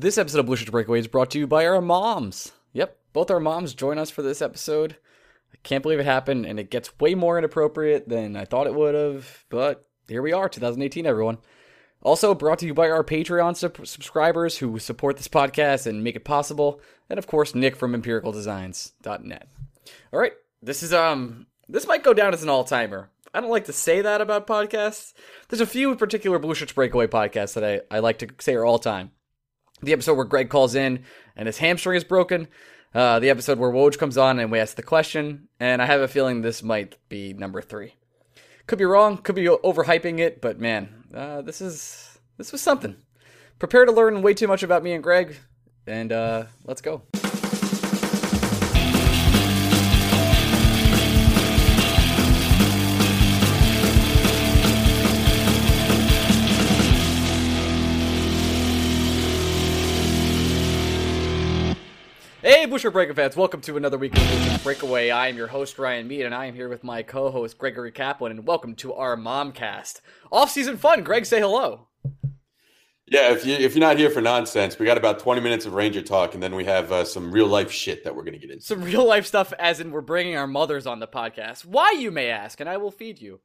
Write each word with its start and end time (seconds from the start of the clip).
This 0.00 0.16
episode 0.16 0.38
of 0.38 0.46
Blueshirts 0.46 0.70
Breakaway 0.70 1.00
is 1.00 1.08
brought 1.08 1.32
to 1.32 1.40
you 1.40 1.48
by 1.48 1.66
our 1.66 1.80
moms. 1.80 2.52
Yep, 2.72 2.96
both 3.12 3.32
our 3.32 3.40
moms 3.40 3.74
join 3.74 3.98
us 3.98 4.10
for 4.10 4.22
this 4.22 4.40
episode. 4.40 4.96
I 5.52 5.56
can't 5.64 5.82
believe 5.82 5.98
it 5.98 6.06
happened, 6.06 6.46
and 6.46 6.60
it 6.60 6.70
gets 6.70 6.96
way 7.00 7.16
more 7.16 7.36
inappropriate 7.36 8.08
than 8.08 8.36
I 8.36 8.44
thought 8.44 8.68
it 8.68 8.76
would 8.76 8.94
have, 8.94 9.44
but 9.48 9.88
here 10.06 10.22
we 10.22 10.32
are, 10.32 10.48
2018, 10.48 11.04
everyone. 11.04 11.38
Also 12.00 12.32
brought 12.32 12.60
to 12.60 12.66
you 12.66 12.74
by 12.74 12.88
our 12.88 13.02
Patreon 13.02 13.56
sub- 13.56 13.84
subscribers 13.84 14.58
who 14.58 14.78
support 14.78 15.16
this 15.16 15.26
podcast 15.26 15.88
and 15.88 16.04
make 16.04 16.14
it 16.14 16.24
possible, 16.24 16.80
and 17.10 17.18
of 17.18 17.26
course 17.26 17.56
Nick 17.56 17.74
from 17.74 18.00
EmpiricalDesigns.net. 18.00 19.48
All 20.12 20.20
right, 20.20 20.34
this 20.62 20.84
is 20.84 20.92
um 20.92 21.48
this 21.68 21.88
might 21.88 22.04
go 22.04 22.14
down 22.14 22.34
as 22.34 22.44
an 22.44 22.50
all 22.50 22.62
timer. 22.62 23.10
I 23.34 23.40
don't 23.40 23.50
like 23.50 23.64
to 23.64 23.72
say 23.72 24.00
that 24.02 24.20
about 24.20 24.46
podcasts. 24.46 25.12
There's 25.48 25.60
a 25.60 25.66
few 25.66 25.96
particular 25.96 26.38
Blueshirts 26.38 26.72
Breakaway 26.72 27.08
podcasts 27.08 27.54
that 27.54 27.64
I, 27.64 27.96
I 27.96 27.98
like 27.98 28.20
to 28.20 28.28
say 28.38 28.54
are 28.54 28.64
all 28.64 28.78
time 28.78 29.10
the 29.82 29.92
episode 29.92 30.14
where 30.14 30.24
Greg 30.24 30.48
calls 30.48 30.74
in 30.74 31.04
and 31.36 31.46
his 31.46 31.58
hamstring 31.58 31.96
is 31.96 32.04
broken, 32.04 32.48
uh, 32.94 33.18
the 33.18 33.30
episode 33.30 33.58
where 33.58 33.70
Woj 33.70 33.98
comes 33.98 34.18
on 34.18 34.38
and 34.38 34.50
we 34.50 34.58
ask 34.58 34.76
the 34.76 34.82
question, 34.82 35.48
and 35.60 35.80
I 35.82 35.86
have 35.86 36.00
a 36.00 36.08
feeling 36.08 36.42
this 36.42 36.62
might 36.62 36.96
be 37.08 37.32
number 37.32 37.60
three. 37.60 37.94
Could 38.66 38.78
be 38.78 38.84
wrong, 38.84 39.18
could 39.18 39.34
be 39.34 39.46
overhyping 39.46 40.18
it, 40.18 40.40
but 40.40 40.58
man, 40.58 41.04
uh, 41.14 41.42
this 41.42 41.60
is 41.60 42.18
this 42.36 42.52
was 42.52 42.60
something. 42.60 42.96
Prepare 43.58 43.86
to 43.86 43.92
learn 43.92 44.22
way 44.22 44.34
too 44.34 44.46
much 44.46 44.62
about 44.62 44.82
me 44.82 44.92
and 44.92 45.02
Greg, 45.02 45.36
and 45.86 46.12
uh, 46.12 46.44
let's 46.64 46.80
go. 46.80 47.02
Busher 62.70 62.90
Breaker 62.90 63.14
fans, 63.14 63.34
welcome 63.34 63.62
to 63.62 63.78
another 63.78 63.96
week 63.96 64.14
of 64.14 64.60
Breakaway. 64.62 65.08
I 65.08 65.28
am 65.28 65.36
your 65.38 65.46
host, 65.46 65.78
Ryan 65.78 66.06
Mead, 66.06 66.26
and 66.26 66.34
I 66.34 66.44
am 66.44 66.54
here 66.54 66.68
with 66.68 66.84
my 66.84 67.02
co 67.02 67.30
host, 67.30 67.56
Gregory 67.56 67.90
Kaplan, 67.90 68.30
and 68.30 68.46
welcome 68.46 68.74
to 68.76 68.92
our 68.92 69.16
Momcast. 69.16 70.02
Off 70.30 70.50
season 70.50 70.76
fun. 70.76 71.02
Greg, 71.02 71.24
say 71.24 71.40
hello. 71.40 71.88
Yeah, 73.06 73.32
if, 73.32 73.46
you, 73.46 73.54
if 73.54 73.74
you're 73.74 73.80
not 73.80 73.96
here 73.96 74.10
for 74.10 74.20
nonsense, 74.20 74.78
we 74.78 74.84
got 74.84 74.98
about 74.98 75.18
20 75.18 75.40
minutes 75.40 75.64
of 75.64 75.72
Ranger 75.72 76.02
talk, 76.02 76.34
and 76.34 76.42
then 76.42 76.54
we 76.54 76.66
have 76.66 76.92
uh, 76.92 77.04
some 77.06 77.32
real 77.32 77.46
life 77.46 77.70
shit 77.70 78.04
that 78.04 78.14
we're 78.14 78.24
going 78.24 78.34
to 78.34 78.38
get 78.38 78.50
into. 78.50 78.64
Some 78.64 78.82
real 78.82 79.06
life 79.06 79.24
stuff, 79.24 79.54
as 79.58 79.80
in 79.80 79.90
we're 79.90 80.02
bringing 80.02 80.36
our 80.36 80.46
mothers 80.46 80.86
on 80.86 81.00
the 81.00 81.08
podcast. 81.08 81.64
Why, 81.64 81.92
you 81.92 82.10
may 82.10 82.28
ask, 82.28 82.60
and 82.60 82.68
I 82.68 82.76
will 82.76 82.90
feed 82.90 83.18
you. 83.22 83.40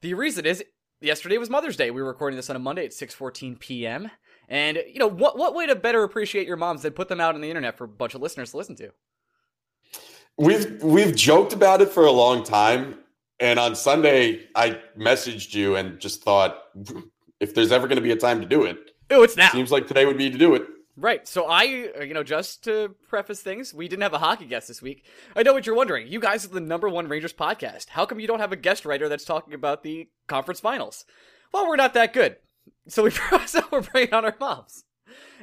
The 0.00 0.14
reason 0.14 0.46
is 0.46 0.64
yesterday 1.00 1.38
was 1.38 1.48
Mother's 1.48 1.76
Day. 1.76 1.92
We 1.92 2.02
were 2.02 2.08
recording 2.08 2.36
this 2.36 2.50
on 2.50 2.56
a 2.56 2.58
Monday 2.60 2.84
at 2.84 2.90
6:14 2.90 3.60
p.m. 3.60 4.10
And 4.48 4.76
you 4.76 4.98
know 4.98 5.08
what? 5.08 5.38
What 5.38 5.54
way 5.54 5.66
to 5.66 5.74
better 5.74 6.02
appreciate 6.02 6.46
your 6.46 6.56
moms 6.56 6.82
than 6.82 6.92
put 6.92 7.08
them 7.08 7.20
out 7.20 7.34
on 7.34 7.40
the 7.40 7.48
internet 7.48 7.76
for 7.76 7.84
a 7.84 7.88
bunch 7.88 8.14
of 8.14 8.20
listeners 8.20 8.50
to 8.50 8.56
listen 8.56 8.76
to? 8.76 8.90
We've 10.36 10.82
we've 10.82 11.14
joked 11.14 11.52
about 11.52 11.80
it 11.80 11.90
for 11.90 12.04
a 12.04 12.12
long 12.12 12.42
time, 12.42 12.98
and 13.40 13.58
on 13.58 13.74
Sunday 13.74 14.46
I 14.54 14.80
messaged 14.98 15.54
you 15.54 15.76
and 15.76 16.00
just 16.00 16.22
thought, 16.22 16.58
if 17.40 17.54
there's 17.54 17.72
ever 17.72 17.86
going 17.86 17.96
to 17.96 18.02
be 18.02 18.12
a 18.12 18.16
time 18.16 18.40
to 18.40 18.46
do 18.46 18.64
it, 18.64 18.78
oh, 19.10 19.22
it's 19.22 19.36
now. 19.36 19.50
Seems 19.50 19.70
like 19.70 19.86
today 19.86 20.06
would 20.06 20.18
be 20.18 20.30
to 20.30 20.38
do 20.38 20.54
it. 20.54 20.66
Right. 20.96 21.26
So 21.26 21.46
I, 21.48 21.90
uh, 21.98 22.02
you 22.04 22.14
know, 22.14 22.22
just 22.22 22.64
to 22.64 22.94
preface 23.08 23.40
things, 23.40 23.74
we 23.74 23.88
didn't 23.88 24.02
have 24.02 24.12
a 24.12 24.18
hockey 24.18 24.46
guest 24.46 24.68
this 24.68 24.80
week. 24.80 25.04
I 25.34 25.42
know 25.42 25.52
what 25.52 25.66
you're 25.66 25.74
wondering. 25.74 26.06
You 26.06 26.20
guys 26.20 26.44
are 26.44 26.48
the 26.48 26.60
number 26.60 26.88
one 26.88 27.08
Rangers 27.08 27.32
podcast. 27.32 27.88
How 27.88 28.06
come 28.06 28.20
you 28.20 28.28
don't 28.28 28.38
have 28.38 28.52
a 28.52 28.56
guest 28.56 28.84
writer 28.84 29.08
that's 29.08 29.24
talking 29.24 29.54
about 29.54 29.82
the 29.82 30.08
conference 30.28 30.60
finals? 30.60 31.04
Well, 31.52 31.66
we're 31.66 31.76
not 31.76 31.94
that 31.94 32.12
good. 32.12 32.36
So 32.88 33.04
we 33.04 33.10
so 33.46 33.62
we're 33.70 33.82
bringing 33.82 34.12
on 34.14 34.24
our 34.24 34.36
moms. 34.38 34.84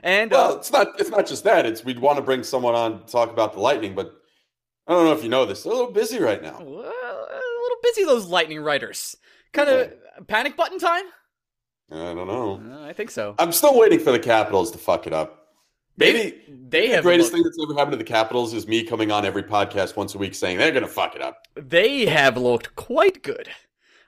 And 0.04 0.32
well, 0.32 0.54
uh, 0.54 0.56
it's 0.58 0.72
not 0.72 0.88
it's 1.00 1.10
not 1.10 1.28
just 1.28 1.44
that. 1.44 1.66
It's 1.66 1.84
we'd 1.84 2.00
want 2.00 2.18
to 2.18 2.22
bring 2.24 2.44
someone 2.44 2.76
on 2.76 3.06
to 3.06 3.12
talk 3.12 3.30
about 3.30 3.54
the 3.54 3.60
Lightning, 3.60 3.96
but 3.96 4.14
I 4.88 4.94
don't 4.94 5.06
know 5.06 5.14
if 5.14 5.24
you 5.24 5.30
know 5.30 5.46
this. 5.46 5.64
They're 5.64 5.74
a 5.74 5.76
little 5.76 5.92
busy 5.92 6.20
right 6.20 6.42
now. 6.42 6.60
Well, 6.60 6.82
a 6.82 7.42
little 7.64 7.78
busy 7.84 8.04
those 8.04 8.28
Lightning 8.28 8.62
writers. 8.62 9.16
Kind 9.54 9.70
of 9.70 9.92
yeah. 9.92 10.24
panic 10.28 10.56
button 10.56 10.80
time. 10.80 11.04
I 11.92 12.14
don't 12.14 12.28
know. 12.28 12.62
Uh, 12.72 12.86
I 12.86 12.94
think 12.94 13.12
so. 13.12 13.36
I'm 13.38 13.52
still 13.52 13.78
waiting 13.78 14.00
for 14.00 14.12
the 14.12 14.20
Capitals 14.20 14.72
to 14.72 14.78
fuck 14.78 15.08
it 15.08 15.14
up. 15.14 15.40
Maybe 15.98 16.42
they, 16.48 16.54
they 16.70 16.88
have 16.88 17.04
the 17.04 17.10
greatest 17.10 17.34
looked, 17.34 17.36
thing 17.36 17.44
that's 17.44 17.58
ever 17.62 17.78
happened 17.78 17.94
to 17.94 17.98
the 17.98 18.04
Capitals 18.04 18.54
is 18.54 18.66
me 18.66 18.84
coming 18.84 19.12
on 19.12 19.26
every 19.26 19.44
podcast 19.44 19.98
once 19.98 20.16
a 20.16 20.18
week 20.18 20.34
saying 20.34 20.58
they're 20.58 20.72
going 20.72 20.84
to 20.84 20.90
fuck 20.90 21.16
it 21.16 21.22
up. 21.22 21.48
They 21.56 22.06
have 22.06 22.38
looked 22.38 22.76
quite 22.76 23.22
good. 23.24 23.50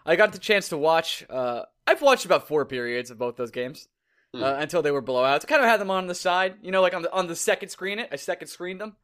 I 0.05 0.15
got 0.15 0.31
the 0.31 0.39
chance 0.39 0.69
to 0.69 0.77
watch. 0.77 1.25
Uh, 1.29 1.63
I've 1.87 2.01
watched 2.01 2.25
about 2.25 2.47
four 2.47 2.65
periods 2.65 3.11
of 3.11 3.17
both 3.17 3.35
those 3.35 3.51
games 3.51 3.87
hmm. 4.33 4.43
uh, 4.43 4.53
until 4.53 4.81
they 4.81 4.91
were 4.91 5.01
blowouts. 5.01 5.43
I 5.43 5.47
kind 5.47 5.63
of 5.63 5.69
had 5.69 5.79
them 5.79 5.91
on 5.91 6.07
the 6.07 6.15
side, 6.15 6.55
you 6.61 6.71
know, 6.71 6.81
like 6.81 6.93
on 6.93 7.01
the 7.01 7.11
on 7.11 7.27
the 7.27 7.35
second 7.35 7.69
screen. 7.69 7.99
It 7.99 8.09
I 8.11 8.15
second 8.15 8.47
screened 8.47 8.81
them. 8.81 8.95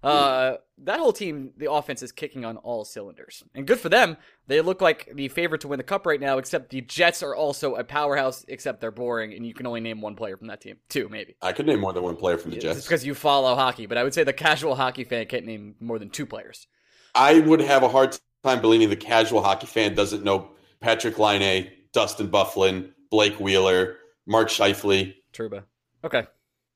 Uh, 0.00 0.50
hmm. 0.50 0.84
that 0.84 1.00
whole 1.00 1.12
team, 1.12 1.50
the 1.56 1.70
offense 1.70 2.04
is 2.04 2.12
kicking 2.12 2.44
on 2.44 2.56
all 2.58 2.84
cylinders, 2.84 3.42
and 3.52 3.66
good 3.66 3.80
for 3.80 3.88
them. 3.88 4.16
They 4.46 4.60
look 4.60 4.80
like 4.80 5.10
the 5.12 5.26
favorite 5.26 5.62
to 5.62 5.68
win 5.68 5.78
the 5.78 5.84
cup 5.84 6.06
right 6.06 6.20
now. 6.20 6.38
Except 6.38 6.70
the 6.70 6.82
Jets 6.82 7.22
are 7.24 7.34
also 7.34 7.74
a 7.74 7.82
powerhouse, 7.82 8.44
except 8.46 8.80
they're 8.80 8.92
boring, 8.92 9.34
and 9.34 9.44
you 9.44 9.54
can 9.54 9.66
only 9.66 9.80
name 9.80 10.00
one 10.00 10.14
player 10.14 10.36
from 10.36 10.46
that 10.48 10.60
team. 10.60 10.76
Two, 10.88 11.08
maybe. 11.08 11.34
I 11.42 11.52
could 11.52 11.66
name 11.66 11.80
more 11.80 11.92
than 11.92 12.04
one 12.04 12.16
player 12.16 12.38
from 12.38 12.52
the 12.52 12.58
Jets. 12.58 12.78
It's 12.78 12.86
because 12.86 13.04
you 13.04 13.14
follow 13.14 13.56
hockey, 13.56 13.86
but 13.86 13.98
I 13.98 14.04
would 14.04 14.14
say 14.14 14.22
the 14.22 14.32
casual 14.32 14.76
hockey 14.76 15.02
fan 15.02 15.26
can't 15.26 15.46
name 15.46 15.74
more 15.80 15.98
than 15.98 16.10
two 16.10 16.26
players. 16.26 16.68
I 17.14 17.40
would 17.40 17.60
have 17.60 17.82
a 17.82 17.88
hard 17.88 18.16
time 18.44 18.60
believing 18.60 18.90
the 18.90 18.96
casual 18.96 19.42
hockey 19.42 19.66
fan 19.66 19.94
doesn't 19.96 20.22
know 20.22 20.52
Patrik 20.80 21.18
Laine, 21.18 21.70
Dustin 21.92 22.28
Byfuglien, 22.28 22.90
Blake 23.10 23.38
Wheeler, 23.40 23.96
Mark 24.26 24.48
Scheifele. 24.48 25.14
Trouba. 25.32 25.64
Okay. 26.04 26.26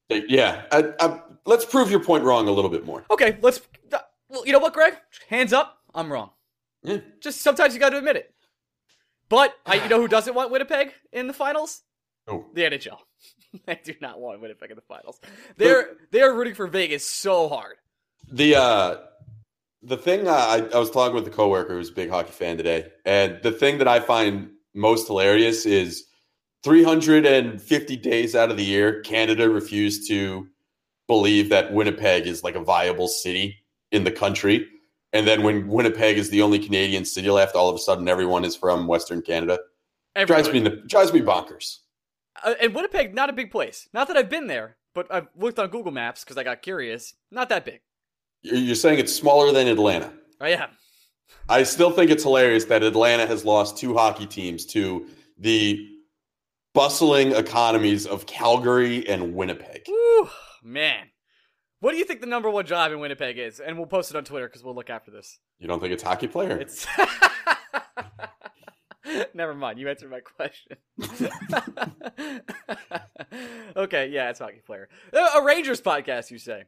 Yeah. 0.09 0.63
I, 0.73 0.93
I, 1.01 1.21
let's 1.47 1.65
prove 1.65 1.91
your 1.91 2.01
point 2.01 2.25
wrong 2.25 2.49
a 2.49 2.53
little 2.53 2.71
bit 2.71 2.85
more. 2.85 3.05
Okay. 3.11 3.39
Let's. 3.41 3.61
Well, 4.29 4.47
you 4.47 4.53
know 4.53 4.59
what, 4.59 4.73
Greg? 4.73 4.95
Hands 5.29 5.53
up. 5.53 5.79
I'm 5.95 6.11
wrong. 6.11 6.31
Yeah. 6.83 6.99
Just 7.21 7.43
sometimes 7.43 7.75
you 7.75 7.81
got 7.81 7.91
to 7.91 7.99
admit 7.99 8.17
it. 8.17 8.35
But 9.29 9.55
I, 9.65 9.83
you 9.83 9.89
know 9.89 10.01
who 10.01 10.09
doesn't 10.09 10.35
want 10.35 10.51
Winnipeg 10.51 10.93
in 11.13 11.27
the 11.27 11.33
finals? 11.33 11.83
Oh. 12.29 12.47
The 12.55 12.63
NHL. 12.63 12.99
they 13.67 13.81
do 13.83 13.95
not 14.01 14.21
want 14.21 14.41
Winnipeg 14.41 14.71
in 14.71 14.77
the 14.77 14.83
finals. 14.83 15.21
They're 15.57 15.91
they're 16.11 16.35
rooting 16.35 16.55
for 16.55 16.67
Vegas 16.67 17.07
so 17.07 17.49
hard. 17.49 17.77
The 18.31 18.57
uh 18.57 18.97
the 19.83 19.97
thing 19.97 20.29
uh, 20.29 20.33
I, 20.33 20.69
I 20.75 20.79
was 20.79 20.91
talking 20.91 21.15
with 21.15 21.27
a 21.27 21.31
coworker 21.31 21.75
who's 21.75 21.91
a 21.91 21.95
big 21.95 22.11
hockey 22.11 22.31
fan 22.31 22.57
today, 22.57 22.93
and 23.05 23.41
the 23.43 23.51
thing 23.51 23.79
that 23.79 23.89
I 23.89 24.01
find 24.01 24.51
most 24.75 25.07
hilarious 25.07 25.67
is 25.67 26.05
350 26.65 27.97
days 27.97 28.35
out 28.35 28.51
of 28.51 28.57
the 28.57 28.65
year, 28.65 29.01
Canada 29.03 29.49
refused 29.49 30.09
to 30.09 30.47
believe 31.09 31.49
that 31.51 31.73
Winnipeg 31.73 32.27
is 32.27 32.45
like 32.45 32.55
a 32.55 32.61
viable 32.61 33.09
city 33.09 33.57
in 33.91 34.05
the 34.05 34.11
country. 34.11 34.67
And 35.13 35.27
then 35.27 35.43
when 35.43 35.69
Winnipeg 35.69 36.17
is 36.17 36.31
the 36.31 36.41
only 36.41 36.59
Canadian 36.59 37.05
city 37.05 37.29
left, 37.31 37.55
all 37.55 37.69
of 37.69 37.75
a 37.75 37.79
sudden 37.79 38.09
everyone 38.09 38.45
is 38.45 38.57
from 38.57 38.87
Western 38.87 39.21
Canada. 39.21 39.59
Drives 40.27 40.51
me 40.51 40.63
to 40.63 40.77
drives 40.83 41.13
me 41.13 41.21
bonkers. 41.21 41.79
Uh, 42.43 42.55
and 42.61 42.75
Winnipeg, 42.75 43.15
not 43.15 43.31
a 43.31 43.33
big 43.33 43.51
place. 43.51 43.89
Not 43.93 44.09
that 44.09 44.17
I've 44.17 44.31
been 44.31 44.47
there, 44.47 44.77
but 44.95 45.07
I've 45.13 45.29
looked 45.37 45.59
on 45.59 45.69
Google 45.69 45.93
Maps 45.93 46.23
because 46.23 46.37
I 46.37 46.45
got 46.45 46.63
curious. 46.63 47.15
Not 47.31 47.49
that 47.49 47.65
big. 47.65 47.81
You're 48.43 48.75
saying 48.75 48.99
it's 48.99 49.15
smaller 49.15 49.53
than 49.53 49.69
Atlanta. 49.69 50.13
Oh 50.41 50.47
yeah. 50.47 50.69
I 51.49 51.65
still 51.65 51.91
think 51.91 52.11
it's 52.11 52.23
hilarious 52.23 52.67
that 52.67 52.83
Atlanta 52.83 53.27
has 53.27 53.45
lost 53.45 53.77
two 53.77 53.95
hockey 53.95 54.27
teams 54.27 54.65
to 54.67 55.07
the 55.39 55.89
bustling 56.75 57.33
economies 57.33 58.07
of 58.07 58.27
Calgary 58.27 59.07
and 59.09 59.35
Winnipeg. 59.35 59.87
Man. 60.63 61.07
What 61.81 61.93
do 61.93 61.99
you 61.99 62.05
think 62.05 62.21
the 62.21 62.27
number 62.27 62.49
one 62.49 62.65
job 62.65 62.93
in 62.93 63.01
Winnipeg 63.01 63.39
is? 63.39 63.59
And 63.59 63.77
we'll 63.77 63.87
post 63.87 64.11
it 64.11 64.17
on 64.17 64.25
Twitter 64.25 64.47
because 64.47 64.63
we'll 64.63 64.77
look 64.77 64.89
after 64.89 65.11
this. 65.11 65.41
You 65.59 65.67
don't 65.67 65.81
think 65.81 65.93
it's 65.93 66.03
hockey 66.03 66.29
player? 66.29 66.57
It's 66.57 66.87
Never 69.35 69.55
mind. 69.55 69.79
You 69.79 69.89
answered 69.89 70.11
my 70.11 70.21
question. 70.21 70.77
okay, 73.77 74.09
yeah, 74.09 74.31
it's 74.31 74.39
hockey 74.39 74.63
player. 74.65 74.89
A 75.13 75.43
Rangers 75.43 75.81
podcast, 75.81 76.31
you 76.31 76.39
say? 76.39 76.65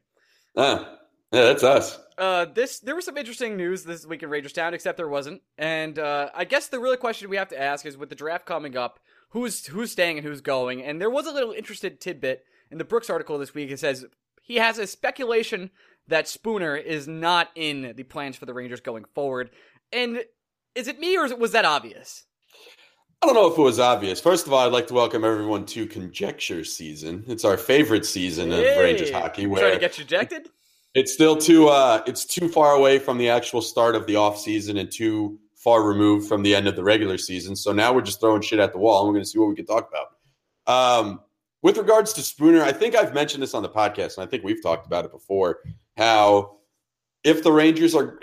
Uh, 0.55 0.95
yeah, 1.35 1.43
that's 1.43 1.63
us. 1.63 1.99
Uh, 2.17 2.45
this 2.45 2.79
there 2.79 2.95
was 2.95 3.05
some 3.05 3.17
interesting 3.17 3.57
news 3.57 3.83
this 3.83 4.05
week 4.05 4.23
in 4.23 4.29
Rangers 4.29 4.53
Town, 4.53 4.73
except 4.73 4.97
there 4.97 5.09
wasn't. 5.09 5.41
And 5.57 5.99
uh, 5.99 6.29
I 6.33 6.45
guess 6.45 6.67
the 6.67 6.79
real 6.79 6.95
question 6.95 7.29
we 7.29 7.37
have 7.37 7.49
to 7.49 7.61
ask 7.61 7.85
is, 7.85 7.97
with 7.97 8.09
the 8.09 8.15
draft 8.15 8.45
coming 8.45 8.77
up, 8.77 8.99
who's 9.29 9.65
who's 9.67 9.91
staying 9.91 10.17
and 10.17 10.25
who's 10.25 10.41
going? 10.41 10.81
And 10.81 11.01
there 11.01 11.09
was 11.09 11.27
a 11.27 11.31
little 11.31 11.51
interested 11.51 11.99
tidbit 11.99 12.45
in 12.71 12.77
the 12.77 12.85
Brooks 12.85 13.09
article 13.09 13.37
this 13.37 13.53
week. 13.53 13.69
It 13.69 13.79
says 13.79 14.05
he 14.41 14.55
has 14.55 14.77
a 14.77 14.87
speculation 14.87 15.71
that 16.07 16.27
Spooner 16.27 16.75
is 16.75 17.07
not 17.07 17.49
in 17.55 17.93
the 17.95 18.03
plans 18.03 18.37
for 18.37 18.45
the 18.45 18.53
Rangers 18.53 18.79
going 18.79 19.05
forward. 19.13 19.49
And 19.91 20.23
is 20.73 20.87
it 20.87 20.99
me 20.99 21.17
or 21.17 21.35
was 21.35 21.51
that 21.51 21.65
obvious? 21.65 22.25
I 23.21 23.27
don't 23.27 23.35
know 23.35 23.51
if 23.51 23.57
it 23.57 23.61
was 23.61 23.79
obvious. 23.79 24.21
First 24.21 24.45
of 24.45 24.53
all, 24.53 24.65
I'd 24.65 24.71
like 24.71 24.87
to 24.87 24.93
welcome 24.93 25.23
everyone 25.23 25.65
to 25.67 25.87
Conjecture 25.87 26.63
Season. 26.63 27.23
It's 27.27 27.43
our 27.43 27.57
favorite 27.57 28.05
season 28.05 28.51
hey, 28.51 28.73
of 28.73 28.79
Rangers 28.79 29.09
hockey. 29.09 29.47
Where 29.47 29.61
trying 29.61 29.73
to 29.73 29.79
get 29.79 29.97
you 29.97 30.03
ejected? 30.03 30.49
It's 30.95 31.13
still 31.13 31.35
too 31.35 31.67
uh, 31.67 32.01
it's 32.07 32.25
too 32.25 32.47
far 32.47 32.71
away 32.71 32.99
from 32.99 33.17
the 33.17 33.29
actual 33.29 33.61
start 33.61 33.95
of 33.95 34.07
the 34.07 34.15
off 34.15 34.39
season 34.39 34.77
and 34.77 34.89
too 34.89 35.37
far 35.55 35.83
removed 35.83 36.27
from 36.27 36.41
the 36.41 36.55
end 36.55 36.67
of 36.67 36.75
the 36.75 36.83
regular 36.83 37.17
season. 37.17 37.55
So 37.55 37.73
now 37.73 37.93
we're 37.93 38.01
just 38.01 38.21
throwing 38.21 38.41
shit 38.41 38.59
at 38.59 38.71
the 38.71 38.79
wall 38.79 39.01
and 39.01 39.07
we're 39.07 39.15
going 39.15 39.25
to 39.25 39.29
see 39.29 39.39
what 39.39 39.49
we 39.49 39.55
can 39.55 39.65
talk 39.65 39.89
about. 39.89 40.09
Um, 40.67 41.19
with 41.61 41.77
regards 41.77 42.13
to 42.13 42.21
Spooner, 42.21 42.61
I 42.61 42.71
think 42.71 42.95
I've 42.95 43.13
mentioned 43.13 43.43
this 43.43 43.53
on 43.53 43.63
the 43.63 43.69
podcast, 43.69 44.17
and 44.17 44.25
I 44.25 44.29
think 44.29 44.43
we've 44.43 44.61
talked 44.61 44.85
about 44.85 45.03
it 45.03 45.11
before. 45.11 45.59
How 45.97 46.57
if 47.23 47.43
the 47.43 47.51
Rangers 47.51 47.95
are 47.95 48.19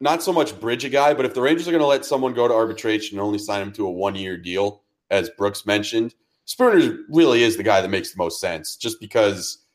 not 0.00 0.22
so 0.22 0.32
much 0.32 0.58
bridge 0.58 0.84
a 0.84 0.88
guy, 0.88 1.14
but 1.14 1.24
if 1.26 1.34
the 1.34 1.42
Rangers 1.42 1.68
are 1.68 1.72
going 1.72 1.82
to 1.82 1.86
let 1.86 2.04
someone 2.04 2.32
go 2.32 2.48
to 2.48 2.54
arbitration 2.54 3.18
and 3.18 3.24
only 3.24 3.38
sign 3.38 3.60
him 3.60 3.72
to 3.72 3.86
a 3.86 3.90
one 3.90 4.14
year 4.14 4.36
deal, 4.36 4.82
as 5.10 5.30
Brooks 5.30 5.66
mentioned, 5.66 6.14
Spooner 6.46 7.00
really 7.10 7.42
is 7.42 7.56
the 7.56 7.62
guy 7.62 7.80
that 7.80 7.88
makes 7.88 8.10
the 8.10 8.18
most 8.18 8.40
sense, 8.40 8.76
just 8.76 8.98
because 8.98 9.66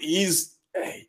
he's 0.00 0.55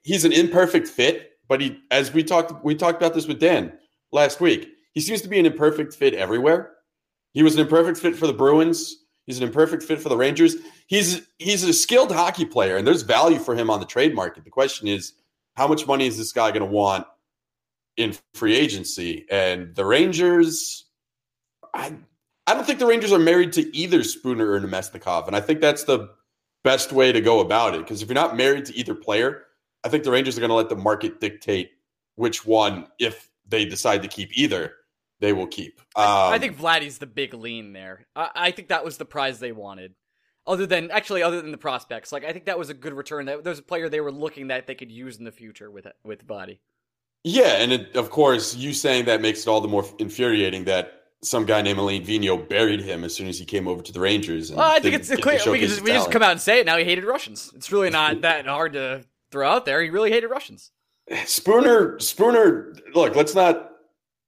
he's 0.04 0.25
an 0.25 0.31
imperfect 0.31 0.88
fit, 0.88 1.31
but 1.48 1.62
he 1.62 1.80
as 1.92 2.14
we 2.14 2.24
talked 2.24 2.64
we 2.64 2.75
talked 2.75 3.02
about 3.02 3.14
this 3.14 3.28
with 3.28 3.40
Dan 3.40 3.74
last 4.12 4.40
week. 4.42 4.69
He 4.94 5.02
seems 5.02 5.22
to 5.22 5.30
be 5.30 5.40
an 5.40 5.46
imperfect 5.46 5.94
fit 5.94 6.14
everywhere. 6.14 6.72
He 7.34 7.44
was 7.44 7.56
an 7.56 7.62
imperfect 7.62 7.98
fit 7.98 8.16
for 8.16 8.28
the 8.28 8.34
Bruins. 8.34 9.06
He's 9.28 9.38
an 9.38 9.44
imperfect 9.44 9.84
fit 9.84 10.02
for 10.02 10.10
the 10.10 10.18
Rangers. 10.18 10.56
He's 10.88 11.28
he's 11.38 11.64
a 11.64 11.74
skilled 11.74 12.12
hockey 12.12 12.46
player, 12.46 12.78
and 12.78 12.88
there's 12.88 13.04
value 13.04 13.40
for 13.40 13.56
him 13.56 13.69
on 13.69 13.80
the 13.80 13.86
trade 13.86 14.16
market. 14.16 14.44
The 14.44 14.50
question 14.50 14.88
is, 14.88 15.14
how 15.56 15.68
much 15.68 15.86
money 15.86 16.08
is 16.08 16.18
this 16.18 16.31
guy 16.31 16.50
going 16.52 16.62
to 16.62 16.66
want 16.66 17.06
in 17.98 18.16
free 18.34 18.56
agency? 18.56 19.25
And 19.30 19.75
the 19.75 19.86
Rangers, 19.86 20.86
I 21.74 21.94
I 22.48 22.54
don't 22.54 22.66
think 22.66 22.80
the 22.80 22.86
Rangers 22.86 23.12
are 23.12 23.19
married 23.19 23.52
to 23.54 23.75
either 23.75 24.02
Spooner 24.04 24.50
or 24.50 24.62
Namestnikov, 24.62 25.28
and 25.28 25.36
I 25.36 25.42
think 25.42 25.60
that's 25.60 25.84
the 25.84 26.10
best 26.64 26.94
way 26.94 27.12
to 27.12 27.19
go 27.19 27.42
about 27.42 27.75
it. 27.75 27.80
Because 27.80 28.02
if 28.02 28.08
you're 28.08 28.16
not 28.16 28.38
married 28.38 28.66
to 28.66 28.75
either 28.75 28.96
player, 28.96 29.44
I 29.84 29.90
think 29.90 30.04
the 30.04 30.12
Rangers 30.12 30.38
are 30.38 30.42
going 30.42 30.50
to 30.50 30.56
let 30.56 30.70
the 30.70 30.76
market 30.76 31.20
dictate 31.20 31.72
which 32.16 32.46
one, 32.46 32.88
if 33.00 33.30
they 33.48 33.66
decide 33.66 34.02
to 34.02 34.08
keep 34.08 34.38
either, 34.38 34.74
they 35.20 35.34
will 35.34 35.48
keep. 35.48 35.80
Um, 35.96 36.06
I 36.06 36.40
think 36.40 36.58
Vladdy's 36.58 36.98
the 36.98 37.08
big 37.08 37.34
lean 37.34 37.74
there. 37.74 38.06
I, 38.16 38.30
I, 38.36 38.52
think 38.52 38.68
that 38.68 38.84
was 38.84 38.98
the 38.98 39.06
prize 39.06 39.40
they 39.40 39.52
wanted. 39.52 39.96
Other 40.46 40.66
than 40.66 40.92
actually, 40.92 41.24
other 41.24 41.42
than 41.42 41.52
the 41.52 41.58
prospects, 41.58 42.12
like 42.12 42.24
I 42.24 42.32
think 42.32 42.46
that 42.46 42.58
was 42.58 42.70
a 42.70 42.74
good 42.74 42.94
return. 42.94 43.26
That 43.26 43.44
there's 43.44 43.60
a 43.60 43.64
player 43.64 43.90
they 43.90 44.00
were 44.00 44.12
looking 44.12 44.48
that 44.48 44.66
they 44.66 44.76
could 44.76 44.92
use 44.92 45.18
in 45.18 45.26
the 45.26 45.32
future 45.32 45.70
with 45.70 45.88
with 46.04 46.26
Vladdy. 46.26 46.60
Yeah, 47.24 47.58
and 47.58 47.74
it, 47.74 47.96
of 47.96 48.10
course, 48.10 48.56
you 48.56 48.74
saying 48.74 49.06
that 49.06 49.22
makes 49.22 49.42
it 49.42 49.48
all 49.50 49.60
the 49.60 49.68
more 49.68 49.86
infuriating 50.00 50.64
that 50.66 50.98
some 51.22 51.46
guy 51.46 51.62
named 51.62 51.80
Alain 51.80 52.06
Vigneault 52.06 52.48
buried 52.48 52.80
him 52.80 53.04
as 53.04 53.14
soon 53.14 53.28
as 53.28 53.38
he 53.38 53.44
came 53.44 53.68
over 53.68 53.82
to 53.82 53.92
the 53.92 54.00
Rangers. 54.00 54.52
well, 54.52 54.72
I 54.72 54.80
think 54.80 54.96
it's 54.96 55.14
clear. 55.18 55.40
We, 55.52 55.60
just, 55.60 55.82
we 55.82 55.92
just 55.92 56.12
come 56.12 56.22
out 56.22 56.32
and 56.32 56.40
say 56.40 56.60
it 56.60 56.66
now. 56.66 56.78
He 56.78 56.86
hated 56.86 57.04
Russians. 57.04 57.52
It's 57.56 57.72
really 57.72 57.90
not 57.90 58.22
that 58.22 58.46
hard 58.46 58.74
to 58.74 59.04
throw 59.32 59.48
out 59.48 59.66
there. 59.66 59.82
He 59.82 59.90
really 59.90 60.12
hated 60.12 60.28
Russians. 60.28 60.72
Spooner, 61.26 62.00
Spooner. 62.00 62.76
Look, 62.94 63.16
let's 63.16 63.34
not 63.34 63.72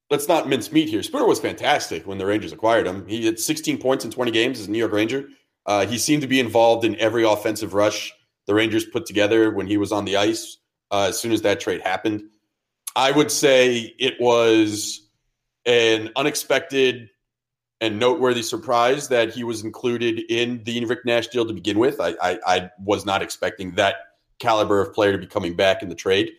let's 0.10 0.28
not 0.28 0.48
mince 0.48 0.72
meat 0.72 0.90
here. 0.90 1.04
Spooner 1.04 1.28
was 1.28 1.40
fantastic 1.40 2.08
when 2.08 2.18
the 2.18 2.26
Rangers 2.26 2.52
acquired 2.52 2.88
him. 2.88 3.08
He 3.08 3.26
had 3.26 3.40
16 3.40 3.78
points 3.78 4.06
in 4.06 4.12
20 4.12 4.32
games 4.32 4.60
as 4.60 4.68
a 4.68 4.72
New 4.72 4.80
York 4.80 4.92
Ranger. 4.92 5.28
Uh, 5.66 5.86
he 5.86 5.98
seemed 5.98 6.22
to 6.22 6.28
be 6.28 6.40
involved 6.40 6.86
in 6.86 6.96
every 7.00 7.24
offensive 7.24 7.74
rush 7.74 8.14
the 8.48 8.56
Rangers 8.56 8.86
put 8.86 9.06
together 9.06 9.52
when 9.52 9.68
he 9.68 9.78
was 9.78 9.92
on 9.92 10.06
the 10.06 10.18
ice. 10.18 10.58
Uh, 10.92 11.08
as 11.10 11.20
soon 11.20 11.32
as 11.32 11.44
that 11.44 11.60
trade 11.60 11.82
happened, 11.82 12.24
I 12.96 13.12
would 13.12 13.30
say 13.30 13.94
it 14.00 14.20
was 14.20 15.08
an 15.66 16.10
unexpected 16.16 17.10
and 17.82 18.00
noteworthy 18.00 18.42
surprise 18.42 19.08
that 19.10 19.30
he 19.30 19.44
was 19.44 19.64
included 19.64 20.22
in 20.30 20.64
the 20.64 20.84
Rick 20.86 21.06
Nash 21.06 21.28
deal 21.28 21.46
to 21.46 21.54
begin 21.54 21.78
with. 21.78 22.02
I, 22.02 22.16
I, 22.22 22.40
I 22.46 22.70
was 22.84 23.06
not 23.06 23.22
expecting 23.22 23.76
that 23.76 23.96
caliber 24.40 24.82
of 24.82 24.94
player 24.94 25.12
to 25.12 25.18
be 25.18 25.28
coming 25.28 25.56
back 25.56 25.84
in 25.84 25.90
the 25.90 25.96
trade. 25.96 26.32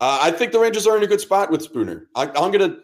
Uh, 0.00 0.18
I 0.22 0.30
think 0.30 0.52
the 0.52 0.58
Rangers 0.58 0.86
are 0.86 0.96
in 0.96 1.02
a 1.02 1.06
good 1.06 1.20
spot 1.20 1.50
with 1.50 1.62
Spooner. 1.62 2.08
I, 2.14 2.24
am 2.24 2.50
gonna. 2.50 2.78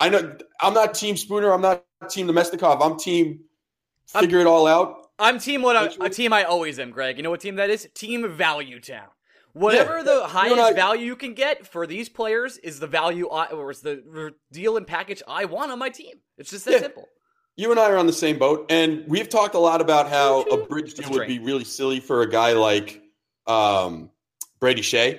I 0.00 0.08
know 0.08 0.36
I'm 0.60 0.74
not 0.74 0.94
Team 0.94 1.16
Spooner. 1.16 1.52
I'm 1.52 1.60
not 1.60 1.84
Team 2.08 2.26
Namestnikov. 2.26 2.78
I'm 2.80 2.98
Team 2.98 3.40
figure 4.06 4.40
I'm, 4.40 4.46
it 4.46 4.48
all 4.48 4.66
out. 4.66 5.08
I'm 5.18 5.38
Team 5.38 5.62
what 5.62 5.76
I, 5.76 6.06
a 6.06 6.08
team 6.08 6.32
I 6.32 6.44
always 6.44 6.78
am, 6.78 6.90
Greg. 6.90 7.18
You 7.18 7.22
know 7.22 7.30
what 7.30 7.40
team 7.40 7.56
that 7.56 7.70
is? 7.70 7.88
Team 7.94 8.28
Value 8.30 8.80
Town. 8.80 9.08
Whatever 9.52 9.98
yeah, 9.98 10.04
the 10.04 10.26
highest 10.26 10.58
I, 10.58 10.72
value 10.72 11.04
you 11.04 11.16
can 11.16 11.34
get 11.34 11.66
for 11.66 11.86
these 11.86 12.08
players 12.08 12.56
is 12.58 12.80
the 12.80 12.86
value 12.86 13.28
I, 13.28 13.46
or 13.50 13.70
is 13.70 13.80
the 13.80 14.32
deal 14.50 14.78
and 14.78 14.86
package 14.86 15.22
I 15.28 15.44
want 15.44 15.70
on 15.70 15.78
my 15.78 15.90
team. 15.90 16.14
It's 16.38 16.50
just 16.50 16.64
that 16.64 16.72
yeah. 16.72 16.78
simple. 16.80 17.06
You 17.56 17.70
and 17.70 17.78
I 17.78 17.90
are 17.90 17.98
on 17.98 18.06
the 18.06 18.14
same 18.14 18.38
boat, 18.38 18.64
and 18.70 19.04
we've 19.06 19.28
talked 19.28 19.54
a 19.54 19.58
lot 19.58 19.82
about 19.82 20.08
how 20.08 20.40
a 20.42 20.64
bridge 20.66 20.94
deal 20.94 21.10
would 21.10 21.28
be 21.28 21.38
really 21.38 21.64
silly 21.64 22.00
for 22.00 22.22
a 22.22 22.30
guy 22.30 22.54
like 22.54 23.02
um, 23.46 24.10
Brady 24.62 24.80
Skjei. 24.80 25.18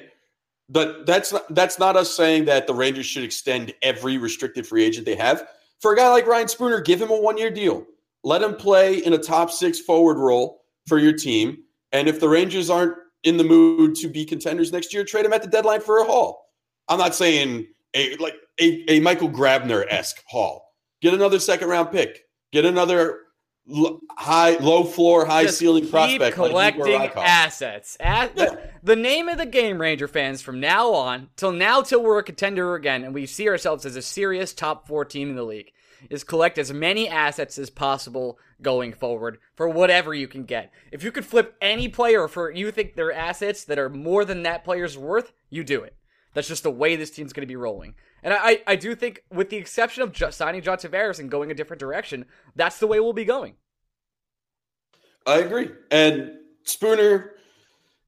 But 0.70 1.06
that's 1.06 1.34
not, 1.34 1.54
that's 1.54 1.78
not 1.78 1.98
us 1.98 2.16
saying 2.16 2.46
that 2.46 2.66
the 2.66 2.74
Rangers 2.74 3.06
should 3.06 3.26
extend 3.26 3.74
every 3.84 4.18
restricted 4.18 4.66
free 4.66 4.86
agent 4.86 5.06
they 5.06 5.18
have. 5.18 5.48
For 5.82 5.94
a 5.94 5.98
guy 5.98 6.10
like 6.10 6.26
Ryan 6.26 6.48
Spooner, 6.48 6.80
give 6.80 7.02
him 7.02 7.12
a 7.12 7.20
one 7.20 7.38
year 7.38 7.52
deal. 7.52 7.86
Let 8.24 8.42
him 8.42 8.56
play 8.56 9.00
in 9.00 9.12
a 9.12 9.18
top 9.18 9.52
six 9.52 9.82
forward 9.82 10.18
role 10.18 10.62
for 10.88 10.98
your 10.98 11.12
team. 11.12 11.58
And 11.92 12.08
if 12.08 12.22
the 12.22 12.30
Rangers 12.30 12.70
aren't 12.70 12.96
in 13.24 13.36
the 13.36 13.44
mood 13.44 13.96
to 13.96 14.08
be 14.08 14.24
contenders 14.24 14.72
next 14.72 14.94
year, 14.94 15.04
trade 15.04 15.26
him 15.26 15.34
at 15.34 15.42
the 15.42 15.50
deadline 15.50 15.82
for 15.82 16.00
a 16.00 16.06
haul. 16.06 16.50
I'm 16.88 16.98
not 16.98 17.14
saying 17.14 17.68
a 17.94 18.16
like 18.16 18.36
a, 18.62 18.90
a 18.90 19.00
Michael 19.02 19.30
Grabner 19.30 19.86
esque 19.90 20.24
haul. 20.30 20.74
Get 21.02 21.14
another 21.14 21.40
second 21.40 21.68
round 21.68 21.92
pick. 21.92 22.24
Get 22.54 22.64
another 22.64 23.20
high, 23.70 24.58
low 24.58 24.84
floor, 24.84 25.26
high 25.26 25.44
Just 25.44 25.58
ceiling 25.58 25.88
prospect. 25.88 26.36
Collecting 26.36 26.94
like 26.94 27.16
assets. 27.16 27.98
At, 28.00 28.38
yeah. 28.38 28.46
the, 28.46 28.70
the, 28.84 28.96
name 28.96 29.30
of 29.30 29.38
the 29.38 29.46
game, 29.46 29.80
Ranger 29.80 30.08
fans, 30.08 30.42
from 30.42 30.60
now 30.60 30.92
on 30.92 31.30
till 31.36 31.52
now 31.52 31.82
till 31.82 32.04
we're 32.04 32.20
a 32.20 32.24
contender 32.24 32.76
again, 32.76 33.04
and 33.04 33.14
we 33.14 33.26
see 33.26 33.48
ourselves 33.48 33.86
as 33.86 33.96
a 33.96 34.02
serious 34.02 34.54
top 34.54 34.88
four 34.88 35.06
team 35.06 35.30
in 35.30 35.36
the 35.36 35.44
league, 35.44 35.72
is 36.10 36.24
collect 36.24 36.58
as 36.58 36.74
many 36.74 37.08
assets 37.08 37.58
as 37.58 37.70
possible 37.70 38.38
going 38.62 38.94
forward 38.94 39.40
for 39.56 39.70
whatever 39.70 40.14
you 40.14 40.28
can 40.28 40.44
get. 40.44 40.72
If 40.92 41.04
you 41.04 41.12
could 41.12 41.26
flip 41.26 41.56
any 41.62 41.88
player 41.88 42.28
for 42.28 42.52
you 42.52 42.72
think 42.72 42.96
they're 42.96 43.14
assets 43.14 43.64
that 43.66 43.80
are 43.80 43.90
more 43.90 44.26
than 44.26 44.44
that 44.44 44.64
player's 44.64 44.98
worth, 44.98 45.32
you 45.50 45.64
do 45.64 45.84
it. 45.84 45.96
That's 46.34 46.48
just 46.48 46.64
the 46.64 46.72
way 46.72 46.96
this 46.96 47.12
team's 47.12 47.34
going 47.34 47.42
to 47.42 47.48
be 47.48 47.56
rolling. 47.56 47.96
And 48.24 48.34
I, 48.34 48.62
I 48.66 48.76
do 48.76 48.96
think, 48.96 49.24
with 49.32 49.50
the 49.50 49.58
exception 49.58 50.04
of 50.04 50.12
just 50.12 50.38
signing 50.38 50.62
John 50.62 50.78
Tavares 50.78 51.20
and 51.20 51.30
going 51.30 51.52
a 51.52 51.54
different 51.54 51.80
direction, 51.80 52.26
that's 52.56 52.80
the 52.80 52.88
way 52.88 53.00
we'll 53.00 53.14
be 53.14 53.26
going. 53.26 53.56
I 55.26 55.40
agree. 55.40 55.70
And 55.92 56.34
Spooner, 56.64 57.32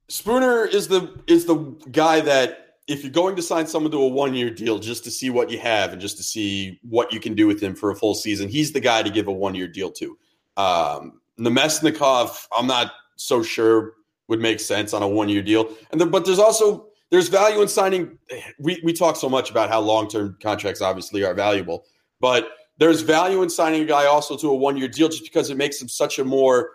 Spooner 0.08 0.66
is 0.66 0.88
the 0.88 1.18
is 1.26 1.46
the 1.46 1.56
guy 1.90 2.20
that 2.20 2.66
if 2.86 3.02
you're 3.02 3.12
going 3.12 3.36
to 3.36 3.42
sign 3.42 3.66
someone 3.66 3.90
to 3.90 3.98
a 3.98 4.08
one 4.08 4.34
year 4.34 4.50
deal 4.50 4.78
just 4.78 5.02
to 5.04 5.10
see 5.10 5.30
what 5.30 5.50
you 5.50 5.58
have 5.58 5.92
and 5.92 6.00
just 6.00 6.16
to 6.18 6.22
see 6.22 6.78
what 6.82 7.12
you 7.12 7.20
can 7.20 7.34
do 7.34 7.46
with 7.46 7.60
him 7.60 7.74
for 7.74 7.90
a 7.90 7.96
full 7.96 8.14
season, 8.14 8.48
he's 8.48 8.72
the 8.72 8.80
guy 8.80 9.02
to 9.02 9.10
give 9.10 9.26
a 9.26 9.32
one 9.32 9.54
year 9.54 9.66
deal 9.66 9.90
to. 9.90 10.16
Um, 10.56 11.20
Namestnikov, 11.38 12.46
I'm 12.56 12.66
not 12.66 12.92
so 13.16 13.42
sure 13.42 13.94
would 14.28 14.40
make 14.40 14.60
sense 14.60 14.92
on 14.92 15.02
a 15.02 15.08
one 15.08 15.28
year 15.28 15.42
deal. 15.42 15.68
And 15.90 16.00
there, 16.00 16.08
but 16.08 16.24
there's 16.24 16.38
also 16.38 16.88
there's 17.10 17.28
value 17.28 17.62
in 17.62 17.68
signing. 17.68 18.18
We 18.58 18.80
we 18.82 18.92
talk 18.92 19.16
so 19.16 19.28
much 19.28 19.50
about 19.50 19.68
how 19.68 19.80
long 19.80 20.08
term 20.08 20.36
contracts 20.42 20.80
obviously 20.80 21.24
are 21.24 21.34
valuable, 21.34 21.84
but 22.20 22.48
there's 22.78 23.00
value 23.00 23.42
in 23.42 23.50
signing 23.50 23.82
a 23.82 23.86
guy 23.86 24.06
also 24.06 24.36
to 24.36 24.50
a 24.50 24.54
one 24.54 24.76
year 24.76 24.88
deal 24.88 25.08
just 25.08 25.24
because 25.24 25.50
it 25.50 25.56
makes 25.56 25.80
him 25.80 25.88
such 25.88 26.18
a 26.18 26.24
more 26.24 26.70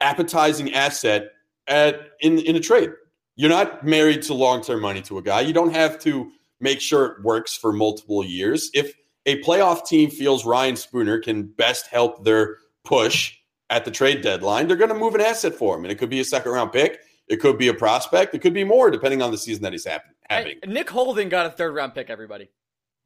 appetizing 0.00 0.72
asset 0.72 1.30
at 1.66 2.10
in 2.20 2.38
in 2.38 2.56
a 2.56 2.60
trade. 2.60 2.90
You're 3.36 3.50
not 3.50 3.84
married 3.84 4.22
to 4.22 4.34
long 4.34 4.62
term 4.62 4.80
money 4.80 5.02
to 5.02 5.18
a 5.18 5.22
guy. 5.22 5.40
You 5.40 5.52
don't 5.52 5.72
have 5.74 5.98
to 6.00 6.30
make 6.60 6.80
sure 6.80 7.06
it 7.06 7.24
works 7.24 7.56
for 7.56 7.72
multiple 7.72 8.24
years. 8.24 8.70
If 8.74 8.94
a 9.26 9.42
playoff 9.42 9.86
team 9.86 10.10
feels 10.10 10.44
Ryan 10.44 10.76
Spooner 10.76 11.18
can 11.18 11.44
best 11.44 11.86
help 11.86 12.24
their 12.24 12.58
push 12.84 13.34
at 13.70 13.84
the 13.84 13.90
trade 13.90 14.20
deadline, 14.20 14.68
they're 14.68 14.76
going 14.76 14.90
to 14.90 14.94
move 14.94 15.14
an 15.14 15.20
asset 15.20 15.54
for 15.54 15.76
him, 15.76 15.84
and 15.84 15.92
it 15.92 15.96
could 15.96 16.10
be 16.10 16.20
a 16.20 16.24
second 16.24 16.52
round 16.52 16.72
pick. 16.72 17.00
It 17.30 17.40
could 17.40 17.56
be 17.56 17.68
a 17.68 17.74
prospect. 17.74 18.34
It 18.34 18.40
could 18.40 18.52
be 18.52 18.64
more, 18.64 18.90
depending 18.90 19.22
on 19.22 19.30
the 19.30 19.38
season 19.38 19.62
that 19.62 19.72
he's 19.72 19.86
having. 19.86 20.58
Nick 20.66 20.90
Holden 20.90 21.28
got 21.28 21.46
a 21.46 21.50
third 21.50 21.74
round 21.74 21.94
pick. 21.94 22.10
Everybody, 22.10 22.50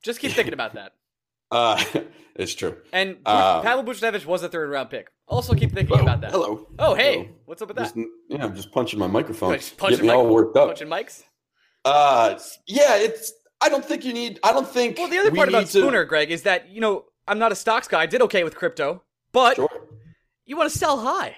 just 0.03 0.19
keep 0.19 0.33
thinking 0.33 0.55
about 0.55 0.75
that. 0.75 0.93
Uh, 1.51 1.81
it's 2.35 2.55
true. 2.55 2.77
And 2.93 3.19
uh, 3.25 3.61
Pavel 3.61 3.85
Buchnevich 3.85 4.27
was 4.27 4.43
a 4.43 4.49
third 4.49 4.71
round 4.71 4.91
pick. 4.91 5.13
Also, 5.29 5.55
keep 5.55 5.71
thinking 5.71 6.01
about 6.01 6.23
that. 6.23 6.33
Hello. 6.33 6.67
Oh, 6.81 6.95
hey, 6.95 7.19
hello. 7.19 7.29
what's 7.45 7.63
up 7.63 7.69
with 7.69 7.77
that? 7.77 7.95
Just, 7.95 8.09
yeah, 8.29 8.45
I'm 8.45 8.57
just 8.57 8.73
punching 8.73 8.99
my 8.99 9.07
microphone. 9.07 9.51
punching 9.77 9.99
getting 9.99 10.11
all 10.11 10.27
worked 10.27 10.57
up. 10.57 10.69
Punching 10.69 10.89
mics. 10.89 11.23
Uh, 11.85 12.37
yeah, 12.67 12.97
it's. 12.97 13.33
I 13.61 13.69
don't 13.69 13.85
think 13.85 14.05
you 14.05 14.13
need. 14.13 14.41
I 14.43 14.53
don't 14.53 14.67
think. 14.67 14.99
Well, 14.99 15.09
the 15.09 15.19
other 15.19 15.31
part 15.31 15.49
about 15.49 15.69
Spooner, 15.69 16.05
Greg, 16.07 16.33
is 16.33 16.43
that 16.43 16.71
you 16.71 16.81
know 16.81 17.05
I'm 17.29 17.39
not 17.39 17.53
a 17.53 17.55
stocks 17.55 17.87
guy. 17.87 18.01
I 18.01 18.07
did 18.07 18.23
okay 18.23 18.43
with 18.43 18.57
crypto, 18.57 19.03
but 19.31 19.57
sure. 19.57 19.69
you 20.45 20.57
want 20.57 20.73
to 20.73 20.77
sell 20.77 20.99
high, 20.99 21.37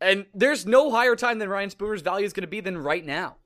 and 0.00 0.26
there's 0.34 0.66
no 0.66 0.90
higher 0.90 1.16
time 1.16 1.38
than 1.38 1.48
Ryan 1.48 1.70
Spooner's 1.70 2.02
value 2.02 2.26
is 2.26 2.32
going 2.32 2.42
to 2.42 2.48
be 2.48 2.60
than 2.60 2.78
right 2.78 3.04
now 3.04 3.36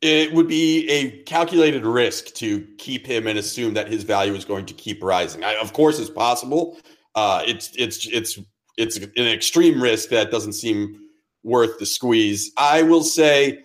it 0.00 0.32
would 0.32 0.46
be 0.46 0.88
a 0.88 1.22
calculated 1.24 1.84
risk 1.84 2.34
to 2.34 2.66
keep 2.78 3.06
him 3.06 3.26
and 3.26 3.38
assume 3.38 3.74
that 3.74 3.88
his 3.88 4.04
value 4.04 4.34
is 4.34 4.44
going 4.44 4.66
to 4.66 4.74
keep 4.74 5.02
rising. 5.02 5.42
I, 5.42 5.56
of 5.56 5.72
course, 5.72 5.98
it's 5.98 6.10
possible. 6.10 6.78
Uh, 7.14 7.42
it's 7.46 7.72
it's 7.76 8.06
it's 8.06 8.38
it's 8.76 8.96
an 8.96 9.26
extreme 9.26 9.82
risk 9.82 10.10
that 10.10 10.30
doesn't 10.30 10.52
seem 10.52 11.00
worth 11.42 11.78
the 11.78 11.86
squeeze. 11.86 12.52
I 12.56 12.82
will 12.82 13.02
say 13.02 13.64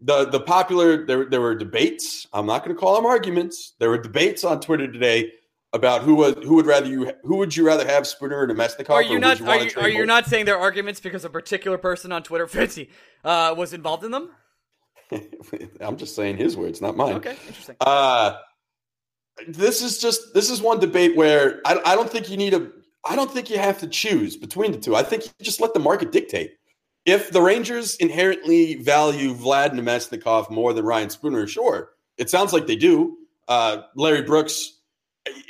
the 0.00 0.24
the 0.24 0.40
popular 0.40 1.06
there 1.06 1.26
there 1.26 1.40
were 1.40 1.54
debates. 1.54 2.26
I'm 2.32 2.46
not 2.46 2.64
going 2.64 2.74
to 2.74 2.80
call 2.80 2.96
them 2.96 3.06
arguments. 3.06 3.74
There 3.78 3.90
were 3.90 3.98
debates 3.98 4.42
on 4.42 4.60
Twitter 4.60 4.90
today 4.90 5.30
about 5.72 6.02
who 6.02 6.16
would 6.16 6.42
who 6.42 6.56
would 6.56 6.66
rather 6.66 6.86
you 6.86 7.12
who 7.22 7.36
would 7.36 7.56
you 7.56 7.66
rather 7.66 7.86
have 7.86 8.06
Spooner 8.06 8.40
or 8.40 8.48
Namestnikov? 8.48 8.90
Are 8.90 9.02
you 9.02 9.18
not 9.18 9.38
you 9.38 9.46
are 9.46 9.58
you, 9.58 9.70
are 9.76 9.88
you 9.88 10.06
not 10.06 10.26
saying 10.26 10.44
they're 10.46 10.58
arguments 10.58 11.00
because 11.00 11.24
a 11.24 11.30
particular 11.30 11.78
person 11.78 12.12
on 12.12 12.22
Twitter, 12.22 12.46
Fitzy, 12.48 12.88
uh, 13.24 13.54
was 13.56 13.72
involved 13.72 14.04
in 14.04 14.10
them? 14.10 14.30
I'm 15.80 15.96
just 15.96 16.14
saying 16.14 16.36
his 16.36 16.56
words, 16.56 16.80
not 16.80 16.96
mine. 16.96 17.14
Okay, 17.14 17.36
interesting. 17.46 17.76
Uh 17.80 18.38
this 19.48 19.82
is 19.82 19.98
just 19.98 20.34
this 20.34 20.50
is 20.50 20.60
one 20.60 20.80
debate 20.80 21.16
where 21.16 21.60
I, 21.64 21.80
I 21.84 21.94
don't 21.94 22.10
think 22.10 22.30
you 22.30 22.36
need 22.36 22.54
a 22.54 22.70
I 23.04 23.16
don't 23.16 23.30
think 23.30 23.48
you 23.48 23.58
have 23.58 23.78
to 23.80 23.86
choose 23.86 24.36
between 24.36 24.72
the 24.72 24.78
two. 24.78 24.94
I 24.94 25.02
think 25.02 25.24
you 25.24 25.30
just 25.42 25.60
let 25.60 25.72
the 25.72 25.80
market 25.80 26.12
dictate. 26.12 26.52
If 27.06 27.30
the 27.30 27.40
Rangers 27.40 27.96
inherently 27.96 28.74
value 28.74 29.34
Vlad 29.34 29.70
Namestnikov 29.70 30.50
more 30.50 30.74
than 30.74 30.84
Ryan 30.84 31.08
Spooner, 31.08 31.46
sure, 31.46 31.92
it 32.18 32.28
sounds 32.28 32.52
like 32.52 32.66
they 32.66 32.76
do. 32.76 33.16
Uh, 33.48 33.82
Larry 33.96 34.22
Brooks, 34.22 34.79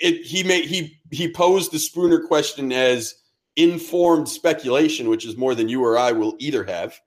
it, 0.00 0.24
he 0.24 0.42
made 0.42 0.64
he 0.64 0.98
he 1.10 1.32
posed 1.32 1.72
the 1.72 1.78
Spooner 1.78 2.20
question 2.20 2.72
as 2.72 3.14
informed 3.56 4.28
speculation, 4.28 5.08
which 5.08 5.26
is 5.26 5.36
more 5.36 5.54
than 5.54 5.68
you 5.68 5.84
or 5.84 5.98
I 5.98 6.12
will 6.12 6.36
either 6.38 6.64
have. 6.64 6.98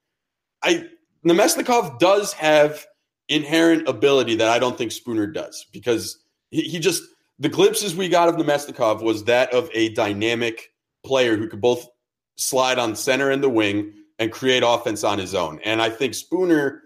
I 0.63 0.87
Namestnikov 1.25 1.99
does 1.99 2.33
have 2.33 2.85
inherent 3.29 3.87
ability 3.87 4.35
that 4.35 4.49
I 4.49 4.59
don't 4.59 4.77
think 4.77 4.91
Spooner 4.91 5.27
does 5.27 5.65
because 5.71 6.19
he, 6.51 6.61
he 6.61 6.79
just 6.79 7.03
the 7.39 7.49
glimpses 7.49 7.95
we 7.95 8.09
got 8.09 8.29
of 8.29 8.35
Namestnikov 8.35 9.01
was 9.01 9.23
that 9.25 9.53
of 9.53 9.69
a 9.73 9.89
dynamic 9.89 10.71
player 11.05 11.37
who 11.37 11.47
could 11.47 11.61
both 11.61 11.87
slide 12.35 12.79
on 12.79 12.95
center 12.95 13.31
and 13.31 13.43
the 13.43 13.49
wing 13.49 13.93
and 14.19 14.31
create 14.31 14.63
offense 14.65 15.03
on 15.03 15.19
his 15.19 15.33
own. 15.33 15.59
And 15.63 15.81
I 15.81 15.89
think 15.89 16.13
Spooner 16.13 16.83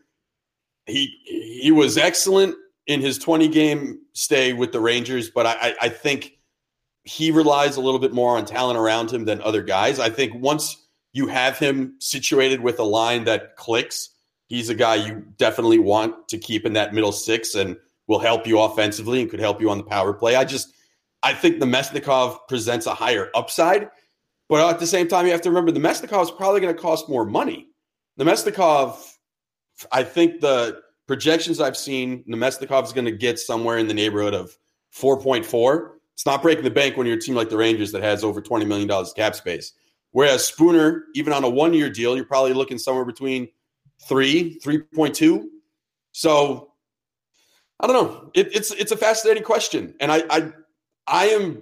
he 0.85 1.13
he 1.25 1.71
was 1.71 1.97
excellent 1.97 2.55
in 2.87 3.01
his 3.01 3.17
20 3.17 3.49
game 3.49 3.99
stay 4.13 4.53
with 4.53 4.71
the 4.71 4.79
Rangers, 4.79 5.29
but 5.29 5.45
I, 5.45 5.75
I 5.81 5.89
think 5.89 6.37
he 7.03 7.31
relies 7.31 7.77
a 7.77 7.81
little 7.81 7.99
bit 7.99 8.13
more 8.13 8.37
on 8.37 8.45
talent 8.45 8.79
around 8.79 9.11
him 9.11 9.25
than 9.25 9.41
other 9.41 9.61
guys. 9.61 9.99
I 9.99 10.09
think 10.09 10.33
once 10.35 10.87
you 11.13 11.27
have 11.27 11.57
him 11.57 11.95
situated 11.99 12.61
with 12.61 12.79
a 12.79 12.83
line 12.83 13.25
that 13.25 13.55
clicks, 13.55 14.09
he's 14.47 14.69
a 14.69 14.75
guy 14.75 14.95
you 14.95 15.25
definitely 15.37 15.79
want 15.79 16.27
to 16.29 16.37
keep 16.37 16.65
in 16.65 16.73
that 16.73 16.93
middle 16.93 17.11
six 17.11 17.55
and 17.55 17.77
will 18.07 18.19
help 18.19 18.47
you 18.47 18.59
offensively 18.59 19.21
and 19.21 19.29
could 19.29 19.39
help 19.39 19.61
you 19.61 19.69
on 19.69 19.77
the 19.77 19.83
power 19.83 20.13
play. 20.13 20.35
I 20.35 20.45
just 20.45 20.73
I 21.23 21.33
think 21.33 21.57
Namestnikov 21.57 22.47
presents 22.47 22.85
a 22.85 22.93
higher 22.93 23.29
upside, 23.35 23.89
but 24.47 24.69
at 24.69 24.79
the 24.79 24.87
same 24.87 25.07
time, 25.07 25.25
you 25.25 25.31
have 25.31 25.41
to 25.41 25.49
remember 25.49 25.71
Namestnikov 25.71 26.23
is 26.23 26.31
probably 26.31 26.61
going 26.61 26.73
to 26.73 26.81
cost 26.81 27.09
more 27.09 27.25
money. 27.25 27.67
Namestnikov, 28.19 28.97
I 29.91 30.03
think 30.03 30.41
the 30.41 30.81
projections 31.07 31.59
I've 31.59 31.77
seen, 31.77 32.23
Namestnikov 32.29 32.83
is 32.83 32.93
going 32.93 33.05
to 33.05 33.11
get 33.11 33.39
somewhere 33.39 33.77
in 33.77 33.87
the 33.87 33.93
neighborhood 33.93 34.33
of 34.33 34.57
4.4. 34.95 35.91
It's 36.13 36.25
not 36.25 36.41
breaking 36.41 36.63
the 36.63 36.71
bank 36.71 36.97
when 36.97 37.07
you're 37.07 37.17
a 37.17 37.21
team 37.21 37.35
like 37.35 37.49
the 37.49 37.57
Rangers 37.57 37.91
that 37.91 38.03
has 38.03 38.23
over 38.23 38.41
$20 38.41 38.67
million 38.67 39.05
cap 39.15 39.35
space. 39.35 39.73
Whereas 40.11 40.45
Spooner, 40.47 41.05
even 41.13 41.33
on 41.33 41.43
a 41.43 41.49
one 41.49 41.73
year 41.73 41.89
deal, 41.89 42.15
you're 42.15 42.25
probably 42.25 42.53
looking 42.53 42.77
somewhere 42.77 43.05
between 43.05 43.47
three, 44.01 44.59
3.2. 44.63 45.45
So 46.11 46.71
I 47.79 47.87
don't 47.87 47.95
know. 47.95 48.31
It, 48.33 48.55
it's 48.55 48.71
it's 48.71 48.91
a 48.91 48.97
fascinating 48.97 49.43
question. 49.43 49.93
And 49.99 50.11
I 50.11 50.23
I 50.29 50.51
I 51.05 51.25
am 51.27 51.61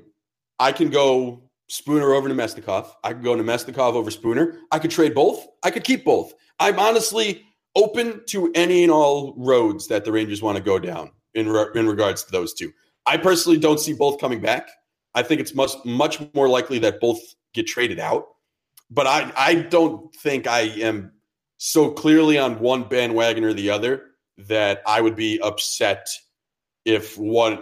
I 0.59 0.71
can 0.71 0.89
go 0.89 1.43
Spooner 1.67 2.13
over 2.13 2.29
Namestnikov. 2.29 2.89
I 3.03 3.13
could 3.13 3.23
go 3.23 3.35
Namestnikov 3.35 3.93
over 3.93 4.09
Spooner. 4.09 4.59
I 4.71 4.79
could 4.79 4.91
trade 4.91 5.13
both. 5.13 5.45
I 5.63 5.71
could 5.71 5.83
keep 5.83 6.05
both. 6.05 6.33
I'm 6.59 6.79
honestly 6.79 7.43
open 7.75 8.21
to 8.27 8.51
any 8.55 8.83
and 8.83 8.91
all 8.91 9.33
roads 9.37 9.87
that 9.87 10.05
the 10.05 10.11
Rangers 10.11 10.41
want 10.41 10.57
to 10.57 10.63
go 10.63 10.79
down 10.79 11.11
in 11.33 11.49
re- 11.49 11.67
in 11.75 11.87
regards 11.87 12.23
to 12.23 12.31
those 12.31 12.53
two. 12.53 12.71
I 13.05 13.17
personally 13.17 13.59
don't 13.59 13.79
see 13.79 13.93
both 13.93 14.19
coming 14.19 14.39
back. 14.39 14.69
I 15.13 15.23
think 15.23 15.41
it's 15.41 15.53
much 15.53 15.71
much 15.85 16.21
more 16.33 16.49
likely 16.49 16.79
that 16.79 16.99
both 16.99 17.19
get 17.53 17.67
traded 17.67 17.99
out. 17.99 18.27
But 18.89 19.07
I 19.07 19.31
I 19.35 19.55
don't 19.55 20.13
think 20.15 20.47
I 20.47 20.61
am 20.61 21.11
so 21.57 21.91
clearly 21.91 22.37
on 22.37 22.59
one 22.59 22.83
bandwagon 22.83 23.43
or 23.43 23.53
the 23.53 23.69
other 23.69 24.03
that 24.37 24.81
I 24.85 25.01
would 25.01 25.15
be 25.15 25.39
upset 25.41 26.07
if 26.83 27.17
one 27.17 27.57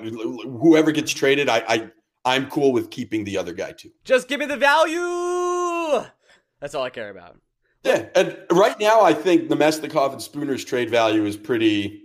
whoever 0.62 0.92
gets 0.92 1.12
traded. 1.12 1.50
I, 1.50 1.64
I 1.68 1.92
I'm 2.26 2.50
cool 2.50 2.72
with 2.72 2.90
keeping 2.90 3.24
the 3.24 3.38
other 3.38 3.54
guy 3.54 3.74
too. 3.74 3.92
Just 4.04 4.28
give 4.28 4.40
me 4.40 4.46
the 4.46 4.58
value. 4.58 6.06
That's 6.60 6.76
all 6.76 6.84
I 6.84 6.90
care 6.90 7.10
about. 7.10 7.38
Yeah, 7.84 8.06
and 8.16 8.38
right 8.52 8.80
now 8.80 9.02
I 9.02 9.14
think 9.14 9.50
Namestnikov 9.50 10.14
and 10.14 10.22
Spooner's 10.22 10.64
trade 10.64 10.90
value 10.90 11.26
is 11.26 11.36
pretty 11.36 12.04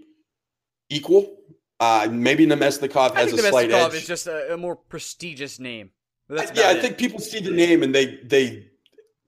equal. 0.91 1.37
Uh, 1.81 2.09
maybe 2.11 2.47
Namestnikov 2.47 3.15
has 3.15 3.33
a 3.33 3.39
slight 3.39 3.71
edge. 3.71 3.95
is 3.95 4.07
just 4.07 4.27
a, 4.27 4.55
a 4.55 4.57
more 4.57 4.75
prestigious 4.75 5.61
name. 5.61 5.91
But 6.29 6.57
yeah, 6.57 6.65
I 6.69 6.73
it. 6.73 6.83
think 6.83 6.99
people 6.99 7.21
see 7.21 7.41
the 7.41 7.53
name 7.53 7.83
and 7.83 7.95
they 7.95 8.17
they 8.25 8.67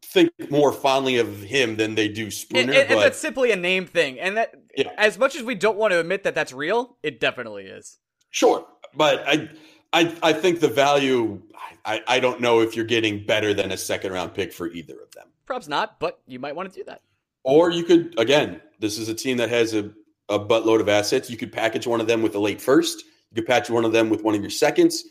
think 0.04 0.32
more 0.50 0.72
fondly 0.72 1.18
of 1.18 1.40
him 1.40 1.76
than 1.76 1.94
they 1.94 2.08
do 2.08 2.30
Spooner. 2.32 2.62
And, 2.62 2.70
and- 2.72 2.90
and 2.90 3.00
that's 3.00 3.18
simply 3.18 3.52
a 3.52 3.56
name 3.56 3.86
thing. 3.86 4.18
And 4.18 4.36
that, 4.36 4.52
Yeah. 4.76 4.90
as 4.98 5.16
much 5.18 5.36
as 5.36 5.44
we 5.44 5.54
don't 5.54 5.76
want 5.78 5.92
to 5.92 6.00
admit 6.00 6.24
that 6.24 6.34
that's 6.34 6.52
real, 6.52 6.96
it 7.04 7.20
definitely 7.20 7.66
is. 7.66 7.98
Sure, 8.30 8.66
but 8.94 9.22
I, 9.28 9.48
I, 9.92 10.16
I 10.22 10.32
think 10.32 10.58
the 10.60 10.68
value. 10.68 11.40
I, 11.84 12.02
I 12.08 12.20
don't 12.20 12.40
know 12.40 12.60
if 12.60 12.74
you're 12.76 12.84
getting 12.84 13.24
better 13.24 13.54
than 13.54 13.70
a 13.72 13.76
second 13.76 14.12
round 14.12 14.34
pick 14.34 14.52
for 14.52 14.66
either 14.66 15.00
of 15.00 15.12
them. 15.12 15.28
Perhaps 15.50 15.66
not, 15.66 15.98
but 15.98 16.20
you 16.28 16.38
might 16.38 16.54
want 16.54 16.72
to 16.72 16.78
do 16.78 16.84
that. 16.84 17.02
Or 17.42 17.72
you 17.72 17.82
could 17.82 18.16
again. 18.20 18.60
This 18.78 18.98
is 18.98 19.08
a 19.08 19.14
team 19.14 19.36
that 19.38 19.48
has 19.48 19.74
a, 19.74 19.90
a 20.28 20.38
buttload 20.38 20.78
of 20.78 20.88
assets. 20.88 21.28
You 21.28 21.36
could 21.36 21.50
package 21.50 21.88
one 21.88 22.00
of 22.00 22.06
them 22.06 22.22
with 22.22 22.36
a 22.36 22.38
late 22.38 22.60
first. 22.60 23.02
You 23.32 23.42
could 23.42 23.48
package 23.48 23.70
one 23.70 23.84
of 23.84 23.90
them 23.90 24.10
with 24.10 24.22
one 24.22 24.36
of 24.36 24.42
your 24.42 24.50
seconds, 24.50 25.02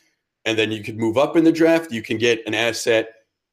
and 0.45 0.57
then 0.57 0.71
you 0.71 0.81
could 0.81 0.97
move 0.97 1.17
up 1.17 1.35
in 1.35 1.43
the 1.43 1.51
draft. 1.51 1.91
You 1.91 2.01
can 2.01 2.17
get 2.17 2.41
an 2.47 2.53
asset, 2.53 3.09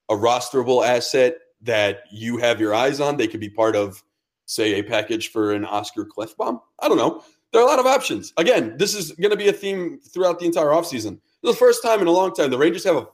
a 0.09 0.14
rosterable 0.14 0.87
asset 0.87 1.38
that 1.62 2.05
you 2.12 2.37
have 2.37 2.61
your 2.61 2.73
eyes 2.73 3.00
on. 3.00 3.16
They 3.16 3.26
could 3.26 3.40
be 3.40 3.50
part 3.50 3.75
of, 3.75 4.00
say, 4.45 4.75
a 4.75 4.85
package 4.85 5.33
for 5.33 5.55
an 5.55 5.64
Oskar 5.64 6.07
Klefbom. 6.07 6.61
I 6.78 6.87
don't 6.87 6.99
know. 6.99 7.25
There 7.52 7.61
are 7.61 7.66
a 7.66 7.69
lot 7.69 7.81
of 7.81 7.87
options. 7.87 8.33
Again, 8.37 8.76
this 8.78 8.95
is 8.95 9.11
going 9.11 9.33
to 9.33 9.37
be 9.37 9.49
a 9.49 9.52
theme 9.52 9.99
throughout 10.14 10.38
the 10.38 10.47
entire 10.47 10.66
offseason. 10.66 11.19
The 11.43 11.52
first 11.52 11.83
time 11.83 12.00
in 12.00 12.07
a 12.07 12.12
long 12.12 12.33
time 12.33 12.50
the 12.50 12.59
Rangers 12.59 12.85
have 12.85 12.95
a 12.95 13.09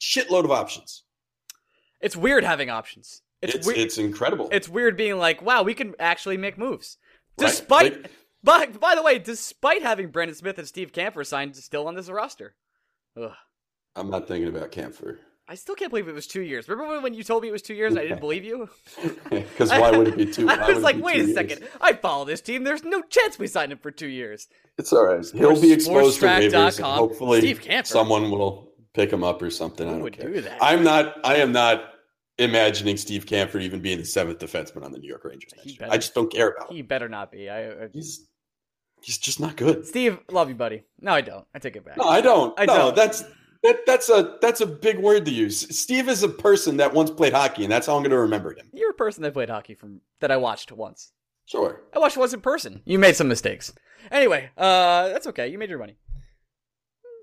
shitload 0.00 0.44
of 0.44 0.50
options. 0.50 1.02
It's 2.00 2.16
weird 2.16 2.44
having 2.44 2.70
options. 2.70 3.22
It's 3.42 3.54
It's 3.54 3.66
weird. 3.66 3.78
it's 3.78 3.98
incredible. 3.98 4.48
It's 4.52 4.68
weird 4.68 4.96
being 4.96 5.18
like, 5.18 5.42
wow, 5.42 5.62
we 5.62 5.74
can 5.74 5.94
actually 5.98 6.36
make 6.36 6.56
moves. 6.58 6.96
Right? 7.38 7.48
Despite, 7.48 8.10
by, 8.42 8.66
by 8.66 8.94
the 8.94 9.02
way, 9.02 9.18
despite 9.18 9.82
having 9.82 10.08
Brendan 10.10 10.34
Smith 10.34 10.58
and 10.58 10.66
Steve 10.66 10.92
Kampfer 10.92 11.24
signed 11.26 11.54
still 11.56 11.86
on 11.86 11.94
this 11.94 12.08
roster. 12.08 12.54
Ugh. 13.20 13.32
I'm 13.94 14.10
not 14.10 14.28
thinking 14.28 14.48
about 14.48 14.72
Kampfer. 14.72 15.18
I 15.48 15.54
still 15.54 15.76
can't 15.76 15.90
believe 15.90 16.08
it 16.08 16.14
was 16.14 16.26
two 16.26 16.40
years. 16.42 16.68
Remember 16.68 17.00
when- 17.00 17.14
you 17.14 17.22
told 17.22 17.42
me 17.42 17.48
it 17.48 17.52
was 17.52 17.62
two 17.62 17.74
years 17.74 17.92
and 17.92 18.00
I 18.00 18.02
didn't 18.02 18.20
believe 18.20 18.44
you? 18.44 18.68
Because 19.30 19.70
why 19.70 19.90
would 19.90 20.08
it 20.08 20.16
be 20.16 20.26
two? 20.26 20.48
I 20.48 20.72
was 20.72 20.82
like, 20.82 20.96
wait 21.00 21.16
a 21.20 21.24
years? 21.24 21.34
second. 21.34 21.68
I 21.80 21.92
follow 21.92 22.24
this 22.24 22.40
team. 22.40 22.64
There's 22.64 22.82
no 22.84 23.02
chance 23.02 23.38
we 23.38 23.46
signed 23.46 23.70
him 23.72 23.78
for 23.78 23.90
two 23.90 24.08
years. 24.08 24.48
It's 24.78 24.92
all 24.92 25.04
right. 25.06 25.24
He'll 25.34 25.60
be 25.60 25.72
exposed 25.72 26.20
to 26.20 26.26
waivers. 26.26 26.80
Hopefully, 26.80 27.40
Steve 27.40 27.60
Kampfer. 27.62 27.86
someone 27.86 28.30
will 28.30 28.68
pick 28.96 29.12
him 29.12 29.22
up 29.22 29.40
or 29.42 29.50
something. 29.50 29.86
I 29.86 29.92
don't 29.92 30.00
would 30.00 30.18
care. 30.18 30.28
do 30.32 30.40
that? 30.40 30.58
I'm 30.60 30.82
not. 30.82 31.14
I 31.24 31.36
am 31.36 31.52
not 31.52 31.92
imagining 32.38 32.96
Steve 32.96 33.26
Kampfer 33.26 33.60
even 33.62 33.80
being 33.80 33.98
the 33.98 34.04
seventh 34.04 34.38
defenseman 34.38 34.84
on 34.84 34.92
the 34.92 34.98
New 34.98 35.08
York 35.08 35.24
Rangers. 35.24 35.52
next 35.54 35.64
He 35.64 35.70
year. 35.70 35.78
better- 35.80 35.92
I 35.92 35.96
just 35.96 36.14
don't 36.14 36.32
care 36.32 36.48
about 36.48 36.70
him. 36.70 36.76
He 36.76 36.82
better 36.82 37.08
not 37.08 37.30
be. 37.30 37.48
I, 37.48 37.70
I, 37.70 37.88
He's 37.92 38.26
he's 39.02 39.18
just 39.18 39.38
not 39.38 39.56
good. 39.56 39.86
Steve, 39.86 40.18
love 40.30 40.48
you, 40.48 40.54
buddy. 40.54 40.82
No, 41.00 41.12
I 41.12 41.20
don't. 41.20 41.46
I 41.54 41.58
take 41.60 41.76
it 41.76 41.84
back. 41.84 41.96
No, 41.98 42.04
I 42.04 42.20
don't. 42.20 42.58
I 42.58 42.64
no, 42.64 42.76
don't. 42.76 42.96
that's 42.96 43.22
that, 43.62 43.84
that's 43.86 44.08
a 44.08 44.36
that's 44.40 44.60
a 44.60 44.66
big 44.66 44.98
word 44.98 45.24
to 45.26 45.30
use. 45.30 45.60
Steve 45.78 46.08
is 46.08 46.22
a 46.22 46.28
person 46.28 46.76
that 46.78 46.92
once 46.94 47.10
played 47.10 47.32
hockey, 47.32 47.62
and 47.64 47.72
that's 47.72 47.86
how 47.86 47.96
I'm 47.96 48.02
going 48.02 48.10
to 48.10 48.18
remember 48.18 48.50
him. 48.54 48.68
You're 48.72 48.90
a 48.90 48.94
person 48.94 49.22
that 49.22 49.32
played 49.34 49.50
hockey 49.50 49.74
from 49.74 50.00
that 50.20 50.30
I 50.30 50.36
watched 50.36 50.72
once. 50.72 51.12
Sure. 51.46 51.80
I 51.94 51.98
watched 52.00 52.16
once 52.16 52.32
in 52.32 52.40
person. 52.40 52.82
You 52.84 52.98
made 52.98 53.14
some 53.16 53.28
mistakes. 53.28 53.72
Anyway, 54.10 54.50
uh, 54.58 55.08
that's 55.08 55.26
okay. 55.28 55.48
You 55.48 55.58
made 55.58 55.70
your 55.70 55.78
money. 55.78 55.96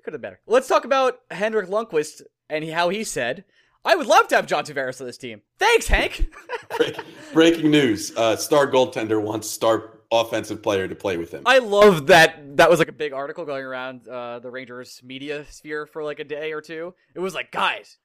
Could 0.04 0.14
have 0.14 0.22
been 0.22 0.32
better. 0.32 0.42
Let's 0.46 0.68
talk 0.68 0.86
about 0.86 1.20
Henrik 1.32 1.70
Lundqvist 1.70 2.22
and 2.50 2.70
how 2.70 2.90
he 2.90 3.04
said, 3.04 3.46
"I 3.86 3.96
would 3.96 4.08
love 4.08 4.28
to 4.30 4.36
have 4.36 4.46
John 4.46 4.66
Tavares 4.66 5.00
on 5.00 5.08
this 5.08 5.18
team." 5.18 5.42
Thanks, 5.58 5.88
Hank. 5.88 6.34
Break, 6.78 7.00
breaking 7.32 7.72
news: 7.72 8.16
uh, 8.18 8.36
Star 8.36 8.70
goaltender 8.70 9.22
wants 9.22 9.50
star 9.50 10.00
offensive 10.12 10.62
player 10.62 10.88
to 10.88 10.96
play 10.96 11.18
with 11.18 11.32
him. 11.32 11.44
I 11.46 11.60
love 11.60 12.08
that. 12.08 12.58
That 12.58 12.70
was 12.70 12.80
like 12.80 12.88
a 12.88 12.94
big 12.94 13.14
article 13.14 13.46
going 13.46 13.66
around 13.66 14.08
uh, 14.08 14.40
the 14.40 14.52
Rangers 14.52 15.02
media 15.04 15.46
sphere 15.50 15.86
for 15.86 16.04
like 16.04 16.20
a 16.20 16.24
day 16.24 16.54
or 16.54 16.62
two. 16.62 16.94
It 17.16 17.20
was 17.20 17.34
like, 17.34 17.52
guys, 17.52 17.98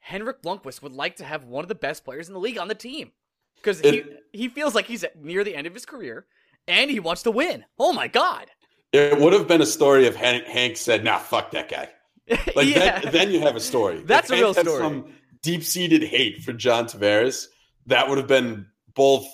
Henrik 0.00 0.42
Lundqvist 0.42 0.82
would 0.82 0.92
like 0.92 1.16
to 1.16 1.24
have 1.24 1.44
one 1.44 1.64
of 1.64 1.68
the 1.68 1.74
best 1.74 2.04
players 2.04 2.28
in 2.28 2.34
the 2.34 2.40
league 2.40 2.58
on 2.58 2.68
the 2.68 2.74
team 2.74 3.12
because 3.56 3.80
he 3.80 4.04
he 4.32 4.48
feels 4.48 4.74
like 4.74 4.86
he's 4.86 5.04
near 5.20 5.44
the 5.44 5.56
end 5.56 5.66
of 5.66 5.74
his 5.74 5.84
career 5.84 6.26
and 6.66 6.90
he 6.90 7.00
wants 7.00 7.22
to 7.24 7.30
win. 7.30 7.64
Oh 7.78 7.92
my 7.92 8.06
god! 8.06 8.46
It 8.92 9.18
would 9.18 9.32
have 9.32 9.46
been 9.46 9.60
a 9.60 9.66
story 9.66 10.06
if 10.06 10.16
Hank, 10.16 10.44
Hank 10.44 10.76
said, 10.76 11.04
"Nah, 11.04 11.18
fuck 11.18 11.50
that 11.52 11.68
guy." 11.68 11.90
Like 12.54 12.66
yeah. 12.66 13.00
then, 13.00 13.12
then 13.12 13.30
you 13.30 13.40
have 13.40 13.56
a 13.56 13.60
story. 13.60 14.02
That's 14.04 14.30
If 14.30 14.36
a 14.36 14.40
real 14.40 14.54
Hank 14.54 14.56
had 14.58 14.66
story. 14.66 14.82
Some 14.82 15.14
deep-seated 15.42 16.02
hate 16.02 16.42
for 16.42 16.52
John 16.52 16.84
Tavares. 16.86 17.46
That 17.86 18.08
would 18.08 18.18
have 18.18 18.26
been 18.26 18.66
both 18.94 19.26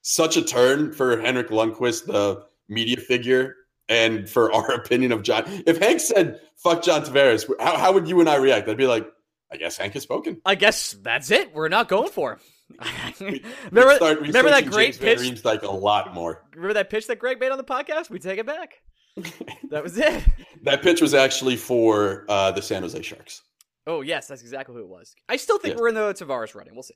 such 0.00 0.36
a 0.38 0.42
turn 0.42 0.92
for 0.92 1.20
Henrik 1.20 1.48
Lundqvist, 1.48 2.06
the 2.06 2.44
media 2.68 2.96
figure, 2.96 3.54
and 3.88 4.28
for 4.28 4.50
our 4.54 4.72
opinion 4.72 5.12
of 5.12 5.22
John. 5.22 5.44
If 5.66 5.78
Hank 5.78 6.00
said 6.00 6.40
"fuck 6.56 6.82
John 6.82 7.02
Tavares," 7.02 7.50
how, 7.60 7.76
how 7.76 7.92
would 7.92 8.08
you 8.08 8.20
and 8.20 8.28
I 8.28 8.36
react? 8.36 8.68
I'd 8.68 8.76
be 8.76 8.86
like, 8.86 9.06
I 9.50 9.56
guess 9.56 9.76
Hank 9.76 9.94
has 9.94 10.02
spoken. 10.02 10.40
I 10.44 10.54
guess 10.54 10.92
that's 11.02 11.30
it. 11.30 11.54
We're 11.54 11.68
not 11.68 11.88
going 11.88 12.10
for 12.10 12.32
him. 12.32 12.40
remember, 13.20 14.20
remember 14.20 14.50
that 14.50 14.66
great 14.66 14.98
James 15.00 15.40
pitch? 15.40 15.44
like 15.44 15.62
a 15.62 15.70
lot 15.70 16.12
more. 16.12 16.44
Remember 16.54 16.74
that 16.74 16.90
pitch 16.90 17.06
that 17.06 17.18
Greg 17.18 17.40
made 17.40 17.50
on 17.50 17.56
the 17.56 17.64
podcast? 17.64 18.10
We 18.10 18.18
take 18.18 18.38
it 18.38 18.46
back. 18.46 18.82
that 19.70 19.82
was 19.82 19.98
it. 19.98 20.24
that 20.62 20.82
pitch 20.82 21.00
was 21.00 21.14
actually 21.14 21.56
for 21.56 22.24
uh, 22.28 22.50
the 22.52 22.62
San 22.62 22.82
Jose 22.82 23.00
Sharks. 23.02 23.42
Oh 23.86 24.02
yes, 24.02 24.28
that's 24.28 24.42
exactly 24.42 24.74
who 24.74 24.82
it 24.82 24.88
was. 24.88 25.14
I 25.28 25.36
still 25.36 25.58
think 25.58 25.72
yes. 25.72 25.80
we're 25.80 25.88
in 25.88 25.94
the 25.94 26.12
Tavares 26.12 26.54
running. 26.54 26.74
We'll 26.74 26.82
see. 26.82 26.94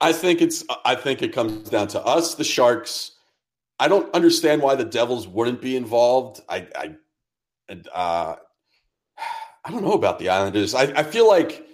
I 0.00 0.12
think 0.12 0.42
it's. 0.42 0.64
I 0.84 0.94
think 0.94 1.22
it 1.22 1.32
comes 1.32 1.68
down 1.68 1.88
to 1.88 2.04
us, 2.04 2.34
the 2.34 2.44
Sharks. 2.44 3.12
I 3.80 3.88
don't 3.88 4.12
understand 4.14 4.62
why 4.62 4.74
the 4.74 4.84
Devils 4.84 5.28
wouldn't 5.28 5.62
be 5.62 5.76
involved. 5.76 6.40
I, 6.48 6.66
I, 6.74 6.96
uh, 7.94 8.36
I 9.64 9.70
don't 9.70 9.84
know 9.84 9.92
about 9.92 10.18
the 10.18 10.30
Islanders. 10.30 10.74
I, 10.74 10.82
I 10.96 11.02
feel 11.04 11.28
like 11.28 11.64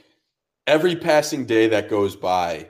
every 0.66 0.97
passing 0.97 1.47
day 1.47 1.68
that 1.68 1.88
goes 1.88 2.14
by, 2.14 2.68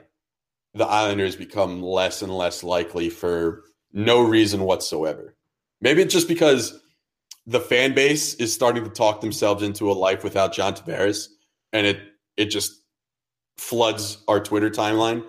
the 0.73 0.85
Islanders 0.85 1.35
become 1.35 1.81
less 1.81 2.21
and 2.21 2.35
less 2.35 2.63
likely 2.63 3.09
for 3.09 3.63
no 3.91 4.21
reason 4.21 4.61
whatsoever. 4.61 5.35
Maybe 5.81 6.01
it's 6.01 6.13
just 6.13 6.27
because 6.27 6.79
the 7.47 7.59
fan 7.59 7.93
base 7.93 8.35
is 8.35 8.53
starting 8.53 8.83
to 8.83 8.89
talk 8.89 9.21
themselves 9.21 9.63
into 9.63 9.91
a 9.91 9.93
life 9.93 10.23
without 10.23 10.53
John 10.53 10.73
Tavares, 10.73 11.27
and 11.73 11.85
it 11.85 11.99
it 12.37 12.45
just 12.45 12.81
floods 13.57 14.23
our 14.27 14.39
Twitter 14.39 14.69
timeline. 14.69 15.23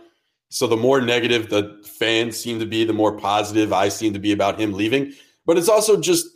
So 0.48 0.66
the 0.66 0.76
more 0.76 1.00
negative 1.00 1.48
the 1.50 1.82
fans 1.98 2.36
seem 2.36 2.58
to 2.60 2.66
be, 2.66 2.84
the 2.84 2.92
more 2.92 3.16
positive 3.16 3.72
I 3.72 3.88
seem 3.88 4.12
to 4.12 4.18
be 4.18 4.32
about 4.32 4.60
him 4.60 4.72
leaving. 4.72 5.12
But 5.44 5.58
it's 5.58 5.68
also 5.68 6.00
just 6.00 6.26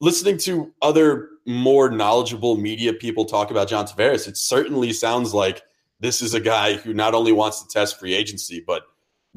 listening 0.00 0.38
to 0.38 0.72
other 0.82 1.28
more 1.46 1.90
knowledgeable 1.90 2.56
media 2.56 2.92
people 2.92 3.24
talk 3.24 3.50
about 3.50 3.68
John 3.68 3.86
Tavares. 3.86 4.28
It 4.28 4.36
certainly 4.36 4.92
sounds 4.92 5.34
like 5.34 5.62
this 6.00 6.22
is 6.22 6.34
a 6.34 6.40
guy 6.40 6.74
who 6.74 6.94
not 6.94 7.14
only 7.14 7.32
wants 7.32 7.62
to 7.62 7.68
test 7.68 7.98
free 7.98 8.14
agency, 8.14 8.62
but 8.64 8.82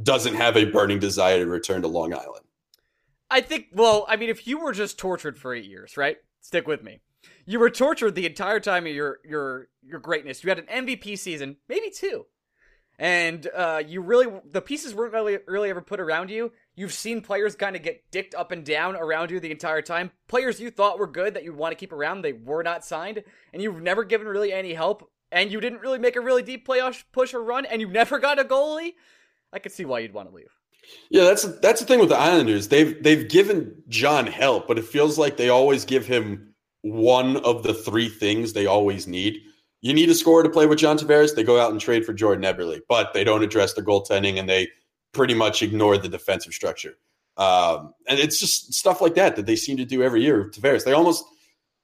doesn't 0.02 0.36
have 0.36 0.58
a 0.58 0.66
burning 0.66 1.00
desire 1.00 1.40
to 1.40 1.50
return 1.50 1.82
to 1.82 1.88
Long 1.88 2.14
Island. 2.14 2.43
I 3.34 3.42
think, 3.42 3.70
well, 3.74 4.06
I 4.08 4.16
mean, 4.16 4.30
if 4.30 4.46
you 4.46 4.60
were 4.60 4.74
just 4.74 5.00
tortured 5.00 5.40
for 5.40 5.56
eight 5.56 5.66
years, 5.66 5.98
right? 5.98 6.18
Stick 6.40 6.68
with 6.68 6.84
me. 6.84 7.00
You 7.48 7.58
were 7.58 7.72
tortured 7.72 8.14
the 8.14 8.28
entire 8.28 8.60
time 8.60 8.86
of 8.86 8.94
your 8.94 9.18
your 9.26 9.70
your 9.82 10.00
greatness. 10.00 10.44
You 10.44 10.50
had 10.50 10.60
an 10.60 10.86
MVP 10.86 11.18
season, 11.18 11.58
maybe 11.68 11.90
two, 11.90 12.28
and 13.00 13.48
uh, 13.56 13.82
you 13.86 14.02
really 14.02 14.28
the 14.46 14.62
pieces 14.62 14.94
weren't 14.94 15.14
really 15.14 15.40
really 15.48 15.72
ever 15.72 15.82
put 15.82 16.00
around 16.00 16.30
you. 16.30 16.52
You've 16.76 16.94
seen 16.94 17.22
players 17.22 17.56
kind 17.56 17.76
of 17.76 17.82
get 17.82 18.04
dicked 18.12 18.36
up 18.36 18.52
and 18.52 18.64
down 18.64 18.96
around 18.96 19.32
you 19.32 19.40
the 19.40 19.52
entire 19.52 19.82
time. 19.82 20.12
Players 20.28 20.60
you 20.60 20.70
thought 20.70 21.00
were 21.00 21.08
good 21.08 21.34
that 21.34 21.44
you 21.44 21.56
want 21.56 21.72
to 21.72 21.78
keep 21.78 21.92
around, 21.92 22.22
they 22.22 22.34
were 22.34 22.62
not 22.62 22.86
signed, 22.86 23.24
and 23.52 23.64
you've 23.64 23.82
never 23.82 24.04
given 24.04 24.28
really 24.28 24.54
any 24.54 24.76
help. 24.76 25.10
And 25.32 25.52
you 25.52 25.60
didn't 25.60 25.82
really 25.82 25.98
make 25.98 26.16
a 26.16 26.22
really 26.22 26.44
deep 26.44 26.68
playoff 26.68 27.04
push 27.12 27.34
or 27.34 27.44
run, 27.44 27.66
and 27.66 27.82
you 27.82 27.88
never 27.88 28.20
got 28.20 28.38
a 28.38 28.44
goalie. 28.44 28.92
I 29.52 29.58
could 29.58 29.72
see 29.72 29.86
why 29.86 30.00
you'd 30.00 30.14
want 30.14 30.30
to 30.30 30.36
leave. 30.36 30.52
Yeah, 31.10 31.24
that's 31.26 31.44
that's 31.60 31.80
the 31.80 31.86
thing 31.86 32.00
with 32.00 32.10
the 32.10 32.18
Islanders. 32.18 32.68
They've 32.68 33.02
they've 33.02 33.28
given 33.28 33.84
John 33.88 34.28
help, 34.28 34.68
but 34.68 34.78
it 34.78 34.86
feels 34.86 35.18
like 35.18 35.38
they 35.38 35.50
always 35.50 35.86
give 35.86 36.06
him 36.06 36.54
one 36.82 37.38
of 37.38 37.64
the 37.64 37.74
three 37.74 38.10
things 38.10 38.54
they 38.54 38.66
always 38.66 39.08
need. 39.08 39.42
You 39.82 39.94
need 39.94 40.10
a 40.10 40.16
scorer 40.16 40.44
to 40.44 40.50
play 40.50 40.66
with 40.66 40.80
John 40.80 40.98
Tavares. 40.98 41.36
They 41.36 41.44
go 41.44 41.60
out 41.60 41.72
and 41.72 41.80
trade 41.80 42.06
for 42.06 42.14
Jordan 42.14 42.44
Eberle, 42.44 42.80
but 42.88 43.14
they 43.14 43.24
don't 43.24 43.44
address 43.44 43.74
the 43.74 43.82
goaltending 43.82 44.40
and 44.40 44.50
they 44.50 44.70
pretty 45.14 45.34
much 45.34 45.62
ignore 45.62 45.98
the 45.98 46.10
defensive 46.10 46.54
structure. 46.54 46.96
Um, 47.38 47.94
and 48.08 48.20
it's 48.20 48.40
just 48.40 48.74
stuff 48.74 49.02
like 49.02 49.16
that 49.16 49.36
that 49.36 49.46
they 49.46 49.56
seem 49.56 49.78
to 49.78 49.86
do 49.86 50.04
every 50.04 50.24
year. 50.24 50.50
Tavares, 50.50 50.86
they 50.86 50.94
almost 50.94 51.26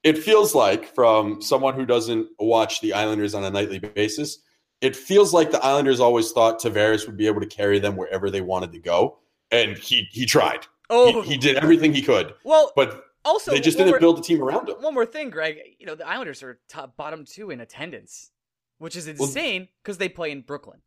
it 0.04 0.18
feels 0.18 0.56
like 0.56 0.94
from 0.96 1.42
someone 1.42 1.76
who 1.76 1.86
doesn't 1.86 2.28
watch 2.40 2.82
the 2.82 2.94
Islanders 2.94 3.34
on 3.34 3.44
a 3.44 3.50
nightly 3.50 3.80
basis 3.80 4.40
it 4.82 4.96
feels 4.96 5.34
like 5.34 5.52
the 5.52 5.64
Islanders 5.64 6.00
always 6.00 6.32
thought 6.32 6.62
Tavares 6.62 7.06
would 7.06 7.18
be 7.18 7.28
able 7.28 7.42
to 7.42 7.48
carry 7.48 7.80
them 7.80 7.96
wherever 7.96 8.30
they 8.30 8.42
wanted 8.42 8.72
to 8.72 8.80
go, 8.80 9.18
and 9.52 9.78
he 9.78 10.08
he 10.12 10.26
tried. 10.26 10.66
Oh, 10.90 11.22
he, 11.22 11.32
he 11.32 11.38
did 11.38 11.58
everything 11.58 11.94
he 11.94 12.02
could. 12.02 12.34
Well, 12.44 12.72
but 12.76 13.04
also 13.26 13.52
they 13.52 13.60
just 13.60 13.78
didn't 13.78 13.92
more, 13.92 14.00
build 14.00 14.20
a 14.20 14.22
team 14.22 14.42
around 14.42 14.70
him. 14.70 14.76
One 14.82 14.94
more 14.94 15.06
thing, 15.06 15.30
Greg. 15.30 15.60
You 15.80 15.86
know 15.86 15.96
the 15.96 16.08
Islanders 16.08 16.42
are 16.44 16.60
top 16.70 16.96
bottom 16.96 17.26
two 17.26 17.52
in 17.52 17.60
attendance, 17.60 18.32
which 18.78 18.96
is 18.96 19.08
insane 19.08 19.68
because 19.84 19.96
well, 19.96 20.00
they 20.00 20.10
play 20.10 20.32
in 20.32 20.42
Brooklyn. 20.42 20.80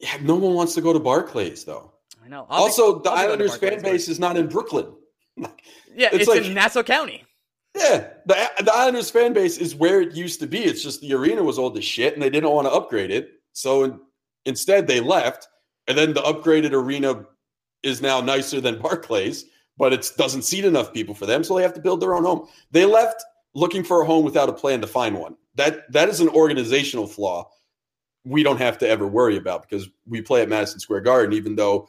Yeah, 0.00 0.16
no 0.22 0.34
one 0.36 0.54
wants 0.54 0.74
to 0.74 0.80
go 0.80 0.92
to 0.92 1.00
Barclays 1.00 1.64
though. 1.64 1.92
I 2.24 2.28
know. 2.28 2.46
I'll 2.48 2.64
also, 2.64 2.96
be, 2.96 3.02
the 3.04 3.10
Islanders 3.10 3.56
fan 3.56 3.82
base 3.82 4.08
is 4.08 4.18
not 4.18 4.36
in 4.36 4.48
Brooklyn. 4.48 4.86
yeah, 5.36 5.48
it's, 6.12 6.14
it's 6.14 6.28
like, 6.28 6.44
in 6.44 6.54
Nassau 6.54 6.82
County. 6.82 7.23
Yeah, 7.74 8.08
the 8.26 8.50
the 8.62 8.72
Islanders 8.72 9.10
fan 9.10 9.32
base 9.32 9.58
is 9.58 9.74
where 9.74 10.00
it 10.00 10.14
used 10.14 10.40
to 10.40 10.46
be. 10.46 10.64
It's 10.64 10.82
just 10.82 11.00
the 11.00 11.14
arena 11.14 11.42
was 11.42 11.58
old 11.58 11.76
as 11.76 11.84
shit, 11.84 12.14
and 12.14 12.22
they 12.22 12.30
didn't 12.30 12.50
want 12.50 12.66
to 12.66 12.72
upgrade 12.72 13.10
it. 13.10 13.32
So 13.52 13.84
in, 13.84 14.00
instead, 14.44 14.86
they 14.86 15.00
left, 15.00 15.48
and 15.88 15.98
then 15.98 16.14
the 16.14 16.22
upgraded 16.22 16.72
arena 16.72 17.24
is 17.82 18.00
now 18.00 18.20
nicer 18.20 18.60
than 18.60 18.80
Barclays, 18.80 19.46
but 19.76 19.92
it 19.92 20.10
doesn't 20.16 20.42
seat 20.42 20.64
enough 20.64 20.92
people 20.92 21.14
for 21.14 21.26
them, 21.26 21.42
so 21.42 21.56
they 21.56 21.62
have 21.62 21.74
to 21.74 21.80
build 21.80 22.00
their 22.00 22.14
own 22.14 22.24
home. 22.24 22.48
They 22.70 22.84
left 22.84 23.22
looking 23.54 23.82
for 23.82 24.02
a 24.02 24.06
home 24.06 24.24
without 24.24 24.48
a 24.48 24.52
plan 24.52 24.80
to 24.80 24.86
find 24.86 25.18
one. 25.18 25.36
That 25.56 25.90
that 25.92 26.08
is 26.08 26.20
an 26.20 26.28
organizational 26.28 27.06
flaw 27.06 27.50
we 28.24 28.42
don't 28.42 28.58
have 28.58 28.78
to 28.78 28.88
ever 28.88 29.06
worry 29.06 29.36
about 29.36 29.62
because 29.62 29.88
we 30.06 30.22
play 30.22 30.42
at 30.42 30.48
Madison 30.48 30.80
Square 30.80 31.02
Garden, 31.02 31.34
even 31.34 31.56
though 31.56 31.88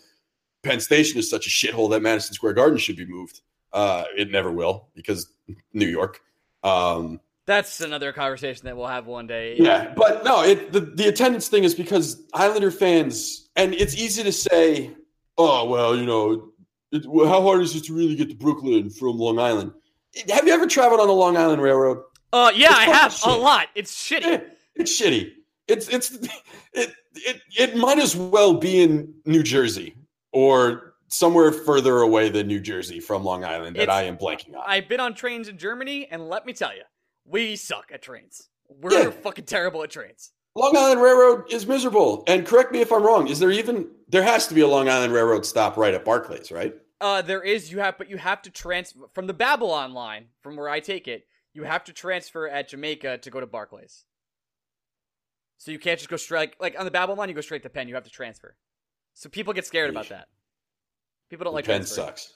Penn 0.63 0.79
Station 0.79 1.17
is 1.17 1.29
such 1.29 1.47
a 1.47 1.49
shithole 1.49 1.89
that 1.91 2.01
Madison 2.01 2.33
Square 2.33 2.53
Garden 2.53 2.77
should 2.77 2.97
be 2.97 3.05
moved. 3.05 3.41
Uh, 3.71 4.03
it 4.17 4.31
never 4.31 4.51
will 4.51 4.87
because 4.95 5.33
New 5.73 5.87
York. 5.87 6.21
Um, 6.63 7.19
That's 7.45 7.81
another 7.81 8.11
conversation 8.11 8.65
that 8.65 8.75
we'll 8.75 8.87
have 8.87 9.05
one 9.05 9.27
day. 9.27 9.55
Yeah, 9.57 9.93
but 9.95 10.23
no, 10.23 10.43
it 10.43 10.71
the, 10.71 10.81
the 10.81 11.07
attendance 11.07 11.47
thing 11.47 11.63
is 11.63 11.75
because 11.75 12.23
Islander 12.33 12.71
fans, 12.71 13.49
and 13.55 13.73
it's 13.73 13.95
easy 13.95 14.23
to 14.23 14.31
say, 14.31 14.91
oh 15.37 15.69
well, 15.69 15.95
you 15.95 16.05
know, 16.05 16.51
it, 16.91 17.05
well, 17.05 17.27
how 17.27 17.41
hard 17.41 17.61
is 17.61 17.75
it 17.75 17.85
to 17.85 17.95
really 17.95 18.15
get 18.15 18.29
to 18.29 18.35
Brooklyn 18.35 18.89
from 18.89 19.17
Long 19.17 19.39
Island? 19.39 19.73
Have 20.29 20.47
you 20.47 20.53
ever 20.53 20.65
traveled 20.65 21.01
on 21.01 21.07
the 21.07 21.13
Long 21.13 21.37
Island 21.37 21.61
Railroad? 21.61 21.99
Uh, 22.31 22.51
yeah, 22.55 22.71
I 22.71 22.85
have 22.85 23.15
a 23.25 23.31
lot. 23.31 23.67
It's 23.75 23.93
shitty. 23.93 24.21
Yeah, 24.21 24.41
it's 24.75 24.99
shitty. 24.99 25.31
It's 25.67 25.87
it's 25.87 26.11
it, 26.73 26.93
it 27.13 27.41
it 27.57 27.77
might 27.77 27.99
as 27.99 28.15
well 28.15 28.55
be 28.55 28.81
in 28.81 29.13
New 29.25 29.43
Jersey 29.43 29.95
or 30.31 30.94
somewhere 31.17 31.51
further 31.51 31.97
away 31.99 32.29
than 32.29 32.47
New 32.47 32.59
Jersey 32.59 32.99
from 32.99 33.23
Long 33.23 33.43
Island 33.43 33.75
that 33.77 33.83
it's, 33.83 33.91
I 33.91 34.03
am 34.03 34.17
blanking 34.17 34.55
on. 34.55 34.63
I've 34.65 34.87
been 34.87 34.99
on 34.99 35.13
trains 35.13 35.47
in 35.47 35.57
Germany, 35.57 36.07
and 36.09 36.29
let 36.29 36.45
me 36.45 36.53
tell 36.53 36.73
you, 36.75 36.83
we 37.25 37.55
suck 37.55 37.91
at 37.93 38.01
trains. 38.01 38.49
We're 38.67 39.05
yeah. 39.05 39.09
fucking 39.09 39.45
terrible 39.45 39.83
at 39.83 39.89
trains. 39.89 40.31
Long 40.55 40.75
Island 40.75 41.01
Railroad 41.01 41.51
is 41.51 41.67
miserable. 41.67 42.23
And 42.27 42.45
correct 42.45 42.71
me 42.71 42.79
if 42.79 42.91
I'm 42.91 43.03
wrong. 43.03 43.27
Is 43.27 43.39
there 43.39 43.51
even 43.51 43.87
there 44.07 44.23
has 44.23 44.47
to 44.47 44.53
be 44.53 44.61
a 44.61 44.67
Long 44.67 44.87
Island 44.87 45.13
Railroad 45.13 45.45
stop 45.45 45.75
right 45.75 45.93
at 45.93 46.05
Barclays, 46.05 46.51
right? 46.51 46.73
Uh, 47.01 47.21
there 47.21 47.43
is. 47.43 47.71
You 47.71 47.79
have, 47.79 47.97
but 47.97 48.09
you 48.09 48.17
have 48.17 48.41
to 48.43 48.49
transfer 48.49 49.01
from 49.13 49.27
the 49.27 49.33
Babylon 49.33 49.93
line, 49.93 50.27
from 50.41 50.55
where 50.55 50.69
I 50.69 50.79
take 50.79 51.07
it. 51.07 51.27
You 51.53 51.63
have 51.63 51.83
to 51.85 51.93
transfer 51.93 52.47
at 52.47 52.69
Jamaica 52.69 53.19
to 53.19 53.29
go 53.29 53.39
to 53.39 53.45
Barclays. 53.45 54.05
So 55.57 55.71
you 55.71 55.79
can't 55.79 55.99
just 55.99 56.09
go 56.09 56.17
straight 56.17 56.53
like 56.59 56.75
on 56.79 56.85
the 56.85 56.91
Babylon 56.91 57.17
line. 57.17 57.29
You 57.29 57.35
go 57.35 57.41
straight 57.41 57.63
to 57.63 57.69
Penn. 57.69 57.89
You 57.89 57.95
have 57.95 58.03
to 58.05 58.09
transfer. 58.09 58.55
So 59.13 59.29
people 59.29 59.53
get 59.53 59.65
scared 59.65 59.89
about 59.89 60.09
that. 60.09 60.27
People 61.29 61.45
don't 61.45 61.53
like 61.53 61.65
Penn 61.65 61.85
sucks. 61.85 62.33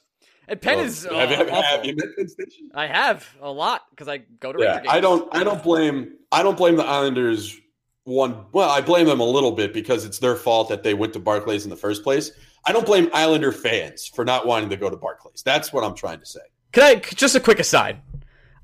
And 0.47 0.59
Penn 0.59 0.77
well, 0.77 0.85
is 0.85 1.05
uh, 1.05 1.13
have, 1.13 1.29
have, 1.29 1.65
have 1.65 1.85
you 1.85 1.95
Penn 1.95 2.27
Station? 2.27 2.71
I 2.73 2.87
have 2.87 3.27
a 3.41 3.51
lot 3.51 3.83
because 3.91 4.07
I 4.07 4.17
go 4.39 4.51
to 4.51 4.61
yeah, 4.61 4.83
I 4.89 4.99
don't. 4.99 5.33
I 5.35 5.43
don't 5.43 5.61
blame. 5.61 6.15
I 6.31 6.41
don't 6.41 6.57
blame 6.57 6.75
the 6.75 6.85
Islanders. 6.85 7.59
One. 8.05 8.45
Well, 8.51 8.69
I 8.69 8.81
blame 8.81 9.05
them 9.05 9.19
a 9.19 9.25
little 9.25 9.51
bit 9.51 9.73
because 9.73 10.05
it's 10.05 10.17
their 10.17 10.35
fault 10.35 10.69
that 10.69 10.81
they 10.81 10.95
went 10.95 11.13
to 11.13 11.19
Barclays 11.19 11.65
in 11.65 11.69
the 11.69 11.75
first 11.75 12.03
place. 12.03 12.31
I 12.65 12.71
don't 12.71 12.85
blame 12.85 13.09
Islander 13.13 13.51
fans 13.51 14.07
for 14.07 14.25
not 14.25 14.47
wanting 14.47 14.69
to 14.69 14.77
go 14.77 14.89
to 14.89 14.97
Barclays. 14.97 15.43
That's 15.43 15.71
what 15.71 15.83
I'm 15.83 15.95
trying 15.95 16.19
to 16.19 16.25
say. 16.25 16.41
Can 16.71 16.83
I 16.83 16.95
just 16.95 17.35
a 17.35 17.39
quick 17.39 17.59
aside? 17.59 18.01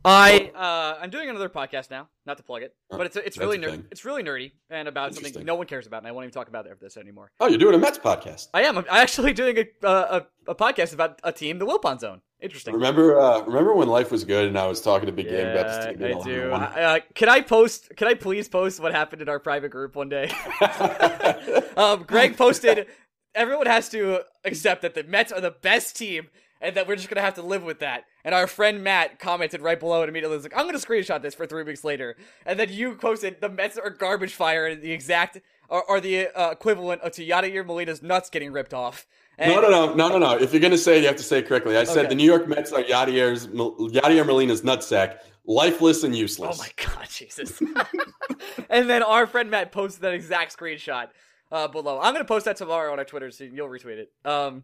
I 0.05 0.51
uh, 0.55 0.99
I'm 1.01 1.09
doing 1.09 1.29
another 1.29 1.49
podcast 1.49 1.89
now, 1.89 2.07
not 2.25 2.37
to 2.37 2.43
plug 2.43 2.61
it, 2.61 2.75
but 2.89 3.07
it's 3.07 3.15
it's 3.15 3.37
really 3.37 3.57
nerdy. 3.57 3.83
It's 3.91 4.05
really 4.05 4.21
nerdy 4.21 4.51
and 4.69 4.87
about 4.87 5.15
something 5.15 5.43
no 5.43 5.55
one 5.55 5.65
cares 5.65 5.87
about, 5.87 5.97
and 5.97 6.07
I 6.07 6.11
won't 6.11 6.25
even 6.25 6.33
talk 6.33 6.47
about 6.47 6.67
this 6.79 6.95
anymore. 6.95 7.31
Oh, 7.39 7.47
you're 7.47 7.57
doing 7.57 7.73
a 7.73 7.79
Mets 7.79 7.97
podcast? 7.97 8.49
I 8.53 8.63
am. 8.63 8.77
I'm 8.77 8.85
actually 8.89 9.33
doing 9.41 9.57
a 9.57 9.87
a, 9.87 10.27
a 10.47 10.55
podcast 10.55 10.93
about 10.93 11.19
a 11.23 11.31
team, 11.31 11.57
the 11.57 11.65
Wilpon 11.65 11.99
Zone. 11.99 12.21
Interesting. 12.39 12.75
Remember, 12.75 13.19
uh, 13.19 13.41
remember 13.41 13.73
when 13.73 13.87
life 13.87 14.11
was 14.11 14.23
good 14.23 14.47
and 14.47 14.59
I 14.59 14.67
was 14.67 14.79
talking 14.79 15.07
to 15.07 15.11
Big 15.11 15.25
yeah, 15.25 15.31
Game 15.31 15.45
Beps 15.47 15.97
team? 15.97 16.19
I 16.19 16.23
do. 16.23 16.51
Uh, 16.51 16.99
can 17.15 17.29
I 17.29 17.41
post? 17.41 17.95
Can 17.95 18.07
I 18.07 18.13
please 18.13 18.47
post 18.47 18.79
what 18.79 18.93
happened 18.93 19.23
in 19.23 19.29
our 19.29 19.39
private 19.39 19.69
group 19.69 19.95
one 19.95 20.09
day? 20.09 20.31
um, 21.77 22.03
Greg 22.03 22.37
posted. 22.37 22.87
Everyone 23.33 23.65
has 23.65 23.89
to 23.89 24.19
accept 24.43 24.83
that 24.83 24.93
the 24.93 25.03
Mets 25.03 25.31
are 25.31 25.41
the 25.41 25.51
best 25.51 25.97
team 25.97 26.27
and 26.61 26.75
that 26.75 26.87
we're 26.87 26.95
just 26.95 27.09
gonna 27.09 27.21
have 27.21 27.35
to 27.35 27.41
live 27.41 27.63
with 27.63 27.79
that. 27.79 28.05
And 28.23 28.33
our 28.33 28.47
friend 28.47 28.83
Matt 28.83 29.19
commented 29.19 29.61
right 29.61 29.79
below 29.79 30.01
it 30.03 30.09
immediately. 30.09 30.35
Was 30.37 30.43
like, 30.45 30.57
"I'm 30.57 30.65
gonna 30.65 30.77
screenshot 30.77 31.21
this 31.21 31.35
for 31.35 31.45
three 31.45 31.63
weeks 31.63 31.83
later." 31.83 32.15
And 32.45 32.59
then 32.59 32.71
you 32.71 32.95
posted 32.95 33.41
the 33.41 33.49
Mets 33.49 33.77
are 33.77 33.89
garbage 33.89 34.33
fire, 34.33 34.65
and 34.67 34.81
the 34.81 34.91
exact 34.91 35.39
or, 35.69 35.83
or 35.83 35.99
the 35.99 36.27
uh, 36.29 36.51
equivalent 36.51 37.01
to 37.13 37.25
Yadier 37.25 37.65
Molina's 37.65 38.01
nuts 38.01 38.29
getting 38.29 38.51
ripped 38.51 38.73
off. 38.73 39.07
And- 39.37 39.51
no, 39.51 39.59
no, 39.59 39.69
no, 39.69 39.93
no, 39.93 40.07
no, 40.09 40.17
no. 40.17 40.37
If 40.37 40.53
you're 40.53 40.61
gonna 40.61 40.77
say 40.77 40.97
it, 40.97 41.01
you 41.01 41.07
have 41.07 41.17
to 41.17 41.23
say 41.23 41.39
it 41.39 41.47
correctly. 41.47 41.75
I 41.77 41.83
said 41.83 41.99
Okay. 42.05 42.09
the 42.09 42.15
New 42.15 42.23
York 42.23 42.47
Mets 42.47 42.71
are 42.71 42.83
Yadier's 42.83 43.47
Yadier 43.47 44.25
Molina's 44.25 44.61
nutsack, 44.61 45.17
lifeless 45.45 46.03
and 46.03 46.15
useless. 46.15 46.57
Oh 46.59 46.63
my 46.63 46.69
god, 46.77 47.07
Jesus! 47.09 47.61
and 48.69 48.89
then 48.89 49.03
our 49.03 49.27
friend 49.27 49.49
Matt 49.51 49.71
posted 49.71 50.01
that 50.03 50.13
exact 50.13 50.57
screenshot 50.57 51.09
uh, 51.51 51.67
below. 51.67 51.99
I'm 51.99 52.13
gonna 52.13 52.25
post 52.25 52.45
that 52.45 52.55
tomorrow 52.57 52.91
on 52.91 52.99
our 52.99 53.05
Twitter, 53.05 53.29
so 53.31 53.43
you'll 53.43 53.67
retweet 53.69 53.97
it. 53.97 54.11
Um, 54.23 54.63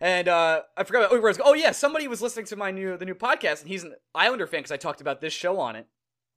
and 0.00 0.28
uh, 0.28 0.62
I 0.76 0.84
forgot. 0.84 1.10
Was, 1.22 1.40
oh 1.42 1.54
yeah, 1.54 1.72
somebody 1.72 2.08
was 2.08 2.22
listening 2.22 2.46
to 2.46 2.56
my 2.56 2.70
new 2.70 2.96
the 2.96 3.04
new 3.04 3.14
podcast, 3.14 3.62
and 3.62 3.68
he's 3.68 3.84
an 3.84 3.94
Islander 4.14 4.46
fan 4.46 4.60
because 4.60 4.72
I 4.72 4.76
talked 4.76 5.00
about 5.00 5.20
this 5.20 5.32
show 5.32 5.58
on 5.58 5.76
it, 5.76 5.86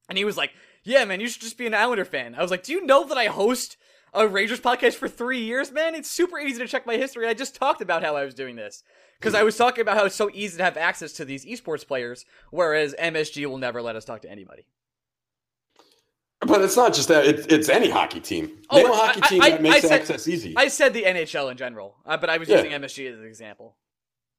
and 0.07 0.17
he 0.17 0.25
was 0.25 0.37
like, 0.37 0.51
"Yeah, 0.83 1.05
man, 1.05 1.19
you 1.19 1.27
should 1.27 1.41
just 1.41 1.57
be 1.57 1.67
an 1.67 1.73
Islander 1.73 2.05
fan." 2.05 2.35
I 2.35 2.41
was 2.41 2.51
like, 2.51 2.63
"Do 2.63 2.71
you 2.71 2.85
know 2.85 3.05
that 3.07 3.17
I 3.17 3.25
host?" 3.25 3.77
A 4.11 4.27
Rangers 4.27 4.59
podcast 4.59 4.95
for 4.95 5.07
three 5.07 5.41
years, 5.41 5.71
man. 5.71 5.93
It's 5.93 6.09
super 6.09 6.39
easy 6.39 6.57
to 6.57 6.67
check 6.67 6.87
my 6.87 6.97
history. 6.97 7.27
I 7.27 7.35
just 7.35 7.53
talked 7.53 7.79
about 7.79 8.01
how 8.01 8.15
I 8.15 8.25
was 8.25 8.33
doing 8.33 8.55
this 8.55 8.81
because 9.19 9.35
I 9.35 9.43
was 9.43 9.55
talking 9.55 9.83
about 9.83 9.97
how 9.97 10.05
it's 10.05 10.15
so 10.15 10.31
easy 10.33 10.57
to 10.57 10.63
have 10.63 10.77
access 10.77 11.13
to 11.13 11.25
these 11.25 11.45
esports 11.45 11.85
players, 11.85 12.25
whereas 12.49 12.95
MSG 12.99 13.45
will 13.45 13.59
never 13.59 13.83
let 13.83 13.95
us 13.95 14.05
talk 14.05 14.21
to 14.21 14.31
anybody. 14.31 14.65
But 16.41 16.61
it's 16.61 16.77
not 16.77 16.93
just 16.93 17.09
that; 17.09 17.25
it's, 17.25 17.45
it's 17.47 17.67
any 17.69 17.89
hockey 17.89 18.21
team. 18.21 18.49
Oh, 18.69 18.77
Name 18.77 18.87
a 18.87 18.91
I- 18.93 18.95
hockey 19.07 19.21
team 19.21 19.41
I- 19.41 19.49
that 19.51 19.61
makes 19.61 19.75
I 19.77 19.79
said- 19.81 19.91
access 20.01 20.27
easy. 20.27 20.53
I 20.55 20.69
said 20.69 20.93
the 20.93 21.03
NHL 21.03 21.51
in 21.51 21.57
general, 21.57 21.97
uh, 22.05 22.15
but 22.17 22.29
I 22.29 22.37
was 22.37 22.47
Yeah. 22.47 22.57
using 22.57 22.71
MSG 22.71 23.07
as 23.11 23.19
an 23.19 23.25
example. 23.25 23.75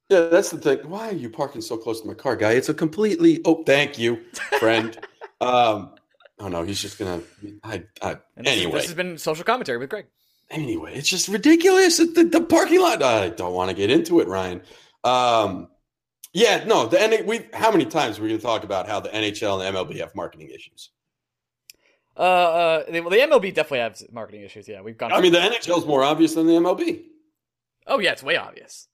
yeah, 0.08 0.20
that's 0.22 0.50
the 0.50 0.58
thing. 0.58 0.78
Why 0.88 1.10
are 1.10 1.14
you 1.14 1.28
parking 1.30 1.60
so 1.60 1.76
close 1.76 2.00
to 2.00 2.06
my 2.08 2.14
car, 2.14 2.36
guy? 2.36 2.52
It's 2.52 2.68
a 2.70 2.74
completely. 2.74 3.40
Oh, 3.44 3.62
thank 3.64 3.98
you, 3.98 4.24
friend. 4.58 4.98
um, 5.42 5.94
oh 6.38 6.48
no, 6.48 6.62
he's 6.62 6.80
just 6.80 6.98
gonna. 6.98 7.20
I, 7.62 7.84
I, 8.00 8.14
this, 8.36 8.46
anyway, 8.46 8.72
this 8.72 8.86
has 8.86 8.94
been 8.94 9.18
social 9.18 9.44
commentary 9.44 9.76
with 9.78 9.90
Greg. 9.90 10.06
anyway, 10.50 10.94
it's 10.94 11.08
just 11.08 11.28
ridiculous. 11.28 11.98
The, 11.98 12.28
the 12.32 12.40
parking 12.40 12.80
lot. 12.80 13.02
I 13.02 13.28
don't 13.28 13.52
want 13.52 13.68
to 13.70 13.76
get 13.76 13.90
into 13.90 14.20
it, 14.20 14.26
Ryan. 14.26 14.62
Um, 15.04 15.68
yeah, 16.32 16.64
no. 16.64 16.86
The 16.86 17.22
we 17.26 17.46
how 17.52 17.70
many 17.70 17.84
times 17.84 18.18
are 18.18 18.22
we 18.22 18.28
going 18.28 18.40
to 18.40 18.46
talk 18.46 18.64
about 18.64 18.88
how 18.88 19.00
the 19.00 19.10
NHL 19.10 19.64
and 19.64 19.76
MLB 19.76 19.98
have 19.98 20.14
marketing 20.14 20.48
issues? 20.48 20.90
Uh, 22.20 22.22
uh, 22.22 22.84
well, 22.90 23.08
the 23.10 23.16
MLB 23.16 23.54
definitely 23.54 23.78
has 23.78 24.04
marketing 24.12 24.42
issues. 24.42 24.68
Yeah, 24.68 24.82
we've 24.82 24.98
gone. 24.98 25.10
I 25.12 25.20
mean, 25.22 25.32
the 25.32 25.38
NHL 25.38 25.78
is 25.78 25.86
more 25.86 26.04
obvious 26.04 26.34
than 26.34 26.46
the 26.46 26.52
MLB. 26.52 27.02
oh 27.86 27.98
yeah, 27.98 28.12
it's 28.12 28.22
way 28.22 28.36
obvious. 28.36 28.88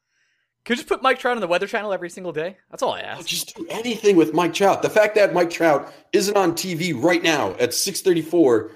Could 0.64 0.76
you 0.78 0.82
just 0.82 0.88
put 0.88 1.02
Mike 1.02 1.18
Trout 1.18 1.36
on 1.36 1.40
the 1.40 1.46
Weather 1.46 1.66
Channel 1.66 1.92
every 1.92 2.10
single 2.10 2.32
day? 2.32 2.56
That's 2.70 2.82
all 2.82 2.92
I 2.92 3.00
ask. 3.00 3.26
Just 3.26 3.56
do 3.56 3.66
anything 3.68 4.16
with 4.16 4.32
Mike 4.34 4.52
Trout. 4.54 4.82
The 4.82 4.90
fact 4.90 5.14
that 5.16 5.32
Mike 5.34 5.50
Trout 5.50 5.92
isn't 6.12 6.36
on 6.36 6.52
TV 6.52 6.92
right 7.00 7.22
now 7.22 7.52
at 7.60 7.74
six 7.74 8.00
thirty 8.00 8.22
four 8.22 8.70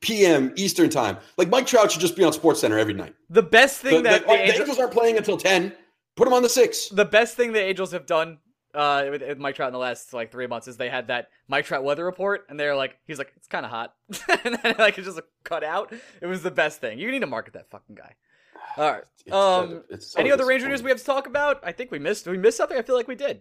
p.m. 0.00 0.52
Eastern 0.56 0.90
time, 0.90 1.16
like 1.38 1.48
Mike 1.48 1.66
Trout 1.66 1.90
should 1.90 2.00
just 2.02 2.16
be 2.16 2.24
on 2.24 2.32
Sports 2.34 2.60
Center 2.60 2.78
every 2.78 2.94
night. 2.94 3.14
The 3.30 3.42
best 3.42 3.80
thing 3.80 4.02
the- 4.02 4.10
that 4.10 4.20
the, 4.22 4.26
the 4.28 4.32
Angels, 4.34 4.60
Angels 4.60 4.78
aren't 4.78 4.92
playing 4.92 5.16
until 5.16 5.36
ten. 5.38 5.72
Put 6.16 6.26
him 6.28 6.34
on 6.34 6.42
the 6.42 6.48
six. 6.48 6.88
the 6.88 7.04
best 7.04 7.34
thing 7.36 7.52
the 7.52 7.60
Angels 7.62 7.92
have 7.92 8.06
done 8.06 8.38
uh, 8.76 9.08
with, 9.10 9.22
with 9.22 9.38
Mike 9.38 9.56
Trout 9.56 9.68
in 9.68 9.72
the 9.72 9.78
last 9.78 10.12
like 10.12 10.30
three 10.30 10.46
months 10.46 10.68
is 10.68 10.76
they 10.76 10.90
had 10.90 11.08
that 11.08 11.30
Mike 11.48 11.64
Trout 11.64 11.82
weather 11.82 12.04
report, 12.04 12.46
and 12.48 12.60
they're 12.60 12.76
like, 12.76 12.96
he's 13.06 13.18
like, 13.18 13.32
it's 13.36 13.48
kind 13.48 13.64
of 13.64 13.70
hot, 13.70 13.94
and 14.44 14.58
then 14.62 14.74
like 14.78 14.98
it's 14.98 15.06
just 15.06 15.20
cut 15.42 15.64
out. 15.64 15.92
It 16.20 16.26
was 16.26 16.42
the 16.42 16.50
best 16.50 16.80
thing. 16.80 16.98
You 16.98 17.10
need 17.10 17.20
to 17.20 17.26
market 17.26 17.54
that 17.54 17.70
fucking 17.70 17.96
guy. 17.96 18.14
All 18.76 18.92
right. 18.92 19.04
It's 19.24 19.34
Um, 19.34 19.82
it's 19.88 20.08
so 20.08 20.20
Any 20.20 20.30
other 20.30 20.46
Ranger 20.46 20.68
news 20.68 20.82
we 20.82 20.90
have 20.90 20.98
to 20.98 21.04
talk 21.04 21.26
about? 21.26 21.60
I 21.64 21.72
think 21.72 21.90
we 21.90 21.98
missed. 21.98 22.26
We 22.26 22.38
missed 22.38 22.58
something? 22.58 22.76
I 22.76 22.82
feel 22.82 22.94
like 22.94 23.08
we 23.08 23.14
did. 23.14 23.40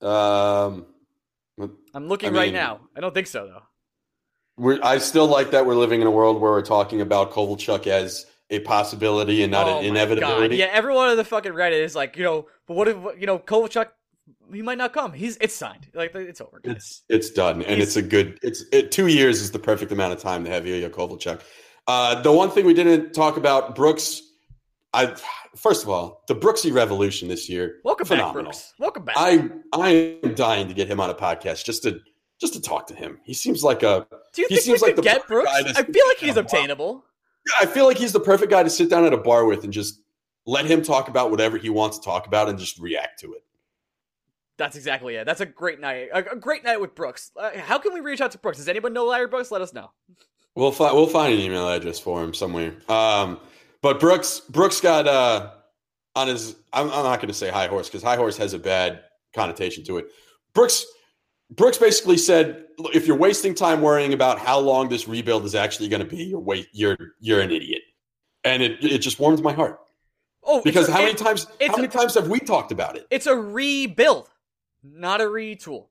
Um, 0.00 0.86
I'm 1.94 2.08
looking 2.08 2.30
I 2.30 2.38
right 2.38 2.52
now. 2.52 2.80
I 2.96 3.00
don't 3.00 3.14
think 3.14 3.26
so 3.26 3.46
though. 3.46 3.62
we're, 4.56 4.80
I 4.82 4.98
still 4.98 5.26
like 5.26 5.52
that 5.52 5.66
we're 5.66 5.74
living 5.74 6.00
in 6.00 6.06
a 6.06 6.10
world 6.10 6.40
where 6.40 6.50
we're 6.50 6.62
talking 6.62 7.00
about 7.00 7.30
Kovalchuk 7.30 7.86
as 7.86 8.26
a 8.50 8.60
possibility 8.60 9.42
and 9.42 9.52
not 9.52 9.68
oh 9.68 9.78
an 9.78 9.84
inevitability. 9.84 10.56
God. 10.56 10.58
Yeah, 10.58 10.70
everyone 10.72 11.08
on 11.08 11.16
the 11.16 11.24
fucking 11.24 11.52
Reddit 11.52 11.82
is 11.82 11.94
like, 11.94 12.16
you 12.16 12.24
know, 12.24 12.46
but 12.66 12.74
what 12.74 12.88
if 12.88 12.96
you 13.18 13.26
know 13.26 13.38
Kovalchuk? 13.38 13.88
He 14.52 14.62
might 14.62 14.78
not 14.78 14.92
come. 14.92 15.12
He's 15.12 15.36
it's 15.40 15.54
signed. 15.54 15.88
Like 15.94 16.14
it's 16.14 16.40
over. 16.40 16.60
guys. 16.60 16.74
It's 16.76 17.02
it's 17.08 17.30
done, 17.30 17.62
and 17.62 17.76
He's- 17.76 17.88
it's 17.88 17.96
a 17.96 18.02
good. 18.02 18.38
It's 18.42 18.64
it, 18.72 18.92
two 18.92 19.06
years 19.08 19.40
is 19.40 19.50
the 19.50 19.58
perfect 19.58 19.92
amount 19.92 20.12
of 20.12 20.20
time 20.20 20.44
to 20.44 20.50
have 20.50 20.66
Ilya 20.66 20.90
Kovalchuk. 20.90 21.40
Uh, 21.86 22.20
the 22.22 22.30
one 22.30 22.50
thing 22.50 22.64
we 22.66 22.74
didn't 22.74 23.12
talk 23.12 23.36
about, 23.36 23.74
Brooks. 23.74 24.20
I 24.94 25.14
first 25.56 25.82
of 25.82 25.88
all, 25.88 26.22
the 26.28 26.34
Brooksy 26.34 26.72
revolution 26.72 27.28
this 27.28 27.48
year. 27.48 27.76
Welcome 27.84 28.06
back. 28.08 28.32
Brooks. 28.32 28.74
Welcome 28.78 29.04
back. 29.06 29.14
I 29.18 29.48
I 29.72 30.18
am 30.22 30.34
dying 30.34 30.68
to 30.68 30.74
get 30.74 30.86
him 30.86 31.00
on 31.00 31.08
a 31.10 31.14
podcast 31.14 31.64
just 31.64 31.82
to 31.84 32.00
just 32.40 32.52
to 32.54 32.60
talk 32.60 32.86
to 32.88 32.94
him. 32.94 33.18
He 33.24 33.32
seems 33.34 33.64
like 33.64 33.82
a. 33.82 34.06
Do 34.34 34.42
you 34.42 34.48
he 34.50 34.56
think 34.56 34.66
we 34.66 34.72
like 34.86 34.94
could 34.94 34.96
the 34.96 35.02
get 35.02 35.26
Brooks? 35.26 35.50
I 35.50 35.82
feel 35.82 36.06
like 36.08 36.18
he's 36.18 36.36
obtainable. 36.36 37.04
I 37.60 37.66
feel 37.66 37.86
like 37.86 37.96
he's 37.96 38.12
the 38.12 38.20
perfect 38.20 38.50
guy 38.52 38.62
to 38.62 38.70
sit 38.70 38.88
down 38.90 39.04
at 39.04 39.12
a 39.12 39.16
bar 39.18 39.46
with 39.46 39.64
and 39.64 39.72
just 39.72 40.00
let 40.46 40.66
him 40.66 40.82
talk 40.82 41.08
about 41.08 41.30
whatever 41.30 41.56
he 41.56 41.70
wants 41.70 41.98
to 41.98 42.04
talk 42.04 42.26
about 42.26 42.48
and 42.48 42.58
just 42.58 42.78
react 42.78 43.18
to 43.20 43.32
it. 43.32 43.42
That's 44.58 44.76
exactly 44.76 45.16
it. 45.16 45.24
That's 45.26 45.40
a 45.40 45.46
great 45.46 45.80
night. 45.80 46.08
A, 46.12 46.18
a 46.32 46.36
great 46.36 46.62
night 46.64 46.80
with 46.80 46.94
Brooks. 46.94 47.30
Uh, 47.36 47.50
how 47.58 47.78
can 47.78 47.92
we 47.94 48.00
reach 48.00 48.20
out 48.20 48.30
to 48.32 48.38
Brooks? 48.38 48.58
Does 48.58 48.68
anyone 48.68 48.92
know 48.92 49.06
Larry 49.06 49.26
Brooks? 49.26 49.50
Let 49.50 49.62
us 49.62 49.72
know. 49.72 49.90
We'll 50.54 50.72
find 50.72 50.94
we'll 50.94 51.06
find 51.06 51.32
an 51.32 51.40
email 51.40 51.68
address 51.68 51.98
for 51.98 52.22
him 52.22 52.34
somewhere. 52.34 52.74
Um, 52.88 53.40
but 53.80 53.98
Brooks 53.98 54.40
Brooks 54.40 54.80
got 54.80 55.06
uh, 55.08 55.50
on 56.14 56.28
his. 56.28 56.56
I'm, 56.72 56.86
I'm 56.90 57.04
not 57.04 57.16
going 57.20 57.28
to 57.28 57.34
say 57.34 57.48
high 57.50 57.66
horse 57.68 57.88
because 57.88 58.02
high 58.02 58.16
horse 58.16 58.36
has 58.36 58.52
a 58.52 58.58
bad 58.58 59.00
connotation 59.34 59.82
to 59.84 59.96
it. 59.98 60.06
Brooks 60.54 60.84
Brooks 61.50 61.78
basically 61.78 62.18
said, 62.18 62.66
"Look, 62.78 62.94
if 62.94 63.06
you're 63.06 63.16
wasting 63.16 63.54
time 63.54 63.80
worrying 63.80 64.12
about 64.12 64.38
how 64.38 64.58
long 64.58 64.88
this 64.90 65.08
rebuild 65.08 65.44
is 65.46 65.54
actually 65.54 65.88
going 65.88 66.02
to 66.02 66.08
be, 66.08 66.24
you're 66.24 66.38
wait 66.40 66.68
you're 66.72 66.98
you're 67.20 67.40
an 67.40 67.50
idiot." 67.50 67.82
And 68.44 68.62
it 68.62 68.84
it 68.84 68.98
just 68.98 69.18
warms 69.18 69.40
my 69.40 69.52
heart 69.54 69.78
Oh, 70.44 70.60
because 70.62 70.88
a- 70.88 70.92
how 70.92 71.00
many 71.00 71.14
times 71.14 71.46
how 71.66 71.76
many 71.76 71.88
a- 71.88 71.90
times 71.90 72.14
have 72.14 72.28
we 72.28 72.40
talked 72.40 72.72
about 72.72 72.96
it? 72.96 73.06
It's 73.10 73.26
a 73.26 73.34
rebuild, 73.36 74.28
not 74.82 75.20
a 75.20 75.24
retool. 75.24 75.86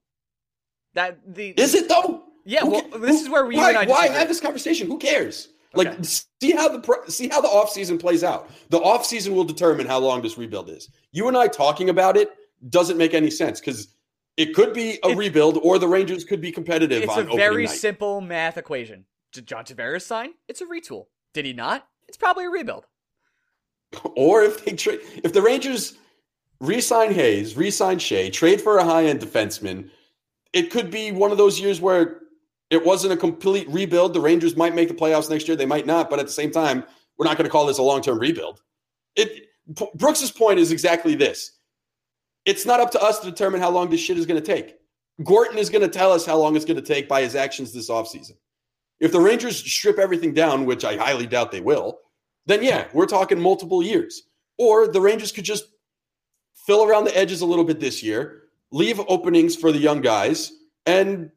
That 0.93 1.19
the 1.35 1.49
Is 1.49 1.73
it 1.73 1.87
though? 1.87 2.23
Yeah, 2.43 2.61
Who 2.61 2.71
well, 2.71 2.99
this 2.99 3.21
is 3.21 3.29
where 3.29 3.45
we 3.45 3.55
why, 3.55 3.85
why 3.85 4.07
have 4.07 4.27
this 4.27 4.41
conversation? 4.41 4.87
Who 4.87 4.97
cares? 4.97 5.49
Okay. 5.75 5.89
Like 5.89 6.03
see 6.03 6.51
how 6.51 6.67
the 6.67 7.03
see 7.07 7.29
how 7.29 7.39
the 7.39 7.47
offseason 7.47 7.99
plays 7.99 8.23
out. 8.23 8.49
The 8.69 8.79
offseason 8.79 9.33
will 9.33 9.43
determine 9.43 9.87
how 9.87 9.99
long 9.99 10.21
this 10.21 10.37
rebuild 10.37 10.69
is. 10.69 10.89
You 11.11 11.27
and 11.27 11.37
I 11.37 11.47
talking 11.47 11.89
about 11.89 12.17
it 12.17 12.31
doesn't 12.69 12.97
make 12.97 13.13
any 13.13 13.29
sense 13.29 13.59
because 13.59 13.93
it 14.37 14.53
could 14.53 14.73
be 14.73 14.99
a 15.03 15.15
rebuild 15.15 15.59
or 15.61 15.79
the 15.79 15.87
Rangers 15.87 16.23
could 16.23 16.41
be 16.41 16.51
competitive 16.51 17.03
It's 17.03 17.11
on 17.11 17.29
a 17.29 17.35
very 17.35 17.65
night. 17.65 17.75
simple 17.75 18.21
math 18.21 18.57
equation. 18.57 19.05
Did 19.31 19.45
John 19.45 19.63
Tavares 19.63 20.01
sign? 20.01 20.31
It's 20.47 20.61
a 20.61 20.65
retool. 20.65 21.05
Did 21.33 21.45
he 21.45 21.53
not? 21.53 21.87
It's 22.07 22.17
probably 22.17 22.45
a 22.45 22.49
rebuild. 22.49 22.85
or 24.15 24.43
if 24.43 24.65
they 24.65 24.73
trade 24.73 24.99
if 25.23 25.31
the 25.31 25.41
Rangers 25.41 25.93
re-sign 26.61 27.11
Hayes, 27.11 27.57
re-sign 27.57 27.97
Skjei, 27.97 28.31
trade 28.31 28.61
for 28.61 28.77
a 28.77 28.85
high-end 28.85 29.19
defenseman, 29.19 29.89
it 30.53 30.71
could 30.71 30.89
be 30.89 31.11
one 31.11 31.31
of 31.31 31.37
those 31.37 31.59
years 31.59 31.81
where 31.81 32.21
it 32.69 32.85
wasn't 32.85 33.11
a 33.11 33.17
complete 33.17 33.69
rebuild. 33.69 34.13
The 34.13 34.21
Rangers 34.21 34.55
might 34.55 34.75
make 34.75 34.87
the 34.87 34.93
playoffs 34.93 35.29
next 35.29 35.47
year, 35.47 35.57
they 35.57 35.65
might 35.65 35.85
not, 35.85 36.09
but 36.09 36.19
at 36.19 36.27
the 36.27 36.31
same 36.31 36.51
time, 36.51 36.85
we're 37.17 37.25
not 37.25 37.37
going 37.37 37.45
to 37.45 37.51
call 37.51 37.65
this 37.65 37.79
a 37.79 37.83
long-term 37.83 38.19
rebuild. 38.19 38.61
It 39.15 39.47
P- 39.75 39.89
Brooks's 39.95 40.31
point 40.31 40.59
is 40.59 40.71
exactly 40.71 41.15
this. 41.15 41.57
It's 42.45 42.65
not 42.65 42.79
up 42.79 42.91
to 42.91 43.01
us 43.01 43.19
to 43.19 43.29
determine 43.29 43.61
how 43.61 43.69
long 43.69 43.89
this 43.89 43.99
shit 43.99 44.17
is 44.17 44.25
going 44.25 44.41
to 44.41 44.45
take. 44.45 44.75
Gorton 45.23 45.57
is 45.57 45.69
going 45.69 45.83
to 45.83 45.87
tell 45.87 46.11
us 46.11 46.25
how 46.25 46.37
long 46.37 46.55
it's 46.55 46.65
going 46.65 46.77
to 46.77 46.81
take 46.81 47.07
by 47.07 47.21
his 47.21 47.35
actions 47.35 47.71
this 47.71 47.89
offseason. 47.89 48.33
If 48.99 49.11
the 49.11 49.19
Rangers 49.19 49.57
strip 49.57 49.99
everything 49.99 50.33
down, 50.33 50.65
which 50.65 50.85
I 50.85 50.95
highly 50.95 51.27
doubt 51.27 51.51
they 51.51 51.61
will, 51.61 51.99
then 52.45 52.63
yeah, 52.63 52.87
we're 52.93 53.05
talking 53.05 53.39
multiple 53.39 53.83
years. 53.83 54.23
Or 54.57 54.87
the 54.87 55.01
Rangers 55.01 55.31
could 55.31 55.45
just 55.45 55.65
fill 56.65 56.83
around 56.83 57.05
the 57.05 57.17
edges 57.17 57.41
a 57.41 57.45
little 57.45 57.65
bit 57.65 57.79
this 57.79 58.01
year, 58.03 58.43
leave 58.71 58.99
openings 59.07 59.55
for 59.55 59.71
the 59.71 59.79
young 59.79 60.01
guys, 60.01 60.51
and 60.85 61.31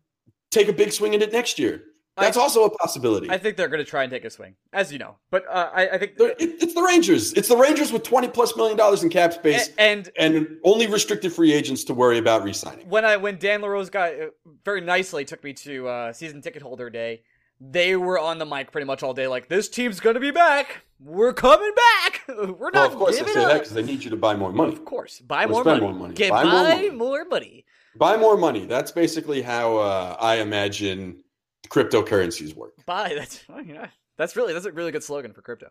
take 0.51 0.69
a 0.69 0.73
big 0.73 0.93
swing 0.93 1.15
at 1.15 1.23
it 1.23 1.33
next 1.33 1.59
year. 1.59 1.83
That's 2.17 2.37
I- 2.37 2.43
also 2.43 2.65
a 2.65 2.71
possibility. 2.71 3.29
I 3.29 3.39
think 3.39 3.57
they're 3.57 3.67
going 3.69 3.85
to 3.85 3.91
try 3.91 4.05
and 4.05 4.11
take 4.13 4.25
a 4.25 4.31
swing, 4.31 4.55
as 4.73 4.93
you 4.93 4.99
know. 5.01 5.17
But 5.33 5.47
uh, 5.49 5.71
I, 5.75 5.89
I 5.89 5.99
think, 5.99 6.13
it- 6.17 6.37
it's 6.63 6.73
the 6.75 6.83
Rangers. 6.83 7.33
It's 7.33 7.49
the 7.49 7.57
Rangers 7.57 7.91
with 7.93 8.05
20 8.05 8.29
plus 8.29 8.57
million 8.57 8.77
dollars 8.77 9.03
in 9.03 9.11
cap 9.11 9.33
space 9.33 9.71
and 9.79 10.09
and 10.17 10.47
only 10.63 10.87
restricted 10.87 11.33
free 11.33 11.53
agents 11.53 11.83
to 11.85 11.95
worry 11.95 12.19
about 12.19 12.45
re-signing. 12.45 12.89
when 12.89 13.05
I 13.05 13.17
when 13.17 13.37
Dan 13.39 13.63
LaRose 13.63 13.91
got 13.91 14.13
uh, 14.13 14.27
very 14.65 14.81
nicely 14.81 15.25
took 15.25 15.43
me 15.43 15.55
to 15.55 15.89
uh, 15.89 16.13
season 16.13 16.41
ticket 16.41 16.63
holder 16.63 16.89
day, 16.89 17.23
they 17.61 17.97
were 17.97 18.19
on 18.19 18.39
the 18.39 18.47
mic 18.47 18.73
pretty 18.73 18.87
much 18.87 19.03
all 19.03 19.15
day, 19.15 19.27
like 19.29 19.49
this 19.49 19.69
team's 19.69 20.01
going 20.01 20.15
to 20.15 20.21
be 20.21 20.31
back. 20.31 20.85
We're 21.01 21.33
coming 21.33 21.73
back. 21.75 22.23
We're 22.29 22.45
Well, 22.55 22.71
not 22.73 22.93
of 22.93 22.97
course 22.99 23.19
they 23.19 23.25
say 23.27 23.45
that 23.45 23.55
because 23.55 23.73
they 23.73 23.83
need 23.83 24.03
you 24.05 24.11
to 24.11 24.17
buy 24.17 24.35
more 24.35 24.53
money. 24.53 24.73
Of 24.73 24.85
course, 24.85 25.21
buy 25.21 25.45
Or 25.45 25.49
more 25.49 25.63
spend 25.63 25.81
money. 25.83 25.93
more 25.93 26.01
money. 26.03 26.15
Get 26.15 26.31
Buy 26.31 26.45
more 26.45 26.53
buy 26.53 26.75
money. 26.75 26.91
more 26.91 27.25
money. 27.25 27.65
Buy 27.97 28.17
more 28.17 28.37
money. 28.37 28.65
That's 28.67 28.91
basically 28.91 29.43
how 29.43 29.77
uh, 29.77 30.17
I 30.21 30.37
imagine 30.37 31.23
cryptocurrencies 31.69 32.55
work. 32.55 32.73
Buy. 32.87 33.15
That's 33.17 33.47
well, 33.49 33.63
you 33.63 33.75
know, 33.75 33.87
that's 34.19 34.37
really 34.37 34.53
that's 34.53 34.67
a 34.67 34.73
really 34.73 34.93
good 34.93 35.03
slogan 35.05 35.33
for 35.33 35.43
crypto. 35.43 35.69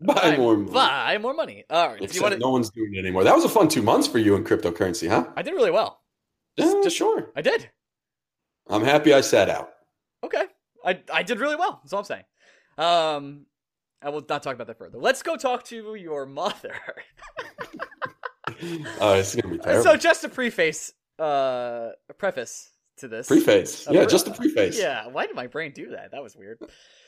Buy 0.00 0.36
more 0.36 0.56
money. 0.56 0.72
Buy 0.72 1.18
more 1.18 1.34
money. 1.34 1.64
All 1.70 1.88
right. 1.88 2.02
Except 2.02 2.22
wanna, 2.22 2.38
no 2.38 2.50
one's 2.50 2.70
doing 2.70 2.94
it 2.94 2.98
anymore. 2.98 3.24
That 3.24 3.34
was 3.34 3.44
a 3.44 3.48
fun 3.48 3.68
two 3.68 3.82
months 3.82 4.06
for 4.06 4.18
you 4.18 4.34
in 4.36 4.44
cryptocurrency, 4.44 5.08
huh? 5.08 5.26
I 5.36 5.42
did 5.42 5.52
really 5.52 5.70
well. 5.70 6.00
Yeah, 6.56 6.72
just- 6.82 6.96
sure. 6.96 7.30
I 7.36 7.42
did. 7.42 7.70
I'm 8.68 8.82
happy 8.84 9.12
I 9.14 9.20
sat 9.20 9.48
out. 9.50 9.70
Okay. 10.24 10.44
I 10.84 11.00
I 11.12 11.22
did 11.22 11.40
really 11.40 11.56
well. 11.56 11.80
That's 11.82 11.92
all 11.92 12.00
I'm 12.00 12.04
saying. 12.04 12.24
Um, 12.78 13.46
I 14.02 14.10
will 14.10 14.24
not 14.28 14.42
talk 14.42 14.54
about 14.54 14.66
that 14.66 14.78
further. 14.78 14.98
Let's 14.98 15.22
go 15.22 15.36
talk 15.36 15.64
to 15.64 15.94
your 15.96 16.26
mother. 16.26 16.74
Oh, 19.00 19.14
it's 19.14 19.34
gonna 19.34 19.54
be 19.54 19.58
terrible. 19.62 19.82
so 19.82 19.96
just 19.96 20.22
a 20.24 20.28
preface, 20.28 20.92
uh, 21.18 21.90
a 22.08 22.14
preface 22.16 22.70
to 22.98 23.08
this. 23.08 23.26
preface. 23.26 23.86
Yeah, 23.90 24.02
pre- 24.02 24.06
just 24.10 24.28
a 24.28 24.32
preface. 24.32 24.78
Yeah. 24.78 25.08
Why 25.08 25.26
did 25.26 25.34
my 25.34 25.46
brain 25.46 25.72
do 25.74 25.90
that? 25.90 26.10
That 26.12 26.22
was 26.22 26.36
weird. 26.36 26.58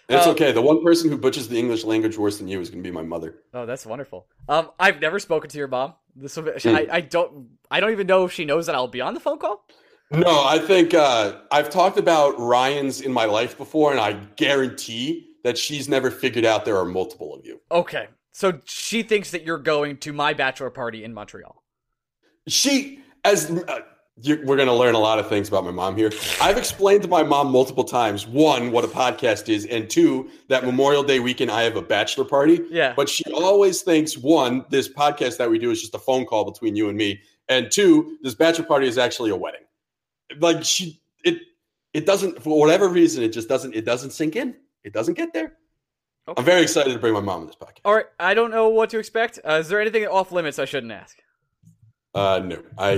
It's 0.09 0.27
Um, 0.27 0.33
okay. 0.33 0.53
The 0.53 0.62
one 0.62 0.83
person 0.83 1.11
who 1.11 1.19
butchers 1.19 1.49
the 1.49 1.59
English 1.59 1.85
language 1.85 2.17
worse 2.17 2.39
than 2.39 2.49
you 2.49 2.61
is 2.61 2.71
gonna 2.71 2.83
be 2.83 2.91
my 2.91 3.03
mother. 3.03 3.43
Oh, 3.53 3.67
that's 3.67 3.85
wonderful. 3.85 4.27
Um, 4.49 4.71
I've 4.81 5.01
never 5.01 5.19
spoken 5.19 5.51
to 5.51 5.59
your 5.59 5.69
mom. 5.69 5.95
This 6.17 6.37
will 6.37 6.45
be, 6.45 6.53
Hmm. 6.59 6.75
I, 6.75 6.89
I 6.91 7.01
don't 7.03 7.51
I 7.71 7.81
don't 7.81 7.93
even 7.93 8.07
know 8.07 8.25
if 8.25 8.33
she 8.33 8.45
knows 8.47 8.67
that 8.67 8.75
I'll 8.75 8.89
be 8.89 9.03
on 9.03 9.12
the 9.15 9.21
phone 9.21 9.39
call. 9.39 9.67
No, 10.11 10.45
I 10.45 10.59
think 10.59 10.95
uh, 10.95 11.40
I've 11.51 11.69
talked 11.69 11.99
about 11.99 12.38
Ryan's 12.38 13.01
in 13.01 13.12
my 13.12 13.25
life 13.25 13.59
before, 13.59 13.90
and 13.90 14.01
I 14.01 14.12
guarantee 14.37 15.27
that 15.42 15.59
she's 15.59 15.88
never 15.88 16.11
figured 16.11 16.45
out 16.45 16.64
there 16.64 16.77
are 16.77 16.85
multiple 16.85 17.35
of 17.35 17.45
you. 17.45 17.61
Okay. 17.71 18.09
So 18.33 18.61
she 18.64 19.03
thinks 19.03 19.31
that 19.31 19.45
you're 19.45 19.59
going 19.59 19.97
to 19.99 20.12
my 20.12 20.35
bachelor 20.35 20.71
party 20.71 21.03
in 21.03 21.14
Montreal. 21.14 21.62
She, 22.47 23.01
as 23.25 23.51
uh, 23.51 23.81
we're 24.25 24.57
going 24.57 24.69
to 24.69 24.75
learn 24.75 24.95
a 24.95 24.99
lot 24.99 25.19
of 25.19 25.29
things 25.29 25.49
about 25.49 25.64
my 25.64 25.71
mom 25.71 25.97
here. 25.97 26.11
I've 26.40 26.57
explained 26.57 27.03
to 27.03 27.09
my 27.09 27.23
mom 27.23 27.51
multiple 27.51 27.85
times 27.85 28.27
one, 28.27 28.73
what 28.73 28.85
a 28.85 28.88
podcast 28.88 29.49
is, 29.49 29.66
and 29.66 29.90
two, 29.90 30.31
that 30.49 30.64
Memorial 30.64 31.03
Day 31.03 31.21
weekend 31.21 31.51
I 31.51 31.62
have 31.62 31.77
a 31.77 31.83
bachelor 31.83 32.25
party. 32.25 32.61
Yeah. 32.71 32.95
But 32.97 33.09
she 33.09 33.25
always 33.33 33.83
thinks 33.83 34.16
one, 34.16 34.64
this 34.71 34.88
podcast 34.88 35.37
that 35.38 35.51
we 35.51 35.59
do 35.59 35.71
is 35.71 35.81
just 35.81 35.95
a 35.95 35.99
phone 35.99 36.25
call 36.25 36.51
between 36.51 36.77
you 36.77 36.88
and 36.88 36.97
me, 36.97 37.21
and 37.49 37.71
two, 37.71 38.19
this 38.23 38.35
bachelor 38.35 38.64
party 38.64 38.87
is 38.87 38.99
actually 38.99 39.31
a 39.31 39.37
wedding. 39.37 39.61
Like 40.39 40.65
she, 40.65 41.01
it, 41.25 41.39
it 41.95 42.07
doesn't 42.07 42.43
for 42.43 42.59
whatever 42.59 42.89
reason, 42.89 43.23
it 43.23 43.33
just 43.33 43.49
doesn't, 43.49 43.75
it 43.75 43.85
doesn't 43.85 44.11
sink 44.11 44.37
in. 44.37 44.57
It 44.85 44.93
doesn't 44.93 45.15
get 45.15 45.33
there. 45.33 45.55
Okay. 46.29 46.41
I'm 46.41 46.45
very 46.45 46.62
excited 46.62 46.93
to 46.93 46.99
bring 46.99 47.12
my 47.15 47.21
mom 47.21 47.43
in 47.43 47.47
this 47.47 47.57
podcast. 47.57 47.81
All 47.85 47.95
right. 47.95 48.07
I 48.19 48.35
don't 48.35 48.51
know 48.51 48.69
what 48.69 48.91
to 48.91 48.99
expect. 48.99 49.39
Uh, 49.47 49.55
is 49.55 49.69
there 49.69 49.81
anything 49.81 50.05
off 50.07 50.33
limits 50.33 50.59
I 50.59 50.65
shouldn't 50.65 50.93
ask? 50.93 51.17
Uh, 52.15 52.41
no, 52.45 52.62
I, 52.79 52.91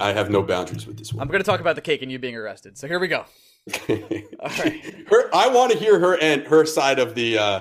I, 0.00 0.08
I 0.08 0.12
have 0.12 0.30
no 0.30 0.42
boundaries 0.42 0.86
with 0.86 0.96
this 0.96 1.12
one. 1.12 1.22
I'm 1.22 1.28
going 1.28 1.42
to 1.42 1.46
talk 1.48 1.60
about 1.60 1.76
the 1.76 1.82
cake 1.82 2.02
and 2.02 2.10
you 2.10 2.18
being 2.18 2.34
arrested. 2.34 2.78
So 2.78 2.88
here 2.88 2.98
we 2.98 3.06
go. 3.06 3.24
All 3.88 3.96
right. 4.58 4.82
her, 5.08 5.34
I 5.34 5.48
want 5.48 5.72
to 5.72 5.78
hear 5.78 6.00
her 6.00 6.18
and 6.20 6.42
her 6.46 6.64
side 6.64 6.98
of 6.98 7.14
the, 7.14 7.38
uh, 7.38 7.60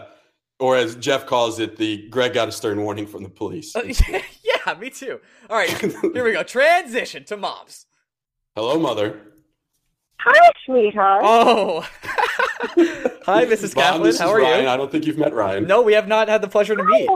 or 0.59 0.77
as 0.77 0.95
Jeff 0.95 1.25
calls 1.25 1.59
it, 1.59 1.75
the 1.75 2.07
Greg 2.09 2.33
got 2.33 2.47
a 2.47 2.51
stern 2.51 2.81
warning 2.81 3.05
from 3.05 3.23
the 3.23 3.29
police. 3.29 3.75
Uh, 3.75 3.81
yeah, 4.11 4.73
me 4.79 4.89
too. 4.89 5.19
All 5.49 5.57
right. 5.57 5.69
Here 5.69 6.23
we 6.23 6.31
go. 6.31 6.43
Transition 6.43 7.25
to 7.25 7.35
moms. 7.37 7.85
Hello, 8.55 8.77
mother. 8.79 9.19
Hi, 10.19 10.49
sweetheart. 10.65 11.21
Oh. 11.23 11.81
Hi, 13.25 13.45
Mrs. 13.45 13.75
Mom, 13.75 13.83
Kaplan. 13.85 14.03
this 14.03 14.19
How 14.19 14.27
is 14.27 14.31
are 14.33 14.39
Ryan. 14.41 14.63
you? 14.63 14.69
I 14.69 14.77
don't 14.77 14.91
think 14.91 15.05
you've 15.05 15.17
met 15.17 15.33
Ryan. 15.33 15.65
No, 15.65 15.81
we 15.81 15.93
have 15.93 16.07
not 16.07 16.27
had 16.27 16.41
the 16.41 16.47
pleasure 16.47 16.75
to 16.75 16.83
meet. 16.83 17.07
Oh, 17.09 17.15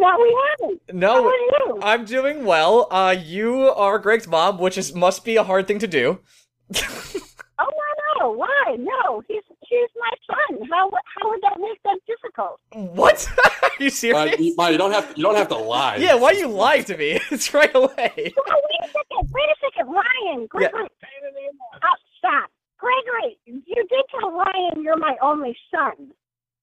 no, 0.00 0.16
we 0.20 0.38
haven't. 0.60 0.82
How 0.90 0.96
No, 0.98 1.26
are 1.28 1.32
you? 1.32 1.78
I'm 1.82 2.04
doing 2.04 2.44
well. 2.44 2.88
Uh, 2.90 3.14
you 3.24 3.54
are 3.70 3.98
Greg's 3.98 4.26
mom, 4.26 4.58
which 4.58 4.76
is 4.76 4.94
must 4.94 5.24
be 5.24 5.36
a 5.36 5.44
hard 5.44 5.66
thing 5.66 5.78
to 5.78 5.86
do. 5.86 6.18
Oh, 7.62 7.68
no, 8.18 8.24
no. 8.26 8.32
Why? 8.32 8.76
No, 8.78 9.22
he's 9.28 9.42
he's 9.70 9.88
my 9.98 10.12
son. 10.28 10.68
How 10.70 10.90
how 11.16 11.30
would 11.30 11.40
that 11.42 11.58
make 11.58 11.80
that 11.84 11.98
difficult? 12.06 12.60
What? 12.72 13.26
are 13.62 13.70
you 13.78 13.86
Uh, 13.86 13.90
serious? 13.90 14.38
you, 14.40 14.54
Ma, 14.56 14.68
you 14.68 14.76
don't 14.78 14.92
have 14.92 15.08
to. 15.12 15.16
You 15.16 15.24
don't 15.24 15.36
have 15.36 15.48
to 15.48 15.56
lie. 15.56 15.96
yeah, 15.96 16.14
why 16.14 16.32
you 16.32 16.48
lie 16.48 16.80
to 16.82 16.96
me? 16.96 17.18
It's 17.30 17.54
right 17.54 17.74
away. 17.74 17.88
Oh, 18.36 18.60
wait 18.68 18.80
a 18.82 18.86
second. 18.88 19.30
Wait 19.32 19.48
a 19.48 19.56
second, 19.64 19.86
Ryan. 19.92 20.46
Gregory. 20.46 20.88
Oh, 21.82 21.96
stop. 22.18 22.50
Gregory, 22.78 23.38
you 23.46 23.62
did 23.66 24.04
tell 24.18 24.30
Ryan 24.32 24.82
you're 24.82 24.96
my 24.96 25.16
only 25.22 25.56
son. 25.70 26.10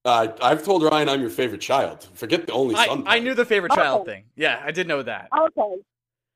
Uh, 0.06 0.28
I've 0.42 0.64
told 0.64 0.84
Ryan 0.84 1.10
I'm 1.10 1.22
your 1.22 1.30
favorite 1.30 1.62
child. 1.62 2.08
Forget 2.16 2.48
the 2.48 2.54
only 2.54 2.76
I, 2.76 2.88
son. 2.88 3.02
I 3.02 3.04
part. 3.18 3.24
knew 3.24 3.34
the 3.36 3.46
favorite 3.46 3.74
child 3.74 4.02
Oh. 4.02 4.06
thing. 4.06 4.24
Yeah, 4.36 4.62
I 4.66 4.72
did 4.72 4.88
know 4.88 5.04
that. 5.04 5.28
Okay. 5.38 5.76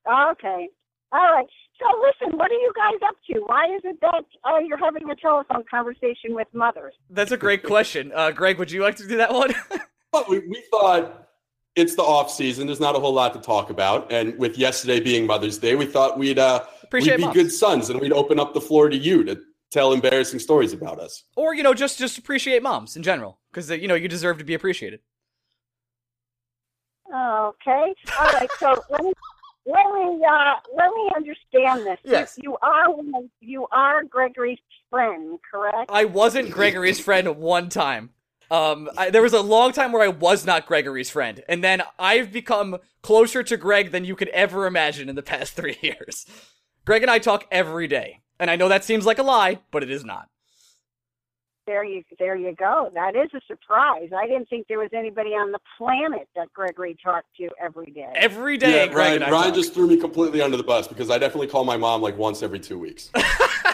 Okay. 0.07 0.69
All 1.13 1.31
right. 1.34 1.47
So 1.81 1.87
listen, 2.01 2.37
what 2.37 2.51
are 2.51 2.53
you 2.53 2.71
guys 2.75 2.99
up 3.07 3.15
to? 3.31 3.39
Why 3.47 3.65
is 3.75 3.81
it 3.83 3.99
that 4.01 4.23
uh, 4.43 4.59
you're 4.59 4.77
having 4.77 5.09
a 5.09 5.15
telephone 5.15 5.63
conversation 5.69 6.35
with 6.35 6.47
mothers? 6.53 6.93
That's 7.09 7.31
a 7.31 7.37
great 7.37 7.63
question. 7.63 8.11
Uh, 8.15 8.29
Greg, 8.31 8.59
would 8.59 8.69
you 8.71 8.83
like 8.83 8.97
to 8.97 9.07
do 9.07 9.17
that 9.17 9.33
one? 9.33 9.53
But 10.11 10.27
we, 10.27 10.39
we 10.39 10.61
thought 10.69 11.29
it's 11.77 11.95
the 11.95 12.01
off 12.03 12.29
season. 12.29 12.67
There's 12.67 12.81
not 12.81 12.97
a 12.97 12.99
whole 12.99 13.13
lot 13.13 13.33
to 13.33 13.39
talk 13.39 13.69
about, 13.69 14.11
and 14.11 14.37
with 14.37 14.57
yesterday 14.57 14.99
being 14.99 15.25
Mother's 15.25 15.57
Day, 15.57 15.73
we 15.75 15.85
thought 15.85 16.19
we'd 16.19 16.37
uh, 16.37 16.65
Appreciate 16.83 17.13
we'd 17.13 17.17
be 17.19 17.23
moms. 17.27 17.35
good 17.35 17.49
sons, 17.53 17.89
and 17.89 17.97
we'd 18.01 18.11
open 18.11 18.37
up 18.37 18.53
the 18.53 18.59
floor 18.59 18.89
to 18.89 18.97
you 18.97 19.23
to 19.23 19.39
tell 19.71 19.93
embarrassing 19.93 20.39
stories 20.39 20.73
about 20.73 20.99
us. 20.99 21.23
or 21.37 21.55
you 21.55 21.63
know, 21.63 21.73
just 21.73 21.97
just 21.97 22.17
appreciate 22.17 22.61
moms 22.61 22.97
in 22.97 23.03
general, 23.03 23.39
because 23.53 23.69
you 23.69 23.87
know 23.87 23.95
you 23.95 24.09
deserve 24.09 24.37
to 24.39 24.43
be 24.43 24.53
appreciated. 24.53 24.99
Okay. 27.07 27.93
All 28.19 28.25
right. 28.33 28.49
So 28.59 28.83
let 28.89 29.03
me 29.03 29.13
let 29.65 29.86
me 29.93 30.24
uh, 30.26 30.54
let 30.76 30.89
me 30.93 31.10
understand 31.15 31.86
this. 31.86 32.00
You- 32.04 32.12
Yes. 32.12 32.39
You, 32.41 32.58
are 32.62 32.88
you 33.39 33.67
are 33.71 34.04
Gregory's 34.04 34.60
friend, 34.89 35.39
correct? 35.50 35.89
I 35.91 36.06
wasn't 36.06 36.52
Gregory's 36.52 37.00
friend 37.00 37.38
one 37.38 37.69
time. 37.69 38.10
Um, 38.50 38.89
I, 38.97 39.10
there 39.12 39.21
was 39.21 39.32
a 39.34 39.39
long 39.41 39.71
time 39.71 39.93
where 39.93 40.02
I 40.04 40.10
was 40.10 40.45
not 40.45 40.65
Gregory's 40.65 41.10
friend, 41.10 41.41
and 41.47 41.63
then 41.63 41.82
I've 41.97 42.34
become 42.34 42.78
closer 43.02 43.43
to 43.43 43.56
Greg 43.56 43.91
than 43.91 44.04
you 44.04 44.15
could 44.15 44.28
ever 44.30 44.65
imagine 44.65 45.08
in 45.08 45.15
the 45.15 45.24
past 45.24 45.54
three 45.56 45.78
years. 45.82 46.26
Greg 46.84 47.02
and 47.04 47.10
I 47.12 47.19
talk 47.19 47.45
every 47.50 47.88
day, 47.88 48.19
and 48.39 48.52
I 48.52 48.58
know 48.58 48.67
that 48.67 48.84
seems 48.84 49.06
like 49.06 49.19
a 49.19 49.24
lie, 49.24 49.60
but 49.71 49.84
it 49.84 49.89
is 49.91 50.04
not. 50.04 50.28
There 51.71 51.86
you 51.86 52.03
there 52.19 52.36
you 52.36 52.53
go. 52.53 52.91
That 52.93 53.15
is 53.15 53.29
a 53.34 53.39
surprise. 53.47 54.10
I 54.13 54.27
didn't 54.27 54.49
think 54.49 54.67
there 54.67 54.79
was 54.79 54.89
anybody 54.93 55.29
on 55.29 55.53
the 55.53 55.60
planet 55.77 56.27
that 56.36 56.51
Gregory 56.51 56.97
talked 57.01 57.27
to 57.38 57.47
every 57.63 57.91
day. 57.91 58.12
Every 58.13 58.57
day, 58.57 58.86
yeah, 58.86 58.91
Greg 58.91 59.21
Ryan, 59.21 59.31
Ryan 59.31 59.53
just 59.53 59.73
threw 59.73 59.88
me 59.88 59.95
completely 59.95 60.41
under 60.41 60.57
the 60.57 60.63
bus 60.63 60.89
because 60.89 61.10
I 61.10 61.17
definitely 61.17 61.47
call 61.47 61.63
my 61.63 61.77
mom 61.77 62.01
like 62.01 62.17
once 62.17 62.43
every 62.43 62.60
two 62.60 62.77
weeks. 62.77 63.10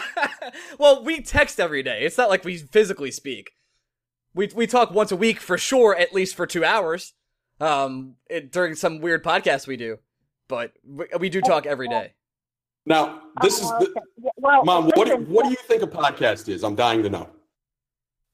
well, 0.78 1.02
we 1.02 1.22
text 1.22 1.58
every 1.58 1.82
day. 1.82 2.04
It's 2.04 2.16
not 2.16 2.28
like 2.28 2.44
we 2.44 2.58
physically 2.58 3.10
speak. 3.10 3.50
We 4.32 4.48
we 4.54 4.68
talk 4.68 4.92
once 4.92 5.10
a 5.10 5.16
week 5.16 5.40
for 5.40 5.58
sure, 5.58 5.96
at 5.96 6.14
least 6.14 6.36
for 6.36 6.46
two 6.46 6.64
hours. 6.64 7.14
Um, 7.60 8.14
it, 8.30 8.52
during 8.52 8.76
some 8.76 9.00
weird 9.00 9.24
podcast 9.24 9.66
we 9.66 9.76
do, 9.76 9.98
but 10.46 10.70
we, 10.86 11.06
we 11.18 11.28
do 11.30 11.40
talk 11.40 11.66
every 11.66 11.88
day. 11.88 12.12
Now, 12.86 13.22
this 13.42 13.58
is 13.58 13.66
Oh, 13.66 13.78
the, 13.80 13.86
okay. 13.86 14.00
Yeah, 14.22 14.30
well, 14.36 14.64
mom. 14.64 14.92
What 14.94 15.08
do, 15.08 15.16
what 15.16 15.46
do 15.46 15.50
you 15.50 15.56
think 15.66 15.82
a 15.82 15.88
podcast 15.88 16.48
is? 16.48 16.62
I'm 16.62 16.76
dying 16.76 17.02
to 17.02 17.10
know. 17.10 17.28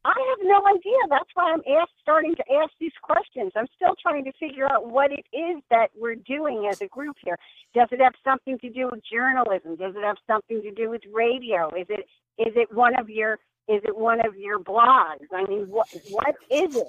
I 0.07 0.13
have 0.31 0.39
no 0.43 0.67
idea. 0.67 0.97
That's 1.09 1.29
why 1.35 1.53
I'm 1.53 1.63
ask, 1.81 1.91
starting 2.03 2.35
to 2.37 2.45
ask 2.63 2.71
these 2.79 2.93
questions. 3.03 3.53
I'm 3.57 3.67
still 3.75 3.95
trying 4.03 4.25
to 4.25 4.33
figure 4.39 4.71
out 4.71 4.89
what 4.89 5.11
it 5.13 5.25
is 5.35 5.63
that 5.71 5.89
we're 5.97 6.15
doing 6.17 6.69
as 6.71 6.81
a 6.83 6.89
group 6.89 7.17
here. 7.25 7.39
Does 7.75 7.89
it 7.91 8.01
have 8.01 8.13
something 8.23 8.59
to 8.59 8.71
do 8.71 8.89
with 8.93 9.01
journalism? 9.11 9.77
Does 9.77 9.95
it 9.97 10.03
have 10.05 10.17
something 10.27 10.61
to 10.63 10.71
do 10.73 10.91
with 10.91 11.03
radio? 11.13 11.69
Is 11.75 11.87
it 11.89 12.07
is 12.39 12.53
it 12.57 12.73
one 12.75 12.99
of 12.99 13.09
your 13.09 13.35
is 13.67 13.81
it 13.85 13.97
one 13.97 14.21
of 14.27 14.37
your 14.37 14.59
blogs? 14.59 15.25
I 15.33 15.45
mean, 15.49 15.67
what 15.69 15.89
what 16.11 16.35
is 16.51 16.77
it? 16.77 16.87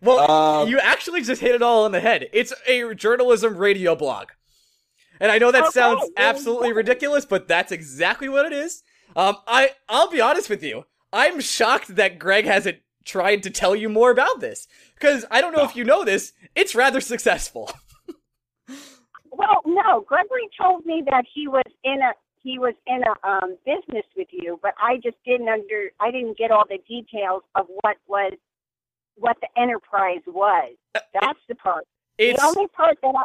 Well, 0.00 0.28
Um, 0.30 0.68
you 0.68 0.80
actually 0.80 1.22
just 1.22 1.40
hit 1.40 1.54
it 1.54 1.62
all 1.62 1.84
on 1.84 1.92
the 1.92 2.00
head. 2.00 2.28
It's 2.32 2.52
a 2.66 2.92
journalism 2.94 3.56
radio 3.56 3.94
blog. 3.94 4.30
And 5.20 5.30
I 5.30 5.38
know 5.38 5.52
that 5.52 5.62
Okay, 5.62 5.70
sounds 5.70 6.10
absolutely 6.16 6.70
what- 6.70 6.76
ridiculous, 6.78 7.24
but 7.24 7.46
that's 7.46 7.70
exactly 7.70 8.28
what 8.28 8.46
it 8.46 8.52
is. 8.52 8.82
Um, 9.14 9.36
I 9.46 9.70
I'll 9.88 10.10
be 10.10 10.20
honest 10.20 10.50
with 10.50 10.64
you. 10.64 10.86
I'm 11.12 11.40
shocked 11.40 11.96
that 11.96 12.18
Greg 12.18 12.46
hasn't 12.46 12.78
tried 13.04 13.42
to 13.42 13.50
tell 13.50 13.76
you 13.76 13.88
more 13.88 14.10
about 14.10 14.40
this 14.40 14.66
because 14.94 15.24
I 15.30 15.40
don't 15.40 15.52
know 15.52 15.64
if 15.64 15.76
you 15.76 15.84
know 15.84 16.04
this. 16.04 16.32
It's 16.54 16.74
rather 16.74 17.00
successful. 17.00 17.70
Well, 19.32 19.62
no. 19.64 20.02
Gregory 20.02 20.48
told 20.60 20.84
me 20.84 21.02
that 21.10 21.24
he 21.34 21.48
was 21.48 21.64
in 21.84 22.00
a 22.02 22.12
he 22.42 22.58
was 22.58 22.74
in 22.86 23.02
a 23.02 23.28
um, 23.28 23.56
business 23.64 24.04
with 24.16 24.28
you, 24.30 24.58
but 24.62 24.74
I 24.78 24.96
just 24.96 25.16
didn't 25.24 25.48
under 25.48 25.90
I 26.00 26.10
didn't 26.10 26.36
get 26.36 26.50
all 26.50 26.64
the 26.68 26.78
details 26.86 27.42
of 27.54 27.66
what 27.80 27.96
was 28.06 28.34
what 29.16 29.36
the 29.40 29.48
enterprise 29.60 30.20
was. 30.26 30.74
That's 30.94 31.38
the 31.48 31.54
part. 31.54 31.86
It's 32.18 32.40
the 32.40 32.46
only 32.46 32.68
part 32.68 32.98
that 33.02 33.14
I, 33.16 33.24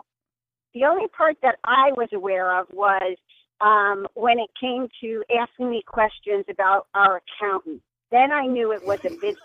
the 0.74 0.86
only 0.86 1.08
part 1.10 1.36
that 1.42 1.56
I 1.66 1.92
was 1.98 2.10
aware 2.14 2.58
of 2.58 2.68
was 2.72 3.18
um, 3.62 4.08
when 4.14 4.40
it 4.40 4.50
came 4.60 4.88
to 5.02 5.24
asking 5.40 5.70
me 5.70 5.84
questions 5.88 6.46
about 6.50 6.88
our 6.94 7.22
accountant. 7.40 7.82
Then 8.12 8.32
I 8.32 8.46
knew 8.46 8.72
it 8.72 8.86
was 8.86 9.00
a 9.06 9.10
business. 9.22 9.38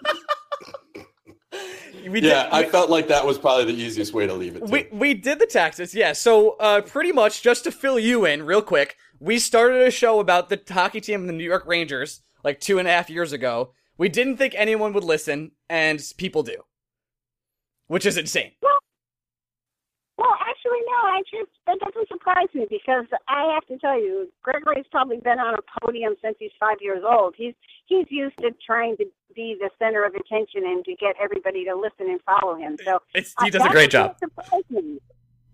we 2.08 2.20
did- 2.20 2.24
Yeah, 2.30 2.48
I 2.52 2.62
we- 2.62 2.68
felt 2.68 2.90
like 2.90 3.08
that 3.08 3.24
was 3.26 3.38
probably 3.38 3.64
the 3.72 3.80
easiest 3.80 4.12
way 4.12 4.26
to 4.26 4.34
leave 4.34 4.56
it. 4.56 4.60
too. 4.60 4.66
We 4.72 4.88
we 4.92 5.14
did 5.14 5.38
the 5.38 5.46
taxes, 5.46 5.94
yeah. 5.94 6.12
So 6.12 6.50
uh, 6.60 6.80
pretty 6.82 7.12
much 7.12 7.42
just 7.42 7.64
to 7.64 7.72
fill 7.72 7.98
you 7.98 8.24
in 8.24 8.44
real 8.44 8.62
quick, 8.62 8.96
we 9.20 9.38
started 9.38 9.82
a 9.86 9.90
show 9.90 10.20
about 10.20 10.48
the 10.48 10.60
hockey 10.70 11.00
team, 11.00 11.26
the 11.26 11.32
New 11.32 11.44
York 11.44 11.64
Rangers, 11.66 12.20
like 12.44 12.60
two 12.60 12.78
and 12.78 12.88
a 12.88 12.90
half 12.90 13.10
years 13.10 13.32
ago. 13.32 13.72
We 13.98 14.08
didn't 14.08 14.36
think 14.38 14.54
anyone 14.56 14.92
would 14.94 15.04
listen, 15.04 15.52
and 15.68 16.00
people 16.16 16.42
do, 16.42 16.56
which 17.88 18.06
is 18.06 18.16
insane. 18.16 18.52
Well, 18.62 18.71
actually, 20.40 20.80
no. 20.86 20.98
I 21.08 21.22
just 21.30 21.50
that 21.66 21.78
doesn't 21.80 22.08
surprise 22.08 22.48
me 22.54 22.66
because 22.68 23.06
I 23.28 23.52
have 23.54 23.66
to 23.66 23.78
tell 23.78 23.98
you, 23.98 24.28
Gregory's 24.42 24.86
probably 24.90 25.18
been 25.18 25.38
on 25.38 25.54
a 25.54 25.80
podium 25.80 26.14
since 26.22 26.36
he's 26.38 26.50
five 26.60 26.76
years 26.80 27.02
old. 27.08 27.34
He's 27.36 27.54
he's 27.86 28.06
used 28.10 28.36
to 28.38 28.50
trying 28.64 28.96
to 28.98 29.04
be 29.34 29.56
the 29.60 29.70
center 29.78 30.04
of 30.04 30.14
attention 30.14 30.64
and 30.64 30.84
to 30.84 30.94
get 30.96 31.14
everybody 31.22 31.64
to 31.64 31.74
listen 31.74 32.10
and 32.10 32.20
follow 32.22 32.54
him. 32.56 32.76
So 32.84 32.98
It's, 33.14 33.34
he 33.40 33.46
uh, 33.46 33.50
does 33.50 33.64
a 33.66 33.70
great 33.70 33.90
job. 33.90 34.16
me. 34.70 34.98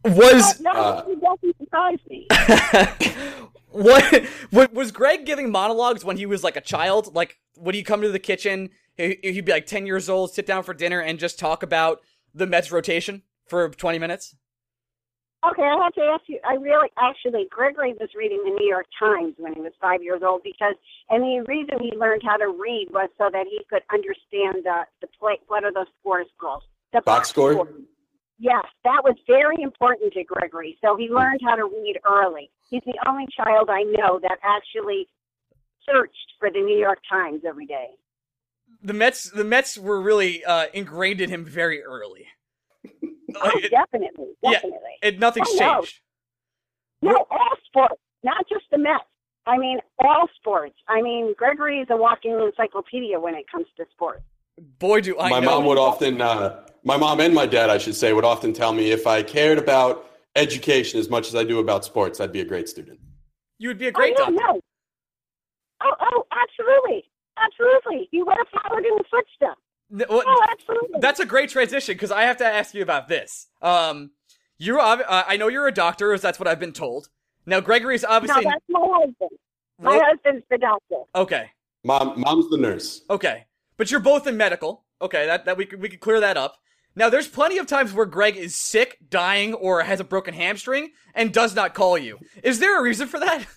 Was 0.05 0.61
No, 0.61 0.71
Uh, 0.73 1.05
it 1.09 1.21
doesn't 1.21 1.57
surprise 1.59 1.99
me. 2.09 2.27
what 3.71 4.25
wa- 4.53 4.69
was 4.73 4.93
Greg 4.93 5.25
giving 5.27 5.51
monologues 5.51 6.05
when 6.05 6.17
he 6.17 6.27
was 6.27 6.43
like 6.43 6.57
a 6.57 6.61
child? 6.61 7.15
Like 7.15 7.39
would 7.57 7.75
he 7.75 7.83
come 7.83 8.03
to 8.03 8.11
the 8.11 8.19
kitchen? 8.19 8.71
he- 8.97 9.19
He'd 9.23 9.45
be 9.45 9.53
like 9.53 9.67
ten 9.67 9.87
years 9.87 10.09
old, 10.09 10.33
sit 10.33 10.47
down 10.47 10.63
for 10.63 10.75
dinner, 10.75 11.01
and 11.01 11.19
just 11.19 11.39
talk 11.39 11.63
about 11.63 12.01
the 12.35 12.47
Mets 12.47 12.71
rotation 12.73 13.23
for 13.49 13.69
twenty 13.71 13.99
minutes. 13.99 14.35
Okay, 15.51 15.63
I 15.63 15.83
have 15.83 15.95
to 15.95 16.03
ask 16.03 16.25
you. 16.27 16.39
I 16.47 16.55
really, 16.55 16.89
actually, 16.99 17.47
Gregory 17.51 17.95
was 17.99 18.11
reading 18.15 18.43
the 18.45 18.51
New 18.51 18.69
York 18.69 18.87
Times 18.99 19.35
when 19.39 19.55
he 19.55 19.61
was 19.61 19.73
five 19.81 20.03
years 20.03 20.21
old 20.25 20.43
because, 20.43 20.75
and 21.09 21.23
the 21.23 21.45
reason 21.49 21.79
he 21.81 21.97
learned 21.97 22.23
how 22.25 22.37
to 22.37 22.49
read 22.49 22.89
was 22.91 23.09
so 23.17 23.29
that 23.33 23.47
he 23.49 23.61
could 23.71 23.83
understand 23.93 24.65
the 24.65 24.85
the 25.01 25.07
play. 25.19 25.39
What 25.47 25.65
are 25.65 25.73
those 25.73 25.87
scores 26.01 26.27
called? 26.39 26.65
The 26.93 27.01
Box 27.03 27.31
score? 27.31 27.69
Yes, 28.39 28.65
that 28.85 29.03
was 29.05 29.17
very 29.27 29.57
important 29.63 30.13
to 30.13 30.25
Gregory. 30.25 30.77
So 30.85 30.97
he 30.97 31.09
learned 31.09 31.41
how 31.43 31.57
to 31.57 31.65
read 31.65 31.99
early. 32.07 32.51
He's 32.69 32.83
the 32.85 32.99
only 33.09 33.27
child 33.37 33.69
I 33.71 33.83
know 33.83 34.21
that 34.23 34.39
actually 34.43 35.09
searched 35.85 36.33
for 36.39 36.51
the 36.51 36.61
New 36.61 36.79
York 36.79 37.01
Times 37.11 37.43
every 37.47 37.67
day. 37.67 37.89
The 38.83 38.93
Mets, 38.93 39.31
the 39.31 39.45
Mets 39.45 39.77
were 39.79 40.01
really 40.01 40.45
uh, 40.45 40.67
ingrained 40.73 41.21
in 41.21 41.31
him 41.31 41.45
very 41.45 41.83
early. 41.83 42.27
Oh, 43.41 43.51
it, 43.63 43.71
definitely, 43.71 44.29
yeah. 44.43 44.53
definitely. 44.53 44.79
it, 45.03 45.19
nothing's 45.19 45.49
Oh, 45.53 45.59
changed. 45.59 46.01
No, 47.03 47.27
all 47.31 47.51
sports, 47.67 48.01
not 48.23 48.45
just 48.49 48.65
the 48.73 48.79
Mets. 48.79 49.05
I 49.47 49.57
mean, 49.59 49.79
all 49.99 50.29
sports. 50.37 50.77
I 50.89 51.01
mean, 51.03 51.35
Gregory 51.37 51.81
is 51.81 51.89
a 51.91 51.97
walking 51.97 52.33
encyclopedia 52.41 53.19
when 53.21 53.35
it 53.35 53.45
comes 53.51 53.67
to 53.77 53.85
sports. 53.93 54.23
Boy, 54.79 55.01
do 55.03 55.19
I 55.19 55.29
my 55.31 55.41
know. 55.41 55.51
mom 55.59 55.67
would 55.67 55.79
often, 55.79 56.21
uh, 56.21 56.67
my 56.85 56.97
mom 56.97 57.21
and 57.21 57.35
my 57.35 57.47
dad, 57.47 57.71
I 57.71 57.79
should 57.79 57.95
say, 57.95 58.13
would 58.13 58.25
often 58.25 58.53
tell 58.53 58.73
me 58.73 58.91
if 58.91 59.07
I 59.07 59.23
cared 59.23 59.59
about 59.59 60.07
education 60.35 60.99
as 60.99 61.09
much 61.09 61.29
as 61.29 61.35
I 61.37 61.45
do 61.45 61.59
about 61.61 61.85
sports, 61.85 62.21
I'd 62.21 62.33
be 62.33 62.41
a 62.41 62.45
great 62.45 62.69
student. 62.69 62.99
you 63.59 63.69
would 63.69 63.79
be 63.79 63.87
a 63.89 63.93
great 63.93 64.15
oh, 64.19 64.25
yeah, 64.31 64.37
no. 64.37 64.61
Oh, 65.83 65.95
oh, 66.01 66.25
absolutely, 66.33 67.05
absolutely. 67.37 68.09
You 68.11 68.25
would 68.27 68.37
have 68.37 68.49
followed 68.63 68.85
in 68.85 68.95
the 68.97 69.05
footsteps. 69.11 69.61
N- 69.93 70.05
well, 70.09 70.23
Oh, 70.27 70.47
absolutely. 70.51 71.01
That's 71.01 71.21
a 71.21 71.27
great 71.27 71.49
transition 71.51 71.95
because 71.95 72.11
I 72.11 72.23
have 72.23 72.37
to 72.39 72.47
ask 72.47 72.75
you 72.75 72.83
about 72.83 73.09
this. 73.09 73.47
Um, 73.63 74.11
you're, 74.59 74.81
ob- 74.81 75.03
uh, 75.07 75.25
I 75.27 75.37
know 75.37 75.49
you're 75.49 75.67
a 75.69 75.73
doctor, 75.73 76.13
as 76.13 76.21
that's 76.21 76.39
what 76.39 76.47
I've 76.49 76.61
been 76.61 76.73
told. 76.73 77.09
Now, 77.47 77.61
Gregory's 77.61 78.03
no, 78.03 78.09
obviously. 78.11 78.45
that's 78.45 78.65
my 78.69 78.81
husband. 78.81 79.31
My 79.81 79.91
Well, 79.97 80.01
husband's 80.05 80.45
the 80.51 80.59
doctor. 80.59 80.97
okay, 81.15 81.51
Mom, 81.85 82.21
mom's 82.21 82.51
the 82.51 82.57
nurse. 82.59 83.03
okay, 83.09 83.47
but 83.77 83.91
you're 83.91 84.01
both 84.01 84.27
in 84.27 84.37
medical. 84.37 84.85
Okay, 85.01 85.25
that 85.27 85.45
that 85.45 85.57
we 85.57 85.65
could 85.65 85.81
we 85.81 85.89
could 85.89 86.01
clear 86.01 86.19
that 86.21 86.37
up. 86.37 86.57
Now, 86.97 87.09
there's 87.09 87.29
plenty 87.29 87.59
of 87.59 87.69
times 87.69 87.93
where 87.95 88.05
Greg 88.07 88.37
is 88.37 88.57
sick, 88.57 88.99
dying, 89.09 89.55
or 89.55 89.83
has 89.85 90.01
a 90.01 90.05
broken 90.05 90.35
hamstring 90.35 90.91
and 91.15 91.33
does 91.33 91.55
not 91.55 91.73
call 91.75 91.97
you. 91.97 92.19
Is 92.43 92.59
there 92.59 92.79
a 92.79 92.83
reason 92.83 93.07
for 93.07 93.21
that? 93.21 93.47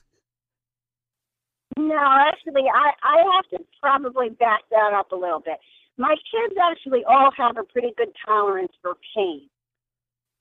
No, 1.78 1.96
actually, 1.98 2.64
I, 2.74 2.92
I 3.02 3.34
have 3.36 3.46
to 3.52 3.66
probably 3.82 4.30
back 4.30 4.60
that 4.72 4.92
up 4.94 5.12
a 5.14 5.16
little 5.16 5.40
bit. 5.40 5.58
My 5.98 6.16
kids 6.32 6.56
actually 6.62 7.04
all 7.06 7.32
have 7.38 7.58
a 7.58 7.64
pretty 7.64 7.92
good 7.98 8.10
tolerance 8.26 8.72
for 8.82 8.96
pain. 9.16 9.50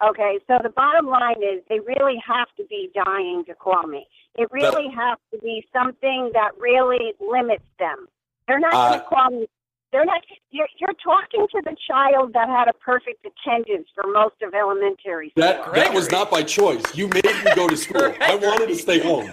Okay, 0.03 0.39
so 0.47 0.59
the 0.63 0.71
bottom 0.71 1.07
line 1.07 1.43
is 1.43 1.63
they 1.69 1.81
really 1.81 2.17
have 2.27 2.49
to 2.57 2.65
be 2.71 2.91
dying 2.95 3.45
to 3.47 3.55
call 3.55 3.83
me. 3.83 4.07
It 4.37 4.49
really 4.51 4.89
has 4.89 5.19
to 5.33 5.39
be 5.41 5.67
something 5.73 6.31
that 6.33 6.53
really 6.59 7.13
limits 7.21 7.65
them. 7.79 8.07
They're 8.49 8.61
not 8.61 8.73
going 8.73 8.93
Uh, 8.95 9.03
to 9.03 9.09
call 9.09 9.31
me. 9.31 9.47
They're 9.93 10.05
not. 10.07 10.23
You're, 10.51 10.69
you're 10.79 10.95
talking 11.05 11.47
to 11.51 11.63
the 11.65 11.77
child 11.87 12.33
that 12.33 12.49
had 12.49 12.69
a 12.69 12.73
perfect 12.73 13.27
attendance 13.27 13.89
for 13.95 14.05
most 14.11 14.37
of 14.41 14.55
elementary 14.55 15.31
school. 15.31 15.43
That 15.43 15.75
that 15.75 15.93
was 15.93 16.11
not 16.11 16.31
by 16.31 16.45
choice. 16.45 16.83
You 16.95 17.09
made 17.09 17.25
me 17.25 17.55
go 17.57 17.69
to 17.69 17.77
school. 17.77 18.15
I 18.21 18.37
wanted 18.37 18.69
to 18.69 18.77
stay 18.77 19.01
home. 19.01 19.31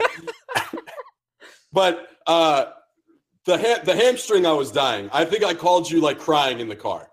but 1.71 2.07
uh, 2.25 2.65
the 3.47 3.57
ha- 3.57 3.81
the 3.83 3.95
hamstring, 3.95 4.45
I 4.45 4.51
was 4.51 4.71
dying. 4.71 5.09
I 5.11 5.25
think 5.25 5.43
I 5.43 5.53
called 5.53 5.89
you 5.89 6.01
like 6.01 6.19
crying 6.19 6.59
in 6.59 6.67
the 6.67 6.75
car. 6.75 7.09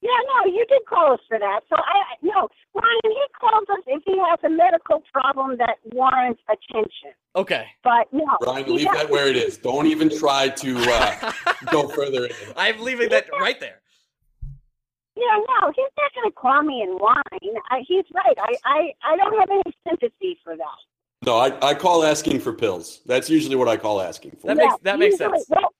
Yeah, 0.00 0.10
no, 0.10 0.50
you 0.50 0.64
did 0.68 0.82
call 0.88 1.12
us 1.12 1.20
for 1.28 1.38
that. 1.38 1.60
So 1.68 1.76
I 1.76 2.16
no, 2.22 2.48
Ryan, 2.74 3.00
he 3.04 3.24
calls 3.38 3.64
us 3.70 3.84
if 3.86 4.02
he 4.04 4.18
has 4.18 4.38
a 4.44 4.48
medical 4.48 5.02
problem 5.12 5.58
that 5.58 5.76
warrants 5.92 6.40
attention. 6.48 7.12
Okay. 7.36 7.66
But 7.84 8.08
no, 8.12 8.24
Ryan, 8.40 8.64
he 8.64 8.72
leave 8.72 8.92
that 8.92 9.10
where 9.10 9.28
it 9.28 9.36
is. 9.36 9.58
Don't 9.58 9.86
even 9.86 10.08
try 10.18 10.48
to 10.48 10.78
uh, 10.78 11.32
go 11.70 11.88
further. 11.88 12.26
In. 12.26 12.32
I'm 12.56 12.80
leaving 12.80 13.10
that 13.10 13.28
right 13.38 13.60
there. 13.60 13.80
Yeah, 15.16 15.40
no, 15.60 15.72
he's 15.74 15.92
not 15.98 16.14
going 16.14 16.30
to 16.30 16.34
call 16.34 16.62
me 16.62 16.82
and 16.82 17.00
whine. 17.00 17.56
I, 17.70 17.80
he's 17.86 18.04
right. 18.12 18.36
I, 18.38 18.54
I, 18.64 19.12
I 19.12 19.16
don't 19.16 19.38
have 19.38 19.48
any 19.50 19.74
sympathy 19.88 20.38
for 20.44 20.56
that. 20.56 20.80
No, 21.24 21.38
I, 21.38 21.70
I 21.70 21.74
call 21.74 22.04
asking 22.04 22.40
for 22.40 22.52
pills. 22.52 23.00
That's 23.06 23.30
usually 23.30 23.56
what 23.56 23.68
I 23.68 23.76
call 23.76 24.00
asking 24.00 24.32
for. 24.40 24.48
That 24.48 24.56
makes- 24.58 24.74
that 24.82 24.98
makes 24.98 25.18
usually- 25.18 25.38
sense. 25.38 25.46
Well, 25.48 25.72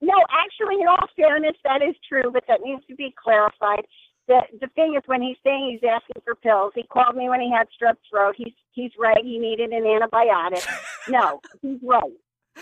no, 0.00 0.14
actually, 0.30 0.80
in 0.80 0.86
all 0.88 1.06
fairness, 1.16 1.56
that 1.64 1.82
is 1.82 1.94
true, 2.08 2.30
but 2.32 2.44
that 2.48 2.60
needs 2.62 2.84
to 2.86 2.94
be 2.94 3.12
clarified. 3.22 3.84
The 4.28 4.42
the 4.60 4.68
thing 4.68 4.94
is, 4.94 5.02
when 5.06 5.22
he's 5.22 5.36
saying 5.42 5.70
he's 5.80 5.88
asking 5.88 6.22
for 6.24 6.34
pills, 6.34 6.72
he 6.74 6.82
called 6.84 7.16
me 7.16 7.28
when 7.28 7.40
he 7.40 7.50
had 7.50 7.66
strep 7.70 7.96
throat. 8.10 8.34
He's 8.36 8.52
he's 8.72 8.92
right. 8.98 9.22
He 9.24 9.38
needed 9.38 9.72
an 9.72 9.84
antibiotic. 9.84 10.64
no, 11.08 11.40
he's 11.62 11.78
right. 11.82 12.12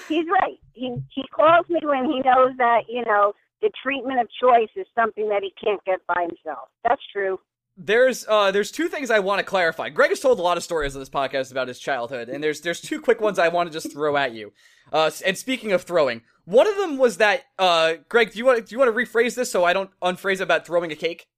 He's 0.09 0.27
right. 0.29 0.59
He 0.73 0.97
he 1.15 1.25
calls 1.35 1.69
me 1.69 1.81
when 1.83 2.07
he 2.07 2.21
knows 2.21 2.53
that 2.59 2.83
you 2.89 3.05
know 3.05 3.33
the 3.63 3.71
treatment 3.83 4.21
of 4.21 4.29
choice 4.41 4.69
is 4.77 4.87
something 4.95 5.29
that 5.29 5.43
he 5.43 5.53
can't 5.63 5.83
get 5.85 6.01
by 6.07 6.23
himself. 6.29 6.69
That's 6.85 7.03
true. 7.13 7.39
There's 7.77 8.27
uh 8.27 8.51
there's 8.51 8.71
two 8.71 8.89
things 8.89 9.11
I 9.11 9.19
want 9.19 9.39
to 9.39 9.45
clarify. 9.45 9.91
Greg 9.91 10.11
has 10.11 10.21
told 10.21 10.39
a 10.39 10.43
lot 10.43 10.57
of 10.57 10.63
stories 10.63 10.95
on 10.95 11.01
this 11.01 11.11
podcast 11.11 11.51
about 11.51 11.69
his 11.69 11.79
childhood, 11.79 12.29
and 12.29 12.43
there's 12.43 12.61
there's 12.63 12.81
two 12.81 13.01
quick 13.01 13.21
ones 13.21 13.39
I 13.39 13.49
want 13.49 13.71
to 13.71 13.73
just 13.73 13.93
throw 13.93 14.17
at 14.17 14.33
you. 14.33 14.53
Uh, 14.93 15.11
and 15.27 15.37
speaking 15.37 15.73
of 15.73 15.83
throwing, 15.83 16.23
one 16.45 16.67
of 16.67 16.77
them 16.77 16.97
was 16.97 17.19
that 17.19 17.43
uh 17.59 17.95
Greg, 18.09 18.33
do 18.33 18.39
you 18.39 18.47
want 18.47 18.67
do 18.67 18.75
you 18.75 18.79
want 18.79 18.95
to 18.95 18.99
rephrase 18.99 19.35
this 19.35 19.51
so 19.51 19.65
I 19.65 19.73
don't 19.73 19.91
unphrase 20.03 20.41
about 20.41 20.67
throwing 20.67 20.91
a 20.91 20.97
cake? 20.97 21.29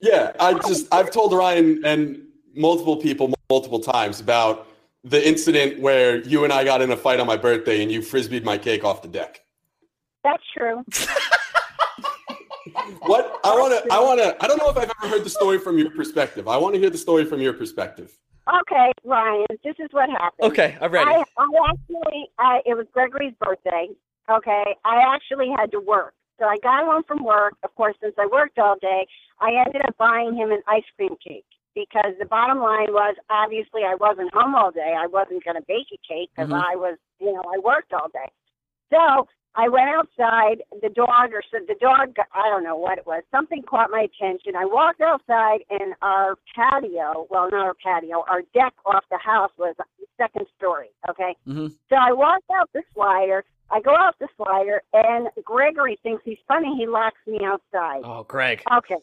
Yeah, 0.00 0.32
I 0.38 0.54
just 0.54 0.92
I've 0.92 1.10
told 1.10 1.32
Ryan 1.32 1.84
and 1.84 2.22
multiple 2.54 2.96
people 2.96 3.34
multiple 3.50 3.80
times 3.80 4.20
about 4.20 4.66
the 5.04 5.26
incident 5.26 5.80
where 5.80 6.18
you 6.22 6.44
and 6.44 6.52
I 6.52 6.64
got 6.64 6.82
in 6.82 6.90
a 6.90 6.96
fight 6.96 7.20
on 7.20 7.26
my 7.26 7.36
birthday 7.36 7.82
and 7.82 7.90
you 7.90 8.00
frisbeed 8.00 8.44
my 8.44 8.58
cake 8.58 8.84
off 8.84 9.02
the 9.02 9.08
deck. 9.08 9.40
That's 10.24 10.42
true. 10.56 10.84
What 13.02 13.40
I 13.44 13.54
want 13.54 13.84
to 13.84 13.92
I 13.92 14.00
want 14.00 14.20
to 14.20 14.36
I 14.42 14.46
don't 14.48 14.58
know 14.58 14.68
if 14.70 14.76
I've 14.76 14.90
ever 15.02 15.08
heard 15.08 15.24
the 15.24 15.30
story 15.30 15.58
from 15.58 15.78
your 15.78 15.90
perspective. 15.90 16.48
I 16.48 16.56
want 16.56 16.74
to 16.74 16.80
hear 16.80 16.90
the 16.90 16.98
story 16.98 17.24
from 17.24 17.40
your 17.40 17.52
perspective. 17.52 18.18
Okay, 18.48 18.92
Ryan. 19.04 19.46
This 19.64 19.74
is 19.78 19.88
what 19.90 20.08
happened. 20.10 20.52
Okay, 20.52 20.76
I'm 20.80 20.92
ready. 20.92 21.10
I, 21.10 21.24
I 21.36 21.46
actually, 21.68 22.28
I, 22.38 22.60
it 22.64 22.76
was 22.76 22.86
Gregory's 22.92 23.34
birthday. 23.40 23.88
Okay, 24.30 24.64
I 24.84 25.02
actually 25.14 25.48
had 25.56 25.72
to 25.72 25.80
work. 25.80 26.14
So 26.38 26.44
I 26.46 26.56
got 26.62 26.84
home 26.84 27.02
from 27.08 27.24
work. 27.24 27.54
Of 27.64 27.74
course, 27.74 27.96
since 28.00 28.14
I 28.18 28.26
worked 28.30 28.58
all 28.58 28.76
day, 28.80 29.06
I 29.40 29.50
ended 29.64 29.82
up 29.86 29.96
buying 29.98 30.36
him 30.36 30.52
an 30.52 30.62
ice 30.68 30.84
cream 30.96 31.16
cake 31.26 31.44
because 31.74 32.12
the 32.20 32.26
bottom 32.26 32.58
line 32.58 32.92
was 32.92 33.16
obviously 33.30 33.82
I 33.84 33.96
wasn't 33.96 34.32
home 34.32 34.54
all 34.54 34.70
day. 34.70 34.94
I 34.96 35.06
wasn't 35.06 35.42
going 35.44 35.56
to 35.56 35.64
bake 35.66 35.88
a 35.92 35.98
cake 36.06 36.30
because 36.36 36.50
Mhm. 36.50 36.62
I 36.62 36.76
was, 36.76 36.98
you 37.20 37.32
know, 37.32 37.42
I 37.52 37.58
worked 37.58 37.92
all 37.92 38.08
day. 38.12 38.30
So 38.92 39.26
I 39.56 39.68
went 39.68 39.88
outside. 39.88 40.62
The 40.82 40.90
dog, 40.90 41.32
or 41.32 41.42
so 41.50 41.58
the 41.66 41.74
dog, 41.80 42.14
I 42.34 42.48
don't 42.50 42.62
know 42.62 42.76
what 42.76 42.98
it 42.98 43.06
was. 43.06 43.22
Something 43.30 43.62
caught 43.62 43.90
my 43.90 44.06
attention. 44.06 44.54
I 44.54 44.64
walked 44.66 45.00
outside, 45.00 45.60
and 45.70 45.94
our 46.02 46.36
patio, 46.54 47.26
well, 47.30 47.48
not 47.50 47.64
our 47.66 47.74
patio, 47.74 48.24
our 48.28 48.42
deck 48.54 48.74
off 48.84 49.04
the 49.10 49.18
house 49.18 49.50
was 49.58 49.74
second 50.18 50.46
story. 50.56 50.88
Okay. 51.08 51.36
Mhm. 51.46 51.72
So 51.88 51.96
I 51.96 52.12
walked 52.12 52.50
out 52.54 52.70
the 52.72 52.82
slider. 52.94 53.44
I 53.70 53.80
go 53.80 53.96
out 53.96 54.18
the 54.18 54.28
slider, 54.36 54.82
and 54.92 55.28
Gregory 55.44 55.96
thinks 56.02 56.22
he's 56.24 56.38
funny. 56.46 56.76
He 56.76 56.86
locks 56.86 57.18
me 57.26 57.40
outside. 57.44 58.02
Oh, 58.04 58.22
Greg. 58.24 58.62
Okay. 58.72 58.96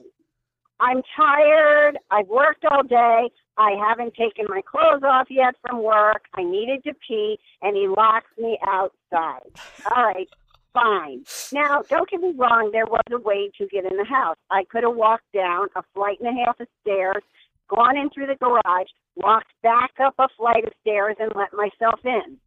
I'm 0.80 1.02
tired. 1.16 1.98
I've 2.12 2.28
worked 2.28 2.66
all 2.66 2.84
day. 2.84 3.30
I 3.58 3.72
haven't 3.88 4.16
taken 4.16 4.48
my 4.50 4.62
clothes 4.62 5.04
off 5.04 5.28
yet 5.30 5.56
from 5.62 5.84
work. 5.84 6.26
I 6.34 6.44
needed 6.44 6.84
to 6.86 6.94
pee, 7.08 7.40
and 7.62 7.76
he 7.76 7.88
locks 7.88 8.32
me 8.38 8.58
outside. 8.66 9.52
All 9.96 10.04
right, 10.04 10.28
fine. 10.74 11.24
Now, 11.52 11.84
don't 11.90 12.10
get 12.10 12.22
me 12.22 12.34
wrong. 12.36 12.72
There 12.72 12.86
was 12.86 13.04
a 13.12 13.20
way 13.20 13.52
to 13.58 13.68
get 13.68 13.86
in 13.86 13.98
the 13.98 14.06
house. 14.06 14.38
I 14.50 14.64
could 14.66 14.84
have 14.84 14.96
walked 14.96 15.32
down 15.34 15.68
a 15.76 15.84
flight 15.94 16.20
and 16.20 16.38
a 16.38 16.46
half 16.46 16.60
of 16.60 16.68
stairs, 16.82 17.24
gone 17.70 17.98
in 17.98 18.10
through 18.10 18.28
the 18.28 18.36
garage, 18.36 18.88
walked 19.16 19.54
back 19.62 19.92
up 20.04 20.16
a 20.20 20.28
flight 20.38 20.66
of 20.66 20.74
stairs, 20.82 21.16
and 21.20 21.32
let 21.36 21.54
myself 21.54 22.00
in. 22.04 22.38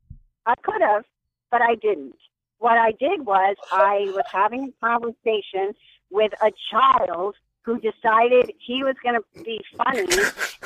I 0.44 0.54
could 0.62 0.82
have, 0.82 1.04
but 1.50 1.62
I 1.62 1.76
didn't. 1.76 2.16
What 2.58 2.78
I 2.78 2.92
did 2.92 3.26
was 3.26 3.56
I 3.70 4.10
was 4.14 4.24
having 4.30 4.72
a 4.72 4.86
conversation 4.86 5.74
with 6.10 6.32
a 6.42 6.50
child 6.70 7.36
who 7.62 7.80
decided 7.80 8.52
he 8.58 8.84
was 8.84 8.94
going 9.02 9.16
to 9.16 9.42
be 9.42 9.60
funny, 9.76 10.06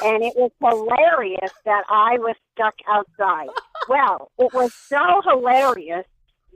and 0.05 0.23
it 0.23 0.35
was 0.37 0.51
hilarious 0.61 1.51
that 1.65 1.85
I 1.89 2.19
was 2.19 2.37
stuck 2.55 2.75
outside. 2.87 3.49
Well, 3.89 4.31
it 4.39 4.53
was 4.53 4.73
so 4.75 5.23
hilarious 5.25 6.05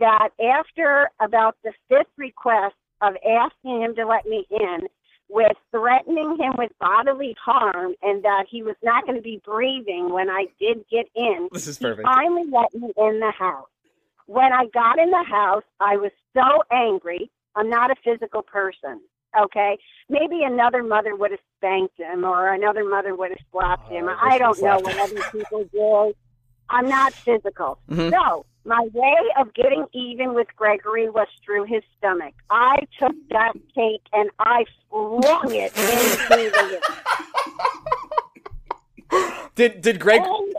that 0.00 0.30
after 0.42 1.10
about 1.20 1.56
the 1.64 1.72
fifth 1.88 2.12
request 2.16 2.74
of 3.00 3.14
asking 3.28 3.82
him 3.82 3.94
to 3.96 4.06
let 4.06 4.26
me 4.26 4.46
in, 4.50 4.80
with 5.28 5.56
threatening 5.70 6.36
him 6.38 6.52
with 6.58 6.70
bodily 6.78 7.34
harm 7.42 7.94
and 8.02 8.22
that 8.24 8.44
he 8.48 8.62
was 8.62 8.76
not 8.82 9.04
going 9.06 9.16
to 9.16 9.22
be 9.22 9.40
breathing 9.44 10.12
when 10.12 10.28
I 10.28 10.46
did 10.60 10.84
get 10.90 11.06
in, 11.14 11.48
This 11.52 11.66
is 11.66 11.78
he 11.78 11.84
perfect. 11.84 12.06
finally 12.06 12.44
let 12.50 12.72
me 12.74 12.92
in 12.96 13.20
the 13.20 13.32
house. 13.36 13.66
When 14.26 14.52
I 14.52 14.66
got 14.72 14.98
in 14.98 15.10
the 15.10 15.24
house, 15.24 15.64
I 15.80 15.96
was 15.96 16.10
so 16.34 16.62
angry. 16.70 17.30
I'm 17.56 17.68
not 17.70 17.90
a 17.90 17.94
physical 18.04 18.42
person. 18.42 19.00
Okay, 19.38 19.76
maybe 20.08 20.42
another 20.44 20.82
mother 20.84 21.16
would 21.16 21.32
have 21.32 21.40
spanked 21.58 21.98
him, 21.98 22.24
or 22.24 22.52
another 22.52 22.84
mother 22.84 23.16
would 23.16 23.30
have 23.30 23.38
slapped 23.50 23.90
him. 23.90 24.08
Oh, 24.08 24.16
I 24.20 24.38
don't 24.38 24.60
know 24.62 24.78
what 24.78 24.96
other 24.96 25.20
people 25.32 25.64
do. 25.72 26.14
I'm 26.70 26.88
not 26.88 27.12
physical. 27.12 27.78
Mhm. 27.90 28.10
So 28.12 28.46
my 28.64 28.88
way 28.92 29.16
of 29.38 29.52
getting 29.54 29.86
even 29.92 30.34
with 30.34 30.48
Gregory 30.56 31.08
was 31.10 31.28
through 31.44 31.64
his 31.64 31.82
stomach. 31.98 32.34
I 32.50 32.78
took 32.98 33.14
that 33.30 33.52
cake 33.74 34.02
and 34.12 34.30
I 34.38 34.64
flung 34.90 35.54
it 35.54 35.76
into 35.76 36.50
the 36.50 36.80
Did 39.54 39.82
did 39.82 40.00
Greg 40.00 40.22
and 40.22 40.54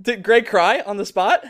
did 0.00 0.22
Greg 0.22 0.46
cry 0.46 0.80
on 0.80 0.96
the 0.96 1.04
spot? 1.04 1.44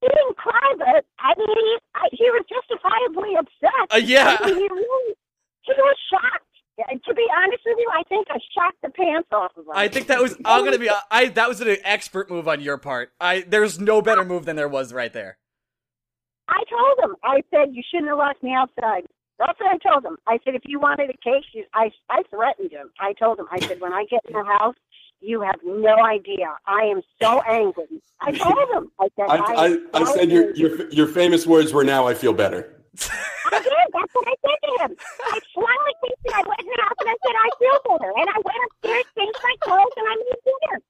he 0.00 0.08
didn't 0.08 0.36
cry, 0.36 0.74
but 0.78 1.04
I 1.18 1.34
mean, 1.38 1.48
he, 1.48 1.76
I, 1.94 2.08
he 2.12 2.30
was 2.30 2.44
justifiably 2.48 3.36
upset. 3.36 3.92
Uh, 3.92 3.96
yeah. 3.96 4.36
I 4.40 4.46
mean, 4.46 4.56
he, 4.56 4.68
really, 4.68 5.14
he 5.62 5.72
was 5.76 5.96
shocked. 6.10 6.44
And 6.90 7.02
to 7.04 7.14
be 7.14 7.26
honest 7.34 7.62
with 7.64 7.78
you, 7.78 7.90
I 7.92 8.02
think 8.04 8.26
I 8.30 8.38
shocked 8.54 8.82
the 8.82 8.90
pants 8.90 9.28
off 9.32 9.52
of 9.56 9.64
him. 9.64 9.72
I 9.74 9.88
think 9.88 10.08
that 10.08 10.20
was 10.20 10.36
I'm 10.44 10.64
gonna 10.64 10.78
be 10.78 10.90
I 11.10 11.28
that 11.28 11.48
was 11.48 11.60
an 11.60 11.76
expert 11.84 12.30
move 12.30 12.46
on 12.48 12.60
your 12.60 12.76
part. 12.76 13.12
I 13.20 13.44
there's 13.48 13.80
no 13.80 14.02
better 14.02 14.24
move 14.24 14.44
than 14.44 14.56
there 14.56 14.68
was 14.68 14.92
right 14.92 15.12
there. 15.12 15.38
I 16.48 16.62
told 16.68 17.10
him. 17.10 17.16
I 17.24 17.42
said 17.50 17.74
you 17.74 17.82
shouldn't 17.90 18.08
have 18.08 18.18
locked 18.18 18.42
me 18.42 18.52
outside. 18.52 19.04
That's 19.38 19.58
what 19.58 19.70
I 19.70 19.78
told 19.90 20.04
him. 20.04 20.16
I 20.26 20.38
said 20.44 20.54
if 20.54 20.62
you 20.64 20.78
wanted 20.78 21.10
a 21.10 21.14
case, 21.14 21.44
you, 21.52 21.64
I 21.72 21.90
I 22.10 22.22
threatened 22.30 22.72
him. 22.72 22.90
I 23.00 23.14
told 23.14 23.38
him. 23.38 23.46
I 23.50 23.58
said 23.60 23.80
when 23.80 23.94
I 23.94 24.04
get 24.10 24.20
in 24.28 24.34
the 24.34 24.44
house, 24.44 24.76
you 25.20 25.40
have 25.40 25.56
no 25.64 25.96
idea. 26.04 26.56
I 26.66 26.82
am 26.82 27.00
so 27.20 27.40
angry. 27.42 28.02
I 28.20 28.32
told 28.32 28.68
him. 28.70 28.90
I 29.00 29.08
said 29.16 29.26
I, 29.28 29.36
I, 29.36 29.66
am 29.66 29.88
I 29.94 30.04
so 30.04 30.14
said 30.14 30.30
your, 30.30 30.54
your 30.54 30.90
your 30.90 31.06
famous 31.06 31.46
words 31.46 31.72
were 31.72 31.84
now 31.84 32.06
I 32.06 32.12
feel 32.14 32.34
better. 32.34 32.75
I 33.52 33.60
did. 33.60 33.72
That's 33.92 34.12
what 34.14 34.26
I 34.28 34.34
said 34.42 34.58
to 34.62 34.84
him. 34.84 34.96
I 35.32 35.38
the 35.38 35.94
cake 36.02 36.18
and 36.26 36.34
I 36.34 36.42
went 36.48 36.60
in 36.60 36.66
the 36.66 36.82
house 36.82 36.96
and 37.00 37.08
I 37.10 37.16
said 37.24 37.34
I 37.36 37.48
feel 37.58 37.78
better. 37.98 38.12
And 38.16 38.28
I 38.28 38.38
went 38.44 38.58
upstairs, 38.66 39.04
changed 39.16 39.38
my 39.42 39.54
clothes, 39.60 39.92
and 39.96 40.06
I 40.08 40.14
made 40.16 40.42
dinner. 40.44 40.82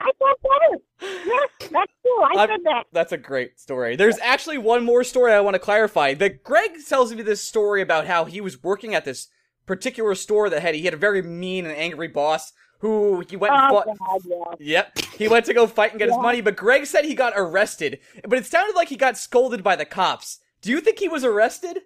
I 0.00 0.10
felt 0.18 0.40
better. 0.42 0.82
Yes, 1.26 1.48
that's 1.70 1.92
true. 2.02 2.22
I 2.22 2.32
I'm- 2.40 2.48
said 2.48 2.60
that. 2.64 2.84
That's 2.92 3.12
a 3.12 3.18
great 3.18 3.60
story. 3.60 3.96
There's 3.96 4.18
actually 4.20 4.58
one 4.58 4.84
more 4.84 5.04
story 5.04 5.32
I 5.32 5.40
want 5.40 5.54
to 5.54 5.60
clarify. 5.60 6.14
That 6.14 6.42
Greg 6.42 6.72
tells 6.88 7.14
me 7.14 7.22
this 7.22 7.40
story 7.40 7.82
about 7.82 8.06
how 8.06 8.24
he 8.24 8.40
was 8.40 8.62
working 8.62 8.94
at 8.94 9.04
this 9.04 9.28
particular 9.66 10.14
store 10.16 10.50
that 10.50 10.60
had 10.62 10.74
he 10.74 10.82
had 10.84 10.94
a 10.94 10.98
very 10.98 11.22
mean 11.22 11.66
and 11.66 11.76
angry 11.76 12.08
boss 12.08 12.52
who 12.80 13.20
he 13.30 13.36
went 13.36 13.54
and 13.54 13.62
Oh 13.72 13.82
fought. 13.84 13.96
God, 13.96 14.20
yeah. 14.58 14.82
Yep. 14.96 14.98
He 15.16 15.28
went 15.28 15.46
to 15.46 15.54
go 15.54 15.68
fight 15.68 15.92
and 15.92 16.00
get 16.00 16.08
his 16.08 16.18
money, 16.18 16.40
but 16.40 16.56
Greg 16.56 16.84
said 16.86 17.04
he 17.04 17.14
got 17.14 17.32
arrested. 17.36 18.00
But 18.26 18.40
it 18.40 18.46
sounded 18.46 18.74
like 18.74 18.88
he 18.88 18.96
got 18.96 19.16
scolded 19.16 19.62
by 19.62 19.76
the 19.76 19.84
cops. 19.84 20.40
Do 20.62 20.70
you 20.70 20.80
think 20.80 20.98
he 20.98 21.08
was 21.08 21.24
arrested? 21.24 21.80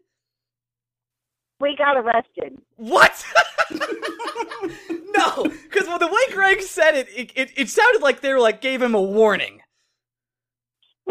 We 1.60 1.74
got 1.76 1.96
arrested. 1.96 2.58
What? 2.76 3.24
no, 3.70 5.44
because 5.44 5.86
well, 5.88 5.98
the 5.98 6.06
way 6.06 6.34
Greg 6.34 6.60
said 6.60 6.94
it, 6.94 7.08
it, 7.16 7.32
it, 7.34 7.50
it 7.56 7.68
sounded 7.70 8.02
like 8.02 8.20
they 8.20 8.32
were 8.32 8.40
like 8.40 8.60
gave 8.60 8.82
him 8.82 8.94
a 8.94 9.00
warning. 9.00 9.62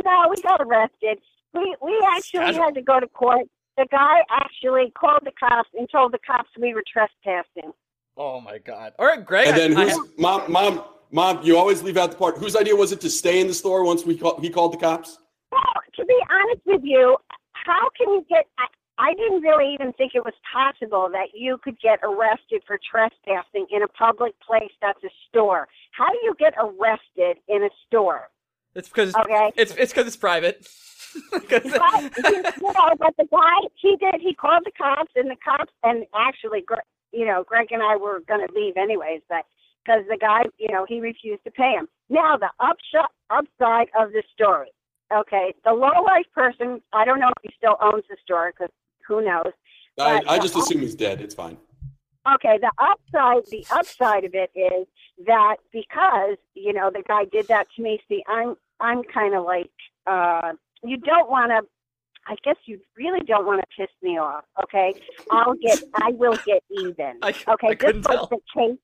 No, 0.03 0.27
we 0.29 0.35
got 0.43 0.61
arrested. 0.61 1.17
We 1.53 1.75
we 1.81 1.99
actually 2.15 2.41
Casual. 2.41 2.63
had 2.63 2.75
to 2.75 2.81
go 2.81 2.99
to 2.99 3.07
court. 3.07 3.47
The 3.77 3.87
guy 3.91 4.19
actually 4.29 4.91
called 4.97 5.21
the 5.23 5.31
cops 5.39 5.69
and 5.73 5.89
told 5.89 6.13
the 6.13 6.19
cops 6.25 6.49
we 6.59 6.73
were 6.73 6.83
trespassing. 6.91 7.71
Oh 8.15 8.39
my 8.39 8.59
god! 8.59 8.93
All 8.99 9.07
right, 9.07 9.25
Greg. 9.25 9.47
And 9.47 9.57
then 9.57 9.77
I- 9.77 9.81
I- 9.85 9.89
who's 9.89 10.09
mom 10.19 10.51
mom 10.51 10.83
mom? 11.11 11.41
You 11.43 11.57
always 11.57 11.81
leave 11.81 11.97
out 11.97 12.11
the 12.11 12.17
part. 12.17 12.37
Whose 12.37 12.55
idea 12.55 12.75
was 12.75 12.91
it 12.91 13.01
to 13.01 13.09
stay 13.09 13.39
in 13.41 13.47
the 13.47 13.53
store 13.53 13.83
once 13.83 14.05
we 14.05 14.15
call, 14.17 14.39
he 14.39 14.49
called 14.49 14.73
the 14.73 14.77
cops? 14.77 15.17
Well, 15.51 15.61
to 15.95 16.05
be 16.05 16.19
honest 16.29 16.61
with 16.65 16.81
you, 16.83 17.17
how 17.65 17.89
can 17.97 18.13
you 18.13 18.25
get? 18.29 18.45
I, 18.57 18.65
I 18.97 19.13
didn't 19.13 19.41
really 19.41 19.73
even 19.73 19.91
think 19.93 20.13
it 20.15 20.23
was 20.23 20.33
possible 20.53 21.09
that 21.11 21.29
you 21.33 21.57
could 21.61 21.79
get 21.81 21.99
arrested 22.03 22.61
for 22.65 22.79
trespassing 22.89 23.65
in 23.69 23.83
a 23.83 23.87
public 23.87 24.33
place 24.39 24.71
that's 24.81 25.03
a 25.03 25.09
store. 25.27 25.67
How 25.91 26.09
do 26.09 26.17
you 26.23 26.33
get 26.39 26.53
arrested 26.57 27.37
in 27.49 27.63
a 27.63 27.69
store? 27.87 28.29
it's 28.75 28.89
because 28.89 29.15
Okay. 29.15 29.51
it's 29.55 29.73
it's 29.77 29.91
because 29.91 30.07
it's 30.07 30.17
private. 30.17 30.67
But, 31.31 31.47
you 31.49 32.41
know, 32.73 32.91
but 32.99 33.15
the 33.17 33.25
guy, 33.31 33.67
he 33.75 33.95
did, 33.95 34.19
he 34.19 34.33
called 34.33 34.63
the 34.65 34.71
cops, 34.77 35.13
and 35.15 35.31
the 35.31 35.37
cops, 35.37 35.71
and 35.81 36.05
actually, 36.13 36.65
you 37.13 37.25
know, 37.25 37.45
Greg 37.47 37.71
and 37.71 37.81
I 37.81 37.95
were 37.95 38.19
going 38.27 38.45
to 38.45 38.53
leave 38.53 38.75
anyways, 38.75 39.21
but 39.29 39.45
because 39.85 40.03
the 40.09 40.17
guy, 40.19 40.43
you 40.57 40.67
know, 40.73 40.85
he 40.85 40.99
refused 40.99 41.45
to 41.45 41.51
pay 41.51 41.71
him. 41.71 41.87
Now, 42.09 42.35
the 42.35 42.49
upshot, 42.59 43.11
upside 43.29 43.87
of 43.97 44.11
the 44.11 44.23
story, 44.33 44.71
okay, 45.13 45.53
the 45.63 45.71
low 45.73 46.03
life 46.03 46.25
person, 46.33 46.81
I 46.93 47.05
don't 47.05 47.19
know 47.19 47.29
if 47.29 47.43
he 47.43 47.49
still 47.57 47.77
owns 47.81 48.03
the 48.09 48.17
store, 48.23 48.51
because 48.57 48.73
who 49.07 49.23
knows. 49.23 49.51
I, 49.99 50.21
I 50.27 50.39
just 50.39 50.55
assume 50.55 50.81
he's 50.81 50.95
dead. 50.95 51.21
It's 51.21 51.35
fine. 51.35 51.57
Okay, 52.35 52.57
the 52.59 52.71
upside, 52.79 53.45
the 53.51 53.65
upside 53.71 54.25
of 54.25 54.33
it 54.33 54.49
is 54.55 54.87
that 55.27 55.57
because 55.71 56.37
you 56.55 56.73
know 56.73 56.89
the 56.91 57.03
guy 57.07 57.25
did 57.25 57.47
that 57.47 57.67
to 57.75 57.81
me. 57.83 58.01
See, 58.09 58.23
I'm 58.27 58.55
I'm 58.79 59.03
kind 59.03 59.35
of 59.35 59.45
like 59.45 59.69
uh, 60.07 60.53
you 60.83 60.97
don't 60.97 61.29
want 61.29 61.51
to. 61.51 61.61
I 62.27 62.35
guess 62.43 62.55
you 62.65 62.79
really 62.97 63.23
don't 63.25 63.45
want 63.45 63.61
to 63.61 63.67
piss 63.77 63.93
me 64.01 64.17
off. 64.17 64.43
Okay, 64.63 64.95
I'll 65.29 65.53
get. 65.53 65.83
I 65.93 66.09
will 66.11 66.37
get 66.45 66.63
even. 66.71 67.19
I, 67.21 67.35
Okay, 67.47 67.67
I 67.69 67.75
couldn't 67.75 68.01
this 68.01 68.07
was 68.09 68.27
tell. 68.27 68.29
the 68.29 68.39
case. 68.59 68.79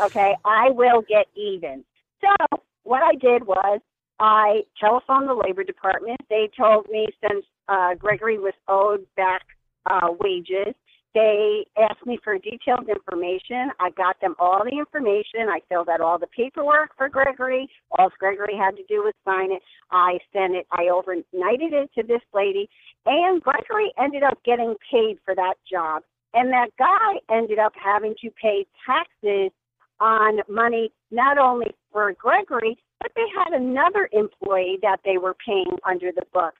Okay, 0.00 0.34
I 0.44 0.70
will 0.70 1.02
get 1.08 1.26
even. 1.36 1.84
So 2.20 2.58
what 2.82 3.02
I 3.02 3.14
did 3.14 3.46
was 3.46 3.80
I 4.18 4.62
telephoned 4.80 5.28
the 5.28 5.34
labor 5.34 5.64
department. 5.64 6.20
They 6.30 6.48
told 6.58 6.88
me 6.90 7.06
since 7.20 7.44
uh, 7.68 7.94
Gregory 7.94 8.38
was 8.38 8.54
owed 8.68 9.06
back 9.16 9.42
uh, 9.86 10.08
wages, 10.20 10.74
they 11.16 11.64
asked 11.78 12.04
me 12.04 12.18
for 12.22 12.36
detailed 12.36 12.90
information. 12.90 13.70
I 13.80 13.88
got 13.88 14.20
them 14.20 14.34
all 14.38 14.62
the 14.62 14.76
information. 14.76 15.48
I 15.48 15.60
filled 15.66 15.88
out 15.88 16.02
all 16.02 16.18
the 16.18 16.26
paperwork 16.26 16.90
for 16.94 17.08
Gregory. 17.08 17.70
All 17.98 18.10
Gregory 18.18 18.54
had 18.54 18.76
to 18.76 18.84
do 18.86 18.96
was 18.96 19.14
sign 19.24 19.50
it. 19.50 19.62
I 19.90 20.18
sent 20.30 20.54
it. 20.54 20.66
I 20.72 20.90
overnighted 20.92 21.72
it 21.72 21.90
to 21.94 22.06
this 22.06 22.20
lady, 22.34 22.68
and 23.06 23.42
Gregory 23.42 23.94
ended 23.98 24.24
up 24.24 24.36
getting 24.44 24.74
paid 24.92 25.16
for 25.24 25.34
that 25.34 25.54
job. 25.70 26.02
And 26.34 26.52
that 26.52 26.68
guy 26.78 27.34
ended 27.34 27.58
up 27.58 27.72
having 27.82 28.14
to 28.20 28.30
pay 28.32 28.66
taxes 28.84 29.52
on 30.00 30.40
money 30.50 30.92
not 31.10 31.38
only 31.38 31.74
for 31.92 32.12
Gregory, 32.12 32.76
but 33.00 33.12
they 33.14 33.26
had 33.34 33.52
another 33.52 34.08
employee 34.12 34.78
that 34.82 35.00
they 35.04 35.18
were 35.18 35.36
paying 35.44 35.78
under 35.84 36.12
the 36.12 36.24
book. 36.32 36.54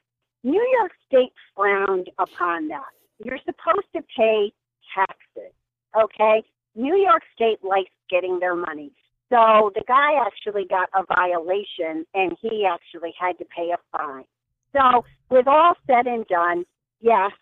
New 0.44 0.64
York 0.78 0.92
State 1.06 1.32
frowned 1.54 2.10
upon 2.18 2.68
that. 2.68 2.84
You're 3.24 3.38
supposed 3.38 3.88
to 3.94 4.02
pay 4.16 4.52
taxes, 4.94 5.52
okay? 5.98 6.42
New 6.74 6.96
York 6.96 7.22
State 7.34 7.64
likes 7.64 7.90
getting 8.10 8.38
their 8.38 8.54
money. 8.54 8.92
So 9.30 9.72
the 9.74 9.82
guy 9.88 10.12
actually 10.24 10.66
got 10.66 10.88
a 10.94 11.02
violation 11.04 12.06
and 12.14 12.36
he 12.40 12.64
actually 12.64 13.12
had 13.18 13.38
to 13.38 13.44
pay 13.44 13.72
a 13.72 13.96
fine. 13.96 14.24
So, 14.72 15.04
with 15.30 15.48
all 15.48 15.74
said 15.86 16.06
and 16.06 16.26
done, 16.26 16.64
yes, 17.00 17.32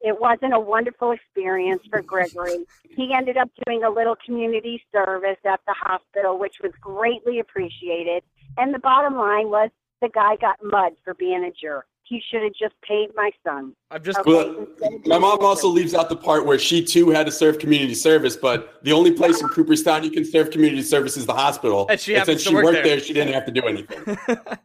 it 0.00 0.20
wasn't 0.20 0.54
a 0.54 0.60
wonderful 0.60 1.12
experience 1.12 1.82
for 1.90 2.02
Gregory. 2.02 2.64
He 2.88 3.12
ended 3.12 3.36
up 3.36 3.50
doing 3.66 3.84
a 3.84 3.90
little 3.90 4.16
community 4.24 4.82
service 4.92 5.38
at 5.44 5.60
the 5.66 5.74
hospital, 5.74 6.38
which 6.38 6.56
was 6.62 6.72
greatly 6.80 7.40
appreciated. 7.40 8.22
And 8.58 8.74
the 8.74 8.78
bottom 8.80 9.14
line 9.14 9.48
was 9.48 9.70
the 10.02 10.08
guy 10.08 10.36
got 10.36 10.56
mud 10.62 10.92
for 11.04 11.14
being 11.14 11.44
a 11.44 11.52
jerk. 11.52 11.86
He 12.02 12.22
should 12.30 12.42
have 12.42 12.54
just 12.54 12.74
paid 12.80 13.10
my 13.14 13.30
son. 13.44 13.74
I'm 13.90 14.02
just 14.02 14.18
Okay. 14.20 14.30
Well, 14.30 14.66
my 15.04 15.18
mom 15.18 15.40
also 15.40 15.68
leaves 15.68 15.94
out 15.94 16.08
the 16.08 16.16
part 16.16 16.46
where 16.46 16.58
she 16.58 16.82
too 16.82 17.10
had 17.10 17.26
to 17.26 17.32
serve 17.32 17.58
community 17.58 17.94
service, 17.94 18.34
but 18.34 18.82
the 18.82 18.92
only 18.92 19.12
place 19.12 19.42
in 19.42 19.48
Cooperstown 19.48 20.02
you 20.04 20.10
can 20.10 20.24
serve 20.24 20.50
community 20.50 20.82
service 20.82 21.18
is 21.18 21.26
the 21.26 21.34
hospital. 21.34 21.86
And 21.90 22.00
she 22.00 22.18
since 22.24 22.42
she 22.42 22.54
work 22.54 22.64
worked 22.64 22.76
there. 22.76 22.96
there, 22.96 23.00
she 23.00 23.12
didn't 23.12 23.34
have 23.34 23.44
to 23.44 23.52
do 23.52 23.62
anything. 23.62 24.18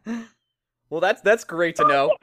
well, 0.90 1.02
that's 1.02 1.20
that's 1.20 1.44
great 1.44 1.76
to 1.76 1.86
know. 1.86 2.16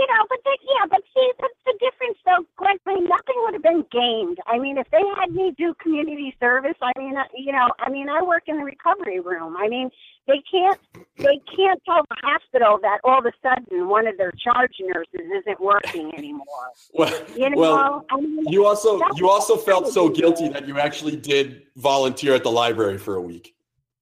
You 0.00 0.06
know, 0.06 0.24
but 0.30 0.38
the, 0.44 0.56
yeah, 0.64 0.86
but 0.88 1.02
see, 1.14 1.30
that's 1.38 1.60
the 1.66 1.74
difference, 1.78 2.16
though, 2.24 2.46
Gregory. 2.56 3.06
Nothing 3.06 3.36
would 3.44 3.52
have 3.52 3.62
been 3.62 3.84
gained. 3.92 4.38
I 4.46 4.58
mean, 4.58 4.78
if 4.78 4.86
they 4.90 5.02
had 5.14 5.30
me 5.30 5.52
do 5.58 5.74
community 5.74 6.34
service, 6.40 6.76
I 6.80 6.92
mean, 6.96 7.18
uh, 7.18 7.24
you 7.36 7.52
know, 7.52 7.68
I 7.78 7.90
mean, 7.90 8.08
I 8.08 8.22
work 8.22 8.44
in 8.46 8.56
the 8.56 8.64
recovery 8.64 9.20
room. 9.20 9.58
I 9.58 9.68
mean, 9.68 9.90
they 10.26 10.40
can't, 10.50 10.80
they 11.18 11.38
can't 11.54 11.82
tell 11.84 12.02
the 12.08 12.16
hospital 12.22 12.78
that 12.80 13.00
all 13.04 13.18
of 13.18 13.26
a 13.26 13.32
sudden 13.42 13.88
one 13.88 14.06
of 14.06 14.16
their 14.16 14.32
charge 14.42 14.72
nurses 14.80 15.28
isn't 15.42 15.60
working 15.60 16.14
anymore. 16.16 16.46
Well, 16.94 17.22
You 17.36 17.50
know, 17.50 17.58
well, 17.58 18.06
I 18.10 18.16
mean, 18.20 18.48
you 18.48 18.64
also 18.64 19.00
you 19.16 19.28
also 19.28 19.56
felt 19.56 19.88
so 19.88 20.08
guilty 20.08 20.48
that 20.48 20.66
you 20.66 20.78
actually 20.78 21.16
did 21.16 21.66
volunteer 21.76 22.34
at 22.34 22.42
the 22.42 22.50
library 22.50 22.96
for 22.96 23.16
a 23.16 23.22
week. 23.22 23.54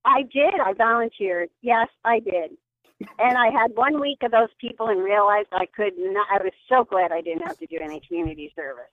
I 0.05 0.23
did. 0.23 0.55
I 0.65 0.73
volunteered. 0.75 1.51
Yes, 1.61 1.89
I 2.05 2.21
did. 2.21 2.57
And 3.19 3.39
I 3.39 3.51
had 3.51 3.71
one 3.75 4.01
week 4.01 4.19
of 4.23 4.31
those 4.31 4.49
people 4.61 4.89
and 4.89 5.03
realized 5.03 5.49
I 5.53 5.67
could 5.67 5.93
not. 5.99 6.27
I 6.33 6.43
was 6.43 6.53
so 6.69 6.85
glad 6.85 7.13
I 7.13 7.21
didn't 7.21 7.47
have 7.47 7.59
to 7.59 7.67
do 7.67 7.79
any 7.81 8.01
community 8.07 8.53
service. 8.57 8.91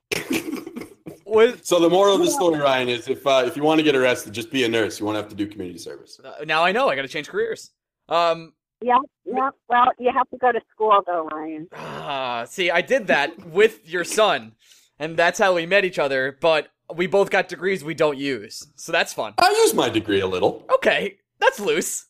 Was, 1.25 1.59
So 1.63 1.79
the 1.79 1.89
moral 1.89 2.15
of 2.15 2.21
the 2.21 2.29
story, 2.29 2.59
Ryan, 2.59 2.87
is 2.89 3.07
if 3.07 3.25
uh, 3.25 3.43
if 3.45 3.57
you 3.57 3.63
want 3.63 3.79
to 3.79 3.83
get 3.83 3.95
arrested, 3.95 4.33
just 4.33 4.51
be 4.51 4.63
a 4.63 4.69
nurse. 4.69 4.99
You 4.99 5.05
won't 5.05 5.17
have 5.17 5.29
to 5.29 5.35
do 5.35 5.47
community 5.47 5.79
service. 5.79 6.19
uh, 6.23 6.43
now 6.45 6.63
I 6.63 6.71
know 6.71 6.87
I 6.89 6.95
got 6.95 7.01
to 7.01 7.07
change 7.07 7.27
careers. 7.29 7.71
Um, 8.09 8.53
Yeah, 8.81 8.97
yeah. 9.25 9.49
Well, 9.67 9.87
you 9.97 10.11
have 10.15 10.29
to 10.29 10.37
go 10.37 10.51
to 10.51 10.61
school 10.71 11.01
though, 11.05 11.27
Ryan. 11.31 11.67
ah, 11.73 12.45
see, 12.47 12.69
I 12.69 12.81
did 12.81 13.07
that 13.07 13.43
with 13.47 13.89
your 13.89 14.03
son, 14.03 14.51
and 14.99 15.17
that's 15.17 15.39
how 15.39 15.55
we 15.55 15.65
met 15.65 15.83
each 15.83 15.97
other. 15.97 16.37
But 16.39 16.67
we 16.95 17.07
both 17.07 17.31
got 17.31 17.49
degrees 17.49 17.83
we 17.83 17.95
don't 17.95 18.19
use, 18.19 18.67
so 18.75 18.91
that's 18.91 19.11
fun. 19.13 19.33
I 19.39 19.49
use 19.49 19.73
my 19.73 19.89
degree 19.89 20.21
a 20.21 20.27
little. 20.27 20.63
Okay, 20.75 21.17
that's 21.39 21.59
loose. 21.59 22.05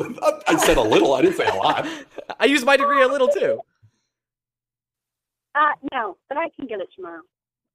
I 0.00 0.40
I 0.48 0.56
said 0.56 0.76
a 0.76 0.82
little. 0.82 1.14
I 1.14 1.22
didn't 1.22 1.36
say 1.36 1.46
a 1.46 1.54
lot. 1.54 1.86
I 2.40 2.46
use 2.46 2.64
my 2.64 2.76
degree 2.76 3.02
a 3.02 3.08
little 3.08 3.28
too. 3.28 3.60
Uh, 5.54 5.72
no, 5.92 6.16
but 6.28 6.36
I 6.36 6.48
can 6.56 6.66
get 6.66 6.80
it 6.80 6.88
tomorrow. 6.96 7.22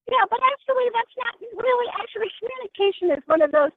Yeah, 0.10 0.26
but 0.30 0.40
actually, 0.52 0.86
that's 0.94 1.16
not 1.18 1.64
really. 1.64 1.88
Actually, 2.02 2.28
communication 2.40 3.12
is 3.18 3.24
one 3.28 3.42
of 3.42 3.52
those 3.52 3.72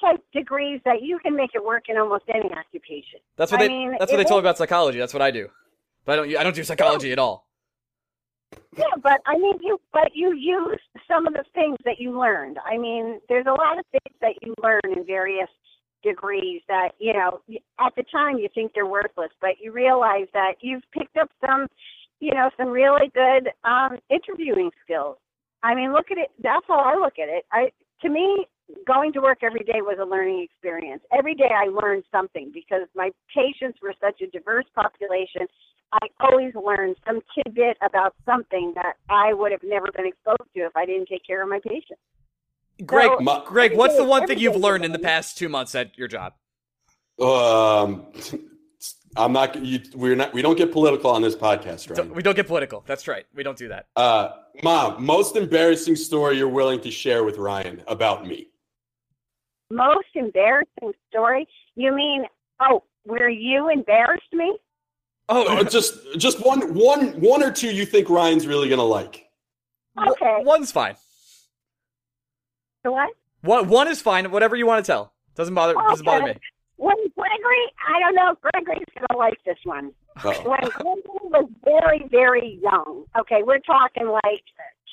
type 0.00 0.22
degrees 0.32 0.80
that 0.84 1.02
you 1.02 1.18
can 1.18 1.36
make 1.36 1.50
it 1.54 1.62
work 1.64 1.84
in 1.88 1.98
almost 1.98 2.24
any 2.28 2.50
occupation. 2.52 3.20
That's 3.36 3.52
what 3.52 3.60
I 3.60 3.64
they. 3.64 3.68
mean, 3.68 3.96
that's 3.98 4.10
what 4.10 4.18
they 4.18 4.24
told 4.24 4.42
me 4.42 4.48
about 4.48 4.58
psychology. 4.58 4.98
That's 4.98 5.12
what 5.12 5.22
I 5.22 5.30
do. 5.30 5.48
But 6.04 6.12
I 6.12 6.16
don't. 6.16 6.36
I 6.36 6.42
don't 6.42 6.54
do 6.54 6.64
psychology 6.64 7.12
at 7.12 7.18
all. 7.18 7.46
Yeah, 8.76 8.84
but 9.02 9.20
I 9.26 9.36
mean, 9.36 9.58
you 9.60 9.78
but 9.92 10.12
you 10.14 10.34
use 10.34 10.80
some 11.06 11.26
of 11.26 11.34
the 11.34 11.44
things 11.54 11.76
that 11.84 11.98
you 11.98 12.18
learned. 12.18 12.58
I 12.64 12.78
mean, 12.78 13.20
there's 13.28 13.46
a 13.46 13.52
lot 13.52 13.78
of 13.78 13.84
things 13.92 14.16
that 14.20 14.34
you 14.42 14.54
learn 14.62 14.80
in 14.96 15.04
various 15.04 15.48
degrees 16.02 16.62
that 16.68 16.90
you 16.98 17.12
know 17.12 17.40
at 17.80 17.94
the 17.96 18.04
time 18.10 18.38
you 18.38 18.48
think 18.54 18.72
they're 18.74 18.86
worthless, 18.86 19.30
but 19.40 19.52
you 19.60 19.72
realize 19.72 20.26
that 20.32 20.54
you've 20.60 20.82
picked 20.92 21.16
up 21.16 21.30
some, 21.44 21.66
you 22.20 22.32
know, 22.32 22.50
some 22.56 22.68
really 22.68 23.10
good 23.14 23.50
um, 23.64 23.98
interviewing 24.10 24.70
skills. 24.84 25.16
I 25.62 25.74
mean, 25.74 25.92
look 25.92 26.10
at 26.10 26.18
it. 26.18 26.30
That's 26.42 26.66
how 26.66 26.80
I 26.80 26.94
look 26.98 27.18
at 27.18 27.28
it. 27.28 27.44
I 27.52 27.70
to 28.02 28.08
me, 28.08 28.46
going 28.86 29.12
to 29.12 29.20
work 29.20 29.38
every 29.42 29.64
day 29.64 29.80
was 29.80 29.98
a 30.00 30.04
learning 30.04 30.42
experience. 30.42 31.02
Every 31.16 31.34
day 31.34 31.50
I 31.54 31.68
learned 31.68 32.04
something 32.10 32.50
because 32.52 32.88
my 32.94 33.10
patients 33.34 33.78
were 33.82 33.94
such 34.00 34.20
a 34.22 34.26
diverse 34.26 34.64
population. 34.74 35.46
I 35.92 36.06
always 36.20 36.54
learned 36.54 36.96
some 37.06 37.20
tidbit 37.34 37.76
about 37.82 38.14
something 38.24 38.72
that 38.76 38.94
I 39.10 39.34
would 39.34 39.52
have 39.52 39.62
never 39.62 39.88
been 39.94 40.06
exposed 40.06 40.48
to 40.54 40.60
if 40.60 40.76
I 40.76 40.86
didn't 40.86 41.08
take 41.08 41.26
care 41.26 41.42
of 41.42 41.48
my 41.48 41.60
patients. 41.62 42.00
Greg, 42.84 43.10
So, 43.24 43.42
Greg, 43.46 43.76
what's 43.76 43.96
the 43.96 44.04
one 44.04 44.26
thing 44.26 44.38
you've 44.38 44.56
learned 44.56 44.84
in 44.84 44.92
the 44.92 44.98
past 44.98 45.36
two 45.38 45.48
months 45.48 45.74
at 45.74 45.96
your 45.96 46.08
job? 46.08 46.34
Um, 47.20 48.06
I'm 49.16 49.32
not. 49.32 49.62
You, 49.62 49.80
we're 49.94 50.16
not. 50.16 50.32
We 50.32 50.42
don't 50.42 50.56
get 50.56 50.72
political 50.72 51.10
on 51.10 51.22
this 51.22 51.36
podcast, 51.36 51.86
Don't- 51.94 52.08
right? 52.08 52.16
We 52.16 52.22
don't 52.22 52.34
get 52.34 52.46
political. 52.46 52.82
That's 52.86 53.06
right. 53.06 53.26
We 53.34 53.42
don't 53.42 53.58
do 53.58 53.68
that. 53.68 53.86
Uh, 53.94 54.30
Mom, 54.62 55.04
most 55.04 55.36
embarrassing 55.36 55.96
story 55.96 56.38
you're 56.38 56.48
willing 56.48 56.80
to 56.80 56.90
share 56.90 57.22
with 57.24 57.36
Ryan 57.38 57.82
about 57.86 58.26
me? 58.26 58.48
Most 59.70 60.08
embarrassing 60.14 60.92
story? 61.10 61.46
You 61.76 61.94
mean, 61.94 62.24
oh, 62.60 62.82
where 63.04 63.28
you 63.28 63.68
embarrassed 63.70 64.32
me? 64.32 64.56
Oh, 65.28 65.58
Oh, 65.58 65.62
just 65.62 65.94
just 66.18 66.44
one 66.44 66.74
one 66.74 67.20
one 67.20 67.42
or 67.42 67.50
two 67.52 67.70
you 67.72 67.86
think 67.86 68.10
Ryan's 68.10 68.46
really 68.46 68.68
gonna 68.68 68.82
like? 68.82 69.28
Okay. 69.98 70.38
One's 70.40 70.72
fine. 70.72 70.96
So 72.84 72.92
what? 72.92 73.10
One, 73.42 73.68
one 73.68 73.88
is 73.88 74.00
fine. 74.00 74.30
Whatever 74.30 74.56
you 74.56 74.66
want 74.66 74.84
to 74.84 74.90
tell. 74.90 75.12
Doesn't 75.34 75.54
bother. 75.54 75.74
Doesn't 75.74 76.04
bother 76.04 76.24
me. 76.24 76.30
Okay. 76.30 76.40
When 76.76 76.96
Gregory, 77.16 77.64
I 77.88 78.00
don't 78.00 78.14
know, 78.14 78.32
if 78.32 78.40
Gregory's 78.40 78.84
gonna 78.94 79.18
like 79.18 79.38
this 79.44 79.58
one. 79.64 79.92
Oh. 80.24 80.30
when 80.30 80.60
Gregory 80.70 81.02
was 81.30 81.48
very, 81.64 82.06
very 82.10 82.58
young, 82.62 83.04
okay, 83.18 83.42
we're 83.44 83.60
talking 83.60 84.08
like 84.08 84.42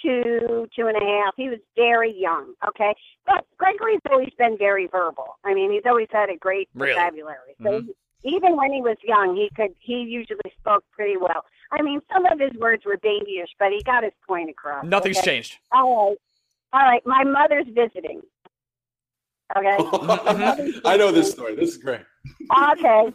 two, 0.01 0.67
two 0.75 0.87
and 0.87 0.95
a 0.95 1.03
half. 1.05 1.33
He 1.35 1.49
was 1.49 1.59
very 1.75 2.13
young, 2.15 2.53
okay. 2.67 2.93
But 3.25 3.45
Gregory's 3.57 3.99
always 4.09 4.29
been 4.37 4.57
very 4.57 4.87
verbal. 4.87 5.37
I 5.43 5.53
mean, 5.53 5.71
he's 5.71 5.81
always 5.85 6.07
had 6.11 6.29
a 6.29 6.37
great 6.37 6.69
Really? 6.75 6.93
vocabulary. 6.93 7.55
So 7.61 7.81
Mhm. 7.81 7.89
even 8.23 8.55
when 8.55 8.71
he 8.71 8.81
was 8.81 8.97
young, 9.03 9.35
he 9.35 9.49
could 9.55 9.75
he 9.79 10.01
usually 10.01 10.53
spoke 10.59 10.83
pretty 10.91 11.17
well. 11.17 11.43
I 11.71 11.81
mean, 11.81 12.01
some 12.13 12.25
of 12.25 12.39
his 12.39 12.53
words 12.53 12.85
were 12.85 12.97
babyish, 12.97 13.49
but 13.59 13.71
he 13.71 13.81
got 13.83 14.03
his 14.03 14.13
point 14.27 14.49
across. 14.49 14.85
Nothing's 14.85 15.17
okay? 15.17 15.25
changed. 15.35 15.57
All 15.71 16.09
right, 16.09 16.17
all 16.73 16.81
right. 16.81 17.01
My 17.05 17.23
mother's 17.23 17.67
visiting. 17.73 18.21
Okay. 19.57 19.77
Mm-hmm. 20.29 20.87
I 20.87 20.95
know 20.97 21.11
this 21.11 21.31
story. 21.31 21.55
This 21.55 21.71
is 21.71 21.77
great. 21.77 22.01
okay. 22.71 23.13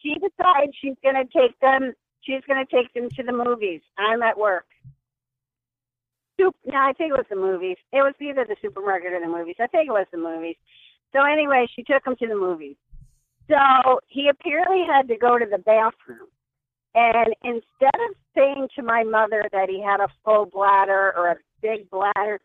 She 0.00 0.14
decides 0.14 0.72
she's 0.80 0.94
going 1.02 1.16
to 1.16 1.24
take 1.24 1.58
them. 1.60 1.92
She's 2.22 2.40
going 2.46 2.64
to 2.64 2.70
take 2.76 2.92
them 2.94 3.08
to 3.10 3.22
the 3.22 3.32
movies. 3.32 3.80
I'm 3.98 4.22
at 4.22 4.38
work. 4.38 4.66
Soup. 6.38 6.54
No, 6.66 6.78
I 6.78 6.92
think 6.96 7.10
it 7.10 7.16
was 7.16 7.26
the 7.28 7.36
movies. 7.36 7.76
It 7.92 7.98
was 8.02 8.14
either 8.20 8.44
the 8.44 8.56
supermarket 8.62 9.12
or 9.12 9.20
the 9.20 9.26
movies. 9.26 9.56
I 9.60 9.66
think 9.66 9.88
it 9.88 9.92
was 9.92 10.06
the 10.12 10.18
movies. 10.18 10.56
So 11.12 11.22
anyway, 11.24 11.66
she 11.74 11.82
took 11.82 12.06
him 12.06 12.16
to 12.16 12.26
the 12.26 12.36
movies. 12.36 12.76
So 13.50 14.00
he 14.08 14.28
apparently 14.28 14.84
had 14.86 15.08
to 15.08 15.16
go 15.16 15.38
to 15.38 15.46
the 15.46 15.58
bathroom. 15.58 16.28
And 16.94 17.34
instead 17.42 17.94
of 18.08 18.16
saying 18.36 18.68
to 18.76 18.82
my 18.82 19.02
mother 19.02 19.44
that 19.52 19.68
he 19.68 19.82
had 19.82 20.00
a 20.00 20.08
full 20.24 20.46
bladder 20.46 21.12
or 21.16 21.30
a 21.30 21.36
big 21.60 21.90
bladder, 21.90 22.40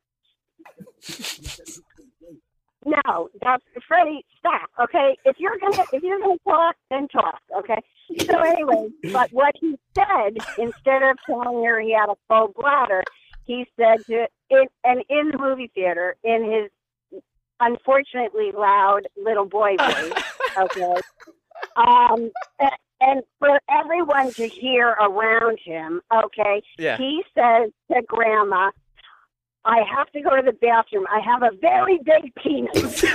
no, 2.86 3.30
that's 3.42 3.64
Freddie. 3.88 4.26
Stop. 4.40 4.70
Okay, 4.84 5.18
if 5.26 5.36
you're 5.40 5.58
gonna 5.60 5.84
if 5.92 6.04
you're 6.04 6.20
gonna 6.20 6.38
talk, 6.48 6.76
then 6.90 7.08
talk. 7.10 7.40
Okay. 7.58 7.82
So 8.30 8.40
anyway, 8.40 8.90
but 9.12 9.32
what 9.34 9.54
he 9.60 9.76
said 9.96 10.38
instead 10.58 11.04
of 11.04 11.18
telling 11.26 11.64
her 11.66 11.80
he 11.82 11.94
had 11.94 12.10
a 12.10 12.16
full 12.28 12.54
bladder, 12.58 13.04
he 13.46 13.66
said 13.78 14.06
to 14.06 14.28
in 14.50 14.66
and 14.84 15.04
in 15.10 15.32
the 15.32 15.38
movie 15.38 15.72
theater 15.76 16.16
in 16.24 16.44
his 16.52 17.22
unfortunately 17.60 18.52
loud 18.52 19.02
little 19.22 19.46
boy 19.46 19.76
voice. 19.78 20.14
Okay. 20.58 20.96
Um. 21.76 22.32
a- 22.60 22.72
And 23.00 23.22
for 23.38 23.60
everyone 23.70 24.32
to 24.34 24.48
hear 24.48 24.88
around 24.90 25.60
him, 25.64 26.02
okay, 26.12 26.64
Yeah. 26.80 26.98
he 26.98 27.24
says 27.38 27.70
to 27.92 28.02
Grandma, 28.08 28.72
I 29.68 29.84
have 29.96 30.10
to 30.14 30.22
go 30.22 30.36
to 30.36 30.42
the 30.42 30.54
bathroom. 30.54 31.06
I 31.12 31.20
have 31.20 31.44
a 31.44 31.56
very 31.62 32.00
big 32.04 32.34
penis. 32.42 33.04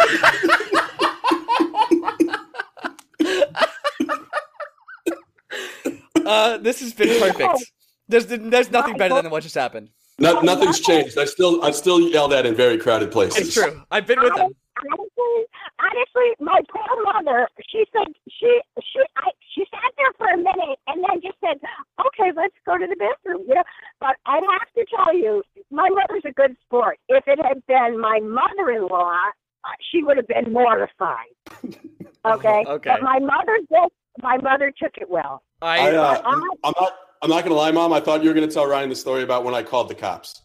Uh, 6.25 6.57
this 6.59 6.81
has 6.81 6.95
been 6.95 7.21
perfect. 7.21 7.73
There's 8.09 8.27
there's 8.27 8.71
nothing 8.71 8.97
better 8.97 9.21
than 9.21 9.31
what 9.31 9.43
just 9.43 9.57
happened. 9.57 9.91
No, 10.19 10.41
nothing's 10.41 10.79
changed. 10.79 11.19
I 11.19 11.25
still 11.25 11.63
I 11.65 11.73
still 11.73 12.01
yell 12.01 12.29
that 12.29 12.47
in 12.47 12.55
very 12.55 12.79
crowded 12.79 13.11
places. 13.11 13.49
It's 13.49 13.55
true. 13.55 13.83
I've 13.91 14.07
been 14.07 14.21
with 14.21 14.35
them. 14.37 14.53
Honestly, 14.91 15.37
honestly, 15.79 16.29
my 16.41 16.61
poor 16.71 16.93
mother, 17.05 17.49
she 17.71 17.85
said 17.93 18.13
she 18.29 18.61
she 18.81 19.01
I 19.17 19.31
she 19.55 19.65
sat 19.71 19.93
there 19.97 20.13
for 20.19 20.29
a 20.29 20.37
minute 20.37 20.79
and 20.87 21.05
then 21.05 21.21
just 21.23 21.39
said, 21.41 21.61
"Okay, 22.07 22.33
let's 22.35 22.55
go 22.67 22.79
to 22.79 22.87
the 22.87 22.97
bathroom." 22.97 23.45
You 23.49 23.57
know, 23.57 23.65
but 24.01 24.17
I'd 24.27 24.43
have 24.43 24.73
to 24.75 24.85
tell 24.95 25.15
you, 25.17 25.43
my 25.71 25.89
mother's 25.89 26.25
a 26.25 26.33
good 26.33 26.57
sport. 26.65 26.99
If 27.09 27.25
it 27.27 27.39
had 27.45 27.65
been 27.67 28.01
my 28.01 28.21
mother-in-law, 28.21 29.19
uh, 29.65 29.69
she 29.91 30.03
would 30.03 30.17
have 30.17 30.29
been 30.29 30.53
mortified. 30.53 31.35
Okay. 32.25 32.65
Okay. 32.69 32.91
But 32.91 33.03
my 33.03 33.19
mother 33.19 33.59
just 33.69 33.93
my 34.23 34.37
mother 34.37 34.73
took 34.81 34.93
it 34.97 35.11
well. 35.11 35.43
I, 35.61 35.91
I 35.91 35.95
uh, 35.97 36.23
I'm, 36.25 36.43
I'm 36.63 36.73
not. 36.81 36.93
I'm 37.23 37.31
not 37.31 37.45
gonna 37.45 37.55
lie, 37.55 37.71
Mom. 37.71 37.93
I 37.93 38.01
thought 38.01 38.23
you 38.23 38.29
were 38.29 38.35
gonna 38.35 38.47
tell 38.47 38.67
Ryan 38.67 38.89
the 38.89 38.97
story 38.97 39.23
about 39.23 39.45
when 39.45 39.55
I 39.55 39.63
called 39.63 39.89
the 39.89 39.95
cops. 39.95 40.43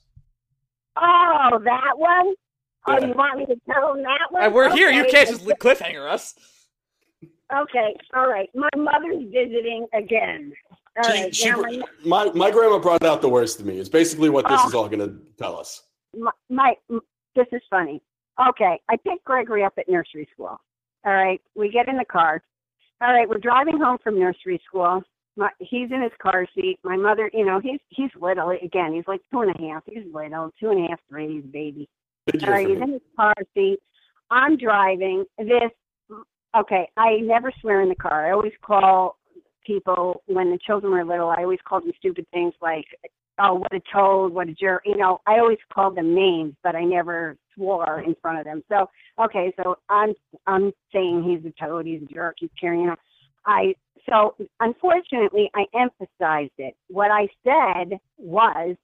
Oh, 0.96 1.60
that 1.64 1.98
one. 1.98 2.34
Oh, 2.88 2.94
Yeah. 3.00 3.08
you 3.08 3.14
want 3.14 3.38
me 3.40 3.46
to 3.48 3.56
tell 3.72 3.94
them 3.94 4.04
that 4.04 4.28
one? 4.32 4.44
Uh, 4.44 4.50
we're 4.50 4.74
here. 4.74 4.90
You 4.90 5.06
can't 5.06 5.28
just 5.28 5.46
cliffhanger 5.46 6.10
us. 6.10 6.36
Okay, 7.54 7.96
all 8.14 8.28
right. 8.30 8.50
My 8.56 8.70
mother's 8.76 9.24
visiting 9.32 9.88
again. 9.94 10.54
All 10.98 11.04
She- 11.04 11.22
right. 11.24 11.36
she- 11.36 11.52
my, 11.52 12.26
my 12.26 12.32
my 12.34 12.52
grandma 12.52 12.80
brought 12.80 13.04
out 13.04 13.22
the 13.22 13.30
worst 13.30 13.60
of 13.60 13.66
me. 13.66 13.78
It's 13.80 13.88
basically 13.90 14.30
what 14.30 14.48
this 14.48 14.60
Oh. 14.64 14.68
is 14.68 14.74
all 14.74 14.90
gonna 14.90 15.16
tell 15.38 15.58
us. 15.58 15.84
my, 16.18 16.32
my 16.50 16.76
this 17.36 17.48
is 17.52 17.62
funny. 17.70 18.02
Okay, 18.50 18.80
I 18.90 18.98
picked 18.98 19.24
Gregory 19.26 19.64
up 19.64 19.74
at 19.78 19.88
nursery 19.88 20.28
school. 20.34 20.60
All 21.06 21.14
right, 21.14 21.42
we 21.56 21.70
get 21.70 21.88
in 21.88 21.98
the 21.98 22.06
car. 22.06 22.42
All 23.02 23.14
right, 23.14 23.30
we're 23.30 23.38
driving 23.38 23.78
home 23.80 23.98
from 24.04 24.20
nursery 24.20 24.60
school. 24.68 25.02
My, 25.36 25.50
he's 25.60 25.92
in 25.92 26.02
his 26.02 26.12
car 26.20 26.48
seat. 26.56 26.80
My 26.84 26.98
mother, 26.98 27.30
you 27.34 27.46
know, 27.46 27.60
he's 27.60 27.80
he's 27.90 28.10
little 28.20 28.50
again. 28.50 28.94
He's 28.94 29.08
like 29.08 29.22
two 29.32 29.42
and 29.42 29.56
a 29.56 29.62
half. 29.72 29.84
He's 29.86 30.04
little, 30.12 30.52
two 30.60 30.72
and 30.72 30.86
a 30.86 30.90
half, 30.90 31.00
three. 31.08 31.36
He's 31.36 31.44
a 31.46 31.48
baby. 31.48 31.88
Big 32.32 32.44
All 32.44 32.50
year 32.50 32.56
right, 32.56 32.66
for 32.66 32.70
he's 32.70 32.80
me. 32.80 32.84
in 32.84 32.92
his 32.94 33.02
car 33.16 33.34
seat. 33.54 33.80
I'm 34.30 34.58
driving. 34.58 35.26
This, 35.38 35.72
okay, 36.58 36.90
I 36.98 37.18
never 37.22 37.52
swear 37.62 37.82
in 37.82 37.90
the 37.90 37.96
car. 37.96 38.28
I 38.28 38.32
always 38.32 38.54
call 38.62 39.18
people 39.66 40.22
when 40.28 40.52
the 40.52 40.60
children 40.66 40.92
were 40.92 41.06
little. 41.06 41.30
I 41.30 41.44
always 41.44 41.60
called 41.68 41.84
them 41.84 41.94
stupid 41.98 42.26
things 42.34 42.54
like, 42.62 42.86
"Oh, 43.40 43.56
what 43.56 43.74
a 43.74 43.82
toad, 43.94 44.34
what 44.34 44.50
a 44.50 44.54
jerk." 44.54 44.84
You 44.86 44.98
know, 44.98 45.20
I 45.26 45.40
always 45.40 45.58
called 45.74 45.96
them 45.96 46.14
names, 46.14 46.56
but 46.64 46.76
I 46.76 46.84
never 46.84 47.38
swore 47.56 48.02
in 48.02 48.16
front 48.22 48.40
of 48.40 48.46
them. 48.46 48.64
So, 48.70 48.90
okay, 49.24 49.54
so 49.62 49.78
I'm 49.90 50.14
I'm 50.46 50.74
saying 50.94 51.24
he's 51.24 51.50
a 51.50 51.54
toad, 51.66 51.86
he's 51.86 52.02
a 52.04 52.14
jerk, 52.14 52.36
he's 52.40 52.50
carrying 52.60 52.90
on. 52.90 52.98
I 53.46 53.76
so 54.10 54.36
unfortunately 54.60 55.50
I 55.56 55.66
emphasized 55.74 56.54
it. 56.58 56.76
What 56.90 57.12
I 57.12 57.28
said 57.44 58.00
was, 58.18 58.76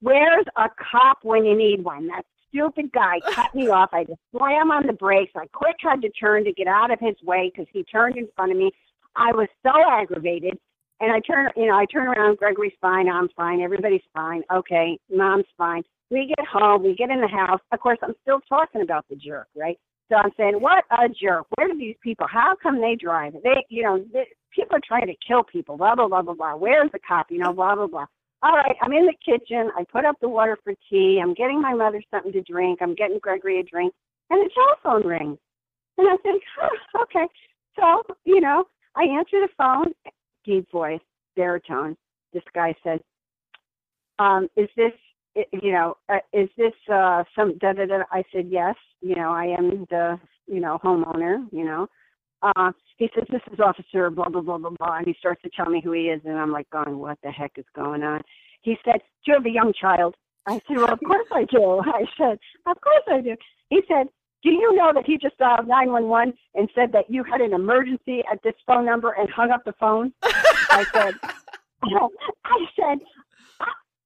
"Where's 0.00 0.46
a 0.56 0.68
cop 0.90 1.18
when 1.22 1.44
you 1.44 1.56
need 1.56 1.84
one?" 1.84 2.06
That 2.08 2.24
stupid 2.50 2.92
guy 2.92 3.20
cut 3.32 3.54
me 3.54 3.68
off. 3.68 3.90
I 3.92 4.04
just 4.04 4.20
slam 4.36 4.70
on 4.70 4.86
the 4.86 4.92
brakes. 4.92 5.32
I 5.36 5.46
quick 5.52 5.76
had 5.80 6.02
to 6.02 6.10
turn 6.10 6.44
to 6.44 6.52
get 6.52 6.66
out 6.66 6.90
of 6.90 7.00
his 7.00 7.16
way 7.22 7.50
because 7.50 7.68
he 7.72 7.82
turned 7.84 8.16
in 8.16 8.28
front 8.36 8.52
of 8.52 8.58
me. 8.58 8.70
I 9.16 9.32
was 9.32 9.48
so 9.64 9.72
aggravated. 9.90 10.58
And 11.02 11.10
I 11.10 11.20
turn, 11.20 11.48
you 11.56 11.66
know, 11.66 11.76
I 11.76 11.86
turn 11.86 12.08
around. 12.08 12.36
Gregory's 12.36 12.74
fine. 12.80 13.08
I'm 13.08 13.30
fine. 13.34 13.62
Everybody's 13.62 14.02
fine. 14.12 14.42
Okay, 14.52 14.98
mom's 15.10 15.46
fine. 15.56 15.82
We 16.10 16.26
get 16.36 16.46
home. 16.46 16.82
We 16.82 16.94
get 16.94 17.08
in 17.08 17.22
the 17.22 17.28
house. 17.28 17.60
Of 17.72 17.80
course, 17.80 17.98
I'm 18.02 18.14
still 18.20 18.40
talking 18.48 18.82
about 18.82 19.06
the 19.08 19.16
jerk, 19.16 19.46
right? 19.56 19.78
So 20.10 20.16
I'm 20.16 20.30
saying, 20.36 20.54
what 20.54 20.84
a 20.90 21.08
jerk. 21.08 21.46
Where 21.56 21.68
do 21.68 21.78
these 21.78 21.96
people, 22.02 22.26
how 22.30 22.54
come 22.60 22.80
they 22.80 22.96
drive? 23.00 23.32
They, 23.44 23.64
you 23.68 23.84
know, 23.84 24.04
they, 24.12 24.26
people 24.54 24.76
are 24.76 24.80
trying 24.86 25.06
to 25.06 25.14
kill 25.26 25.44
people, 25.44 25.76
blah, 25.76 25.94
blah, 25.94 26.08
blah, 26.08 26.22
blah, 26.22 26.34
blah. 26.34 26.56
Where's 26.56 26.90
the 26.92 26.98
cop? 27.06 27.30
You 27.30 27.38
know, 27.38 27.52
blah, 27.52 27.76
blah, 27.76 27.86
blah. 27.86 28.06
All 28.42 28.52
right, 28.52 28.76
I'm 28.80 28.92
in 28.92 29.06
the 29.06 29.14
kitchen. 29.24 29.70
I 29.76 29.84
put 29.84 30.04
up 30.04 30.16
the 30.20 30.28
water 30.28 30.58
for 30.64 30.72
tea. 30.88 31.20
I'm 31.22 31.34
getting 31.34 31.60
my 31.60 31.74
mother 31.74 32.02
something 32.10 32.32
to 32.32 32.40
drink. 32.42 32.78
I'm 32.80 32.94
getting 32.94 33.18
Gregory 33.18 33.60
a 33.60 33.62
drink. 33.62 33.92
And 34.30 34.40
the 34.40 34.50
telephone 34.54 35.06
rings. 35.06 35.38
And 35.98 36.08
I 36.08 36.16
think, 36.22 36.42
huh, 36.58 37.02
okay. 37.02 37.26
So, 37.78 38.02
you 38.24 38.40
know, 38.40 38.64
I 38.96 39.02
answer 39.02 39.40
the 39.40 39.48
phone, 39.58 39.92
deep 40.44 40.70
voice, 40.70 41.00
baritone. 41.36 41.96
This 42.32 42.42
guy 42.54 42.74
says, 42.82 43.00
um, 44.18 44.48
is 44.56 44.68
this 44.76 44.92
you 45.34 45.72
know, 45.72 45.96
uh, 46.08 46.18
is 46.32 46.48
this 46.56 46.72
uh, 46.92 47.24
some 47.36 47.56
da 47.58 47.72
da 47.72 47.86
da? 47.86 48.02
I 48.10 48.24
said 48.32 48.48
yes. 48.50 48.74
You 49.00 49.14
know, 49.14 49.30
I 49.30 49.44
am 49.46 49.86
the 49.90 50.18
you 50.46 50.60
know 50.60 50.78
homeowner. 50.82 51.46
You 51.52 51.64
know, 51.64 51.86
uh, 52.42 52.72
he 52.96 53.08
says 53.14 53.24
this 53.30 53.42
is 53.52 53.60
Officer 53.60 54.10
blah 54.10 54.28
blah 54.28 54.40
blah 54.40 54.58
blah 54.58 54.70
blah, 54.70 54.96
and 54.96 55.06
he 55.06 55.14
starts 55.18 55.42
to 55.42 55.50
tell 55.54 55.70
me 55.70 55.80
who 55.82 55.92
he 55.92 56.02
is, 56.02 56.20
and 56.24 56.38
I'm 56.38 56.52
like 56.52 56.68
going, 56.70 56.98
what 56.98 57.18
the 57.22 57.30
heck 57.30 57.52
is 57.56 57.64
going 57.74 58.02
on? 58.02 58.22
He 58.62 58.76
said, 58.84 59.00
do 59.24 59.32
you 59.32 59.34
have 59.34 59.46
a 59.46 59.50
young 59.50 59.72
child? 59.78 60.14
I 60.46 60.60
said, 60.66 60.76
well, 60.76 60.92
of 60.92 61.00
course 61.06 61.26
I 61.32 61.44
do. 61.44 61.80
I 61.84 62.04
said, 62.16 62.38
of 62.66 62.80
course 62.80 63.04
I 63.08 63.20
do. 63.20 63.36
He 63.68 63.80
said, 63.88 64.08
do 64.42 64.50
you 64.50 64.74
know 64.74 64.92
that 64.94 65.04
he 65.06 65.18
just 65.18 65.36
dialed 65.38 65.68
911 65.68 66.34
and 66.54 66.68
said 66.74 66.92
that 66.92 67.10
you 67.10 67.22
had 67.24 67.40
an 67.40 67.52
emergency 67.52 68.22
at 68.30 68.42
this 68.42 68.54
phone 68.66 68.86
number 68.86 69.12
and 69.12 69.28
hung 69.30 69.50
up 69.50 69.64
the 69.64 69.74
phone? 69.78 70.12
I 70.22 70.84
said, 70.92 71.14
I 72.44 72.66
said, 72.76 72.98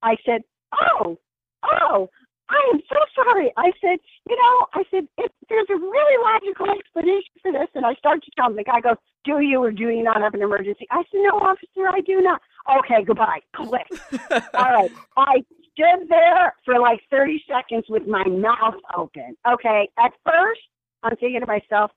I 0.01 0.15
said, 0.25 0.41
oh, 0.73 1.17
oh, 1.63 2.09
I 2.49 2.71
am 2.73 2.81
so 2.87 2.97
sorry. 3.15 3.51
I 3.57 3.71
said, 3.81 3.97
you 4.29 4.35
know, 4.35 4.67
I 4.73 4.83
said, 4.91 5.07
if 5.17 5.31
there's 5.49 5.67
a 5.69 5.75
really 5.75 6.23
logical 6.23 6.69
explanation 6.69 7.33
for 7.41 7.51
this. 7.51 7.67
And 7.73 7.85
I 7.85 7.93
start 7.95 8.23
to 8.23 8.31
tell 8.37 8.49
him, 8.49 8.55
the 8.55 8.63
guy 8.63 8.81
goes, 8.81 8.97
do 9.23 9.39
you 9.39 9.63
or 9.63 9.71
do 9.71 9.89
you 9.89 10.03
not 10.03 10.21
have 10.21 10.33
an 10.33 10.41
emergency? 10.41 10.87
I 10.91 11.03
said, 11.11 11.21
no, 11.23 11.39
officer, 11.39 11.87
I 11.87 12.01
do 12.01 12.21
not. 12.21 12.41
Okay, 12.79 13.03
goodbye. 13.03 13.39
Click. 13.55 13.87
All 14.53 14.71
right. 14.73 14.91
I 15.17 15.43
stood 15.73 16.07
there 16.09 16.53
for 16.63 16.79
like 16.79 17.01
30 17.09 17.43
seconds 17.47 17.85
with 17.89 18.07
my 18.07 18.23
mouth 18.25 18.75
open. 18.95 19.35
Okay. 19.47 19.89
At 19.97 20.11
first, 20.23 20.61
I'm 21.03 21.15
thinking 21.17 21.41
to 21.41 21.47
myself, 21.47 21.91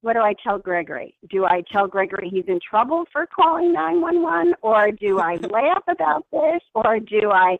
what 0.00 0.14
do 0.14 0.20
I 0.20 0.34
tell 0.42 0.58
Gregory? 0.58 1.16
Do 1.30 1.46
I 1.46 1.62
tell 1.72 1.86
Gregory 1.88 2.28
he's 2.28 2.44
in 2.46 2.60
trouble 2.60 3.04
for 3.10 3.26
calling 3.26 3.72
911 3.72 4.54
or 4.60 4.90
do 4.92 5.18
I 5.18 5.36
laugh 5.50 5.82
about 5.88 6.26
this 6.30 6.60
or 6.74 7.00
do 7.00 7.30
I 7.30 7.56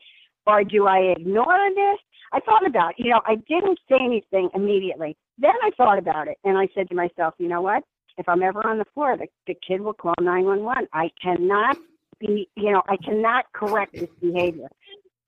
or 0.46 0.62
do 0.62 0.86
I 0.86 1.14
ignore 1.16 1.70
this? 1.74 1.98
I 2.32 2.40
thought 2.40 2.66
about, 2.66 2.94
you 2.98 3.10
know, 3.10 3.20
I 3.26 3.36
didn't 3.36 3.78
say 3.88 3.98
anything 4.00 4.50
immediately. 4.54 5.16
Then 5.38 5.52
I 5.62 5.70
thought 5.76 5.98
about 5.98 6.28
it 6.28 6.38
and 6.44 6.56
I 6.56 6.68
said 6.74 6.88
to 6.88 6.94
myself, 6.94 7.34
you 7.38 7.48
know 7.48 7.60
what? 7.60 7.82
If 8.16 8.28
I'm 8.28 8.42
ever 8.42 8.66
on 8.66 8.78
the 8.78 8.84
floor, 8.94 9.16
the, 9.16 9.26
the 9.46 9.56
kid 9.66 9.80
will 9.80 9.94
call 9.94 10.14
911. 10.20 10.88
I 10.92 11.10
cannot 11.20 11.76
be, 12.20 12.48
you 12.56 12.70
know, 12.70 12.82
I 12.88 12.96
cannot 12.96 13.46
correct 13.52 13.94
this 13.94 14.10
behavior. 14.20 14.68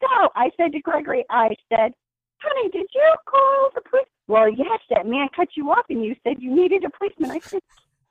So 0.01 0.28
I 0.34 0.51
said 0.57 0.72
to 0.72 0.80
Gregory, 0.80 1.24
I 1.30 1.49
said, 1.68 1.92
honey, 2.38 2.68
did 2.70 2.86
you 2.94 3.14
call 3.26 3.70
the 3.74 3.80
police? 3.88 4.07
Well, 4.28 4.49
yes, 4.49 4.80
that 4.90 5.07
man 5.07 5.28
cut 5.34 5.49
you 5.57 5.70
off 5.70 5.86
and 5.88 6.05
you 6.05 6.14
said 6.22 6.36
you 6.40 6.55
needed 6.55 6.84
a 6.84 6.90
policeman. 6.90 7.30
I 7.30 7.40
said, 7.40 7.62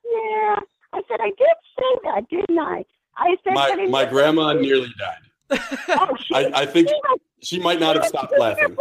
yeah. 0.03 0.55
I 0.93 1.01
said, 1.07 1.19
I 1.21 1.29
did 1.29 1.55
say 1.77 1.99
that, 2.03 2.29
didn't 2.29 2.59
I? 2.59 2.85
I 3.17 3.35
said, 3.43 3.53
my, 3.53 3.87
my 3.89 4.05
grandma 4.05 4.53
nearly 4.53 4.93
died 4.97 5.25
oh, 5.51 6.15
she, 6.19 6.33
I, 6.33 6.61
I, 6.61 6.65
think 6.65 6.89
she, 6.89 6.95
was, 6.95 7.19
she 7.45 7.59
might 7.59 7.79
not 7.79 7.95
she 7.95 7.99
have 7.99 8.07
stopped 8.07 8.33
laughing. 8.37 8.75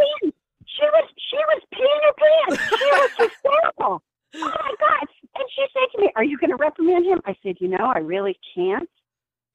She 0.65 0.83
was 0.83 1.09
she 1.29 1.37
was 1.37 1.61
peeing 1.73 2.01
her 2.03 2.57
pants. 2.57 2.63
She 2.69 2.85
was 2.85 3.11
hysterical. 3.17 4.01
oh 4.35 4.39
my 4.39 4.73
god! 4.79 5.07
And 5.35 5.45
she 5.55 5.65
said 5.73 5.87
to 5.95 6.01
me, 6.01 6.11
"Are 6.15 6.23
you 6.23 6.37
going 6.37 6.49
to 6.49 6.57
reprimand 6.57 7.05
him?" 7.05 7.21
I 7.25 7.35
said, 7.43 7.57
"You 7.59 7.69
know, 7.69 7.91
I 7.93 7.99
really 7.99 8.37
can't." 8.55 8.89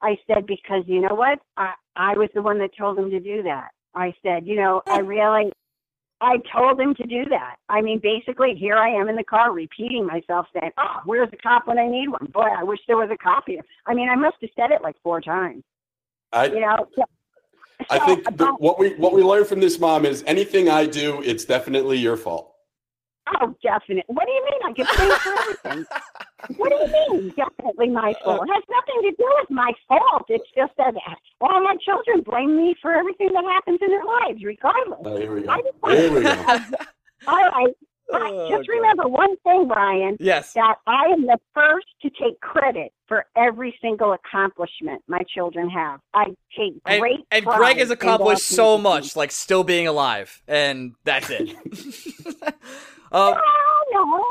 I 0.03 0.17
said 0.27 0.47
because 0.47 0.85
you 0.87 1.01
know 1.01 1.15
what? 1.15 1.41
I 1.57 1.75
I 1.97 2.17
was 2.17 2.31
the 2.35 2.43
one 2.43 2.59
that 2.59 2.71
told 2.79 2.99
him 2.99 3.11
to 3.11 3.21
do 3.21 3.43
that. 3.43 3.71
I 3.95 4.15
said, 4.23 4.47
you 4.47 4.57
know, 4.57 4.83
I 4.87 4.99
really 5.01 5.53
I 6.21 6.37
told 6.55 6.79
him 6.79 6.95
to 6.95 7.07
do 7.07 7.25
that. 7.31 7.57
I 7.69 7.81
mean, 7.81 7.99
basically, 8.03 8.55
here 8.55 8.77
I 8.77 8.91
am 8.91 9.09
in 9.09 9.17
the 9.17 9.25
car 9.25 9.53
repeating 9.53 10.07
myself, 10.07 10.47
saying, 10.53 10.73
"Oh, 10.79 11.01
where's 11.05 11.31
the 11.31 11.37
cop 11.37 11.67
when 11.67 11.79
I 11.79 11.89
need 11.89 12.09
one?" 12.09 12.29
Boy, 12.33 12.49
I 12.57 12.63
wish 12.63 12.81
there 12.87 12.97
was 12.97 13.11
a 13.11 13.17
cop 13.17 13.45
here. 13.47 13.63
I 13.87 13.95
mean, 13.95 14.09
I 14.09 14.17
must 14.17 14.37
have 14.41 14.51
said 14.57 14.71
it 14.71 14.83
like 14.83 14.97
four 15.03 15.21
times. 15.21 15.65
I, 16.33 16.47
you 16.47 16.61
know, 16.61 16.87
I 17.89 17.99
think 18.01 18.37
the, 18.37 18.47
um, 18.47 18.57
what 18.57 18.79
we 18.79 18.95
what 18.95 19.13
we 19.13 19.23
learned 19.23 19.47
from 19.47 19.61
this 19.61 19.79
mom 19.79 20.05
is 20.05 20.23
anything 20.27 20.69
I 20.69 20.87
do, 20.87 21.23
it's 21.23 21.45
definitely 21.45 21.99
your 21.99 22.17
fault. 22.17 22.55
Oh, 23.41 23.55
definitely. 23.63 24.05
What 24.09 24.27
do 24.27 24.33
you 24.33 24.45
mean? 24.45 24.61
I 24.65 24.73
get 24.73 24.89
paid 24.89 25.13
for 25.21 25.39
everything. 25.39 25.87
what 26.57 26.71
do 26.71 26.77
you 26.77 27.21
mean? 27.21 27.35
Definitely 27.37 27.91
my 27.91 28.13
uh, 28.21 28.25
fault. 28.25 28.49
It 28.49 28.53
has 28.53 28.65
nothing 28.69 29.11
to 29.11 29.17
do 29.17 29.33
with 29.41 29.51
my 29.51 29.73
fault. 29.87 30.25
It's 30.29 30.49
just 30.57 30.73
that 30.79 30.95
all 31.41 31.63
my 31.63 31.77
children 31.85 32.23
blame 32.23 32.57
me 32.57 32.75
for 32.83 32.93
everything 32.93 33.29
that 33.33 33.45
happens 33.45 33.79
in 33.83 33.89
their 33.89 34.05
lives, 34.05 34.43
regardless. 34.43 35.01
Oh, 35.05 35.17
here 35.17 35.35
we 35.35 35.43
go. 35.43 35.91
Here 35.91 36.13
we 36.13 36.23
go. 36.23 36.31
all 37.29 37.51
right. 37.51 37.75
Oh, 38.13 38.49
just 38.51 38.69
remember 38.69 39.09
one 39.09 39.37
thing, 39.39 39.69
Brian. 39.69 40.17
Yes. 40.21 40.53
That 40.55 40.77
I 40.87 41.05
am 41.07 41.27
the 41.27 41.39
first 41.55 41.87
to 42.03 42.11
take 42.11 42.41
credit 42.41 42.93
for 43.07 43.27
every 43.37 43.77
single 43.81 44.13
accomplishment 44.13 45.03
my 45.09 45.21
children 45.35 45.69
have. 45.71 46.01
I 46.15 46.27
take 46.57 46.83
great 46.85 47.21
And, 47.31 47.47
and 47.47 47.47
Greg 47.47 47.79
has 47.79 47.91
accomplished 47.91 48.43
so 48.43 48.79
much, 48.79 49.17
like 49.17 49.33
still 49.33 49.65
being 49.65 49.87
alive, 49.87 50.43
and 50.47 50.93
that's 51.05 51.31
it. 51.31 51.51
um, 53.13 53.35
oh, 53.37 53.81
no. 53.93 54.25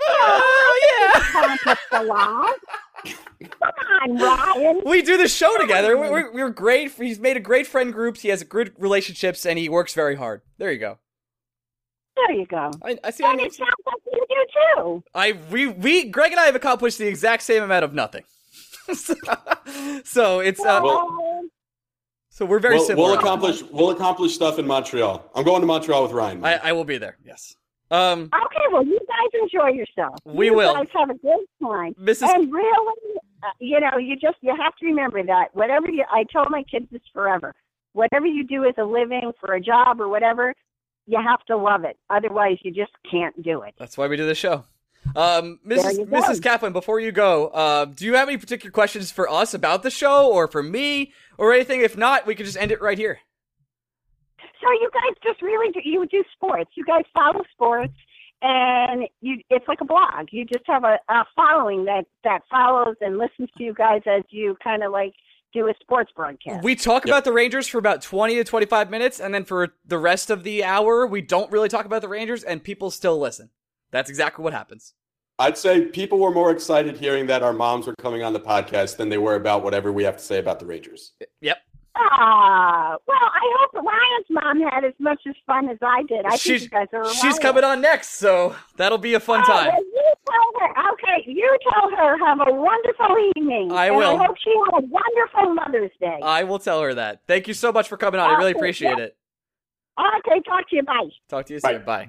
Oh, 0.00 1.64
yeah. 1.64 1.74
a 1.92 2.04
lot. 2.04 2.54
Come 3.04 3.72
on, 4.02 4.16
Ryan. 4.16 4.82
We 4.84 5.02
do 5.02 5.16
the 5.16 5.28
show 5.28 5.56
together. 5.58 5.96
We're, 5.96 6.32
we're, 6.32 6.50
great. 6.50 6.92
He's 6.92 7.20
made 7.20 7.36
a 7.36 7.40
great 7.40 7.66
friend 7.66 7.92
groups. 7.92 8.22
He 8.22 8.28
has 8.28 8.42
good 8.42 8.72
relationships, 8.78 9.46
and 9.46 9.58
he 9.58 9.68
works 9.68 9.94
very 9.94 10.16
hard. 10.16 10.42
There 10.58 10.72
you 10.72 10.78
go. 10.78 10.98
There 12.26 12.36
you 12.36 12.46
go. 12.46 12.70
I, 12.82 12.98
I 13.04 13.10
see. 13.10 13.24
And 13.24 13.40
it 13.40 13.54
sounds 13.54 13.70
like 13.86 14.02
you 14.12 14.26
do 14.28 14.46
too. 14.76 15.04
I 15.14 15.32
we 15.50 15.66
we 15.68 16.04
Greg 16.04 16.32
and 16.32 16.40
I 16.40 16.46
have 16.46 16.56
accomplished 16.56 16.98
the 16.98 17.06
exact 17.06 17.42
same 17.42 17.62
amount 17.62 17.84
of 17.84 17.94
nothing. 17.94 18.24
so, 20.04 20.40
it's 20.40 20.60
uh, 20.60 20.80
well, 20.82 21.44
so 22.30 22.46
we're 22.46 22.58
very 22.58 22.76
we'll, 22.76 22.84
similar. 22.84 23.10
We'll 23.10 23.18
accomplish 23.18 23.62
we'll 23.70 23.90
accomplish 23.90 24.34
stuff 24.34 24.58
in 24.58 24.66
Montreal. 24.66 25.30
I'm 25.34 25.44
going 25.44 25.60
to 25.60 25.66
Montreal 25.66 26.04
with 26.04 26.12
Ryan. 26.12 26.44
I, 26.44 26.54
I 26.56 26.72
will 26.72 26.84
be 26.84 26.98
there. 26.98 27.18
Yes. 27.24 27.54
Um, 27.90 28.30
okay, 28.34 28.64
well, 28.70 28.84
you 28.84 28.98
guys 29.08 29.42
enjoy 29.42 29.68
yourself. 29.68 30.16
We 30.24 30.46
you 30.46 30.54
will. 30.54 30.74
guys 30.74 30.88
have 30.94 31.10
a 31.10 31.14
good 31.14 31.40
time. 31.62 31.94
Mrs. 31.94 32.34
And 32.34 32.52
really, 32.52 32.94
uh, 33.42 33.46
you 33.60 33.80
know, 33.80 33.96
you 33.98 34.16
just 34.16 34.36
you 34.40 34.54
have 34.56 34.74
to 34.76 34.86
remember 34.86 35.22
that 35.22 35.54
whatever 35.54 35.90
you, 35.90 36.04
I 36.10 36.24
told 36.32 36.48
my 36.50 36.62
kids 36.64 36.86
this 36.90 37.02
forever. 37.12 37.54
Whatever 37.92 38.26
you 38.26 38.46
do 38.46 38.64
as 38.64 38.74
a 38.78 38.84
living 38.84 39.32
for 39.40 39.54
a 39.54 39.60
job 39.60 40.00
or 40.00 40.08
whatever, 40.08 40.54
you 41.08 41.18
have 41.20 41.42
to 41.46 41.56
love 41.56 41.84
it. 41.84 41.96
Otherwise, 42.10 42.58
you 42.62 42.70
just 42.70 42.92
can't 43.10 43.42
do 43.42 43.62
it. 43.62 43.74
That's 43.78 43.96
why 43.96 44.06
we 44.06 44.16
do 44.16 44.26
the 44.26 44.34
show. 44.34 44.64
Um, 45.16 45.58
Mrs. 45.66 46.06
Mrs. 46.06 46.42
Kaplan, 46.42 46.74
before 46.74 47.00
you 47.00 47.12
go, 47.12 47.48
uh, 47.48 47.86
do 47.86 48.04
you 48.04 48.14
have 48.14 48.28
any 48.28 48.36
particular 48.36 48.70
questions 48.70 49.10
for 49.10 49.26
us 49.28 49.54
about 49.54 49.82
the 49.82 49.90
show 49.90 50.30
or 50.30 50.46
for 50.46 50.62
me 50.62 51.14
or 51.38 51.54
anything? 51.54 51.80
If 51.80 51.96
not, 51.96 52.26
we 52.26 52.34
could 52.34 52.44
just 52.44 52.58
end 52.58 52.72
it 52.72 52.82
right 52.82 52.98
here. 52.98 53.20
So 54.60 54.70
you 54.70 54.90
guys 54.92 55.16
just 55.22 55.40
really 55.40 55.72
do, 55.72 55.80
you 55.82 56.06
do 56.06 56.22
sports. 56.34 56.70
You 56.74 56.84
guys 56.84 57.04
follow 57.14 57.42
sports, 57.52 57.94
and 58.42 59.04
you 59.22 59.38
it's 59.48 59.66
like 59.66 59.80
a 59.80 59.86
blog. 59.86 60.28
You 60.30 60.44
just 60.44 60.66
have 60.66 60.84
a, 60.84 60.98
a 61.08 61.24
following 61.34 61.86
that 61.86 62.04
that 62.24 62.40
follows 62.50 62.96
and 63.00 63.16
listens 63.16 63.48
to 63.56 63.64
you 63.64 63.72
guys 63.72 64.02
as 64.04 64.24
you 64.28 64.56
kind 64.62 64.82
of 64.82 64.92
like 64.92 65.14
do 65.52 65.68
a 65.68 65.74
sports 65.80 66.10
broadcast. 66.14 66.62
We 66.62 66.74
talk 66.76 67.04
yep. 67.04 67.12
about 67.12 67.24
the 67.24 67.32
Rangers 67.32 67.68
for 67.68 67.78
about 67.78 68.02
20 68.02 68.36
to 68.36 68.44
25 68.44 68.90
minutes, 68.90 69.20
and 69.20 69.32
then 69.32 69.44
for 69.44 69.74
the 69.86 69.98
rest 69.98 70.30
of 70.30 70.44
the 70.44 70.64
hour, 70.64 71.06
we 71.06 71.20
don't 71.20 71.50
really 71.50 71.68
talk 71.68 71.84
about 71.84 72.02
the 72.02 72.08
Rangers, 72.08 72.44
and 72.44 72.62
people 72.62 72.90
still 72.90 73.18
listen. 73.18 73.50
That's 73.90 74.10
exactly 74.10 74.42
what 74.42 74.52
happens. 74.52 74.94
I'd 75.40 75.56
say 75.56 75.86
people 75.86 76.18
were 76.18 76.32
more 76.32 76.50
excited 76.50 76.96
hearing 76.96 77.26
that 77.26 77.42
our 77.42 77.52
moms 77.52 77.86
were 77.86 77.94
coming 78.00 78.24
on 78.24 78.32
the 78.32 78.40
podcast 78.40 78.96
than 78.96 79.08
they 79.08 79.18
were 79.18 79.36
about 79.36 79.62
whatever 79.62 79.92
we 79.92 80.02
have 80.02 80.16
to 80.16 80.22
say 80.22 80.38
about 80.38 80.58
the 80.58 80.66
Rangers. 80.66 81.12
Yep. 81.40 81.58
Ah, 82.00 82.96
well, 83.06 83.16
I 83.18 83.54
hope 83.58 83.74
Ryan's 83.74 84.26
mom 84.30 84.60
had 84.70 84.84
as 84.84 84.94
much 85.00 85.20
as 85.28 85.34
fun 85.46 85.68
as 85.68 85.78
I 85.82 86.02
did. 86.04 86.24
I 86.24 86.36
she's, 86.36 86.62
think 86.62 86.72
you 86.72 86.78
guys 86.78 86.86
are. 86.92 87.12
She's 87.12 87.38
coming 87.38 87.64
on 87.64 87.80
next, 87.80 88.18
so 88.18 88.54
that'll 88.76 88.98
be 88.98 89.14
a 89.14 89.20
fun 89.20 89.40
oh, 89.44 89.48
time. 89.48 89.66
Well, 89.68 89.82
you 89.82 90.12
tell 90.26 90.60
her. 90.60 90.92
Okay, 90.92 91.24
you 91.30 91.58
tell 91.72 91.90
her 91.90 92.18
have 92.24 92.38
a 92.46 92.52
wonderful 92.52 93.16
evening. 93.36 93.72
I 93.72 93.86
and 93.86 93.96
will. 93.96 94.20
I 94.20 94.26
hope 94.26 94.36
she 94.42 94.50
had 94.50 94.82
a 94.82 94.86
wonderful 94.86 95.54
Mother's 95.54 95.90
Day. 96.00 96.20
I 96.22 96.44
will 96.44 96.58
tell 96.60 96.80
her 96.82 96.94
that. 96.94 97.22
Thank 97.26 97.48
you 97.48 97.54
so 97.54 97.72
much 97.72 97.88
for 97.88 97.96
coming 97.96 98.20
on. 98.20 98.30
I 98.30 98.38
really 98.38 98.52
appreciate 98.52 98.98
yeah. 98.98 99.04
it. 99.04 99.16
okay, 99.98 100.40
talk 100.46 100.68
to 100.70 100.76
you. 100.76 100.82
Bye. 100.84 101.08
Talk 101.28 101.46
to 101.46 101.54
you 101.54 101.60
Bye. 101.60 101.72
soon. 101.72 101.84
Bye. 101.84 102.08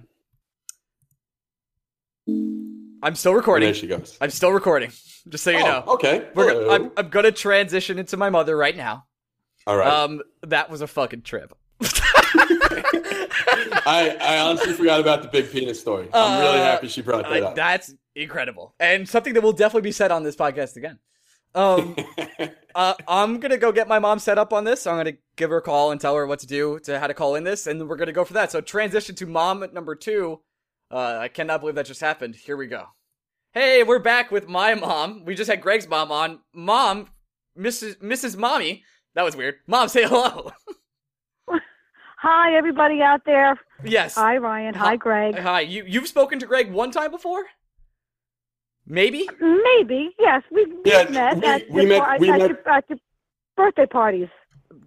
I'm 3.01 3.15
still 3.15 3.31
And 3.31 3.37
recording. 3.37 3.67
there 3.67 3.73
she 3.73 3.87
goes. 3.87 4.17
I'm 4.21 4.29
still 4.29 4.51
recording. 4.51 4.91
Just 5.29 5.43
so 5.43 5.51
you 5.51 5.59
Oh, 5.59 5.65
know. 5.65 5.83
Okay. 5.93 6.27
We're 6.35 6.69
I'm, 6.69 6.91
I'm 6.97 7.09
gonna 7.09 7.31
transition 7.31 7.97
into 7.97 8.17
my 8.17 8.29
mother 8.29 8.55
right 8.57 8.75
now. 8.75 9.05
All 9.69 9.77
right. 9.77 9.87
Um, 9.87 10.21
that 10.47 10.71
was 10.71 10.81
a 10.81 10.87
fucking 10.87 11.21
trip. 11.21 11.53
I, 13.85 14.17
I 14.19 14.39
honestly 14.39 14.73
forgot 14.73 14.99
about 14.99 15.21
the 15.21 15.27
big 15.27 15.51
penis 15.51 15.79
story. 15.79 16.07
I'm 16.13 16.39
really 16.41 16.59
Uh, 16.59 16.63
happy 16.63 16.87
she 16.87 17.01
brought 17.01 17.23
that 17.23 17.31
I- 17.33 17.41
up. 17.41 17.55
that's 17.55 17.93
incredible, 18.15 18.73
and 18.79 19.07
something 19.07 19.33
that 19.35 19.41
will 19.41 19.53
definitely 19.53 19.87
be 19.87 19.91
said 19.91 20.11
on 20.11 20.23
this 20.23 20.35
podcast 20.35 20.75
again. 20.75 20.97
Um, 21.55 21.95
uh, 22.75 22.93
I'm 23.07 23.39
gonna 23.39 23.57
go 23.57 23.71
get 23.71 23.87
my 23.87 23.99
mom 23.99 24.19
set 24.19 24.37
up 24.37 24.53
on 24.53 24.63
this. 24.63 24.85
I'm 24.87 24.97
gonna 24.97 25.17
give 25.35 25.49
her 25.51 25.57
a 25.57 25.61
call 25.61 25.91
and 25.91 25.99
tell 26.01 26.15
her 26.15 26.25
what 26.27 26.39
to 26.39 26.47
do 26.47 26.79
to 26.85 26.99
how 26.99 27.07
to 27.07 27.13
call 27.13 27.35
in 27.35 27.43
this, 27.43 27.67
and 27.67 27.79
then 27.79 27.87
we're 27.87 27.95
gonna 27.95 28.11
go 28.11 28.25
for 28.25 28.33
that. 28.33 28.51
So 28.51 28.61
transition 28.61 29.15
to 29.15 29.25
mom 29.25 29.61
at 29.63 29.73
number 29.73 29.95
two. 29.95 30.41
Uh, 30.91 31.17
I 31.21 31.27
cannot 31.27 31.59
believe 31.59 31.75
that 31.75 31.85
just 31.85 32.01
happened. 32.01 32.35
Here 32.35 32.57
we 32.57 32.65
go. 32.67 32.85
Hey, 33.53 33.83
we're 33.83 33.99
back 33.99 34.31
with 34.31 34.47
my 34.47 34.73
mom. 34.75 35.25
We 35.25 35.35
just 35.35 35.49
had 35.49 35.61
Greg's 35.61 35.87
mom 35.87 36.11
on. 36.11 36.39
Mom, 36.53 37.09
Mrs. 37.57 37.97
Mrs. 37.99 38.35
Mommy. 38.35 38.83
That 39.15 39.23
was 39.23 39.35
weird. 39.35 39.55
Mom, 39.67 39.89
say 39.89 40.03
hello. 40.07 40.51
Hi, 42.21 42.55
everybody 42.57 43.01
out 43.01 43.21
there. 43.25 43.57
yes. 43.83 44.15
Hi, 44.15 44.37
Ryan. 44.37 44.73
Hi, 44.73 44.97
Greg. 44.97 45.37
Hi. 45.37 45.61
You 45.61 45.85
you've 45.87 46.07
spoken 46.07 46.37
to 46.39 46.45
Greg 46.45 46.71
one 46.71 46.91
time 46.91 47.11
before? 47.11 47.45
Maybe. 48.85 49.27
Maybe, 49.39 50.09
yes, 50.19 50.43
we 50.51 50.65
we 50.65 50.73
Yeah, 50.85 51.03
met 51.09 51.37
we- 51.37 51.45
at 51.47 51.69
we 51.71 51.81
the, 51.83 51.87
met- 51.87 51.99
par- 52.01 52.17
we 52.19 52.29
at, 52.31 52.39
met- 52.39 52.63
the, 52.65 52.71
at 52.73 52.87
the 52.89 52.99
birthday 53.55 53.85
parties. 53.85 54.27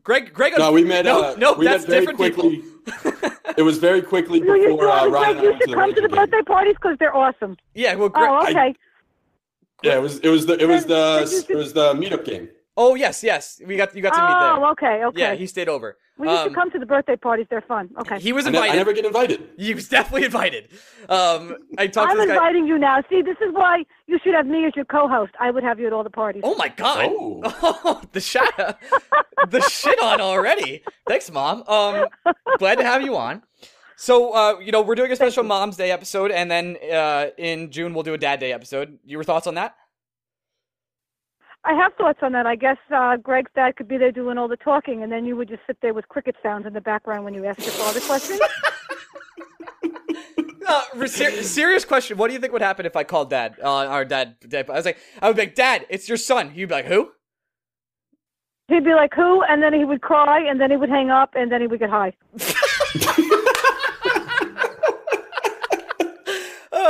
Greg. 0.02 0.32
Greg. 0.34 0.52
no, 0.58 0.72
we 0.72 0.84
met. 0.84 1.04
No, 1.06 1.22
uh, 1.22 1.34
no, 1.38 1.52
we 1.54 1.64
that's 1.64 1.86
met 1.88 1.90
very 1.90 2.00
different 2.00 2.18
quickly. 2.18 2.56
people. 2.58 3.30
It 3.56 3.62
was 3.62 3.76
very 3.78 4.00
quickly 4.00 4.38
You, 4.38 4.54
you, 4.56 4.68
before 4.70 4.88
uh, 4.88 5.06
Ryan. 5.08 5.10
Greg, 5.10 5.36
and 5.36 5.38
I 5.38 5.42
you 5.42 5.58
should 5.60 5.74
come 5.74 5.94
to 5.94 6.00
the 6.00 6.00
Ranger 6.00 6.08
game. 6.08 6.16
birthday 6.16 6.42
parties 6.42 6.74
because 6.74 6.96
they're 6.98 7.14
awesome. 7.14 7.56
yeah. 7.74 7.94
Well. 7.94 8.08
Greg, 8.08 8.28
Oh, 8.30 8.42
okay. 8.48 8.74
Yeah, 9.82 9.96
it 9.96 10.02
was. 10.02 10.18
It 10.20 10.28
was 10.30 10.46
the. 10.46 10.58
It 10.58 10.66
was 10.66 10.84
Then- 10.86 10.88
then 10.98 11.20
you 11.20 11.26
the. 11.26 11.30
should- 11.42 11.50
It 11.50 11.56
was 11.56 11.72
the 11.72 11.94
meetup 11.94 12.24
game. 12.24 12.48
Oh 12.76 12.94
yes, 12.94 13.22
yes. 13.22 13.60
We 13.66 13.76
got 13.76 13.94
you 13.94 14.02
got 14.02 14.14
to 14.14 14.20
meet 14.20 14.64
Oh, 14.64 14.70
okay, 14.72 15.04
okay. 15.04 15.20
Yeah, 15.20 15.34
he 15.34 15.46
stayed 15.46 15.68
over. 15.68 15.98
well, 16.16 16.30
you 16.30 16.36
um, 16.36 16.46
should 16.46 16.54
come 16.54 16.70
to 16.70 16.78
the 16.78 16.86
birthday 16.86 17.16
parties. 17.16 17.46
They're 17.50 17.60
fun. 17.60 17.90
Okay. 18.00 18.18
He 18.18 18.32
was 18.32 18.46
I, 18.46 18.50
ne- 18.50 18.56
invited. 18.58 18.72
I 18.72 18.76
never 18.76 18.92
get 18.94 19.04
invited. 19.04 19.48
He 19.58 19.74
was 19.74 19.88
definitely 19.88 20.24
invited. 20.24 20.68
Um, 21.08 21.56
I 21.76 21.86
talked 21.86 22.10
I'm 22.10 22.16
to 22.16 22.22
this 22.22 22.28
guy. 22.28 22.34
inviting 22.34 22.66
you 22.66 22.78
now. 22.78 23.02
See, 23.10 23.20
this 23.20 23.36
is 23.46 23.52
why 23.52 23.84
you 24.06 24.18
should 24.24 24.34
have 24.34 24.46
me 24.46 24.64
as 24.64 24.74
your 24.74 24.86
co-host. 24.86 25.32
I 25.38 25.50
would 25.50 25.62
have 25.62 25.78
you 25.78 25.86
at 25.86 25.92
all 25.92 26.02
the 26.02 26.10
parties. 26.10 26.42
Oh 26.44 26.54
my 26.54 26.68
god! 26.68 27.10
Oh. 27.12 28.00
the 28.12 28.20
shit, 28.20 28.42
the 28.56 29.60
shit 29.70 30.02
on 30.02 30.20
already. 30.20 30.82
Thanks, 31.06 31.30
mom. 31.30 31.64
Um, 31.68 32.06
glad 32.58 32.78
to 32.78 32.84
have 32.84 33.02
you 33.02 33.16
on. 33.16 33.42
So, 33.96 34.32
uh, 34.32 34.58
you 34.58 34.72
know, 34.72 34.82
we're 34.82 34.96
doing 34.96 35.12
a 35.12 35.16
special 35.16 35.44
Mom's 35.44 35.76
Day 35.76 35.92
episode, 35.92 36.32
and 36.32 36.50
then 36.50 36.76
uh, 36.92 37.26
in 37.38 37.70
June 37.70 37.94
we'll 37.94 38.02
do 38.02 38.14
a 38.14 38.18
Dad 38.18 38.40
Day 38.40 38.52
episode. 38.52 38.98
Your 39.04 39.22
thoughts 39.22 39.46
on 39.46 39.54
that? 39.54 39.76
I 41.64 41.74
have 41.74 41.94
thoughts 41.94 42.18
on 42.22 42.32
that. 42.32 42.46
I 42.46 42.56
guess 42.56 42.78
uh, 42.94 43.16
Greg's 43.16 43.50
dad 43.54 43.76
could 43.76 43.86
be 43.88 43.96
there 43.96 44.10
doing 44.10 44.36
all 44.36 44.48
the 44.48 44.56
talking, 44.56 45.02
and 45.02 45.12
then 45.12 45.24
you 45.24 45.36
would 45.36 45.48
just 45.48 45.62
sit 45.66 45.78
there 45.80 45.94
with 45.94 46.08
cricket 46.08 46.34
sounds 46.42 46.66
in 46.66 46.72
the 46.72 46.80
background 46.80 47.24
when 47.24 47.34
you 47.34 47.44
ask 47.44 47.60
your 47.60 47.72
father 47.72 48.00
questions. 48.00 48.40
Uh, 50.64 51.06
ser- 51.06 51.42
serious 51.42 51.84
question. 51.84 52.16
What 52.16 52.28
do 52.28 52.34
you 52.34 52.40
think 52.40 52.52
would 52.52 52.62
happen 52.62 52.86
if 52.86 52.94
I 52.94 53.02
called 53.02 53.30
Dad? 53.30 53.56
Uh, 53.62 53.68
our 53.68 54.04
dad, 54.04 54.36
dad. 54.48 54.70
I 54.70 54.74
was 54.74 54.84
like, 54.84 54.96
I 55.20 55.26
would 55.26 55.36
be 55.36 55.42
like, 55.42 55.56
Dad, 55.56 55.84
it's 55.90 56.08
your 56.08 56.16
son. 56.16 56.50
He'd 56.50 56.66
be 56.66 56.74
like, 56.74 56.86
Who? 56.86 57.10
He'd 58.68 58.84
be 58.84 58.94
like, 58.94 59.12
"Who?" 59.14 59.42
and 59.42 59.62
then 59.62 59.74
he 59.74 59.84
would 59.84 60.00
cry, 60.00 60.40
and 60.40 60.58
then 60.60 60.70
he 60.70 60.76
would 60.76 60.88
hang 60.88 61.10
up, 61.10 61.34
and 61.34 61.52
then 61.52 61.60
he 61.60 61.66
would 61.66 61.80
get 61.80 61.90
high. 61.90 62.12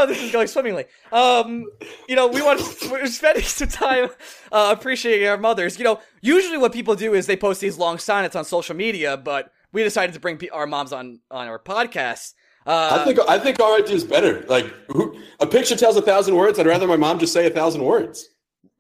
Oh, 0.03 0.07
this 0.13 0.23
is 0.23 0.33
going 0.33 0.47
swimmingly. 0.49 0.85
Um, 1.13 1.65
you 2.09 2.17
know, 2.17 2.27
we 2.29 2.43
want 2.43 2.61
we're 2.91 3.07
spending 3.07 3.45
some 3.45 3.69
time 3.69 4.09
uh, 4.51 4.75
appreciating 4.77 5.29
our 5.29 5.37
mothers. 5.39 5.79
You 5.79 5.85
know, 5.85 6.01
usually 6.21 6.59
what 6.59 6.73
people 6.73 6.95
do 6.95 7.15
is 7.15 7.27
they 7.27 7.37
post 7.37 7.61
these 7.61 7.79
long 7.79 7.99
sonnets 7.99 8.37
on 8.37 8.45
social 8.45 8.75
media, 8.77 9.17
but 9.17 9.53
we 9.73 9.83
decided 9.83 10.13
to 10.15 10.21
bring 10.21 10.37
pe- 10.39 10.49
our 10.49 10.67
moms 10.67 10.93
on 10.93 11.21
on 11.31 11.47
our 11.49 11.59
podcast. 11.59 12.33
Uh, 12.67 12.99
I 13.01 13.05
think. 13.05 13.19
I 13.29 13.39
think 13.39 13.61
our 13.61 13.77
idea 13.79 13.97
is 13.97 14.05
better. 14.05 14.45
Like 14.49 14.67
who, 14.89 15.19
a 15.41 15.47
picture 15.47 15.77
tells 15.77 15.97
a 15.97 16.03
thousand 16.03 16.37
words. 16.37 16.59
I'd 16.59 16.67
rather 16.67 16.87
my 16.87 16.97
mom 16.97 17.19
just 17.19 17.33
say 17.33 17.47
a 17.47 17.51
thousand 17.51 17.83
words. 17.83 18.29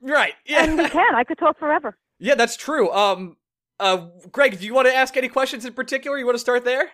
right. 0.00 0.34
And 0.48 0.78
we 0.78 0.88
can. 0.88 1.14
I 1.14 1.24
could 1.24 1.38
talk 1.38 1.58
forever. 1.58 1.96
yeah, 2.18 2.34
that's 2.36 2.56
true. 2.56 2.90
Um, 2.92 3.36
uh, 3.80 4.06
Greg, 4.30 4.60
do 4.60 4.66
you 4.66 4.74
want 4.74 4.86
to 4.86 4.94
ask 4.94 5.16
any 5.16 5.28
questions 5.28 5.64
in 5.64 5.72
particular? 5.72 6.16
You 6.18 6.24
want 6.26 6.36
to 6.36 6.40
start 6.40 6.64
there? 6.64 6.84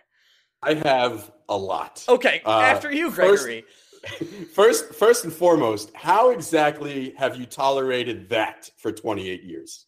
I 0.62 0.74
have 0.74 1.30
a 1.48 1.56
lot. 1.56 2.04
Okay, 2.08 2.40
Uh, 2.46 2.60
after 2.60 2.90
you, 2.90 3.10
Gregory. 3.10 3.60
First, 3.62 3.74
first 4.54 4.94
first 4.94 5.24
and 5.24 5.32
foremost, 5.32 5.90
how 5.94 6.30
exactly 6.30 7.14
have 7.16 7.36
you 7.36 7.46
tolerated 7.46 8.28
that 8.30 8.70
for 8.76 8.92
28 8.92 9.42
years? 9.42 9.86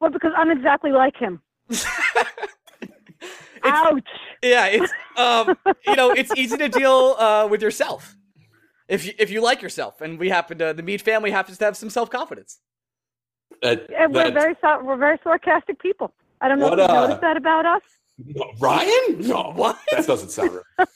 Well, 0.00 0.10
because 0.10 0.32
I'm 0.36 0.50
exactly 0.50 0.92
like 0.92 1.16
him. 1.16 1.40
Ouch. 3.64 4.02
Yeah, 4.42 4.66
it's 4.66 4.92
um, 5.16 5.56
you 5.86 5.94
know, 5.94 6.10
it's 6.10 6.32
easy 6.36 6.56
to 6.56 6.68
deal 6.68 7.14
uh, 7.18 7.46
with 7.48 7.62
yourself 7.62 8.16
if 8.88 9.06
you 9.06 9.12
if 9.18 9.30
you 9.30 9.40
like 9.40 9.62
yourself, 9.62 10.00
and 10.00 10.18
we 10.18 10.28
happen 10.28 10.58
to 10.58 10.72
the 10.74 10.82
Mead 10.82 11.00
family 11.00 11.30
happens 11.30 11.58
to 11.58 11.64
have 11.64 11.76
some 11.76 11.90
self 11.90 12.10
confidence. 12.10 12.58
That, 13.62 13.88
And 13.96 14.12
we're 14.12 14.30
that- 14.30 14.34
very 14.34 14.56
we're 14.84 14.96
very 14.96 15.18
sarcastic 15.22 15.80
people. 15.80 16.12
I 16.40 16.48
don't 16.48 16.58
know 16.58 16.68
What, 16.70 16.80
if 16.80 16.88
you 16.88 16.94
uh, 16.94 17.00
noticed 17.02 17.20
that 17.20 17.36
about 17.36 17.64
us. 17.66 17.82
Ryan? 18.60 19.20
No, 19.28 19.52
What? 19.54 19.78
That 19.92 20.06
doesn't 20.06 20.30
sound 20.30 20.58
right. 20.78 20.86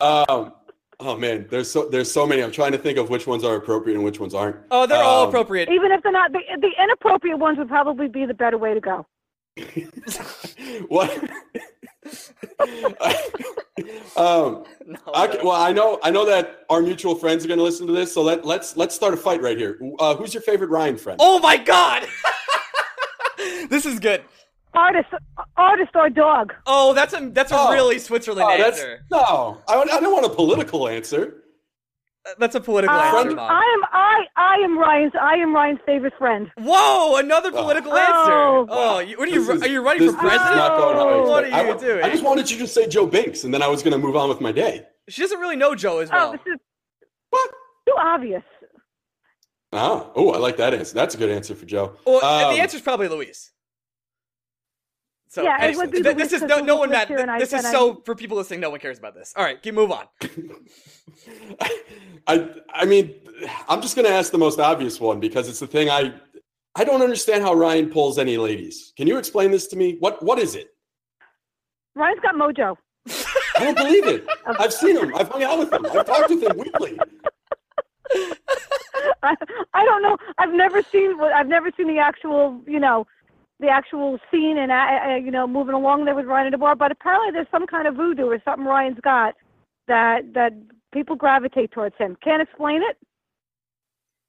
um, 0.30 0.52
oh 1.00 1.16
man, 1.16 1.46
there's 1.50 1.70
so 1.70 1.88
there's 1.88 2.10
so 2.10 2.26
many. 2.26 2.42
I'm 2.42 2.52
trying 2.52 2.72
to 2.72 2.78
think 2.78 2.98
of 2.98 3.10
which 3.10 3.26
ones 3.26 3.44
are 3.44 3.54
appropriate 3.56 3.96
and 3.96 4.04
which 4.04 4.20
ones 4.20 4.34
aren't. 4.34 4.56
Oh, 4.70 4.86
they're 4.86 5.02
all 5.02 5.24
Um, 5.24 5.28
appropriate. 5.28 5.68
Even 5.68 5.92
if 5.92 6.02
they're 6.02 6.12
not, 6.12 6.32
the, 6.32 6.40
the 6.60 6.70
inappropriate 6.82 7.38
ones 7.38 7.58
would 7.58 7.68
probably 7.68 8.08
be 8.08 8.26
the 8.26 8.34
better 8.34 8.58
way 8.58 8.74
to 8.74 8.80
go. 8.80 9.06
what? 10.88 11.10
um, 14.16 14.64
No, 14.86 14.98
okay, 15.14 15.38
no. 15.38 15.44
well, 15.44 15.50
I 15.52 15.72
know 15.72 15.98
I 16.02 16.10
know 16.10 16.24
that 16.26 16.64
our 16.70 16.80
mutual 16.82 17.14
friends 17.14 17.44
are 17.44 17.48
going 17.48 17.58
to 17.58 17.64
listen 17.64 17.86
to 17.86 17.92
this, 17.92 18.12
so 18.12 18.22
let 18.22 18.44
let's 18.44 18.76
let's 18.76 18.94
start 18.94 19.14
a 19.14 19.16
fight 19.16 19.42
right 19.42 19.56
here. 19.56 19.78
Uh, 19.98 20.14
who's 20.14 20.34
your 20.34 20.42
favorite 20.42 20.70
Ryan 20.70 20.96
friend? 20.96 21.18
Oh 21.22 21.38
my 21.40 21.56
god! 21.56 22.06
this 23.68 23.86
is 23.86 23.98
good. 23.98 24.22
Artist, 24.74 25.08
artist 25.56 25.90
or 25.94 26.10
dog. 26.10 26.52
Oh, 26.66 26.92
that's 26.92 27.14
a 27.14 27.30
that's 27.32 27.50
a 27.52 27.56
Oh. 27.58 27.72
really 27.72 27.98
Switzerland 27.98 28.46
Oh, 28.50 28.64
answer. 28.64 29.00
no. 29.10 29.62
I, 29.66 29.74
I 29.80 30.00
don't 30.00 30.12
want 30.12 30.26
a 30.26 30.30
political 30.30 30.86
answer. 30.88 31.42
That's 32.38 32.56
a 32.56 32.60
political 32.60 32.94
Um, 32.96 33.14
answer, 33.16 33.36
mom. 33.36 33.50
I 33.50 33.54
am 33.76 33.84
I 33.92 34.26
I 34.36 34.54
am 34.64 34.76
Ryan's 34.78 35.12
I 35.20 35.34
am 35.36 35.54
Ryan's 35.54 35.78
favorite 35.86 36.12
friend. 36.18 36.50
Whoa, 36.58 37.16
another 37.16 37.50
political 37.52 37.92
Oh. 37.92 37.96
answer. 37.96 38.32
Wow. 38.32 38.66
Oh, 38.68 38.98
you, 38.98 39.16
what 39.16 39.28
are 39.28 39.30
you? 39.30 39.44
This 39.44 39.56
is- 39.56 39.62
are 39.62 39.68
you 39.68 39.80
running 39.82 40.10
for 40.10 40.18
president? 40.18 40.56
not 40.56 40.76
going 40.76 40.96
how 40.96 41.08
I 41.08 41.12
Oh, 41.12 41.28
what 41.30 41.44
are 41.44 41.48
you 41.48 41.54
I, 41.54 41.76
doing? 41.78 42.04
I 42.04 42.10
just 42.10 42.24
wanted 42.24 42.50
you 42.50 42.58
to 42.58 42.66
say 42.66 42.86
Joe 42.88 43.06
Binks, 43.06 43.44
and 43.44 43.54
then 43.54 43.62
I 43.62 43.68
was 43.68 43.82
going 43.82 43.92
to 43.92 43.98
move 43.98 44.16
on 44.16 44.28
with 44.28 44.40
my 44.40 44.52
day. 44.52 44.84
She 45.08 45.22
doesn't 45.22 45.38
really 45.38 45.56
know 45.56 45.74
Joe 45.76 45.98
as 46.00 46.10
well. 46.10 46.30
Oh, 46.30 46.32
this 46.32 46.40
is 46.54 46.58
What? 47.30 47.50
too 47.86 47.94
obvious. 47.96 48.42
Oh, 49.72 50.10
oh, 50.16 50.32
I 50.32 50.38
like 50.38 50.56
that 50.56 50.74
answer. 50.74 50.94
That's 50.94 51.14
a 51.14 51.18
good 51.18 51.30
answer 51.30 51.54
for 51.54 51.64
Joe. 51.66 51.96
well, 52.04 52.24
Um, 52.24 52.54
the 52.54 52.60
answer's 52.60 52.80
probably 52.82 53.08
Louise. 53.08 53.52
So 55.28 55.42
Yeah, 55.42 55.56
it 55.56 55.68
anyway, 55.68 55.76
would 55.86 55.90
be 55.90 56.02
th- 56.02 56.16
Louise 56.16 56.30
this 56.30 56.42
is 56.42 56.48
no, 56.48 56.60
no 56.60 56.76
one 56.76 56.88
lives 56.90 57.08
mad. 57.10 57.18
here 57.18 57.30
I- 57.30 57.38
This 57.38 57.48
is 57.48 57.58
and 57.58 57.66
I- 57.66 57.72
so 57.72 58.00
for 58.04 58.14
people 58.14 58.36
listening. 58.36 58.60
No 58.60 58.70
one 58.70 58.78
cares 58.80 58.98
about 58.98 59.14
this. 59.14 59.32
All 59.36 59.44
right, 59.44 59.60
keep 59.60 59.74
move 59.74 59.90
on. 59.90 60.04
I, 62.28 62.48
I 62.72 62.84
mean, 62.84 63.14
I'm 63.68 63.80
just 63.82 63.96
going 63.96 64.06
to 64.06 64.12
ask 64.12 64.30
the 64.32 64.38
most 64.38 64.58
obvious 64.60 65.00
one 65.00 65.20
because 65.20 65.48
it's 65.48 65.60
the 65.60 65.66
thing 65.66 65.90
I, 65.90 66.14
I 66.74 66.84
don't 66.84 67.02
understand 67.02 67.42
how 67.42 67.54
Ryan 67.54 67.90
pulls 67.90 68.18
any 68.18 68.36
ladies. 68.36 68.92
Can 68.96 69.06
you 69.06 69.18
explain 69.18 69.50
this 69.50 69.66
to 69.68 69.76
me? 69.76 69.96
What, 70.00 70.22
what 70.22 70.38
is 70.38 70.54
it? 70.54 70.68
Ryan's 71.94 72.20
got 72.20 72.34
mojo. 72.34 72.76
I 73.56 73.64
don't 73.64 73.76
believe 73.76 74.06
it. 74.06 74.26
I've 74.46 74.72
seen 74.72 74.96
him. 74.96 75.14
I've 75.14 75.28
hung 75.28 75.42
out 75.42 75.58
with 75.58 75.72
him. 75.72 75.86
I've 75.86 76.04
talked 76.06 76.28
with 76.30 76.42
him 76.42 76.56
weekly. 76.58 76.98
I, 79.22 79.34
I 79.74 79.84
don't 79.84 80.02
know. 80.02 80.16
I've 80.38 80.52
never 80.52 80.82
seen. 80.82 81.18
I've 81.20 81.46
never 81.48 81.70
seen 81.76 81.88
the 81.88 81.98
actual. 81.98 82.60
You 82.66 82.80
know, 82.80 83.06
the 83.60 83.68
actual 83.68 84.18
scene 84.30 84.58
and 84.58 84.70
uh, 84.70 84.74
uh, 84.74 85.16
you 85.16 85.30
know 85.30 85.46
moving 85.46 85.74
along 85.74 86.04
there 86.04 86.14
with 86.14 86.26
Ryan 86.26 86.48
in 86.48 86.52
the 86.52 86.58
bar. 86.58 86.76
But 86.76 86.92
apparently 86.92 87.30
there's 87.32 87.46
some 87.50 87.66
kind 87.66 87.88
of 87.88 87.94
voodoo 87.94 88.26
or 88.26 88.38
something 88.44 88.64
Ryan's 88.66 89.00
got 89.02 89.34
that 89.88 90.32
that 90.34 90.52
people 90.92 91.16
gravitate 91.16 91.72
towards 91.72 91.94
him. 91.98 92.16
Can't 92.22 92.42
explain 92.42 92.82
it. 92.88 92.96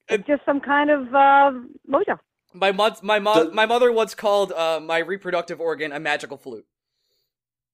It's 0.09 0.25
just 0.25 0.45
some 0.45 0.61
kind 0.61 0.89
of 0.89 1.07
uh, 1.13 1.51
mojo. 1.89 2.17
My 2.53 2.71
mo- 2.71 2.95
my 3.01 3.19
mo- 3.19 3.51
my 3.51 3.65
mother 3.65 3.91
once 3.91 4.15
called 4.15 4.53
uh, 4.53 4.79
my 4.79 4.99
reproductive 4.99 5.59
organ 5.59 5.91
a 5.91 5.99
magical 5.99 6.37
flute. 6.37 6.65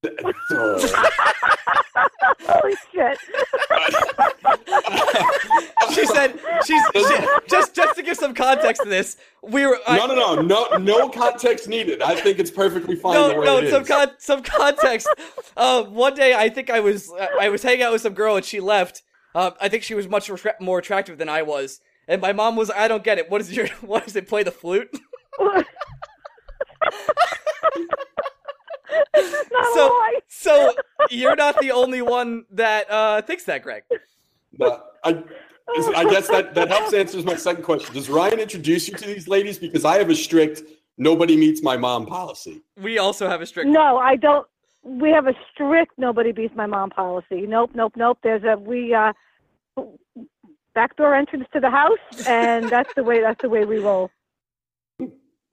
Holy 2.47 2.73
shit! 2.91 3.17
She 5.93 6.05
said, 6.07 6.39
she's 6.65 6.81
she, 6.93 7.17
just 7.47 7.75
just 7.75 7.95
to 7.95 8.03
give 8.03 8.17
some 8.17 8.33
context 8.33 8.81
to 8.83 8.89
this. 8.89 9.15
We 9.43 9.65
were 9.65 9.77
I, 9.87 9.97
no, 9.97 10.07
no, 10.07 10.35
no, 10.35 10.41
no, 10.41 10.77
no 10.77 11.09
context 11.09 11.67
needed. 11.67 12.01
I 12.01 12.15
think 12.15 12.39
it's 12.39 12.49
perfectly 12.49 12.95
fine 12.95 13.13
the 13.13 13.33
no, 13.33 13.39
way 13.39 13.45
no, 13.45 13.57
it 13.59 13.69
some 13.69 13.83
is. 13.83 13.87
con- 13.87 14.11
some 14.17 14.41
context. 14.41 15.07
uh, 15.55 15.83
one 15.83 16.15
day, 16.15 16.33
I 16.33 16.49
think 16.49 16.69
I 16.69 16.79
was 16.79 17.11
I 17.39 17.49
was 17.49 17.61
hanging 17.61 17.83
out 17.83 17.91
with 17.91 18.01
some 18.01 18.13
girl 18.13 18.35
and 18.35 18.45
she 18.45 18.59
left. 18.59 19.03
Uh, 19.35 19.51
I 19.61 19.69
think 19.69 19.83
she 19.83 19.93
was 19.93 20.07
much 20.07 20.29
attra- 20.29 20.55
more 20.59 20.79
attractive 20.79 21.17
than 21.17 21.29
I 21.29 21.43
was, 21.43 21.79
and 22.07 22.21
my 22.21 22.33
mom 22.33 22.55
was. 22.55 22.71
I 22.71 22.87
don't 22.87 23.03
get 23.03 23.19
it. 23.19 23.29
What 23.29 23.41
is 23.41 23.51
your? 23.51 23.67
What 23.81 24.05
does 24.05 24.15
it 24.15 24.27
play 24.27 24.43
the 24.43 24.51
flute? 24.51 24.89
This 29.13 29.33
is 29.41 29.51
not 29.51 29.73
So- 29.73 29.99
So 30.27 30.73
you're 31.09 31.35
not 31.35 31.59
the 31.61 31.71
only 31.71 32.01
one 32.01 32.45
that 32.51 32.89
uh, 32.89 33.21
thinks 33.21 33.43
that, 33.45 33.61
Greg. 33.63 33.83
But 34.57 34.85
I, 35.03 35.23
I 35.95 36.03
guess 36.09 36.27
that, 36.27 36.53
that 36.55 36.67
helps 36.69 36.93
answers 36.93 37.23
my 37.25 37.35
second 37.35 37.63
question. 37.63 37.93
Does 37.93 38.09
Ryan 38.09 38.39
introduce 38.39 38.87
you 38.87 38.95
to 38.95 39.05
these 39.05 39.27
ladies? 39.27 39.57
Because 39.57 39.85
I 39.85 39.97
have 39.97 40.09
a 40.09 40.15
strict 40.15 40.61
nobody 40.97 41.35
meets 41.35 41.61
my 41.63 41.77
mom 41.77 42.05
policy. 42.05 42.61
We 42.77 42.97
also 42.99 43.27
have 43.27 43.41
a 43.41 43.45
strict. 43.45 43.69
No, 43.69 43.97
I 43.97 44.15
don't. 44.15 44.45
We 44.83 45.09
have 45.11 45.27
a 45.27 45.33
strict 45.51 45.93
nobody 45.97 46.31
beats 46.33 46.55
my 46.55 46.65
mom 46.65 46.89
policy. 46.89 47.47
Nope, 47.47 47.71
nope, 47.73 47.93
nope. 47.95 48.17
There's 48.21 48.43
a 48.43 48.57
we 48.57 48.93
uh 48.93 49.13
backdoor 50.75 51.15
entrance 51.15 51.45
to 51.53 51.59
the 51.59 51.69
house, 51.69 52.27
and 52.27 52.69
that's 52.69 52.93
the 52.95 53.03
way. 53.03 53.21
That's 53.21 53.41
the 53.41 53.49
way 53.49 53.65
we 53.65 53.77
roll. 53.79 54.11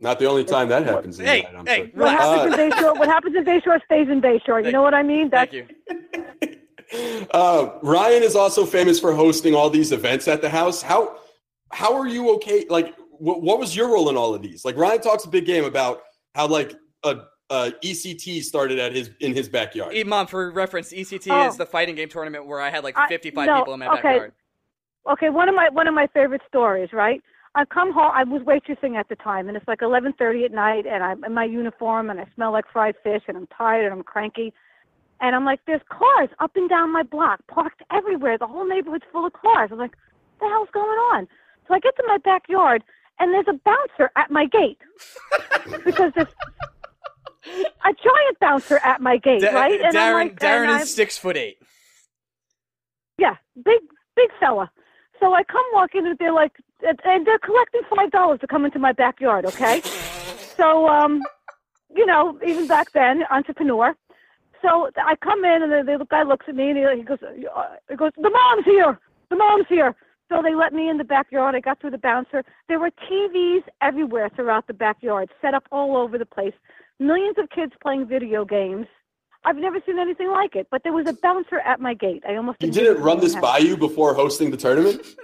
Not 0.01 0.18
the 0.18 0.24
only 0.26 0.44
time 0.44 0.68
that 0.70 0.84
happens. 0.86 1.18
Hey, 1.18 1.42
the 1.42 1.53
night, 1.53 1.59
I'm 1.59 1.66
hey, 1.66 1.76
sure. 1.76 1.84
What 2.01 2.12
relax. 2.12 2.22
happens 2.24 2.59
in 2.59 2.70
Bayshore? 2.70 2.98
What 2.98 3.09
happens 3.09 3.36
in 3.36 3.44
Bayshore 3.44 3.84
stays 3.84 4.09
in 4.09 4.22
Bayshore. 4.22 4.64
You 4.64 4.72
know 4.72 4.82
what 4.82 4.94
I 4.94 5.03
mean? 5.03 5.28
That's 5.30 5.53
Thank 5.53 5.70
you. 6.42 7.26
Uh, 7.32 7.78
Ryan 7.82 8.22
is 8.24 8.34
also 8.34 8.66
famous 8.66 8.98
for 8.98 9.14
hosting 9.14 9.55
all 9.55 9.70
these 9.70 9.92
events 9.92 10.26
at 10.26 10.42
the 10.42 10.48
house. 10.48 10.82
How 10.82 11.18
how 11.70 11.94
are 11.96 12.09
you 12.09 12.34
okay? 12.34 12.66
Like, 12.68 12.96
what, 13.11 13.42
what 13.42 13.61
was 13.61 13.76
your 13.76 13.92
role 13.92 14.09
in 14.09 14.16
all 14.16 14.34
of 14.34 14.42
these? 14.42 14.64
Like, 14.64 14.76
Ryan 14.76 15.01
talks 15.01 15.24
a 15.24 15.28
big 15.28 15.46
game 15.46 15.64
about 15.64 16.01
how 16.34 16.48
like 16.48 16.74
a, 17.05 17.18
a 17.51 17.72
ECT 17.84 18.42
started 18.42 18.80
at 18.80 18.92
his 18.92 19.11
in 19.20 19.34
his 19.34 19.48
backyard. 19.48 19.94
Mom, 20.07 20.26
for 20.26 20.51
reference, 20.51 20.92
ECT 20.92 21.28
Oh. 21.30 21.46
is 21.48 21.57
the 21.57 21.66
fighting 21.66 21.94
game 21.94 22.09
tournament 22.09 22.46
where 22.46 22.61
I 22.61 22.70
had 22.70 22.82
like 22.82 22.98
I- 22.98 23.07
55 23.07 23.46
no, 23.46 23.59
people 23.59 23.74
in 23.74 23.80
my 23.80 23.86
okay. 23.86 23.94
backyard. 24.03 24.32
okay. 25.12 25.30
One 25.30 25.48
of 25.48 25.55
my 25.55 25.68
one 25.68 25.86
of 25.86 25.94
my 25.94 26.09
favorite 26.09 26.42
stories. 26.48 26.88
Right. 26.92 27.20
I 27.55 27.64
come 27.64 27.92
home. 27.92 28.12
I 28.14 28.22
was 28.24 28.42
waitressing 28.42 28.96
at 28.96 29.09
the 29.09 29.16
time, 29.16 29.48
and 29.48 29.57
it's 29.57 29.66
like 29.66 29.80
11:30 29.80 30.44
at 30.44 30.53
night, 30.53 30.86
and 30.86 31.03
I'm 31.03 31.24
in 31.24 31.34
my 31.34 31.44
uniform, 31.44 32.11
and 32.11 32.20
I 32.20 32.26
smell 32.34 32.53
like 32.53 32.66
fried 32.72 32.94
fish, 33.03 33.22
and 33.26 33.36
I'm 33.36 33.48
tired, 33.48 33.84
and 33.84 33.92
I'm 33.94 34.03
cranky. 34.03 34.53
And 35.20 35.36
I'm 35.36 35.44
like, 35.44 35.61
there's 35.66 35.82
cars 35.90 36.30
up 36.38 36.53
and 36.57 36.68
down 36.68 36.92
my 36.92 37.03
block, 37.03 37.40
parked 37.48 37.82
everywhere. 37.92 38.38
The 38.38 38.46
whole 38.46 38.66
neighborhood's 38.66 39.05
full 39.12 39.26
of 39.26 39.32
cars. 39.34 39.68
I'm 39.72 39.78
like, 39.78 39.94
what 40.38 40.46
the 40.46 40.51
hell's 40.51 40.68
going 40.72 40.86
on? 40.86 41.28
So 41.68 41.74
I 41.74 41.80
get 41.80 41.94
to 41.96 42.05
my 42.07 42.18
backyard, 42.18 42.82
and 43.18 43.32
there's 43.34 43.48
a 43.48 43.61
bouncer 43.64 44.11
at 44.16 44.30
my 44.30 44.46
gate 44.46 44.78
because 45.84 46.12
there's 46.14 46.28
a 47.84 47.92
giant 47.92 48.38
bouncer 48.40 48.78
at 48.78 49.01
my 49.01 49.16
gate, 49.18 49.42
Da- 49.42 49.51
right? 49.51 49.80
And 49.84 49.94
Darren, 49.94 50.14
like, 50.14 50.38
Darren 50.38 50.80
is 50.80 50.90
six 50.94 51.18
foot 51.18 51.36
eight. 51.36 51.59
yeah, 53.18 53.36
big 53.64 53.80
big 54.16 54.30
fella. 54.38 54.70
So 55.18 55.34
I 55.34 55.42
come 55.44 55.64
walking 55.74 56.07
and 56.07 56.16
they're 56.18 56.32
like, 56.32 56.53
and 56.83 57.26
they're 57.26 57.39
collecting 57.39 57.83
five 57.95 58.11
dollars 58.11 58.41
to 58.41 58.47
come 58.47 58.64
into 58.64 58.78
my 58.78 58.93
backyard. 58.93 59.47
Okay, 59.47 59.81
so 60.57 60.89
um, 60.89 61.22
you 61.95 62.07
know, 62.07 62.39
even 62.47 62.66
back 62.66 62.93
then, 62.93 63.24
entrepreneur. 63.31 63.95
So 64.62 64.91
I 64.97 65.16
come 65.16 65.45
in 65.45 65.62
and 65.62 65.72
the, 65.72 65.99
the 65.99 66.05
guy 66.11 66.22
looks 66.22 66.47
at 66.49 66.55
me 66.55 66.70
and 66.70 66.78
he, 66.78 66.99
he 66.99 67.03
goes, 67.03 67.18
uh, 67.22 67.62
he 67.89 67.97
goes, 67.97 68.12
the 68.16 68.31
mom's 68.31 68.64
here, 68.64 68.99
the 69.31 69.37
mom's 69.37 69.66
here. 69.68 69.95
So 70.28 70.43
they 70.43 70.55
let 70.55 70.72
me 70.72 70.89
in 70.89 70.97
the 70.97 71.05
backyard. 71.05 71.55
I 71.55 71.61
got 71.61 71.81
through 71.81 71.91
the 71.91 71.99
bouncer. 71.99 72.45
There 72.68 72.78
were 72.78 72.91
TVs 73.11 73.62
everywhere 73.83 74.31
throughout 74.37 74.66
the 74.66 74.74
backyard, 74.74 75.31
set 75.41 75.55
up 75.55 75.64
all 75.72 75.97
over 75.97 76.18
the 76.18 76.26
place. 76.26 76.53
Millions 77.01 77.37
of 77.39 77.51
kids 77.51 77.72
playing 77.83 78.07
video 78.07 78.45
games. 78.45 78.87
I've 79.45 79.57
never 79.57 79.78
seen 79.86 79.99
anything 79.99 80.30
like 80.30 80.55
it. 80.55 80.68
But 80.70 80.82
there 80.82 80.93
was 80.93 81.07
a 81.09 81.14
bouncer 81.14 81.61
at 81.61 81.80
my 81.80 81.95
gate. 81.95 82.22
I 82.28 82.36
almost 82.36 82.62
You 82.62 82.70
didn't 82.70 83.03
run 83.03 83.20
this 83.20 83.34
by 83.34 83.59
you 83.59 83.76
before 83.76 84.14
hosting 84.14 84.51
the 84.51 84.57
tournament? 84.57 85.07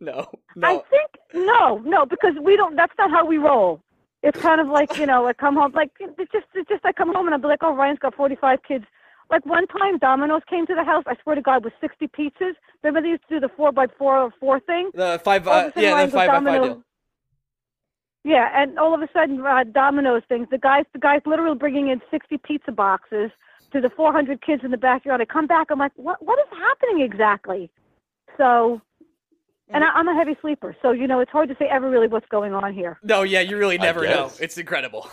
No, 0.00 0.28
no, 0.54 0.68
I 0.68 0.72
no. 0.74 0.84
think 0.90 1.10
no, 1.32 1.78
no, 1.78 2.04
because 2.04 2.34
we 2.42 2.56
don't. 2.56 2.76
That's 2.76 2.92
not 2.98 3.10
how 3.10 3.24
we 3.24 3.38
roll. 3.38 3.80
It's 4.22 4.38
kind 4.38 4.60
of 4.60 4.66
like 4.66 4.98
you 4.98 5.06
know, 5.06 5.26
I 5.26 5.32
come 5.32 5.54
home 5.54 5.72
like 5.72 5.92
it's 5.98 6.30
just, 6.30 6.44
it's 6.52 6.68
just 6.68 6.84
I 6.84 6.92
come 6.92 7.14
home 7.14 7.26
and 7.26 7.34
I'll 7.34 7.40
be 7.40 7.46
like, 7.46 7.62
oh, 7.62 7.74
Ryan's 7.74 8.00
got 8.00 8.14
forty-five 8.14 8.58
kids. 8.68 8.84
Like 9.30 9.46
one 9.46 9.66
time, 9.68 9.96
Domino's 9.98 10.42
came 10.50 10.66
to 10.66 10.74
the 10.74 10.84
house. 10.84 11.04
I 11.06 11.14
swear 11.22 11.36
to 11.36 11.42
God, 11.42 11.64
with 11.64 11.72
sixty 11.80 12.06
pizzas. 12.06 12.54
Remember 12.82 13.00
they 13.00 13.08
used 13.08 13.22
to 13.28 13.36
do 13.36 13.40
the 13.40 13.48
four 13.56 13.72
by 13.72 13.86
four 13.98 14.18
or 14.18 14.34
four 14.38 14.60
thing. 14.60 14.90
The 14.92 15.20
five, 15.24 15.48
uh, 15.48 15.70
yeah, 15.74 15.92
Ryan 15.92 16.10
the 16.10 16.16
five 16.16 16.28
by 16.28 16.50
five 16.50 16.62
deal. 16.62 16.82
Yeah, 18.24 18.50
and 18.54 18.78
all 18.78 18.94
of 18.94 19.00
a 19.00 19.08
sudden, 19.14 19.40
uh, 19.40 19.64
Domino's 19.64 20.22
things. 20.28 20.48
The 20.50 20.58
guys, 20.58 20.84
the 20.92 20.98
guys, 20.98 21.20
literally 21.24 21.56
bringing 21.56 21.88
in 21.88 22.02
sixty 22.10 22.36
pizza 22.36 22.72
boxes 22.72 23.30
to 23.74 23.80
the 23.80 23.90
four 23.90 24.12
hundred 24.12 24.40
kids 24.40 24.62
in 24.64 24.70
the 24.70 24.78
backyard. 24.78 25.20
I 25.20 25.26
come 25.26 25.46
back. 25.46 25.66
I'm 25.70 25.78
like, 25.78 25.92
what? 25.96 26.24
What 26.24 26.38
is 26.38 26.58
happening 26.58 27.02
exactly? 27.04 27.70
So, 28.38 28.80
and 29.68 29.84
I, 29.84 29.88
I'm 29.88 30.08
a 30.08 30.14
heavy 30.14 30.36
sleeper, 30.40 30.74
so 30.80 30.92
you 30.92 31.06
know 31.06 31.20
it's 31.20 31.30
hard 31.30 31.48
to 31.50 31.56
say 31.58 31.66
ever 31.66 31.90
really 31.90 32.08
what's 32.08 32.28
going 32.30 32.54
on 32.54 32.72
here. 32.72 32.98
No, 33.02 33.22
yeah, 33.22 33.40
you 33.40 33.58
really 33.58 33.76
never 33.76 34.06
know. 34.06 34.30
It's 34.40 34.56
incredible. 34.56 35.10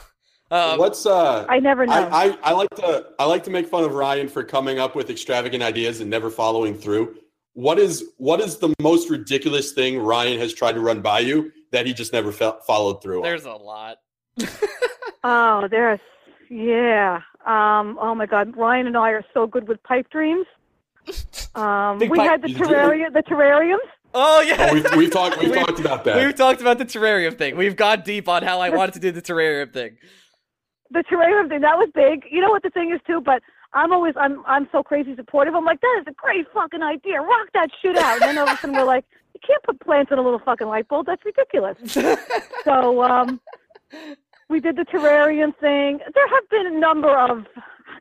Um, 0.51 0.79
What's 0.79 1.05
uh? 1.05 1.45
I 1.47 1.59
never 1.59 1.85
know. 1.85 1.93
I, 1.93 2.25
I, 2.25 2.37
I 2.43 2.51
like 2.51 2.69
to 2.71 3.07
I 3.17 3.23
like 3.23 3.45
to 3.45 3.49
make 3.49 3.67
fun 3.67 3.85
of 3.85 3.93
Ryan 3.93 4.27
for 4.27 4.43
coming 4.43 4.79
up 4.79 4.95
with 4.95 5.09
extravagant 5.09 5.63
ideas 5.63 6.01
and 6.01 6.09
never 6.09 6.29
following 6.29 6.75
through. 6.75 7.15
What 7.53 7.79
is 7.79 8.03
what 8.17 8.41
is 8.41 8.57
the 8.57 8.73
most 8.81 9.09
ridiculous 9.09 9.71
thing 9.71 9.97
Ryan 9.97 10.39
has 10.39 10.53
tried 10.53 10.73
to 10.73 10.81
run 10.81 11.01
by 11.01 11.19
you 11.19 11.53
that 11.71 11.85
he 11.85 11.93
just 11.93 12.11
never 12.11 12.33
fe- 12.33 12.59
followed 12.67 13.01
through 13.01 13.19
on? 13.19 13.23
There's 13.23 13.45
a 13.45 13.53
lot. 13.53 13.99
oh, 15.23 15.69
there's 15.69 16.01
yeah. 16.49 17.21
Um, 17.45 17.97
oh 17.99 18.13
my 18.15 18.25
God, 18.25 18.55
Ryan 18.55 18.87
and 18.87 18.97
I 18.97 19.09
are 19.11 19.23
so 19.33 19.47
good 19.47 19.67
with 19.67 19.81
pipe 19.83 20.09
dreams. 20.09 20.45
Um, 21.53 21.99
we 21.99 22.07
pipe- 22.07 22.29
had 22.29 22.41
the 22.43 22.49
You 22.51 22.57
do? 22.59 22.63
terrarium, 22.63 23.11
the 23.11 23.23
terrariums. 23.23 23.79
Oh 24.13 24.39
yeah, 24.39 24.69
Oh, 24.69 24.73
we've, 24.73 24.95
we've 24.95 25.11
talked 25.11 25.37
we've 25.37 25.49
We- 25.51 25.57
talked 25.59 25.79
about 25.81 26.05
that. 26.05 26.15
We've 26.15 26.33
talked 26.33 26.61
about 26.61 26.77
the 26.77 26.85
terrarium 26.85 27.37
thing. 27.37 27.57
We've 27.57 27.75
gone 27.75 28.03
deep 28.05 28.29
on 28.29 28.41
how 28.43 28.61
I 28.61 28.69
wanted 28.69 28.93
to 28.93 28.99
do 29.01 29.11
the 29.11 29.21
terrarium 29.21 29.73
thing. 29.73 29.97
the 30.91 31.03
terrarium 31.11 31.49
thing 31.49 31.59
that 31.61 31.77
was 31.77 31.89
big. 31.93 32.23
You 32.31 32.39
know 32.39 32.49
what 32.51 32.63
the 32.63 32.69
thing 32.69 32.93
is 32.93 33.01
too, 33.05 33.19
but 33.19 33.41
I'm 33.73 33.91
always 33.91 34.13
I'm 34.15 34.43
I'm 34.45 34.69
so 34.71 34.81
crazy 34.81 35.13
supportive. 35.17 35.53
I'm 35.55 35.65
like 35.65 35.81
that 35.81 35.97
is 36.01 36.05
a 36.07 36.13
great 36.13 36.45
fucking 36.53 36.81
idea. 36.83 37.19
Rock 37.19 37.47
that 37.53 37.67
shit 37.81 37.97
out. 37.97 38.21
And 38.21 38.29
then 38.29 38.37
all 38.37 38.47
of 38.47 38.53
a 38.57 38.61
sudden 38.61 38.75
we're 38.77 38.85
like, 38.85 39.03
you 39.33 39.41
can't 39.45 39.61
put 39.63 39.77
plants 39.81 40.09
in 40.13 40.19
a 40.19 40.21
little 40.21 40.39
fucking 40.39 40.67
light 40.67 40.87
bulb. 40.87 41.05
That's 41.07 41.23
ridiculous. 41.25 41.77
so 42.63 43.03
um, 43.03 43.41
we 44.51 44.59
did 44.59 44.75
the 44.75 44.83
terrarium 44.83 45.55
thing. 45.57 45.99
There 46.13 46.27
have 46.27 46.49
been 46.49 46.67
a 46.67 46.79
number 46.79 47.09
of 47.17 47.47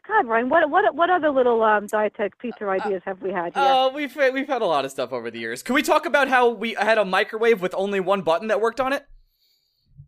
God, 0.06 0.26
Ryan. 0.26 0.48
What 0.48 0.68
what 0.68 0.94
what 0.94 1.08
other 1.08 1.30
little 1.30 1.62
um, 1.62 1.86
dietetic 1.86 2.38
pizza 2.38 2.68
ideas 2.68 3.02
have 3.06 3.22
we 3.22 3.30
had 3.30 3.54
here? 3.54 3.62
Uh, 3.62 3.88
we've 3.90 4.14
we've 4.16 4.48
had 4.48 4.60
a 4.60 4.66
lot 4.66 4.84
of 4.84 4.90
stuff 4.90 5.12
over 5.12 5.30
the 5.30 5.38
years. 5.38 5.62
Can 5.62 5.74
we 5.74 5.82
talk 5.82 6.04
about 6.04 6.28
how 6.28 6.48
we 6.48 6.74
had 6.74 6.98
a 6.98 7.04
microwave 7.04 7.62
with 7.62 7.74
only 7.76 8.00
one 8.00 8.22
button 8.22 8.48
that 8.48 8.60
worked 8.60 8.80
on 8.80 8.92
it? 8.92 9.06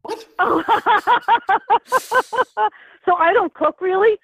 what? 0.02 0.18
so 3.06 3.14
I 3.16 3.32
don't 3.32 3.54
cook 3.54 3.80
really. 3.80 4.18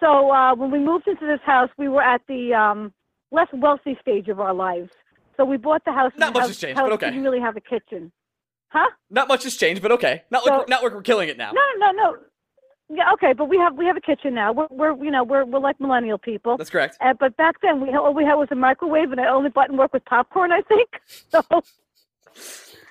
So 0.00 0.30
uh, 0.30 0.54
when 0.54 0.70
we 0.70 0.78
moved 0.78 1.06
into 1.06 1.26
this 1.26 1.40
house, 1.44 1.70
we 1.76 1.88
were 1.88 2.02
at 2.02 2.22
the 2.28 2.54
um, 2.54 2.92
less 3.30 3.48
wealthy 3.52 3.98
stage 4.00 4.28
of 4.28 4.40
our 4.40 4.54
lives. 4.54 4.90
So 5.36 5.44
we 5.44 5.56
bought 5.56 5.84
the 5.84 5.92
house. 5.92 6.12
and 6.14 6.20
Not 6.20 6.32
much 6.34 6.40
house, 6.40 6.48
has 6.50 6.58
changed, 6.58 6.78
house 6.78 6.88
but 6.88 6.94
okay. 6.94 7.10
Didn't 7.10 7.24
really 7.24 7.40
have 7.40 7.56
a 7.56 7.60
kitchen, 7.60 8.10
huh? 8.68 8.88
Not 9.10 9.28
much 9.28 9.44
has 9.44 9.56
changed, 9.56 9.82
but 9.82 9.92
okay. 9.92 10.22
Not 10.30 10.44
like 10.44 10.52
So- 10.52 10.58
we're, 10.60 10.64
not 10.68 10.82
like 10.82 10.92
we're 10.92 11.02
killing 11.02 11.28
it 11.28 11.36
now. 11.38 11.52
No, 11.52 11.62
no, 11.78 11.90
no. 11.92 12.16
Yeah, 12.90 13.12
okay, 13.12 13.34
but 13.34 13.50
we 13.50 13.58
have 13.58 13.76
we 13.76 13.84
have 13.84 13.98
a 13.98 14.00
kitchen 14.00 14.32
now. 14.34 14.50
We're 14.52 14.66
we're 14.70 15.04
you 15.04 15.10
know 15.10 15.22
we're 15.22 15.44
we're 15.44 15.58
like 15.60 15.78
millennial 15.78 16.16
people. 16.16 16.56
That's 16.56 16.70
correct. 16.70 16.96
Uh, 17.02 17.12
but 17.20 17.36
back 17.36 17.56
then 17.60 17.82
we 17.82 17.90
all 17.94 18.14
we 18.14 18.24
had 18.24 18.36
was 18.36 18.48
a 18.50 18.54
microwave, 18.54 19.10
and 19.10 19.18
the 19.18 19.26
only 19.28 19.50
button 19.50 19.76
worked 19.76 19.92
with 19.92 20.06
popcorn. 20.06 20.52
I 20.52 20.62
think 20.62 20.88
so. 21.06 21.42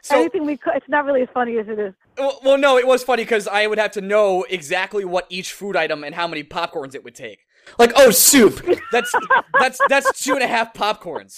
So, 0.01 0.15
anything 0.15 0.45
we 0.45 0.55
could, 0.55 0.73
it's 0.75 0.87
not 0.87 1.03
really 1.05 1.21
as 1.23 1.27
funny 1.33 1.57
as 1.57 1.67
it 1.67 1.79
is. 1.79 1.93
well, 2.17 2.39
well, 2.43 2.57
no, 2.57 2.77
it 2.77 2.87
was 2.87 3.03
funny 3.03 3.23
because 3.23 3.45
I 3.47 3.67
would 3.67 3.77
have 3.77 3.91
to 3.93 4.01
know 4.01 4.45
exactly 4.49 5.03
what 5.03 5.25
each 5.29 5.51
food 5.51 5.75
item 5.75 6.03
and 6.03 6.15
how 6.15 6.27
many 6.27 6.43
popcorns 6.43 6.95
it 6.95 7.03
would 7.03 7.15
take. 7.15 7.39
Like, 7.77 7.91
oh, 7.97 8.11
soup. 8.11 8.65
That's 8.91 9.11
that's 9.59 9.79
that's 9.89 10.23
two 10.23 10.33
and 10.35 10.43
a 10.43 10.47
half 10.47 10.73
popcorns. 10.73 11.35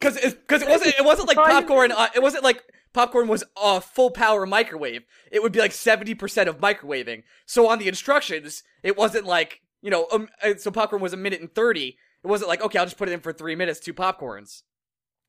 Because 0.00 0.18
because 0.20 0.62
it 0.62 0.68
wasn't 0.68 0.94
it 0.98 1.04
wasn't 1.04 1.28
like 1.28 1.36
popcorn. 1.36 1.92
Uh, 1.92 2.08
it 2.16 2.22
wasn't 2.22 2.42
like 2.42 2.62
popcorn 2.94 3.28
was 3.28 3.44
a 3.62 3.82
full 3.82 4.10
power 4.10 4.46
microwave. 4.46 5.04
It 5.30 5.42
would 5.42 5.52
be 5.52 5.58
like 5.58 5.72
seventy 5.72 6.14
percent 6.14 6.48
of 6.48 6.58
microwaving. 6.58 7.24
So 7.44 7.68
on 7.68 7.78
the 7.78 7.88
instructions, 7.88 8.62
it 8.82 8.96
wasn't 8.96 9.26
like 9.26 9.60
you 9.82 9.90
know. 9.90 10.06
Um, 10.10 10.28
uh, 10.42 10.54
so 10.56 10.70
popcorn 10.70 11.02
was 11.02 11.12
a 11.12 11.18
minute 11.18 11.40
and 11.42 11.54
thirty. 11.54 11.98
It 12.22 12.28
wasn't 12.28 12.48
like 12.48 12.62
okay, 12.62 12.78
I'll 12.78 12.86
just 12.86 12.96
put 12.96 13.10
it 13.10 13.12
in 13.12 13.20
for 13.20 13.34
three 13.34 13.54
minutes, 13.54 13.80
two 13.80 13.92
popcorns. 13.92 14.62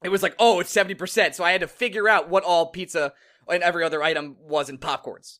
It 0.03 0.09
was 0.09 0.23
like 0.23 0.35
oh, 0.39 0.61
it's 0.61 0.71
seventy 0.71 0.95
percent. 0.95 1.35
So 1.35 1.43
I 1.43 1.51
had 1.51 1.61
to 1.61 1.67
figure 1.67 2.07
out 2.07 2.29
what 2.29 2.43
all 2.43 2.67
pizza 2.67 3.11
and 3.49 3.61
every 3.61 3.83
other 3.83 4.01
item 4.01 4.37
was 4.39 4.69
in 4.69 4.77
popcorns. 4.77 5.39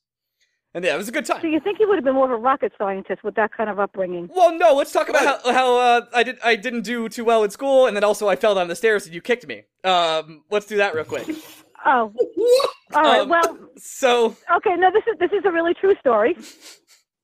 And 0.76 0.84
yeah, 0.84 0.94
it 0.94 0.98
was 0.98 1.08
a 1.08 1.12
good 1.14 1.26
time. 1.26 1.40
So 1.40 1.48
you 1.48 1.62
think 1.62 1.78
he 1.78 1.86
would 1.86 1.96
have 1.96 2.04
been 2.04 2.16
more 2.16 2.26
of 2.26 2.32
a 2.32 2.36
rocket 2.36 2.74
scientist 2.78 3.24
with 3.24 3.36
that 3.36 3.54
kind 3.56 3.70
of 3.70 3.80
upbringing? 3.80 4.30
Well, 4.36 4.58
no. 4.58 4.74
Let's 4.74 4.92
talk 4.92 5.08
about 5.08 5.24
how, 5.24 5.54
how 5.54 5.78
uh, 5.78 6.02
I 6.14 6.24
did. 6.24 6.38
I 6.44 6.58
didn't 6.58 6.82
do 6.82 7.08
too 7.08 7.24
well 7.24 7.46
in 7.46 7.50
school, 7.50 7.88
and 7.88 7.96
then 7.96 8.04
also 8.04 8.28
I 8.28 8.36
fell 8.36 8.56
down 8.56 8.68
the 8.68 8.76
stairs 8.76 9.06
and 9.06 9.16
you 9.16 9.22
kicked 9.22 9.48
me. 9.48 9.64
Um, 9.86 10.44
let's 10.52 10.66
do 10.66 10.76
that 10.78 10.94
real 10.94 11.06
quick. 11.06 11.28
Oh, 11.86 12.14
all 12.94 13.04
right. 13.04 13.22
Um, 13.22 13.30
well, 13.30 13.58
So 13.78 14.36
okay. 14.58 14.76
No, 14.78 14.92
this 14.92 15.04
is 15.12 15.20
this 15.20 15.32
is 15.32 15.46
a 15.46 15.52
really 15.52 15.74
true 15.74 15.96
story. 16.00 16.36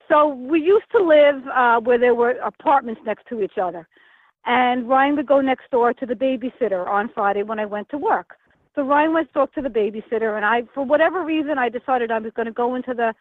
So 0.09 0.27
we 0.27 0.59
used 0.59 0.91
to 0.91 1.01
live 1.01 1.47
uh, 1.47 1.79
where 1.79 1.97
there 1.97 2.13
were 2.15 2.31
apartments 2.31 2.99
next 3.05 3.27
to 3.29 3.41
each 3.41 3.57
other, 3.61 3.87
and 4.45 4.89
Ryan 4.89 5.15
would 5.15 5.27
go 5.27 5.39
next 5.39 5.71
door 5.71 5.93
to 5.93 6.05
the 6.05 6.15
babysitter 6.15 6.85
on 6.85 7.09
Friday 7.15 7.43
when 7.43 7.59
I 7.59 7.65
went 7.65 7.87
to 7.91 7.97
work. 7.97 8.35
So 8.75 8.83
Ryan 8.83 9.13
went 9.13 9.27
to 9.29 9.33
talk 9.33 9.53
to 9.53 9.61
the 9.61 9.69
babysitter, 9.69 10.35
and 10.35 10.45
I, 10.45 10.63
for 10.73 10.83
whatever 10.85 11.23
reason, 11.23 11.57
I 11.57 11.69
decided 11.69 12.11
I 12.11 12.19
was 12.19 12.33
going 12.35 12.45
to 12.47 12.51
go 12.51 12.75
into 12.75 12.93
the 12.93 13.13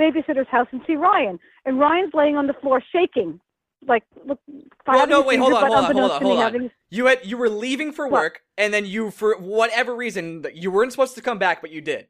babysitter's 0.00 0.48
house 0.48 0.68
and 0.72 0.80
see 0.86 0.96
Ryan. 0.96 1.38
And 1.64 1.80
Ryan's 1.80 2.14
laying 2.14 2.36
on 2.36 2.46
the 2.46 2.54
floor 2.54 2.82
shaking, 2.92 3.40
like 3.86 4.04
look. 4.24 4.38
Well, 4.86 5.06
no, 5.06 5.22
wait, 5.22 5.38
hold 5.38 5.52
on, 5.52 5.66
hold 5.66 5.84
on, 5.84 5.84
hold 5.96 6.10
on, 6.10 6.22
hold 6.22 6.38
on. 6.38 6.52
having- 6.52 6.70
you 6.90 7.06
had 7.06 7.24
you 7.24 7.36
were 7.36 7.48
leaving 7.48 7.92
for 7.92 8.06
What? 8.06 8.20
work, 8.20 8.42
and 8.58 8.74
then 8.74 8.84
you, 8.84 9.10
for 9.10 9.36
whatever 9.38 9.94
reason, 9.94 10.44
you 10.54 10.70
weren't 10.70 10.92
supposed 10.92 11.14
to 11.14 11.22
come 11.22 11.38
back, 11.38 11.60
but 11.60 11.70
you 11.70 11.80
did. 11.80 12.08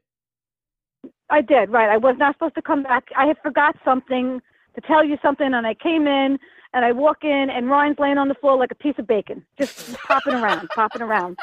I 1.29 1.41
did, 1.41 1.69
right. 1.69 1.89
I 1.89 1.97
was 1.97 2.15
not 2.17 2.35
supposed 2.35 2.55
to 2.55 2.61
come 2.61 2.83
back. 2.83 3.05
I 3.15 3.25
had 3.25 3.37
forgot 3.41 3.75
something 3.85 4.41
to 4.75 4.81
tell 4.81 5.03
you 5.03 5.17
something, 5.21 5.53
and 5.53 5.65
I 5.65 5.73
came 5.73 6.07
in, 6.07 6.37
and 6.73 6.85
I 6.85 6.91
walk 6.91 7.23
in, 7.23 7.47
and 7.49 7.69
Ryan's 7.69 7.99
laying 7.99 8.17
on 8.17 8.27
the 8.27 8.35
floor 8.35 8.57
like 8.57 8.71
a 8.71 8.75
piece 8.75 8.95
of 8.97 9.07
bacon, 9.07 9.45
just 9.57 9.93
popping 10.07 10.33
around, 10.33 10.67
popping 10.75 11.01
around. 11.01 11.37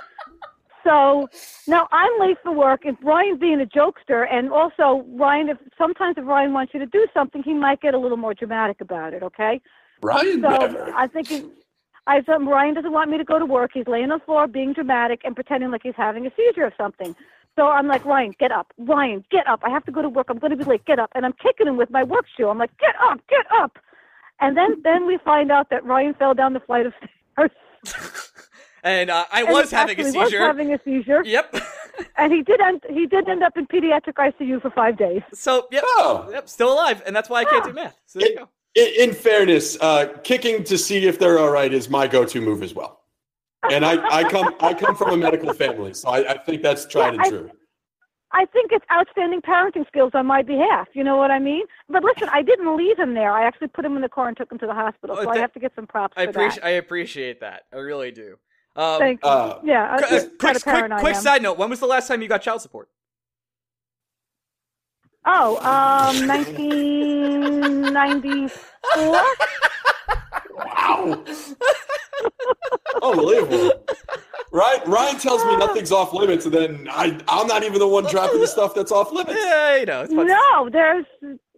So 0.85 1.29
now 1.66 1.87
I'm 1.91 2.11
late 2.20 2.37
for 2.43 2.53
work, 2.53 2.85
and 2.85 2.97
Ryan 3.03 3.39
being 3.39 3.61
a 3.61 3.66
jokester, 3.66 4.26
and 4.31 4.51
also 4.51 5.05
Ryan, 5.09 5.51
if 5.51 5.59
sometimes 5.76 6.16
if 6.18 6.24
Ryan 6.26 6.53
wants 6.53 6.72
you 6.74 6.81
to 6.81 6.87
do 6.87 7.07
something, 7.14 7.43
he 7.43 7.53
might 7.55 7.81
get 7.81 7.95
a 7.95 7.99
little 7.99 8.16
more 8.16 8.35
dramatic 8.35 8.81
about 8.81 9.12
it, 9.14 9.22
okay? 9.22 9.61
Ryan 10.03 10.42
So 10.42 10.49
never. 10.49 10.92
I 10.94 11.07
think 11.07 11.30
it, 11.30 11.44
I 12.07 12.20
thought 12.22 12.44
Ryan 12.46 12.74
doesn't 12.74 12.92
want 12.92 13.11
me 13.11 13.18
to 13.18 13.24
go 13.24 13.38
to 13.38 13.44
work. 13.46 13.72
He's 13.74 13.86
laying 13.86 14.11
on 14.11 14.18
the 14.20 14.24
floor, 14.24 14.46
being 14.46 14.72
dramatic 14.72 15.20
and 15.24 15.34
pretending 15.34 15.70
like 15.70 15.82
he's 15.82 15.94
having 15.96 16.26
a 16.26 16.30
seizure 16.36 16.64
or 16.64 16.72
something. 16.76 17.14
So 17.57 17.66
I'm 17.66 17.88
like, 17.88 18.05
Ryan, 18.05 18.32
get 18.38 18.53
up. 18.53 18.72
Ryan, 18.78 19.24
get 19.30 19.46
up. 19.49 19.61
I 19.64 19.70
have 19.70 19.84
to 19.86 19.92
go 19.92 20.01
to 20.01 20.09
work. 20.09 20.26
I'm 20.30 20.38
going 20.38 20.53
to 20.53 20.57
be 20.57 20.64
late. 20.64 20.84
Get 20.84 20.99
up. 21.01 21.11
And 21.14 21.26
I'm 21.26 21.32
kicking 21.34 21.66
him 21.66 21.76
with 21.76 21.90
my 21.90 22.05
work 22.05 22.24
shoe. 22.36 22.49
I'm 22.49 22.59
like, 22.59 22.70
get 22.78 22.94
up, 23.03 23.20
get 23.28 23.44
up. 23.53 23.78
And 24.40 24.57
then 24.57 24.80
then 24.84 25.07
we 25.07 25.18
find 25.24 25.51
out 25.51 25.68
that 25.70 25.84
Ryan 25.84 26.14
fell 26.14 26.34
down 26.34 26.53
the 26.53 26.61
flight 26.61 26.86
of 26.86 26.92
stairs. 27.34 27.51
And 28.84 29.11
uh, 29.11 29.24
I 29.32 29.42
And 29.42 29.51
was 29.53 29.72
having 29.72 29.99
a 29.99 30.05
actually 30.05 30.18
was 30.20 30.28
seizure. 30.30 30.40
having 30.40 30.72
a 30.72 30.78
seizure. 30.84 31.22
Yep. 31.24 31.57
And 32.16 32.32
he 32.32 32.42
did 32.42 32.61
end 32.61 32.80
he 32.88 33.07
did 33.07 33.28
end 33.28 33.42
up 33.42 33.57
in 33.57 33.66
pediatric 33.66 34.14
ICU 34.14 34.62
for 34.62 34.70
five 34.70 34.96
days. 34.96 35.20
so 35.34 35.66
yep, 35.72 35.82
Oh. 35.84 36.28
yep, 36.30 36.49
still 36.49 36.72
alive, 36.72 37.03
and 37.05 37.14
that's 37.14 37.28
why 37.28 37.40
I 37.40 37.44
can't 37.44 37.64
do 37.64 37.72
math. 37.72 37.96
So 38.07 38.20
there 38.20 38.28
you 38.30 38.36
go. 38.36 38.49
In, 38.79 39.09
in 39.11 39.14
fairness, 39.14 39.76
uh, 39.81 40.07
kicking 40.22 40.64
to 40.64 40.79
see 40.79 41.07
if 41.07 41.18
they're 41.18 41.39
all 41.39 41.51
right 41.51 41.72
is 41.72 41.89
my 41.91 42.07
go-to 42.07 42.41
move 42.41 42.62
as 42.62 42.74
well. 42.74 43.01
And 43.70 43.85
I, 43.85 43.95
I 44.18 44.24
come 44.24 44.55
I 44.61 44.72
come 44.72 44.95
from 44.95 45.11
a 45.11 45.16
medical 45.16 45.53
family, 45.53 45.93
so 45.93 46.09
I, 46.09 46.35
I 46.35 46.39
think 46.39 46.62
that's 46.62 46.87
tried 46.87 47.14
and 47.14 47.22
I- 47.22 47.29
true. 47.29 47.51
I 48.31 48.45
think 48.45 48.72
it's 48.72 48.85
outstanding 48.93 49.41
parenting 49.41 49.87
skills 49.87 50.11
on 50.12 50.26
my 50.26 50.43
behalf. 50.43 50.87
You 50.93 51.03
know 51.03 51.16
what 51.16 51.31
I 51.31 51.39
mean? 51.39 51.64
But 51.89 52.05
listen, 52.05 52.29
I 52.31 52.43
didn't 52.43 52.76
leave 52.76 52.99
him 52.99 53.14
there. 53.14 53.33
I 53.33 53.47
actually 53.47 53.68
put 53.68 53.87
him 53.87 53.97
in 53.97 54.03
the 54.03 54.09
car 54.11 54.29
and 54.29 54.37
took 54.37 54.53
him 54.53 54.59
to 54.59 54.66
the 54.66 54.74
hospital. 54.74 55.16
Oh, 55.18 55.22
So 55.24 55.31
I 55.31 55.39
have 55.39 55.53
to 55.55 55.59
get 55.59 55.74
some 55.74 55.87
props 55.87 56.12
I 56.14 56.24
for 56.24 56.31
appreciate 56.31 56.61
that. 56.61 56.66
I 56.66 56.70
appreciate 56.72 57.41
that. 57.41 57.62
I 57.72 57.76
really 57.79 58.11
do. 58.11 58.37
Um, 58.76 58.99
Thank 59.01 59.20
you. 59.24 59.31
Uh, 59.31 59.61
yeah, 59.64 59.97
qu- 59.97 60.01
that's 60.11 60.12
uh, 60.24 60.29
the 60.29 60.37
kind 60.37 60.62
quick, 60.62 60.74
quick, 60.91 61.01
quick 61.01 61.14
side 61.16 61.43
note: 61.43 61.57
When 61.57 61.70
was 61.70 61.81
the 61.81 61.87
last 61.87 62.07
time 62.07 62.20
you 62.20 62.29
got 62.29 62.43
child 62.43 62.61
support? 62.61 62.91
Oh, 65.25 65.57
um, 65.59 66.27
1994. 66.27 69.25
Wow. 70.57 71.25
Unbelievable. 73.03 73.85
Right? 74.51 74.87
Ryan 74.87 75.19
tells 75.19 75.45
me 75.45 75.57
nothing's 75.57 75.93
off 75.93 76.12
limits, 76.12 76.47
and 76.47 76.55
then 76.55 76.89
I, 76.91 77.19
I'm 77.29 77.47
not 77.47 77.62
even 77.62 77.79
the 77.79 77.87
one 77.87 78.05
dropping 78.05 78.41
the 78.41 78.47
stuff 78.47 78.75
that's 78.75 78.91
off 78.91 79.12
limits. 79.12 79.39
Yeah, 79.39 79.77
you 79.77 79.87
know, 79.87 80.03
it's 80.03 80.14
fun. 80.14 80.27
no, 80.27 80.69
there's 80.71 81.05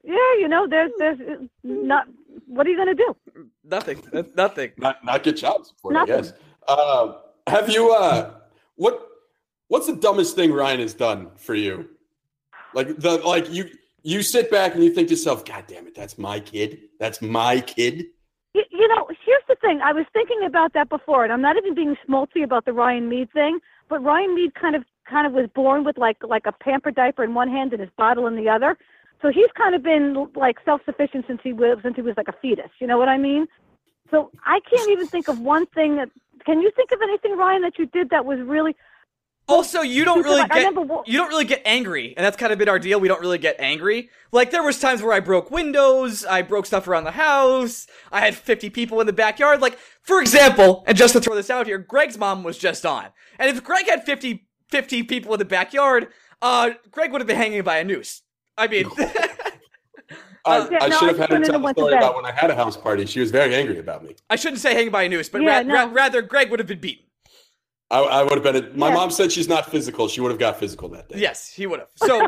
yeah, 0.02 0.34
you 0.38 0.48
know, 0.48 0.66
there's 0.68 0.90
there's 0.98 1.18
not. 1.62 2.06
What 2.46 2.66
are 2.66 2.70
you 2.70 2.76
gonna 2.76 2.94
do? 2.94 3.14
nothing, 3.70 4.02
nothing. 4.36 4.72
Not, 4.76 5.04
not 5.04 5.22
get 5.22 5.36
child 5.36 5.66
support, 5.66 5.94
Nothing. 5.94 6.14
I 6.14 6.16
guess. 6.18 6.32
Uh, 6.66 7.12
have 7.46 7.70
you, 7.70 7.92
uh, 7.92 8.34
what, 8.76 9.06
what's 9.68 9.86
the 9.86 9.96
dumbest 9.96 10.36
thing 10.36 10.52
Ryan 10.52 10.80
has 10.80 10.94
done 10.94 11.30
for 11.36 11.54
you? 11.54 11.88
Like, 12.74 12.96
the, 12.98 13.18
like 13.18 13.50
you, 13.50 13.70
you 14.02 14.22
sit 14.22 14.50
back 14.50 14.74
and 14.74 14.84
you 14.84 14.92
think 14.92 15.08
to 15.08 15.14
yourself, 15.14 15.44
God 15.44 15.64
damn 15.66 15.86
it, 15.86 15.94
that's 15.94 16.18
my 16.18 16.40
kid. 16.40 16.80
That's 16.98 17.20
my 17.20 17.60
kid. 17.60 18.06
You, 18.54 18.64
you 18.70 18.88
know, 18.88 19.08
here's 19.24 19.42
the 19.48 19.56
thing. 19.56 19.80
I 19.82 19.92
was 19.92 20.06
thinking 20.12 20.44
about 20.44 20.72
that 20.72 20.88
before, 20.88 21.24
and 21.24 21.32
I'm 21.32 21.42
not 21.42 21.56
even 21.56 21.74
being 21.74 21.96
schmaltzy 22.06 22.42
about 22.42 22.64
the 22.64 22.72
Ryan 22.72 23.08
Mead 23.08 23.32
thing. 23.32 23.60
But 23.88 24.02
Ryan 24.02 24.34
Mead 24.34 24.54
kind 24.54 24.74
of 24.76 24.84
kind 25.08 25.26
of 25.26 25.32
was 25.32 25.48
born 25.54 25.84
with 25.84 25.98
like 25.98 26.16
like 26.22 26.46
a 26.46 26.52
pamper 26.52 26.90
diaper 26.90 27.24
in 27.24 27.34
one 27.34 27.48
hand 27.48 27.72
and 27.72 27.80
his 27.80 27.90
bottle 27.96 28.26
in 28.26 28.36
the 28.36 28.48
other. 28.48 28.76
So 29.22 29.30
he's 29.30 29.50
kind 29.56 29.74
of 29.74 29.82
been 29.82 30.28
like 30.34 30.58
self 30.64 30.80
sufficient 30.84 31.26
since 31.26 31.40
he 31.42 31.52
was 31.52 31.78
since 31.82 31.96
he 31.96 32.02
was 32.02 32.16
like 32.16 32.28
a 32.28 32.34
fetus. 32.40 32.70
You 32.80 32.86
know 32.86 32.98
what 32.98 33.08
I 33.08 33.18
mean? 33.18 33.46
So 34.10 34.30
I 34.44 34.60
can't 34.68 34.90
even 34.90 35.06
think 35.06 35.28
of 35.28 35.38
one 35.40 35.66
thing 35.66 35.96
that. 35.96 36.08
Can 36.46 36.62
you 36.62 36.70
think 36.74 36.90
of 36.90 37.00
anything, 37.02 37.36
Ryan, 37.36 37.60
that 37.62 37.78
you 37.78 37.84
did 37.84 38.08
that 38.10 38.24
was 38.24 38.40
really? 38.40 38.74
Also, 39.50 39.80
you 39.82 40.04
don't 40.04 40.22
really 40.22 40.38
Like, 40.40 40.52
get 40.52 40.72
you 41.06 41.18
don't 41.18 41.28
really 41.28 41.44
get 41.44 41.62
angry, 41.64 42.14
and 42.16 42.24
that's 42.24 42.36
kind 42.36 42.52
of 42.52 42.58
been 42.58 42.68
our 42.68 42.78
deal. 42.78 43.00
We 43.00 43.08
don't 43.08 43.20
really 43.20 43.38
get 43.38 43.56
angry. 43.58 44.08
Like 44.32 44.50
there 44.52 44.62
was 44.62 44.78
times 44.78 45.02
where 45.02 45.12
I 45.12 45.18
broke 45.20 45.50
windows, 45.50 46.24
I 46.24 46.42
broke 46.42 46.66
stuff 46.66 46.86
around 46.86 47.04
the 47.04 47.10
house, 47.10 47.86
I 48.12 48.20
had 48.20 48.36
50 48.36 48.70
people 48.70 49.00
in 49.00 49.06
the 49.08 49.12
backyard. 49.12 49.60
Like 49.60 49.76
for 50.02 50.20
example, 50.20 50.84
and 50.86 50.96
just 50.96 51.14
to 51.14 51.20
throw 51.20 51.34
this 51.34 51.50
out 51.50 51.66
here, 51.66 51.78
Greg's 51.78 52.16
mom 52.16 52.44
was 52.44 52.58
just 52.58 52.86
on, 52.86 53.06
and 53.38 53.50
if 53.50 53.64
Greg 53.64 53.86
had 53.86 54.04
50 54.04 54.46
50 54.68 55.02
people 55.02 55.32
in 55.34 55.38
the 55.40 55.44
backyard, 55.44 56.08
uh, 56.40 56.70
Greg 56.92 57.10
would 57.10 57.20
have 57.20 57.26
been 57.28 57.36
hanging 57.36 57.62
by 57.62 57.78
a 57.78 57.84
noose. 57.84 58.22
I 58.56 58.68
mean, 58.68 58.86
I, 60.46 60.68
Yeah, 60.70 60.78
I 60.80 60.88
no, 60.88 60.96
should 60.96 61.04
I 61.04 61.06
have 61.08 61.18
had 61.18 61.30
her 61.30 61.34
went 61.36 61.44
tell 61.46 61.60
the 61.60 61.72
story 61.72 61.94
about 61.94 62.14
when 62.16 62.24
I 62.24 62.32
had 62.32 62.50
a 62.50 62.54
house 62.54 62.76
party. 62.76 63.04
She 63.06 63.20
was 63.20 63.30
very 63.30 63.54
angry 63.54 63.78
about 63.78 64.04
me. 64.04 64.14
I 64.30 64.36
shouldn't 64.36 64.60
say 64.60 64.74
hanging 64.74 64.92
by 64.92 65.02
a 65.02 65.08
noose, 65.08 65.28
but 65.28 65.42
Yeah, 65.42 65.56
ra- 65.58 65.62
no. 65.62 65.74
ra- 65.74 65.90
rather 65.92 66.22
Greg 66.22 66.50
would 66.50 66.60
have 66.60 66.66
been 66.68 66.80
beaten. 66.80 67.04
I, 67.90 67.98
I 68.00 68.22
would 68.22 68.32
have 68.32 68.42
been. 68.44 68.56
A, 68.56 68.76
my 68.76 68.88
Yeah. 68.88 68.94
mom 68.94 69.10
said 69.10 69.32
she's 69.32 69.48
not 69.48 69.68
physical. 69.70 70.06
She 70.06 70.20
would 70.20 70.30
have 70.30 70.38
got 70.38 70.58
physical 70.58 70.88
that 70.90 71.08
day. 71.08 71.18
Yes, 71.18 71.52
he 71.52 71.66
would 71.66 71.80
have. 71.80 71.88
So, 71.96 72.24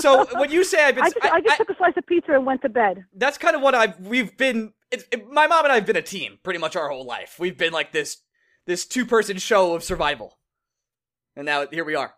so 0.00 0.24
when 0.38 0.50
you 0.50 0.64
say 0.64 0.82
I've 0.84 0.94
been, 0.94 1.04
I 1.04 1.10
just, 1.10 1.24
I- 1.24 1.30
I, 1.30 1.40
just 1.40 1.52
I- 1.52 1.56
took 1.58 1.70
a 1.70 1.76
slice 1.76 1.92
of 1.96 2.06
pizza 2.06 2.32
and 2.32 2.46
went 2.46 2.62
to 2.62 2.68
bed. 2.70 3.04
that's 3.14 3.36
kind 3.36 3.54
of 3.54 3.60
what 3.62 3.74
I've 3.74 3.98
we've 4.00 4.36
been. 4.36 4.72
It's 4.90 5.04
it, 5.12 5.28
my 5.30 5.46
mom 5.46 5.64
and 5.64 5.72
I 5.72 5.74
have 5.76 5.86
been 5.86 5.96
a 5.96 6.02
team 6.02 6.38
pretty 6.42 6.58
much 6.58 6.74
our 6.76 6.88
whole 6.88 7.04
life. 7.04 7.36
We've 7.38 7.56
been 7.58 7.72
like 7.72 7.92
this 7.92 8.18
this 8.66 8.86
two 8.86 9.04
person 9.04 9.36
show 9.36 9.74
of 9.74 9.84
survival, 9.84 10.38
and 11.36 11.44
now 11.44 11.66
here 11.70 11.84
we 11.84 11.94
are. 11.96 12.14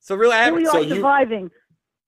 So 0.00 0.14
really, 0.14 0.34
I 0.34 0.36
Here 0.36 0.44
haven't. 0.44 0.60
we 0.62 0.66
are 0.68 0.72
so 0.72 0.80
you- 0.82 0.94
surviving. 0.96 1.50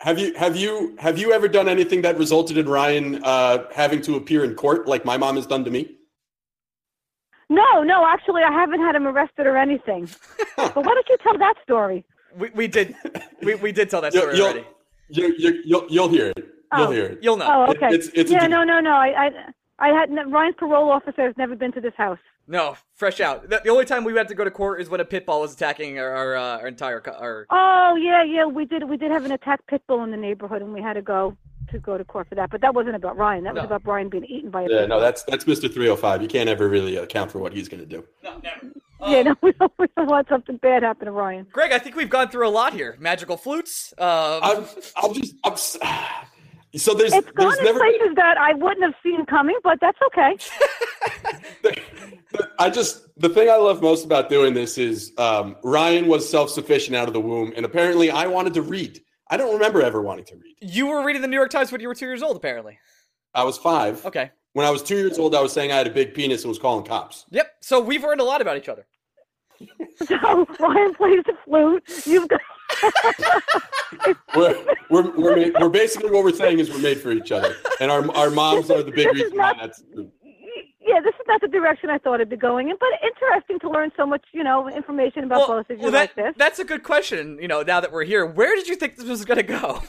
Have 0.01 0.19
you 0.21 0.33
have 0.35 0.55
you 0.57 0.95
have 1.01 1.19
you 1.19 1.33
ever 1.33 1.49
done 1.49 1.69
anything 1.69 2.03
that 2.03 2.17
resulted 2.19 2.57
in 2.57 2.69
Ryan 2.69 3.21
uh, 3.25 3.65
having 3.73 4.01
to 4.03 4.15
appear 4.15 4.45
in 4.45 4.55
court 4.55 4.87
like 4.87 5.05
my 5.05 5.17
mom 5.17 5.35
has 5.37 5.45
done 5.47 5.65
to 5.65 5.71
me? 5.73 5.97
No, 7.51 7.83
no, 7.83 8.07
actually, 8.07 8.43
I 8.43 8.53
haven't 8.53 8.81
had 8.81 8.95
him 8.95 9.07
arrested 9.07 9.47
or 9.47 9.57
anything. 9.57 10.09
but 10.57 10.77
why 10.77 10.83
don't 10.95 11.09
you 11.09 11.17
tell 11.23 11.39
that 11.39 11.55
story? 11.63 12.05
We, 12.37 12.51
we 12.51 12.69
did 12.69 12.95
we, 13.43 13.55
we 13.57 13.73
did 13.73 13.89
tell 13.89 14.03
that 14.03 14.13
You'll, 14.13 14.23
story 14.23 14.37
you'll, 14.37 14.47
already. 14.49 14.67
you, 15.09 15.35
you, 15.39 15.63
you'll, 15.65 15.87
you'll 15.89 16.09
hear 16.09 16.27
it. 16.27 16.37
You'll 16.37 16.87
Oh. 16.87 16.91
hear 16.91 17.05
it. 17.07 17.19
You'll 17.23 17.37
know. 17.39 17.47
Oh, 17.67 17.71
It- 17.73 17.77
okay. 17.79 17.95
it's- 17.95 18.11
it's 18.15 18.31
yeah, 18.31 18.41
good- 18.41 18.51
no, 18.51 18.65
no, 18.65 18.81
no. 18.81 18.91
I, 18.93 19.27
I, 19.27 19.31
I 19.79 19.89
had 19.89 20.11
Ryan's 20.31 20.57
parole 20.59 20.91
officer 20.91 21.23
has 21.23 21.35
never 21.39 21.57
been 21.57 21.73
to 21.73 21.81
this 21.81 21.95
house. 21.97 22.19
No, 22.47 22.77
fresh 22.95 23.21
out. 23.21 23.49
The, 23.49 23.61
the 23.65 23.71
only 23.71 23.85
time 23.87 24.05
we 24.05 24.15
had 24.15 24.29
to 24.29 24.35
go 24.35 24.45
to 24.45 24.51
court 24.51 24.81
is 24.81 24.89
when 24.91 25.01
a 25.01 25.05
pit 25.05 25.25
bull 25.27 25.41
was 25.41 25.55
attacking 25.55 25.99
our 25.99 26.11
our, 26.15 26.37
uh, 26.37 26.59
our 26.61 26.67
entire 26.67 27.01
co- 27.01 27.13
our. 27.13 27.47
Oh, 27.51 27.97
yeah, 27.97 28.23
yeah. 28.25 28.45
We 28.47 28.65
did. 28.67 28.85
We 28.89 28.97
did 28.99 29.11
have 29.11 29.25
an 29.27 29.33
attacked 29.33 29.67
pit 29.67 29.83
bull 29.87 30.03
in 30.05 30.11
the 30.11 30.17
neighborhood, 30.17 30.63
and 30.63 30.73
we 30.73 30.81
had 30.83 30.95
to 30.95 31.03
go 31.03 31.37
to 31.71 31.79
go 31.79 31.97
to 31.99 32.05
court 32.05 32.29
for 32.29 32.35
that. 32.35 32.51
But 32.51 32.61
that 32.61 32.75
wasn't 32.75 32.97
about 32.97 33.17
Ryan. 33.17 33.45
That 33.45 33.55
was 33.55 33.65
about 33.65 33.83
Brian 33.83 34.09
being 34.09 34.25
eaten 34.25 34.51
by 34.51 34.63
a 34.63 34.69
Yeah, 34.69 34.81
pit 34.81 34.89
no, 34.89 35.01
that's 35.01 35.23
that's 35.25 35.45
Mr. 35.45 35.73
305. 35.73 36.23
You 36.23 36.29
can't 36.29 36.49
ever 36.49 36.69
really 36.69 36.97
account 36.97 37.31
for 37.31 37.39
what 37.39 37.53
he's 37.53 37.69
going 37.69 37.81
to 37.81 37.87
do. 37.87 38.05
No, 38.23 38.41
never. 38.43 38.73
Yeah, 39.07 39.19
Um, 39.19 39.25
no, 39.27 39.35
we 39.43 39.53
don't, 39.53 39.73
we 39.79 39.87
don't 39.97 40.09
want 40.09 40.29
something 40.29 40.57
bad 40.57 40.83
happen 40.83 41.07
to 41.07 41.13
Ryan. 41.13 41.47
Greg, 41.53 41.73
I 41.73 41.79
think 41.79 41.95
we've 41.97 42.11
gone 42.11 42.29
through 42.31 42.49
a 42.49 42.51
lot 42.51 42.73
here. 42.73 42.97
Magical 42.99 43.37
flutes. 43.37 43.95
Um, 43.99 44.07
I'm, 44.43 44.65
I'm 44.97 45.15
just, 45.15 45.35
I'm, 45.45 45.57
so 46.77 46.95
there's, 46.95 47.13
It's 47.13 47.31
gone 47.33 47.47
there's 47.49 47.59
in 47.59 47.65
never 47.65 47.79
been, 47.79 47.99
places 47.99 48.17
that 48.17 48.37
I 48.39 48.55
wouldn't 48.55 48.83
have 48.83 48.95
seen 49.03 49.25
coming, 49.27 49.57
but 49.63 49.79
that's 49.81 49.99
okay. 50.09 50.37
I 52.59 52.71
just, 52.71 53.07
the 53.17 53.29
thing 53.29 53.49
I 53.49 53.57
love 53.57 53.81
most 53.83 54.05
about 54.05 54.29
doing 54.29 54.53
this 54.55 54.79
is 54.79 55.13
um, 55.17 55.57
Ryan 55.63 56.09
was 56.09 56.29
self-sufficient 56.29 56.97
out 56.97 57.07
of 57.09 57.15
the 57.15 57.21
womb, 57.21 57.53
and 57.57 57.65
apparently 57.65 58.11
I 58.11 58.27
wanted 58.27 58.55
to 58.55 58.63
read. 58.63 59.01
I 59.31 59.37
don't 59.37 59.53
remember 59.53 59.83
ever 59.83 60.01
wanting 60.03 60.25
to 60.27 60.37
read. 60.37 60.57
you 60.61 60.87
were 60.87 61.05
reading 61.05 61.23
the 61.23 61.29
New 61.29 61.37
York 61.37 61.51
Times 61.51 61.71
when 61.71 61.81
you 61.81 61.89
were 61.89 61.95
two 61.95 62.07
years 62.07 62.23
old, 62.23 62.37
apparently. 62.37 62.79
I 63.35 63.45
was 63.45 63.59
five. 63.59 64.05
Okay. 64.07 64.31
When 64.55 64.65
I 64.67 64.71
was 64.71 64.83
two 64.83 64.97
years 64.97 65.19
old, 65.19 65.35
I 65.35 65.41
was 65.43 65.53
saying 65.53 65.71
I 65.71 65.77
had 65.77 65.87
a 65.87 65.91
big 65.91 66.15
penis 66.15 66.43
and 66.43 66.49
was 66.49 66.59
calling 66.59 66.85
cops. 66.85 67.27
Yep. 67.31 67.47
So 67.61 67.81
we've 67.81 68.03
learned 68.03 68.21
a 68.21 68.25
lot 68.25 68.41
about 68.41 68.57
each 68.57 68.69
other. 68.69 68.87
So 70.07 70.47
Ryan 70.61 70.95
plays 70.95 71.21
the 71.27 71.33
flute. 71.45 71.83
You've 72.07 72.29
got. 72.29 72.41
We're, 74.37 74.65
we're, 74.91 75.11
we're, 75.17 75.37
made, 75.37 75.55
we're 75.59 75.69
basically 75.69 76.11
what 76.11 76.23
we're 76.23 76.33
saying 76.33 76.59
is 76.61 76.71
we're 76.71 76.79
made 76.79 77.01
for 77.01 77.11
each 77.11 77.33
other, 77.33 77.57
and 77.81 77.91
our, 77.91 78.09
our 78.15 78.31
moms 78.31 78.71
are 78.71 78.83
the 78.83 78.93
big 78.93 79.09
reason 79.15 79.37
not- 79.37 79.57
why 79.57 79.67
that's 79.67 79.83
true. 79.93 80.11
Yeah, 80.89 81.01
this 81.01 81.15
is 81.15 81.27
not 81.27 81.41
the 81.41 81.49
direction 81.49 81.91
I 81.91 81.99
thought 81.99 82.15
it'd 82.15 82.31
be 82.31 82.37
going 82.37 82.71
in, 82.71 82.77
but 82.81 82.89
interesting 83.03 83.59
to 83.61 83.71
learn 83.71 83.93
so 83.97 84.07
much, 84.07 84.25
you 84.33 84.43
know, 84.43 84.69
information 84.69 85.25
about 85.25 85.47
both 85.47 85.71
of 85.71 85.77
you 85.77 85.83
well, 85.83 85.93
that, 85.93 86.01
like 86.01 86.15
this. 86.15 86.35
that's 86.39 86.59
a 86.59 86.65
good 86.65 86.83
question. 86.83 87.39
You 87.41 87.49
know, 87.49 87.63
now 87.63 87.81
that 87.81 87.93
we're 87.93 88.05
here, 88.05 88.25
where 88.25 88.57
did 88.57 88.67
you 88.69 88.75
think 88.75 88.97
this 88.97 89.07
was 89.07 89.25
going 89.25 89.37
to 89.37 89.43
go? 89.43 89.83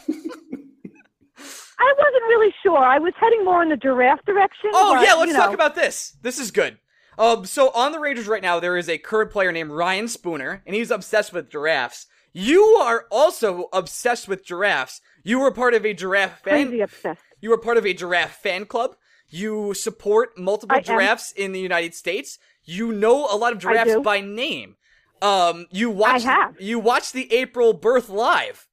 I 1.81 1.93
wasn't 1.97 2.23
really 2.27 2.53
sure. 2.61 2.77
I 2.77 2.99
was 2.99 3.13
heading 3.17 3.45
more 3.45 3.63
in 3.63 3.69
the 3.69 3.77
giraffe 3.77 4.23
direction. 4.25 4.71
Oh 4.73 4.95
but, 4.95 5.07
yeah, 5.07 5.13
let's 5.13 5.31
you 5.31 5.37
talk 5.37 5.53
about 5.53 5.75
this. 5.75 6.17
This 6.21 6.37
is 6.37 6.51
good. 6.51 6.77
Um, 7.17 7.45
so 7.45 7.71
on 7.71 7.93
the 7.93 7.99
Rangers 7.99 8.27
right 8.27 8.41
now, 8.41 8.59
there 8.59 8.75
is 8.75 8.89
a 8.89 8.97
current 8.97 9.31
player 9.31 9.53
named 9.53 9.71
Ryan 9.71 10.07
Spooner, 10.09 10.61
and 10.65 10.75
he's 10.75 10.91
obsessed 10.91 11.31
with 11.31 11.49
giraffes. 11.49 12.07
You 12.33 12.63
are 12.81 13.05
also 13.09 13.69
obsessed 13.71 14.27
with 14.27 14.45
giraffes. 14.45 15.01
You 15.23 15.39
were 15.39 15.51
part 15.51 15.73
of 15.73 15.85
a 15.85 15.93
giraffe 15.93 16.39
fan. 16.43 16.67
crazy 16.67 16.81
obsessed. 16.81 17.21
You 17.41 17.53
are 17.53 17.57
part 17.57 17.77
of 17.77 17.85
a 17.85 17.93
giraffe 17.93 18.35
fan 18.35 18.65
club. 18.65 18.95
You 19.29 19.73
support 19.73 20.37
multiple 20.37 20.75
I 20.75 20.79
am. 20.79 20.83
giraffes 20.83 21.31
in 21.31 21.51
the 21.51 21.59
United 21.59 21.93
States. 21.93 22.39
You 22.63 22.91
know 22.91 23.25
a 23.31 23.35
lot 23.37 23.53
of 23.53 23.59
giraffes 23.59 23.95
by 24.03 24.21
name. 24.21 24.75
Um, 25.21 25.65
you 25.71 25.89
watched. 25.89 26.25
have. 26.25 26.59
You 26.59 26.79
watched 26.79 27.13
the 27.13 27.31
April 27.33 27.73
birth 27.73 28.09
live. 28.09 28.67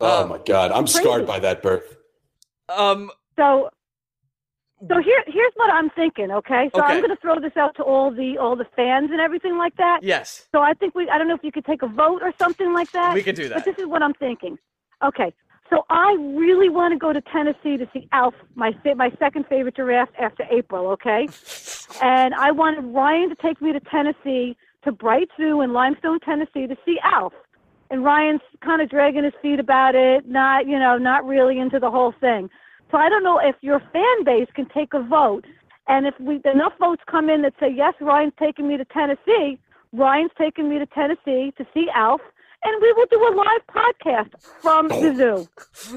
Oh 0.00 0.22
Um, 0.22 0.28
my 0.30 0.38
god, 0.38 0.72
I'm 0.72 0.86
scarred 0.86 1.26
by 1.26 1.38
that 1.40 1.62
birth. 1.62 1.96
Um, 2.68 3.10
So, 3.36 3.68
so 4.88 4.98
here, 5.02 5.22
here's 5.26 5.52
what 5.56 5.70
I'm 5.72 5.90
thinking. 5.90 6.30
Okay, 6.30 6.70
so 6.74 6.82
Okay. 6.82 6.94
I'm 6.94 7.00
going 7.02 7.14
to 7.14 7.20
throw 7.20 7.38
this 7.38 7.54
out 7.56 7.74
to 7.76 7.82
all 7.82 8.10
the 8.10 8.38
all 8.38 8.56
the 8.56 8.64
fans 8.76 9.10
and 9.10 9.20
everything 9.20 9.58
like 9.58 9.76
that. 9.76 10.00
yes, 10.02 10.46
So 10.52 10.60
I 10.62 10.72
think 10.72 10.94
we, 10.94 11.08
I 11.10 11.18
don't 11.18 11.28
know 11.28 11.34
if 11.34 11.44
you 11.44 11.52
could 11.52 11.66
take 11.66 11.82
a 11.82 11.86
vote 11.88 12.22
or 12.22 12.32
something 12.38 12.72
like 12.72 12.90
that. 12.92 13.12
we 13.12 13.22
could 13.22 13.36
do 13.36 13.48
that. 13.48 13.56
But 13.56 13.64
that. 13.66 13.76
this 13.76 13.82
is 13.84 13.88
what 13.88 14.02
I'm 14.02 14.14
thinking. 14.14 14.56
Okay, 15.04 15.34
so 15.70 15.84
I 15.88 16.16
really 16.36 16.68
want 16.68 16.92
to 16.92 16.98
go 16.98 17.12
to 17.12 17.20
Tennessee 17.20 17.76
to 17.76 17.88
see 17.92 18.08
Alf, 18.12 18.34
my 18.56 18.72
my 18.96 19.10
second 19.18 19.46
favorite 19.46 19.76
giraffe 19.76 20.10
after 20.20 20.44
April. 20.50 20.88
Okay, 20.88 21.28
and 22.02 22.34
I 22.34 22.50
wanted 22.50 22.82
Ryan 22.82 23.28
to 23.30 23.36
take 23.36 23.62
me 23.62 23.72
to 23.72 23.80
Tennessee 23.80 24.56
to 24.84 24.92
Bright 24.92 25.28
Zoo 25.36 25.60
in 25.60 25.72
Limestone, 25.72 26.18
Tennessee, 26.20 26.66
to 26.66 26.76
see 26.84 26.98
Alf. 27.04 27.32
And 27.90 28.04
Ryan's 28.04 28.40
kind 28.64 28.82
of 28.82 28.88
dragging 28.88 29.24
his 29.24 29.32
feet 29.42 29.60
about 29.60 29.94
it, 29.94 30.28
not 30.28 30.66
you 30.66 30.78
know, 30.78 30.98
not 30.98 31.24
really 31.24 31.58
into 31.58 31.78
the 31.78 31.90
whole 31.90 32.14
thing. 32.20 32.50
So 32.90 32.98
I 32.98 33.08
don't 33.08 33.22
know 33.22 33.38
if 33.38 33.54
your 33.60 33.80
fan 33.92 34.24
base 34.24 34.48
can 34.54 34.66
take 34.68 34.92
a 34.94 35.02
vote, 35.02 35.44
and 35.86 36.06
if 36.06 36.14
we 36.18 36.40
enough 36.44 36.72
votes 36.80 37.02
come 37.08 37.30
in 37.30 37.42
that 37.42 37.54
say 37.60 37.72
yes, 37.72 37.94
Ryan's 38.00 38.32
taking 38.38 38.66
me 38.66 38.76
to 38.76 38.84
Tennessee, 38.84 39.58
Ryan's 39.92 40.32
taking 40.36 40.68
me 40.68 40.78
to 40.78 40.86
Tennessee 40.86 41.52
to 41.56 41.64
see 41.72 41.86
Alf, 41.94 42.20
and 42.62 42.82
we 42.82 42.92
will 42.92 43.06
do 43.10 43.18
a 43.28 43.32
live 43.34 43.66
podcast 43.68 44.30
from 44.60 44.88
the 44.88 45.14
zoo. 45.14 45.48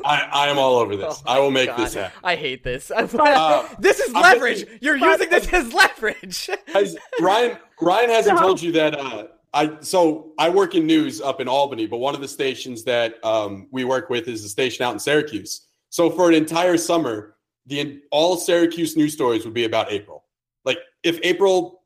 I, 0.06 0.28
I 0.32 0.48
am 0.48 0.58
all 0.58 0.76
over 0.78 0.96
this. 0.96 1.22
Oh 1.26 1.32
I 1.32 1.40
will 1.40 1.52
make 1.52 1.68
God, 1.70 1.80
this 1.80 1.94
happen. 1.96 2.20
I 2.24 2.36
hate 2.36 2.64
this. 2.64 2.92
Uh, 3.02 3.68
this 3.80 4.00
is 4.00 4.14
I'm 4.16 4.22
leverage. 4.22 4.64
betting- 4.66 4.80
You're 4.82 5.00
but- 5.00 5.20
using 5.20 5.30
this 5.30 5.52
as 5.54 5.74
leverage. 5.74 6.50
Has 6.74 6.98
Ryan 7.22 7.58
Ryan 7.82 8.10
hasn't 8.10 8.36
No. 8.38 8.42
told 8.42 8.62
you 8.62 8.72
that 8.74 8.98
uh, 9.00 9.28
I 9.54 9.78
so 9.82 10.34
I 10.38 10.50
work 10.50 10.74
in 10.76 10.86
news 10.88 11.22
up 11.22 11.40
in 11.42 11.48
Albany, 11.48 11.86
but 11.86 11.98
one 11.98 12.16
of 12.16 12.22
the 12.22 12.28
stations 12.28 12.84
that 12.86 13.24
um, 13.26 13.68
we 13.72 13.84
work 13.84 14.10
with 14.10 14.28
is 14.28 14.44
a 14.44 14.50
station 14.50 14.84
out 14.86 14.94
in 14.94 15.00
Syracuse. 15.00 15.68
So 15.90 16.10
for 16.10 16.28
an 16.30 16.34
entire 16.36 16.78
summer, 16.78 17.36
the 17.68 18.02
all 18.12 18.36
Syracuse 18.38 18.96
news 18.98 19.14
stories 19.14 19.46
would 19.46 19.54
be 19.54 19.66
about 19.66 19.92
April. 19.92 20.24
Like 20.66 20.80
if 21.04 21.20
April 21.24 21.82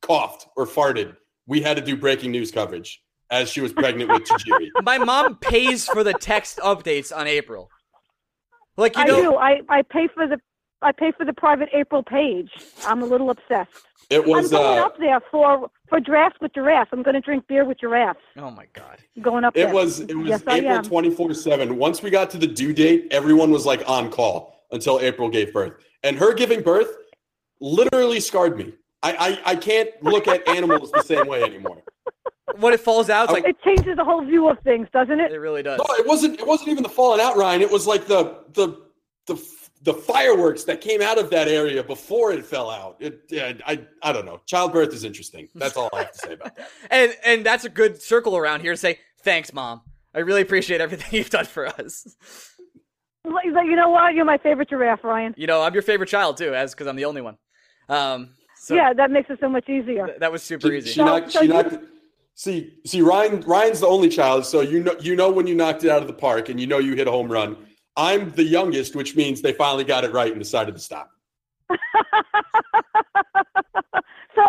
coughed 0.00 0.46
or 0.56 0.66
farted, 0.66 1.16
we 1.46 1.60
had 1.62 1.76
to 1.76 1.82
do 1.82 1.96
breaking 1.96 2.32
news 2.32 2.50
coverage 2.50 3.02
as 3.32 3.48
she 3.50 3.60
was 3.60 3.72
pregnant 3.72 4.10
with 4.10 4.22
Tajiri. 4.24 4.68
My 4.84 4.98
mom 4.98 5.36
pays 5.36 5.86
for 5.88 6.04
the 6.04 6.12
text 6.12 6.58
updates 6.58 7.16
on 7.16 7.26
April. 7.26 7.68
Like 8.76 8.96
you 8.96 9.02
I 9.02 9.06
know, 9.06 9.22
do. 9.22 9.34
I, 9.36 9.60
I 9.68 9.82
pay 9.82 10.06
for 10.14 10.28
the 10.28 10.38
I 10.82 10.92
pay 10.92 11.12
for 11.12 11.24
the 11.24 11.32
private 11.32 11.68
April 11.72 12.02
page. 12.02 12.50
I'm 12.86 13.02
a 13.02 13.06
little 13.06 13.30
obsessed. 13.30 13.70
It 14.10 14.24
was. 14.24 14.34
I'm 14.36 14.42
was 14.42 14.50
going 14.50 14.78
uh, 14.78 14.82
up 14.82 14.98
there 14.98 15.20
for 15.30 15.70
for 15.88 16.00
drafts 16.00 16.38
with 16.40 16.52
giraffes. 16.54 16.90
I'm 16.92 17.02
going 17.02 17.14
to 17.14 17.20
drink 17.20 17.46
beer 17.48 17.64
with 17.64 17.80
giraffes. 17.80 18.20
oh 18.36 18.50
my 18.50 18.66
god. 18.74 18.98
I'm 19.16 19.22
going 19.22 19.44
up 19.44 19.56
It 19.56 19.64
there. 19.64 19.74
was 19.74 20.00
it 20.00 20.14
was 20.14 20.28
Yes, 20.28 20.42
April 20.48 20.76
am. 20.76 20.84
twenty 20.84 21.10
four 21.10 21.32
seven. 21.34 21.76
Once 21.76 22.02
we 22.02 22.10
got 22.10 22.30
to 22.30 22.38
the 22.38 22.46
due 22.46 22.72
date, 22.72 23.08
everyone 23.10 23.50
was 23.50 23.64
like 23.66 23.82
on 23.88 24.10
call 24.10 24.60
until 24.70 25.00
April 25.00 25.28
gave 25.28 25.52
birth, 25.52 25.74
and 26.02 26.16
her 26.16 26.32
giving 26.34 26.62
birth 26.62 26.88
literally 27.60 28.20
scarred 28.20 28.56
me. 28.56 28.74
I 29.02 29.38
I, 29.46 29.52
I 29.52 29.56
can't 29.56 29.90
look 30.02 30.28
at 30.28 30.46
animals 30.48 30.90
the 30.92 31.02
same 31.02 31.26
way 31.26 31.42
anymore. 31.42 31.82
When 32.58 32.72
it 32.74 32.80
falls 32.80 33.08
out, 33.08 33.24
it's 33.24 33.32
like 33.32 33.44
It 33.44 33.56
changes 33.64 33.96
the 33.96 34.04
whole 34.04 34.24
view 34.24 34.48
of 34.48 34.58
things, 34.60 34.88
doesn't 34.92 35.20
it? 35.20 35.30
it 35.32 35.38
really 35.38 35.62
does. 35.62 35.78
No, 35.78 35.94
it 35.94 36.06
wasn't. 36.06 36.40
It 36.40 36.46
wasn't 36.46 36.70
even 36.70 36.82
the 36.82 36.88
falling 36.88 37.20
out, 37.20 37.36
Ryan. 37.36 37.62
It 37.62 37.70
was 37.70 37.86
like 37.86 38.06
the 38.06 38.38
the 38.54 38.76
the 39.26 39.40
the 39.82 39.94
fireworks 39.94 40.64
that 40.64 40.80
came 40.80 41.00
out 41.02 41.18
of 41.18 41.30
that 41.30 41.48
area 41.48 41.82
before 41.84 42.32
it 42.32 42.44
fell 42.44 42.68
out. 42.70 42.96
It, 43.00 43.22
yeah, 43.30 43.52
I 43.66 43.80
I 44.02 44.12
don't 44.12 44.26
know. 44.26 44.40
Childbirth 44.46 44.92
is 44.92 45.04
interesting. 45.04 45.48
That's 45.54 45.76
all 45.76 45.88
I 45.92 45.98
have 45.98 46.12
to 46.12 46.18
say 46.18 46.32
about 46.34 46.56
that. 46.56 46.68
And 46.90 47.16
and 47.24 47.46
that's 47.46 47.64
a 47.64 47.68
good 47.68 48.02
circle 48.02 48.36
around 48.36 48.60
here 48.60 48.72
to 48.72 48.76
say 48.76 48.98
thanks, 49.22 49.52
mom. 49.52 49.82
I 50.14 50.18
really 50.18 50.42
appreciate 50.42 50.80
everything 50.80 51.06
you've 51.16 51.30
done 51.30 51.46
for 51.46 51.66
us. 51.68 52.16
Like, 53.24 53.46
like, 53.54 53.66
you 53.66 53.76
know 53.76 53.88
what? 53.88 54.14
You're 54.14 54.24
my 54.24 54.38
favorite 54.38 54.68
giraffe, 54.68 55.04
Ryan. 55.04 55.32
You 55.36 55.46
know, 55.46 55.62
I'm 55.62 55.72
your 55.74 55.82
favorite 55.82 56.08
child 56.08 56.36
too, 56.38 56.54
as 56.54 56.72
because 56.74 56.88
I'm 56.88 56.96
the 56.96 57.04
only 57.04 57.20
one. 57.22 57.38
Um, 57.88 58.30
so 58.56 58.74
yeah, 58.74 58.92
that 58.92 59.10
makes 59.12 59.30
it 59.30 59.38
so 59.40 59.48
much 59.48 59.68
easier. 59.68 60.06
th- 60.06 60.18
that 60.18 60.32
was 60.32 60.42
super 60.42 60.68
She, 60.70 60.78
easy. 60.78 60.88
she 60.90 60.94
So- 60.96 61.04
knocked. 61.04 61.30
so 61.32 61.40
she 61.40 61.46
you- 61.46 61.52
knocked. 61.52 61.74
See, 62.34 62.78
see, 62.86 63.02
Ryan. 63.02 63.40
Ryan's 63.42 63.80
the 63.80 63.86
only 63.86 64.08
child, 64.08 64.46
so 64.46 64.60
you 64.60 64.82
know, 64.82 64.96
you 65.00 65.14
know 65.16 65.30
when 65.30 65.46
you 65.46 65.54
knocked 65.54 65.84
it 65.84 65.90
out 65.90 66.00
of 66.00 66.08
the 66.08 66.14
park, 66.14 66.48
and 66.48 66.58
you 66.58 66.66
know 66.66 66.78
you 66.78 66.94
hit 66.94 67.06
a 67.06 67.10
home 67.10 67.30
run. 67.30 67.56
I'm 67.96 68.30
the 68.32 68.44
youngest, 68.44 68.96
which 68.96 69.14
means 69.16 69.42
they 69.42 69.52
finally 69.52 69.84
got 69.84 70.04
it 70.04 70.12
right 70.12 70.32
and 70.32 70.40
decided 70.40 70.74
to 70.74 70.80
stop. 70.80 71.10
so 71.70 71.76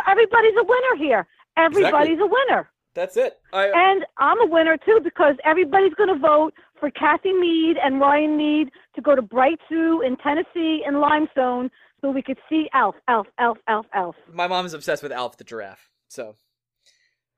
everybody's 0.07 0.55
a 0.57 0.63
winner 0.63 0.95
here. 0.97 1.27
Everybody's 1.57 2.19
a 2.19 2.25
winner. 2.25 2.69
That's 2.93 3.17
it. 3.17 3.39
I, 3.51 3.69
And 3.69 4.05
I'm 4.17 4.39
a 4.41 4.45
winner 4.45 4.77
too 4.77 4.99
because 5.03 5.35
everybody's 5.43 5.93
going 5.95 6.13
to 6.13 6.19
vote 6.19 6.53
for 6.79 6.91
Kathy 6.91 7.33
Mead 7.33 7.77
and 7.83 7.99
Ryan 7.99 8.37
Mead 8.37 8.69
to 8.95 9.01
go 9.01 9.15
to 9.15 9.21
Bright 9.21 9.59
Zoo 9.67 10.01
in 10.01 10.15
Tennessee 10.17 10.83
and 10.85 10.99
Limestone 10.99 11.69
so 12.01 12.11
we 12.11 12.21
could 12.21 12.37
see 12.49 12.69
Alf, 12.73 12.95
Alf, 13.07 13.27
Alf, 13.39 13.57
Alf, 13.67 13.85
Alf. 13.93 14.15
my 14.31 14.47
mom's 14.47 14.73
obsessed 14.73 15.01
with 15.01 15.11
Alf 15.11 15.37
the 15.37 15.43
giraffe. 15.43 15.89
So, 16.07 16.35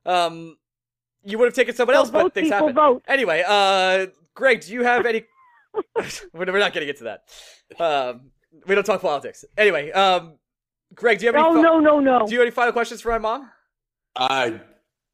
um, 0.05 0.57
you 1.23 1.37
would 1.37 1.45
have 1.45 1.53
taken 1.53 1.75
someone 1.75 1.95
So 1.95 1.99
else, 1.99 2.11
but 2.11 2.21
vote, 2.23 2.33
things 2.33 2.45
people, 2.47 2.59
happen. 2.67 2.75
vote. 2.75 3.03
Anyway, 3.07 3.43
uh, 3.47 4.07
Greg, 4.35 4.61
do 4.61 4.73
you 4.73 4.83
have 4.83 5.05
any? 5.05 5.23
we're 6.33 6.45
we're 6.45 6.59
not 6.59 6.73
going 6.73 6.81
to 6.81 6.85
get 6.85 6.97
to 6.97 7.03
that. 7.05 7.23
Um, 7.81 8.31
we 8.67 8.75
don't 8.75 8.85
talk 8.85 9.01
politics. 9.01 9.43
Anyway, 9.57 9.91
um, 9.91 10.35
Greg, 10.93 11.19
do 11.19 11.25
you 11.25 11.33
have 11.33 11.35
any? 11.35 11.45
Oh, 11.45 11.55
fi- 11.55 11.61
no, 11.61 11.79
no, 11.79 11.99
no. 11.99 12.25
Do 12.25 12.33
you 12.33 12.39
have 12.39 12.45
any 12.45 12.51
final 12.51 12.71
questions 12.73 13.01
for 13.01 13.09
my 13.11 13.17
mom? 13.17 13.49
I, 14.15 14.61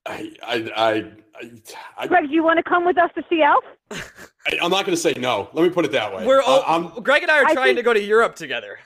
I, 0.05 0.33
I, 0.43 0.71
I, 0.75 1.11
I, 1.35 1.51
I 1.97 2.07
Greg, 2.07 2.27
do 2.27 2.33
you 2.33 2.43
want 2.43 2.57
to 2.57 2.63
come 2.63 2.85
with 2.85 2.97
us 2.99 3.09
to 3.15 3.23
see 3.29 3.41
Elf? 3.41 3.63
I 3.91 4.57
I'm 4.61 4.69
not 4.69 4.85
going 4.85 4.95
to 4.95 5.01
say 5.01 5.13
no. 5.17 5.49
Let 5.53 5.63
me 5.63 5.69
put 5.69 5.85
it 5.85 5.91
that 5.93 6.13
way. 6.15 6.25
We're 6.27 6.41
all, 6.41 6.61
I- 6.67 6.75
I'm, 6.75 7.01
Greg 7.03 7.23
and 7.23 7.31
I 7.31 7.39
are 7.41 7.45
I 7.47 7.53
trying 7.53 7.65
think- 7.67 7.77
to 7.77 7.83
go 7.83 7.93
to 7.93 8.01
Europe 8.01 8.35
together. 8.35 8.77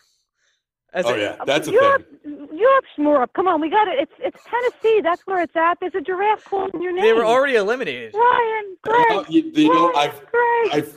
As 0.96 1.06
oh 1.06 1.14
a- 1.14 1.20
yeah, 1.20 1.36
that's 1.46 1.68
a 1.68 1.72
Europe, 1.72 2.06
thing. 2.24 2.48
Europe's 2.54 2.88
more 2.98 3.22
up. 3.22 3.34
Come 3.34 3.48
on, 3.50 3.60
we 3.60 3.70
got 3.70 3.90
it. 3.90 4.00
It's 4.00 4.14
it's 4.20 4.42
Tennessee. 4.46 5.02
That's 5.02 5.22
where 5.28 5.42
it's 5.44 5.56
at. 5.58 5.78
There's 5.82 5.94
a 5.94 6.00
giraffe 6.00 6.46
called 6.46 6.74
in 6.74 6.82
your 6.82 6.94
name. 6.94 7.04
They 7.04 7.12
were 7.12 7.26
already 7.26 7.56
eliminated. 7.56 8.14
Ryan, 8.14 8.78
Greg. 8.82 9.06
Oh, 9.12 9.26
you, 9.28 9.52
you 9.54 9.74
know, 9.74 9.92
Ryan, 9.92 10.10
I've, 10.10 10.26
Greg. 10.32 10.72
I've, 10.72 10.96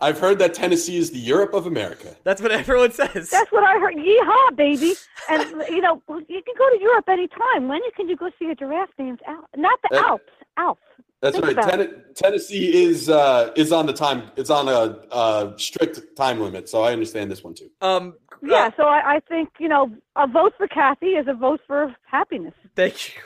I've 0.00 0.18
heard 0.18 0.38
that 0.38 0.54
Tennessee 0.54 0.96
is 0.96 1.10
the 1.10 1.18
Europe 1.18 1.52
of 1.52 1.66
America. 1.66 2.16
That's 2.24 2.40
what 2.40 2.50
everyone 2.50 2.92
says. 2.92 3.28
That's 3.28 3.52
what 3.52 3.62
I 3.62 3.78
heard. 3.78 3.94
Yeehaw, 3.96 4.56
baby! 4.56 4.94
And 5.28 5.42
you 5.68 5.82
know, 5.82 6.00
you 6.08 6.42
can 6.42 6.54
go 6.56 6.70
to 6.70 6.78
Europe 6.80 7.08
anytime. 7.08 7.68
When 7.68 7.80
can 7.94 8.08
you 8.08 8.16
go 8.16 8.30
see 8.38 8.46
a 8.50 8.54
giraffe 8.54 8.88
named 8.98 9.20
Al? 9.26 9.46
Not 9.54 9.78
the 9.82 9.98
Uh, 9.98 10.02
Alps, 10.08 10.32
Alf. 10.56 10.78
That's 11.26 11.44
Think 11.44 11.56
right. 11.56 11.68
Ten- 11.68 12.04
Tennessee 12.14 12.84
is 12.84 13.08
uh, 13.08 13.50
is 13.56 13.72
on 13.72 13.86
the 13.86 13.92
time. 13.92 14.30
It's 14.36 14.48
on 14.48 14.68
a, 14.68 15.00
a 15.10 15.54
strict 15.56 16.16
time 16.16 16.40
limit, 16.40 16.68
so 16.68 16.82
I 16.82 16.92
understand 16.92 17.32
this 17.32 17.42
one 17.42 17.54
too. 17.54 17.68
um, 17.80 18.14
uh, 18.32 18.36
Yeah, 18.42 18.70
so 18.76 18.84
I, 18.84 19.16
I 19.16 19.20
think 19.28 19.48
you 19.58 19.68
know, 19.68 19.90
a 20.14 20.28
vote 20.28 20.52
for 20.56 20.68
Kathy 20.68 21.10
is 21.16 21.26
a 21.26 21.34
vote 21.34 21.60
for 21.66 21.92
happiness. 22.04 22.54
Thank 22.76 23.16
you. 23.16 23.22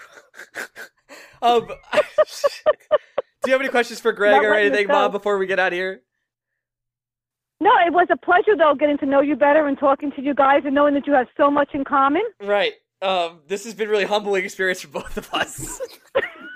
um, 1.43 1.67
do 1.93 3.47
you 3.47 3.53
have 3.53 3.61
any 3.61 3.69
questions 3.69 4.01
for 4.01 4.13
Greg 4.13 4.33
Not 4.33 4.45
or 4.47 4.55
anything. 4.55 4.87
Bob, 4.87 5.13
before 5.13 5.37
we 5.37 5.47
get 5.47 5.59
out 5.59 5.75
of 5.75 5.77
here? 5.77 6.01
No, 7.61 7.71
it 7.87 7.93
was 7.93 8.07
a 8.11 8.17
pleasure 8.17 8.57
though 8.57 8.75
getting 8.75 8.97
to 8.99 9.07
know 9.07 9.21
you 9.21 9.37
better 9.37 9.67
and 9.67 9.79
talking 9.79 10.11
to 10.13 10.23
you 10.23 10.33
guys 10.33 10.63
and 10.65 10.75
knowing 10.75 10.95
that 10.95 11.07
you 11.07 11.13
have 11.13 11.27
so 11.37 11.51
much 11.51 11.75
in 11.75 11.85
common. 11.85 12.23
Right. 12.43 12.73
Um, 13.03 13.41
this 13.47 13.65
has 13.65 13.75
been 13.75 13.91
really 13.91 14.05
humbling 14.07 14.45
experience 14.45 14.81
for 14.81 14.89
both 14.89 15.19
of 15.19 15.33
us. 15.35 15.81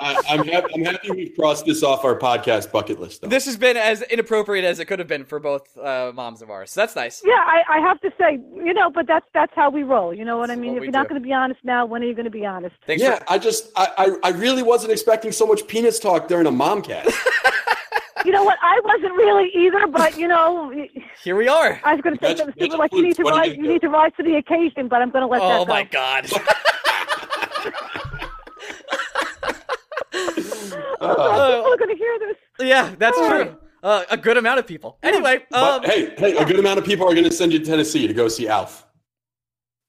I, 0.00 0.20
I'm 0.28 0.46
happy. 0.46 0.74
I'm 0.74 0.84
happy 0.84 1.10
we've 1.10 1.34
crossed 1.38 1.64
this 1.66 1.82
off 1.82 2.04
our 2.04 2.18
podcast 2.18 2.70
bucket 2.72 3.00
list. 3.00 3.22
Though. 3.22 3.28
this 3.28 3.46
has 3.46 3.56
been 3.56 3.76
as 3.76 4.02
inappropriate 4.02 4.64
as 4.64 4.78
it 4.80 4.86
could 4.86 4.98
have 4.98 5.08
been 5.08 5.24
for 5.24 5.38
both 5.40 5.76
uh, 5.78 6.12
moms 6.14 6.42
of 6.42 6.50
ours. 6.50 6.72
So 6.72 6.80
that's 6.80 6.96
nice. 6.96 7.22
Yeah, 7.24 7.32
I, 7.34 7.62
I 7.70 7.78
have 7.78 8.00
to 8.02 8.12
say, 8.18 8.32
you 8.54 8.74
know, 8.74 8.90
but 8.90 9.06
that's 9.06 9.26
that's 9.32 9.52
how 9.54 9.70
we 9.70 9.82
roll. 9.82 10.12
You 10.12 10.24
know 10.24 10.36
what 10.36 10.50
I 10.50 10.56
mean? 10.56 10.72
what 10.72 10.78
If 10.78 10.82
you're 10.84 10.92
not 10.92 11.08
going 11.08 11.20
to 11.20 11.26
be 11.26 11.32
honest 11.32 11.60
now, 11.64 11.86
when 11.86 12.02
are 12.02 12.06
you 12.06 12.14
going 12.14 12.24
to 12.24 12.30
be 12.30 12.44
honest? 12.44 12.74
Thanks 12.86 13.02
yeah, 13.02 13.18
for 13.20 13.24
I 13.32 13.38
just 13.38 13.70
I, 13.76 13.88
I 14.24 14.28
I 14.28 14.30
really 14.32 14.62
wasn't 14.62 14.92
expecting 14.92 15.32
so 15.32 15.46
much 15.46 15.66
penis 15.66 15.98
talk 15.98 16.28
during 16.28 16.46
a 16.46 16.50
mom 16.50 16.74
momcast. 16.82 17.14
you 18.24 18.32
know 18.32 18.42
what? 18.42 18.58
I 18.62 18.80
wasn't 18.84 19.14
really 19.14 19.50
either, 19.54 19.86
but 19.86 20.18
you 20.18 20.28
know, 20.28 20.72
Here 21.22 21.36
we 21.36 21.48
are. 21.48 21.80
I 21.84 21.94
was 21.94 22.02
going 22.02 22.16
to 22.16 22.24
say 22.24 22.28
Got 22.28 22.30
you- 22.30 22.36
something 22.38 22.54
stupid 22.54 22.78
like 22.78 22.92
you 22.92 23.02
need 23.02 23.16
to 23.16 23.22
flutes. 23.22 23.24
What 23.24 23.34
are 23.34 23.48
rise, 23.48 23.56
you 23.56 23.62
you 23.64 23.68
need 23.70 23.80
to 23.82 23.88
rise 23.88 24.12
to 24.16 24.22
the 24.22 24.36
occasion, 24.36 24.88
but 24.88 25.02
I'm 25.02 25.10
going 25.10 25.22
to 25.22 25.28
let 25.28 25.40
that 25.40 25.60
Oh 25.60 25.64
go. 25.64 25.72
my 25.72 25.84
god. 25.84 26.26
Oh, 31.00 31.08
people 31.08 31.72
are 31.72 31.76
going 31.76 31.90
to 31.90 31.96
hear 31.96 32.18
this. 32.20 32.36
yeah, 32.60 32.94
that's 32.98 33.16
Oh. 33.18 33.28
true. 33.28 33.56
Uh, 33.82 34.02
a 34.10 34.16
good 34.16 34.38
amount 34.38 34.58
of 34.58 34.66
people. 34.66 34.96
Anyway, 35.02 35.36
um, 35.52 35.82
But 35.82 35.84
hey, 35.86 36.14
hey, 36.16 36.36
a 36.38 36.44
good 36.46 36.58
amount 36.58 36.78
of 36.78 36.86
people 36.86 37.06
are 37.06 37.12
going 37.12 37.24
to 37.24 37.30
send 37.30 37.52
you 37.52 37.58
to 37.58 37.64
Tennessee 37.66 38.06
to 38.06 38.14
go 38.14 38.28
see 38.28 38.48
Alf. 38.48 38.86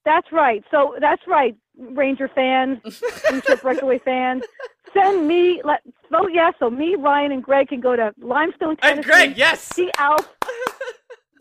That's 0.04 0.30
right. 0.32 0.62
So 0.70 0.96
that's 1.00 1.22
right, 1.26 1.56
Ranger 1.78 2.28
fans, 2.34 2.78
and 3.32 3.42
Breakaway 3.62 3.98
fans. 4.00 4.44
Send 4.92 5.26
me, 5.26 5.62
let 5.64 5.80
vote 6.12 6.30
yes, 6.32 6.52
so 6.58 6.68
me, 6.70 6.94
Ryan, 6.94 7.32
and 7.32 7.42
Greg 7.42 7.68
can 7.68 7.80
go 7.80 7.96
to 7.96 8.12
Limestone, 8.20 8.76
Tennessee. 8.76 8.96
and 8.98 9.04
Greg, 9.04 9.36
yes. 9.38 9.62
see 9.62 9.90
Alf, 9.98 10.28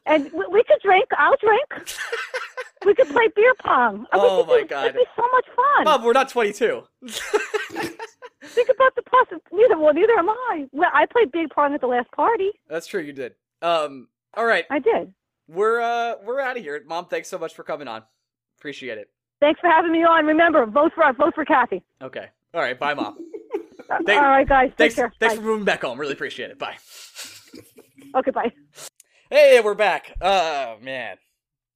and 0.06 0.32
we, 0.32 0.46
we 0.50 0.64
could 0.64 0.80
drink. 0.82 1.08
I'll 1.18 1.36
drink. 1.38 1.90
we 2.86 2.96
could 2.96 3.08
play 3.10 3.28
beer 3.36 3.54
pong. 3.64 4.06
And 4.14 4.22
Oh 4.24 4.46
my 4.46 4.62
do- 4.62 4.68
God. 4.68 4.84
It'd 4.86 4.96
be 4.96 5.06
so 5.16 5.24
much 5.34 5.46
fun. 5.56 5.84
Bob, 5.86 6.04
we're 6.06 6.14
not 6.14 6.30
22. 6.30 6.84
Think 8.48 8.70
about 8.70 8.96
the 8.96 9.02
possi 9.02 9.40
Neither 9.52 9.78
well, 9.80 9.94
neither 9.94 10.14
am 10.14 10.30
I. 10.30 10.68
Well, 10.72 10.90
I 10.94 11.06
played 11.06 11.32
big 11.32 11.50
pong 11.50 11.74
at 11.74 11.82
the 11.82 11.88
last 11.88 12.12
party. 12.12 12.52
That's 12.70 12.88
true, 12.88 13.02
you 13.02 13.14
did. 13.14 13.36
Um, 13.62 14.08
all 14.36 14.46
right, 14.46 14.66
I 14.70 14.80
did. 14.80 15.14
we're 15.48 15.82
uh, 15.82 16.16
we're 16.26 16.40
out 16.40 16.58
of 16.58 16.64
here. 16.64 16.82
Mom, 16.86 17.06
thanks 17.08 17.28
so 17.30 17.38
much 17.38 17.54
for 17.56 17.64
coming 17.64 17.88
on. 17.88 18.04
Appreciate 18.60 18.98
it. 18.98 19.10
Thanks 19.42 19.60
for 19.60 19.70
having 19.70 19.92
me 19.92 20.04
on. 20.04 20.26
Remember, 20.26 20.66
vote 20.66 20.92
for 20.96 21.04
us. 21.04 21.16
vote 21.18 21.34
for 21.36 21.44
Kathy. 21.46 21.84
Okay. 22.02 22.28
All 22.54 22.62
right. 22.62 22.80
Bye, 22.80 22.94
mom. 22.94 23.18
Thank- 24.06 24.10
All 24.22 24.30
right, 24.30 24.48
guys. 24.48 24.70
Take 24.70 24.78
Thanks. 24.78 24.96
care. 24.96 25.14
Thanks 25.20 25.36
Bye. 25.36 25.42
for 25.42 25.46
moving 25.46 25.66
back 25.66 25.82
home. 25.82 26.00
Really 26.00 26.14
appreciate 26.14 26.52
it. 26.52 26.60
Bye. 26.60 26.76
Okay, 28.16 28.32
bye. 28.32 28.52
Hey, 29.30 29.60
we're 29.62 29.74
back. 29.74 30.14
Oh 30.22 30.78
man, 30.82 31.18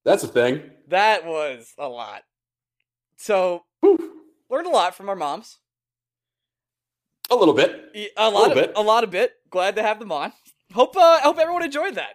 That's 0.04 0.22
a 0.24 0.28
thing. 0.28 0.70
that 0.88 1.26
was 1.26 1.74
a 1.78 1.86
lot. 1.88 2.22
So 3.16 3.64
Whew. 3.80 4.22
learned 4.48 4.66
a 4.66 4.70
lot 4.70 4.94
from 4.94 5.10
our 5.10 5.16
moms. 5.16 5.58
A 7.30 7.34
little 7.36 7.54
bit. 7.54 7.92
A 8.16 8.28
lot 8.28 8.50
of 8.50 8.56
little 8.56 8.62
bit. 8.62 8.72
a 8.76 8.82
lot 8.82 9.04
of 9.04 9.10
bit. 9.10 9.32
Glad 9.50 9.76
to 9.76 9.82
have 9.82 9.98
them 9.98 10.12
on. 10.12 10.32
Hope 10.72 10.96
uh, 10.96 11.20
hope 11.20 11.38
everyone 11.38 11.62
enjoyed 11.62 11.94
that. 11.94 12.14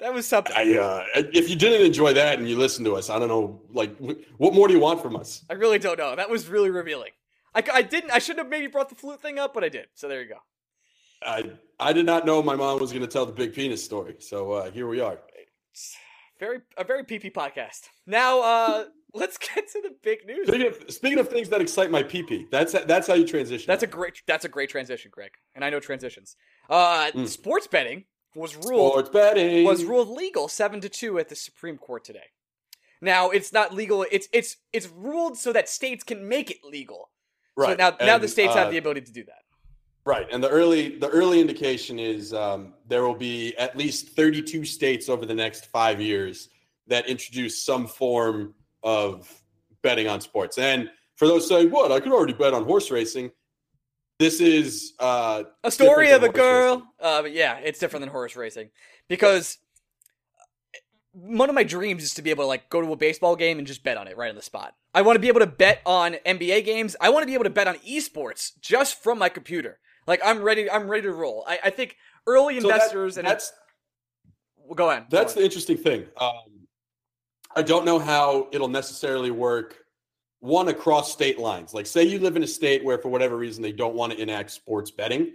That 0.00 0.12
was 0.12 0.26
something. 0.26 0.52
I, 0.56 0.76
uh, 0.76 1.04
if 1.14 1.48
you 1.48 1.54
didn't 1.54 1.86
enjoy 1.86 2.12
that 2.14 2.38
and 2.38 2.48
you 2.48 2.58
listened 2.58 2.86
to 2.86 2.96
us, 2.96 3.08
I 3.08 3.20
don't 3.20 3.28
know. 3.28 3.62
Like, 3.72 3.96
what 4.36 4.52
more 4.52 4.66
do 4.66 4.74
you 4.74 4.80
want 4.80 5.00
from 5.00 5.14
us? 5.14 5.44
I 5.48 5.52
really 5.52 5.78
don't 5.78 5.96
know. 5.96 6.16
That 6.16 6.28
was 6.28 6.48
really 6.48 6.70
revealing. 6.70 7.12
I, 7.54 7.62
I 7.72 7.82
didn't. 7.82 8.10
I 8.10 8.18
shouldn't 8.18 8.44
have 8.44 8.50
maybe 8.50 8.66
brought 8.66 8.88
the 8.88 8.96
flute 8.96 9.22
thing 9.22 9.38
up, 9.38 9.54
but 9.54 9.62
I 9.62 9.68
did. 9.68 9.86
So 9.94 10.08
there 10.08 10.20
you 10.20 10.28
go. 10.28 10.38
I 11.24 11.52
I 11.78 11.92
did 11.92 12.06
not 12.06 12.26
know 12.26 12.42
my 12.42 12.56
mom 12.56 12.80
was 12.80 12.90
going 12.90 13.02
to 13.02 13.08
tell 13.08 13.26
the 13.26 13.32
big 13.32 13.54
penis 13.54 13.84
story. 13.84 14.16
So 14.18 14.52
uh, 14.52 14.70
here 14.70 14.88
we 14.88 15.00
are. 15.00 15.18
Very 16.40 16.60
a 16.76 16.82
very 16.82 17.04
PP 17.04 17.32
podcast. 17.32 17.82
Now 18.06 18.42
uh 18.42 18.84
let's 19.14 19.38
get 19.38 19.68
to 19.72 19.80
the 19.82 19.94
big 20.02 20.26
news. 20.26 20.46
Speaking 20.46 20.66
of, 20.66 20.84
speaking 20.88 21.18
of 21.18 21.28
things 21.28 21.48
that 21.50 21.60
excite 21.60 21.90
my 21.90 22.02
pee 22.02 22.46
That's 22.50 22.72
that's 22.72 23.06
how 23.06 23.14
you 23.14 23.26
transition. 23.26 23.66
That's 23.66 23.82
a 23.82 23.86
great 23.86 24.22
that's 24.26 24.44
a 24.44 24.48
great 24.48 24.70
transition, 24.70 25.10
Greg. 25.12 25.32
And 25.54 25.64
I 25.64 25.70
know 25.70 25.80
transitions. 25.80 26.36
Uh 26.68 27.10
Mm. 27.12 27.28
sports 27.28 27.66
betting 27.66 28.04
was 28.34 28.56
ruled 28.56 28.92
sports 28.92 29.10
betting. 29.10 29.64
was 29.64 29.84
ruled 29.84 30.08
legal 30.08 30.48
7 30.48 30.80
to 30.80 30.88
2 30.88 31.18
at 31.18 31.28
the 31.28 31.36
Supreme 31.36 31.76
Court 31.76 32.04
today. 32.04 32.30
Now, 33.00 33.30
it's 33.30 33.52
not 33.52 33.74
legal. 33.74 34.06
It's 34.10 34.28
it's 34.32 34.56
it's 34.72 34.88
ruled 34.88 35.36
so 35.36 35.52
that 35.52 35.68
states 35.68 36.04
can 36.04 36.28
make 36.28 36.50
it 36.50 36.58
legal. 36.64 37.10
Right 37.56 37.76
now 37.76 37.90
now 38.00 38.14
And, 38.14 38.22
the 38.22 38.28
states 38.28 38.54
uh, 38.54 38.58
have 38.58 38.70
the 38.70 38.78
ability 38.78 39.02
to 39.02 39.12
do 39.12 39.24
that. 39.24 39.42
Right, 40.04 40.26
and 40.32 40.42
the 40.42 40.48
early 40.48 40.98
the 40.98 41.08
early 41.08 41.40
indication 41.40 41.98
is 41.98 42.32
um, 42.32 42.74
there 42.88 43.04
will 43.04 43.14
be 43.14 43.54
at 43.56 43.76
least 43.76 44.10
32 44.10 44.64
states 44.64 45.08
over 45.08 45.26
the 45.26 45.34
next 45.34 45.66
five 45.66 46.00
years 46.00 46.48
that 46.88 47.06
introduce 47.06 47.62
some 47.62 47.86
form 47.86 48.54
of 48.82 49.28
betting 49.82 50.08
on 50.08 50.20
sports. 50.20 50.58
And 50.58 50.90
for 51.16 51.26
those 51.28 51.48
saying, 51.48 51.70
"What? 51.70 51.92
I 51.92 52.00
could 52.00 52.12
already 52.12 52.32
bet 52.32 52.54
on 52.54 52.64
horse 52.64 52.90
racing," 52.90 53.30
this 54.18 54.40
is 54.40 54.94
uh, 54.98 55.44
A 55.64 55.70
story 55.70 56.10
of 56.10 56.22
a 56.22 56.28
girl. 56.28 56.86
Uh, 57.00 57.24
yeah, 57.30 57.58
it's 57.58 57.78
different 57.78 58.02
than 58.02 58.10
horse 58.10 58.36
racing 58.36 58.70
because 59.08 59.58
one 61.14 61.48
of 61.50 61.54
my 61.54 61.62
dreams 61.64 62.02
is 62.02 62.14
to 62.14 62.22
be 62.22 62.30
able 62.30 62.44
to 62.44 62.48
like 62.48 62.70
go 62.70 62.80
to 62.80 62.92
a 62.92 62.96
baseball 62.96 63.36
game 63.36 63.58
and 63.58 63.66
just 63.66 63.84
bet 63.84 63.96
on 63.98 64.08
it 64.08 64.16
right 64.16 64.30
on 64.30 64.36
the 64.36 64.42
spot. 64.42 64.74
I 64.94 65.02
want 65.02 65.16
to 65.16 65.20
be 65.20 65.28
able 65.28 65.40
to 65.40 65.46
bet 65.46 65.80
on 65.84 66.14
NBA 66.24 66.64
games. 66.64 66.96
I 67.00 67.10
want 67.10 67.22
to 67.22 67.26
be 67.26 67.34
able 67.34 67.44
to 67.44 67.50
bet 67.50 67.68
on 67.68 67.76
esports 67.76 68.52
just 68.60 69.02
from 69.02 69.18
my 69.18 69.28
computer. 69.28 69.78
Like 70.06 70.20
I'm 70.24 70.42
ready. 70.42 70.70
I'm 70.70 70.88
ready 70.88 71.02
to 71.02 71.12
roll. 71.12 71.44
I, 71.46 71.58
I 71.64 71.70
think 71.70 71.96
early 72.26 72.58
So 72.60 72.68
that- 72.68 72.74
investors 72.74 73.18
and 73.18 73.26
that's 73.26 73.52
Well, 74.56 74.74
go 74.74 74.90
on. 74.90 75.06
That's 75.10 75.34
go 75.34 75.40
the 75.40 75.44
interesting 75.44 75.76
thing. 75.76 76.06
Um, 76.18 76.32
I 77.54 77.62
don't 77.62 77.84
know 77.84 77.98
how 77.98 78.48
it'll 78.52 78.68
necessarily 78.68 79.30
work. 79.30 79.78
One 80.40 80.68
across 80.68 81.12
state 81.12 81.38
lines. 81.38 81.72
Like, 81.72 81.86
say 81.86 82.02
you 82.02 82.18
live 82.18 82.36
in 82.36 82.42
a 82.42 82.48
state 82.48 82.84
where, 82.84 82.98
for 82.98 83.08
whatever 83.08 83.36
reason, 83.36 83.62
they 83.62 83.72
don't 83.72 83.94
want 83.94 84.12
to 84.12 84.20
enact 84.20 84.50
sports 84.50 84.90
betting. 84.90 85.32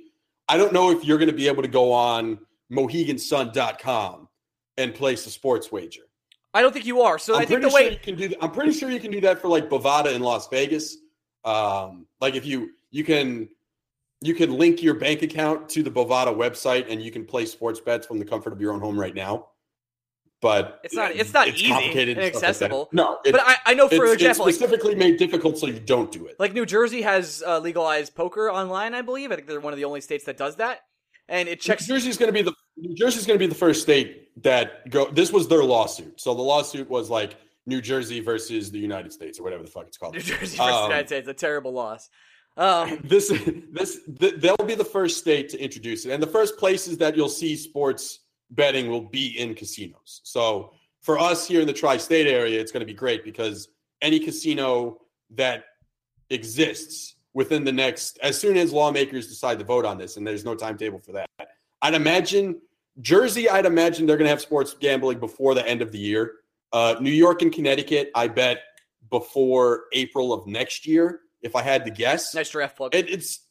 I 0.50 0.58
don't 0.58 0.74
know 0.74 0.92
if 0.92 1.06
you're 1.06 1.18
going 1.18 1.30
to 1.30 1.36
be 1.36 1.48
able 1.48 1.62
to 1.62 1.70
go 1.70 1.94
on 1.94 2.40
MoheganSun.com 2.72 4.28
and 4.78 4.94
place 4.94 5.26
a 5.26 5.30
sports 5.30 5.72
wager. 5.72 6.04
I 6.54 6.62
don't 6.62 6.74
think 6.74 6.86
you 6.86 7.02
are. 7.02 7.20
So 7.20 7.36
I'm 7.36 7.42
I 7.42 7.46
think 7.46 7.62
the 7.62 7.70
way 7.70 7.84
sure 7.84 7.92
you 7.92 8.00
can 8.00 8.16
do. 8.16 8.28
That. 8.30 8.44
I'm 8.44 8.52
pretty 8.52 8.72
sure 8.72 8.90
you 8.90 9.00
can 9.00 9.12
do 9.12 9.22
that 9.22 9.42
for 9.42 9.48
like 9.48 9.70
Bovada 9.70 10.14
in 10.14 10.22
Las 10.22 10.48
Vegas. 10.48 10.98
Um, 11.46 12.08
like 12.20 12.36
if 12.36 12.46
you 12.46 12.72
you 12.90 13.04
can 13.04 13.50
you 14.22 14.34
can 14.34 14.58
link 14.58 14.82
your 14.82 14.96
bank 14.96 15.22
account 15.22 15.70
to 15.70 15.84
the 15.84 15.92
Bovada 15.92 16.36
website 16.36 16.88
and 16.90 17.02
you 17.02 17.12
can 17.12 17.26
play 17.26 17.46
sports 17.46 17.80
bets 17.80 18.08
from 18.08 18.18
the 18.18 18.26
comfort 18.26 18.54
of 18.54 18.62
your 18.62 18.74
own 18.74 18.80
home 18.80 19.00
right 19.00 19.14
now. 19.14 19.50
But 20.40 20.82
It's 20.84 20.94
not- 20.94 21.12
it's 21.16 21.34
not 21.34 21.48
easy 21.48 21.68
complicated 21.70 22.18
and 22.20 22.28
stuff 22.28 22.44
like 22.44 22.50
accessible. 22.50 22.90
no, 22.92 23.18
it, 23.26 23.32
but 23.32 23.42
I, 23.44 23.56
I 23.66 23.74
know 23.74 23.88
for 23.90 24.06
it's, 24.06 24.14
example, 24.14 24.48
it's 24.48 24.58
specifically 24.58 24.94
made 24.94 25.18
difficult 25.18 25.58
so 25.58 25.66
you 25.66 25.80
don't 25.80 26.12
do 26.12 26.28
it. 26.28 26.36
like 26.40 26.54
New 26.54 26.66
Jersey 26.66 27.02
has 27.02 27.44
uh, 27.46 27.58
legalized 27.60 28.14
poker 28.14 28.52
online. 28.52 28.94
I 28.94 29.02
believe. 29.02 29.32
I 29.32 29.36
think 29.36 29.48
they're 29.48 29.60
one 29.60 29.74
of 29.74 29.78
the 29.78 29.86
only 29.86 30.02
states 30.02 30.26
that 30.26 30.38
does 30.38 30.58
that, 30.58 30.82
and 31.28 31.50
it 31.50 31.60
checks. 31.60 31.88
New 31.90 31.96
Jersey's 31.96 32.18
going 32.18 32.28
to 32.28 32.34
be 32.34 32.44
the 32.44 32.54
New 32.78 32.96
Jersey's 32.96 33.26
going 33.26 33.40
to 33.40 33.44
be 33.44 33.48
the 33.50 33.56
first 33.58 33.82
state 33.82 34.30
that 34.44 34.88
go. 34.92 35.10
This 35.10 35.32
was 35.32 35.48
their 35.48 35.64
lawsuit. 35.64 36.22
So 36.22 36.36
the 36.36 36.44
lawsuit 36.44 36.88
was 36.88 37.10
like 37.10 37.36
New 37.66 37.82
Jersey 37.82 38.20
versus 38.20 38.70
the 38.70 38.78
United 38.80 39.12
States 39.12 39.40
or 39.40 39.44
whatever 39.44 39.64
the 39.64 39.72
fuck 39.72 39.88
it's 39.88 39.98
called. 39.98 40.14
New 40.14 40.20
Jersey 40.22 40.40
versus 40.42 40.58
the 40.58 40.64
Um, 40.64 40.84
United 40.92 41.08
States, 41.08 41.28
a 41.28 41.34
terrible 41.34 41.72
loss. 41.74 42.10
Um, 42.58 43.00
this 43.04 43.30
this 43.72 44.00
th- 44.20 44.36
they'll 44.36 44.56
be 44.58 44.76
the 44.76 44.86
first 44.86 45.18
state 45.18 45.50
to 45.50 45.58
introduce 45.60 46.06
it 46.06 46.12
and 46.12 46.22
the 46.22 46.28
first 46.28 46.58
places 46.58 47.00
that 47.00 47.18
you'll 47.18 47.28
see 47.28 47.56
sports 47.56 48.20
betting 48.52 48.90
will 48.90 49.02
be 49.02 49.40
in 49.40 49.54
casinos. 49.54 50.22
So 50.24 50.74
for 51.08 51.18
us 51.18 51.48
here 51.48 51.62
in 51.62 51.68
the 51.68 51.74
tri-state 51.74 52.28
area 52.28 52.60
it's 52.60 52.72
going 52.72 52.82
to 52.82 52.86
be 52.86 52.94
great 52.94 53.24
because 53.24 53.70
any 54.02 54.20
casino 54.20 55.00
that 55.32 55.64
exists 56.30 57.16
within 57.34 57.64
the 57.64 57.72
next 57.72 58.20
as 58.22 58.38
soon 58.38 58.58
as 58.58 58.74
lawmakers 58.74 59.28
decide 59.28 59.58
to 59.58 59.66
vote 59.66 59.86
on 59.86 59.98
this 59.98 60.18
and 60.18 60.28
there's 60.28 60.44
no 60.44 60.54
timetable 60.54 61.00
for 61.00 61.14
that 61.14 61.30
i'd 61.84 61.94
imagine 61.94 62.60
jersey 63.00 63.50
i'd 63.50 63.66
imagine 63.66 64.06
they're 64.06 64.18
going 64.18 64.26
to 64.26 64.30
have 64.30 64.42
sports 64.42 64.76
gambling 64.80 65.18
before 65.20 65.54
the 65.56 65.66
end 65.68 65.82
of 65.82 65.92
the 65.92 65.98
year. 65.98 66.34
Uh, 66.74 66.96
new 67.00 67.10
york 67.10 67.42
and 67.42 67.54
connecticut 67.54 68.12
i 68.14 68.28
bet 68.28 68.60
before 69.10 69.86
april 69.94 70.34
of 70.34 70.46
next 70.46 70.86
year 70.86 71.22
if 71.42 71.56
i 71.56 71.62
had 71.62 71.86
to 71.86 71.92
guess. 71.92 72.36
Nice 72.36 72.50
draft 72.50 72.76
plug. 72.76 72.94
it, 72.94 73.10
it's 73.10 73.47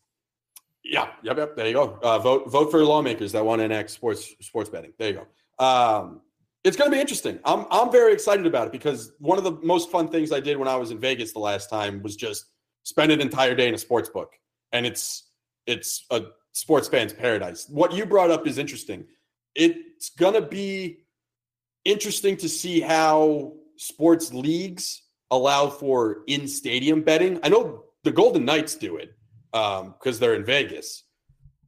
yeah, 0.88 1.08
yep, 1.22 1.36
yep. 1.36 1.56
There 1.56 1.66
you 1.66 1.74
go. 1.74 1.98
Uh, 2.02 2.18
vote 2.18 2.50
vote 2.50 2.70
for 2.70 2.84
lawmakers 2.84 3.32
that 3.32 3.44
want 3.44 3.60
to 3.60 3.64
enact 3.64 3.90
sports 3.90 4.34
sports 4.40 4.70
betting. 4.70 4.92
There 4.98 5.08
you 5.10 5.20
go. 5.58 5.64
Um, 5.64 6.20
it's 6.64 6.76
going 6.76 6.90
to 6.90 6.94
be 6.94 7.00
interesting. 7.00 7.38
I'm 7.44 7.66
I'm 7.70 7.90
very 7.90 8.12
excited 8.12 8.46
about 8.46 8.66
it 8.66 8.72
because 8.72 9.12
one 9.18 9.38
of 9.38 9.44
the 9.44 9.52
most 9.62 9.90
fun 9.90 10.08
things 10.08 10.32
I 10.32 10.40
did 10.40 10.56
when 10.56 10.68
I 10.68 10.76
was 10.76 10.90
in 10.90 10.98
Vegas 10.98 11.32
the 11.32 11.38
last 11.38 11.70
time 11.70 12.02
was 12.02 12.16
just 12.16 12.44
spend 12.82 13.12
an 13.12 13.20
entire 13.20 13.54
day 13.54 13.68
in 13.68 13.74
a 13.74 13.78
sports 13.78 14.08
book, 14.08 14.32
and 14.72 14.86
it's 14.86 15.28
it's 15.66 16.04
a 16.10 16.22
sports 16.52 16.88
fan's 16.88 17.12
paradise. 17.12 17.66
What 17.68 17.92
you 17.92 18.06
brought 18.06 18.30
up 18.30 18.46
is 18.46 18.58
interesting. 18.58 19.06
It's 19.54 20.10
going 20.10 20.34
to 20.34 20.42
be 20.42 20.98
interesting 21.84 22.36
to 22.38 22.48
see 22.48 22.80
how 22.80 23.54
sports 23.76 24.32
leagues 24.32 25.02
allow 25.30 25.68
for 25.68 26.18
in 26.26 26.46
stadium 26.46 27.02
betting. 27.02 27.40
I 27.42 27.48
know 27.48 27.84
the 28.04 28.12
Golden 28.12 28.44
Knights 28.44 28.74
do 28.76 28.96
it 28.96 29.15
because 29.98 30.18
they're 30.18 30.34
in 30.34 30.44
Vegas. 30.44 31.04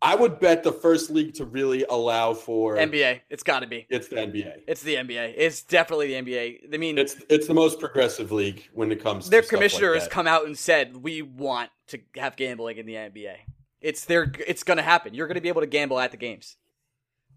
I 0.00 0.14
would 0.14 0.38
bet 0.38 0.62
the 0.62 0.70
first 0.72 1.10
league 1.10 1.34
to 1.34 1.44
really 1.44 1.84
allow 1.90 2.32
for 2.32 2.76
NBA, 2.76 3.20
it's 3.30 3.42
got 3.42 3.60
to 3.60 3.66
be. 3.66 3.84
It's 3.90 4.06
the 4.06 4.16
NBA. 4.16 4.60
It's 4.68 4.82
the 4.82 4.94
NBA. 4.94 5.34
It's 5.36 5.62
definitely 5.62 6.14
the 6.14 6.22
NBA. 6.22 6.72
I 6.72 6.76
mean, 6.76 6.98
It's 6.98 7.16
it's 7.28 7.48
the 7.48 7.54
most 7.54 7.80
progressive 7.80 8.30
league 8.30 8.68
when 8.72 8.92
it 8.92 9.02
comes. 9.02 9.28
their 9.28 9.40
to 9.40 9.46
stuff 9.46 9.52
like 9.60 9.70
commissioner 9.70 9.94
has 9.94 10.06
come 10.06 10.28
out 10.28 10.46
and 10.46 10.56
said 10.56 10.98
we 10.98 11.22
want 11.22 11.70
to 11.88 11.98
have 12.16 12.36
gambling 12.36 12.78
in 12.78 12.86
the 12.86 12.94
NBA. 12.94 13.34
It's 13.80 14.04
their. 14.04 14.32
It's 14.46 14.62
going 14.62 14.76
to 14.76 14.82
happen. 14.84 15.14
You're 15.14 15.26
going 15.26 15.34
to 15.36 15.40
be 15.40 15.48
able 15.48 15.62
to 15.62 15.66
gamble 15.66 15.98
at 15.98 16.12
the 16.12 16.16
games, 16.16 16.56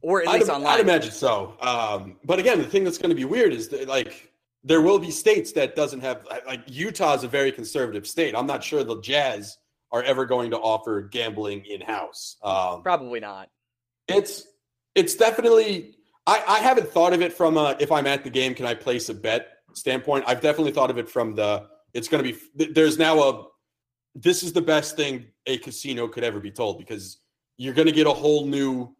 or 0.02 0.22
at 0.22 0.28
I'd, 0.28 0.40
least 0.40 0.50
I'd 0.52 0.56
online. 0.58 0.80
imagine 0.82 1.12
so. 1.12 1.56
Um, 1.62 2.18
but 2.24 2.38
again, 2.38 2.60
the 2.60 2.66
thing 2.66 2.84
that's 2.84 2.98
going 3.00 3.10
to 3.10 3.16
be 3.16 3.26
weird 3.26 3.54
is 3.54 3.70
that 3.70 3.88
like 3.88 4.32
there 4.64 4.82
will 4.82 5.00
be 5.00 5.10
states 5.10 5.52
that 5.54 5.76
doesn't 5.76 6.02
have 6.02 6.28
like 6.46 6.62
Utah's 6.68 7.24
a 7.24 7.28
very 7.28 7.52
conservative 7.52 8.06
state. 8.06 8.36
I'm 8.36 8.46
not 8.48 8.64
sure 8.64 8.84
the 8.84 9.02
Jazz 9.02 9.58
are 9.92 10.04
ever 10.04 10.26
going 10.26 10.52
to 10.52 10.58
offer 10.58 11.02
gambling 11.02 11.66
in 11.66 11.82
house. 11.82 12.38
Um, 12.44 12.82
Probably 12.82 13.20
not. 13.20 13.50
It's 14.08 14.48
it's 14.96 15.16
definitely. 15.16 15.96
I, 16.28 16.44
I 16.48 16.60
haven't 16.60 16.90
thought 16.90 17.14
of 17.14 17.22
it 17.22 17.34
from 17.34 17.58
a 17.58 17.76
if 17.80 17.92
I'm 17.92 18.08
at 18.08 18.24
the 18.24 18.30
game, 18.30 18.54
can 18.54 18.66
I 18.66 18.74
place 18.74 19.10
a 19.10 19.14
bet 19.14 19.48
standpoint. 19.74 20.26
I've 20.28 20.42
definitely 20.42 20.72
thought 20.72 20.90
of 20.90 20.98
it 20.98 21.10
from 21.10 21.36
the 21.36 21.68
it's 21.94 22.08
going 22.08 22.24
to 22.24 22.34
be. 22.34 22.74
There's 22.74 22.98
now 22.98 23.20
a. 23.20 23.46
This 24.14 24.44
is 24.44 24.54
the 24.54 24.62
best 24.62 24.98
thing 24.98 25.28
a 25.46 25.58
casino 25.58 26.08
could 26.08 26.24
ever 26.24 26.40
be 26.40 26.52
told 26.52 26.78
because 26.78 27.20
you're 27.58 27.74
going 27.74 27.88
to 27.88 27.94
get 27.94 28.08
a 28.08 28.12
whole 28.12 28.46
new 28.46 28.94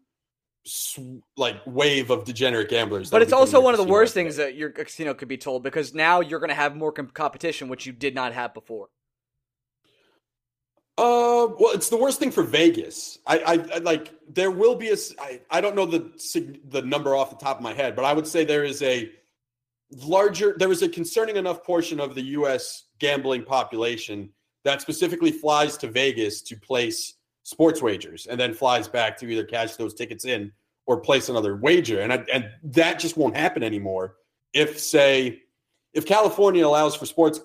like 1.36 1.56
wave 1.66 2.10
of 2.10 2.24
degenerate 2.24 2.68
gamblers. 2.68 3.10
But 3.10 3.22
it's 3.22 3.32
also 3.32 3.60
one 3.60 3.74
of 3.74 3.78
the 3.78 3.90
worst 3.90 4.14
things 4.14 4.36
that 4.36 4.54
your 4.54 4.70
casino 4.70 5.12
could 5.12 5.28
be 5.28 5.36
told 5.36 5.62
because 5.62 5.92
now 5.92 6.20
you're 6.20 6.38
going 6.38 6.50
to 6.50 6.54
have 6.54 6.76
more 6.76 6.92
com- 6.92 7.08
competition, 7.08 7.68
which 7.68 7.84
you 7.84 7.92
did 7.92 8.14
not 8.14 8.32
have 8.32 8.54
before. 8.54 8.88
Uh, 11.02 11.48
well, 11.58 11.72
it's 11.74 11.88
the 11.88 11.96
worst 11.96 12.20
thing 12.20 12.30
for 12.30 12.44
Vegas. 12.44 13.18
I, 13.26 13.38
I, 13.38 13.52
I 13.74 13.78
like 13.78 14.14
there 14.28 14.52
will 14.52 14.76
be 14.76 14.90
a. 14.90 14.96
I, 15.20 15.40
I 15.50 15.60
don't 15.60 15.74
know 15.74 15.84
the 15.84 16.12
the 16.68 16.82
number 16.82 17.16
off 17.16 17.30
the 17.30 17.44
top 17.44 17.56
of 17.56 17.62
my 17.62 17.72
head, 17.72 17.96
but 17.96 18.04
I 18.04 18.12
would 18.12 18.24
say 18.26 18.44
there 18.44 18.62
is 18.62 18.80
a 18.82 19.10
larger. 20.04 20.54
There 20.56 20.70
is 20.70 20.82
a 20.82 20.88
concerning 20.88 21.34
enough 21.34 21.64
portion 21.64 21.98
of 21.98 22.14
the 22.14 22.22
U.S. 22.22 22.84
gambling 23.00 23.42
population 23.42 24.30
that 24.62 24.80
specifically 24.80 25.32
flies 25.32 25.76
to 25.78 25.90
Vegas 25.90 26.40
to 26.42 26.56
place 26.56 27.14
sports 27.42 27.82
wagers 27.82 28.26
and 28.26 28.38
then 28.38 28.54
flies 28.54 28.86
back 28.86 29.18
to 29.18 29.26
either 29.26 29.44
cash 29.44 29.74
those 29.74 29.94
tickets 29.94 30.24
in 30.24 30.52
or 30.86 31.00
place 31.00 31.28
another 31.28 31.56
wager. 31.56 32.02
And 32.02 32.12
I, 32.12 32.24
and 32.32 32.48
that 32.62 33.00
just 33.00 33.16
won't 33.16 33.36
happen 33.36 33.64
anymore. 33.64 34.18
If 34.52 34.78
say 34.78 35.42
if 35.94 36.06
California 36.06 36.64
allows 36.64 36.94
for 36.94 37.06
sports 37.06 37.40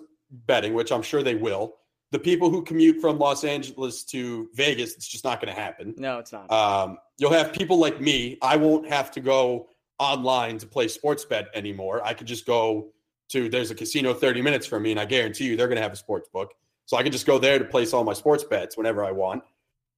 betting, 0.46 0.76
which 0.76 0.92
I'm 0.92 1.02
sure 1.02 1.24
they 1.24 1.34
will, 1.34 1.78
the 2.12 2.20
people 2.20 2.50
who 2.50 2.64
commute 2.64 3.02
from 3.02 3.20
Los 3.20 3.44
Angeles 3.44 4.04
to 4.06 4.50
Vegas, 4.54 4.96
it's 4.96 5.08
just 5.08 5.24
not 5.24 5.42
going 5.42 5.54
to 5.54 5.60
happen. 5.60 5.94
No, 5.98 6.20
it's 6.20 6.32
not. 6.32 6.50
Um, 6.52 6.98
you'll 7.18 7.34
have 7.34 7.54
people 7.54 7.78
like 7.78 8.00
me. 8.00 8.38
I 8.42 8.56
won't 8.56 8.88
have 8.88 9.12
to 9.12 9.20
go 9.20 9.68
online 10.00 10.58
to 10.60 10.68
play 10.68 10.88
sports 10.88 11.26
bet 11.26 11.48
anymore. 11.54 12.02
I 12.06 12.14
could 12.14 12.28
just 12.28 12.46
go 12.46 12.90
to 13.30 13.50
there's 13.50 13.72
a 13.72 13.76
casino 13.76 14.14
30 14.14 14.42
minutes 14.42 14.66
from 14.66 14.84
me, 14.84 14.92
and 14.92 15.00
I 15.00 15.06
guarantee 15.06 15.46
you 15.46 15.58
they're 15.58 15.68
going 15.68 15.78
to 15.78 15.82
have 15.82 15.94
a 15.94 15.98
sports 15.98 16.30
book. 16.30 16.54
So 16.86 16.96
I 16.96 17.04
can 17.04 17.12
just 17.12 17.26
go 17.26 17.38
there 17.38 17.60
to 17.60 17.66
place 17.66 17.94
all 17.94 18.06
my 18.06 18.14
sports 18.14 18.46
bets 18.46 18.78
whenever 18.78 19.04
I 19.04 19.12
want 19.12 19.44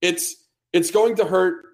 it's 0.01 0.47
it's 0.73 0.91
going 0.91 1.15
to 1.15 1.25
hurt 1.25 1.65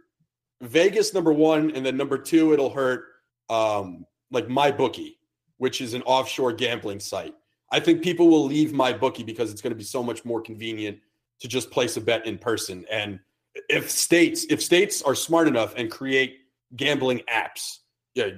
Vegas 0.61 1.13
number 1.13 1.33
one, 1.33 1.71
and 1.71 1.85
then 1.85 1.97
number 1.97 2.17
two, 2.17 2.53
it'll 2.53 2.69
hurt 2.69 3.05
um, 3.49 4.05
like 4.31 4.47
my 4.47 4.71
bookie, 4.71 5.19
which 5.57 5.81
is 5.81 5.93
an 5.93 6.01
offshore 6.03 6.53
gambling 6.53 6.99
site. 6.99 7.35
I 7.75 7.81
think 7.81 8.01
people 8.01 8.29
will 8.29 8.45
leave 8.45 8.71
my 8.71 8.93
bookie 8.93 9.23
because 9.23 9.51
it's 9.51 9.61
going 9.61 9.71
to 9.71 9.77
be 9.77 9.83
so 9.83 10.01
much 10.01 10.23
more 10.23 10.39
convenient 10.41 10.97
to 11.41 11.49
just 11.49 11.71
place 11.71 11.97
a 11.97 12.01
bet 12.01 12.25
in 12.25 12.37
person. 12.37 12.85
And 12.89 13.19
if 13.67 13.91
states 13.91 14.45
if 14.49 14.63
states 14.63 15.01
are 15.01 15.13
smart 15.13 15.49
enough 15.49 15.73
and 15.75 15.91
create 15.91 16.37
gambling 16.77 17.21
apps, 17.29 17.79
yeah, 18.13 18.29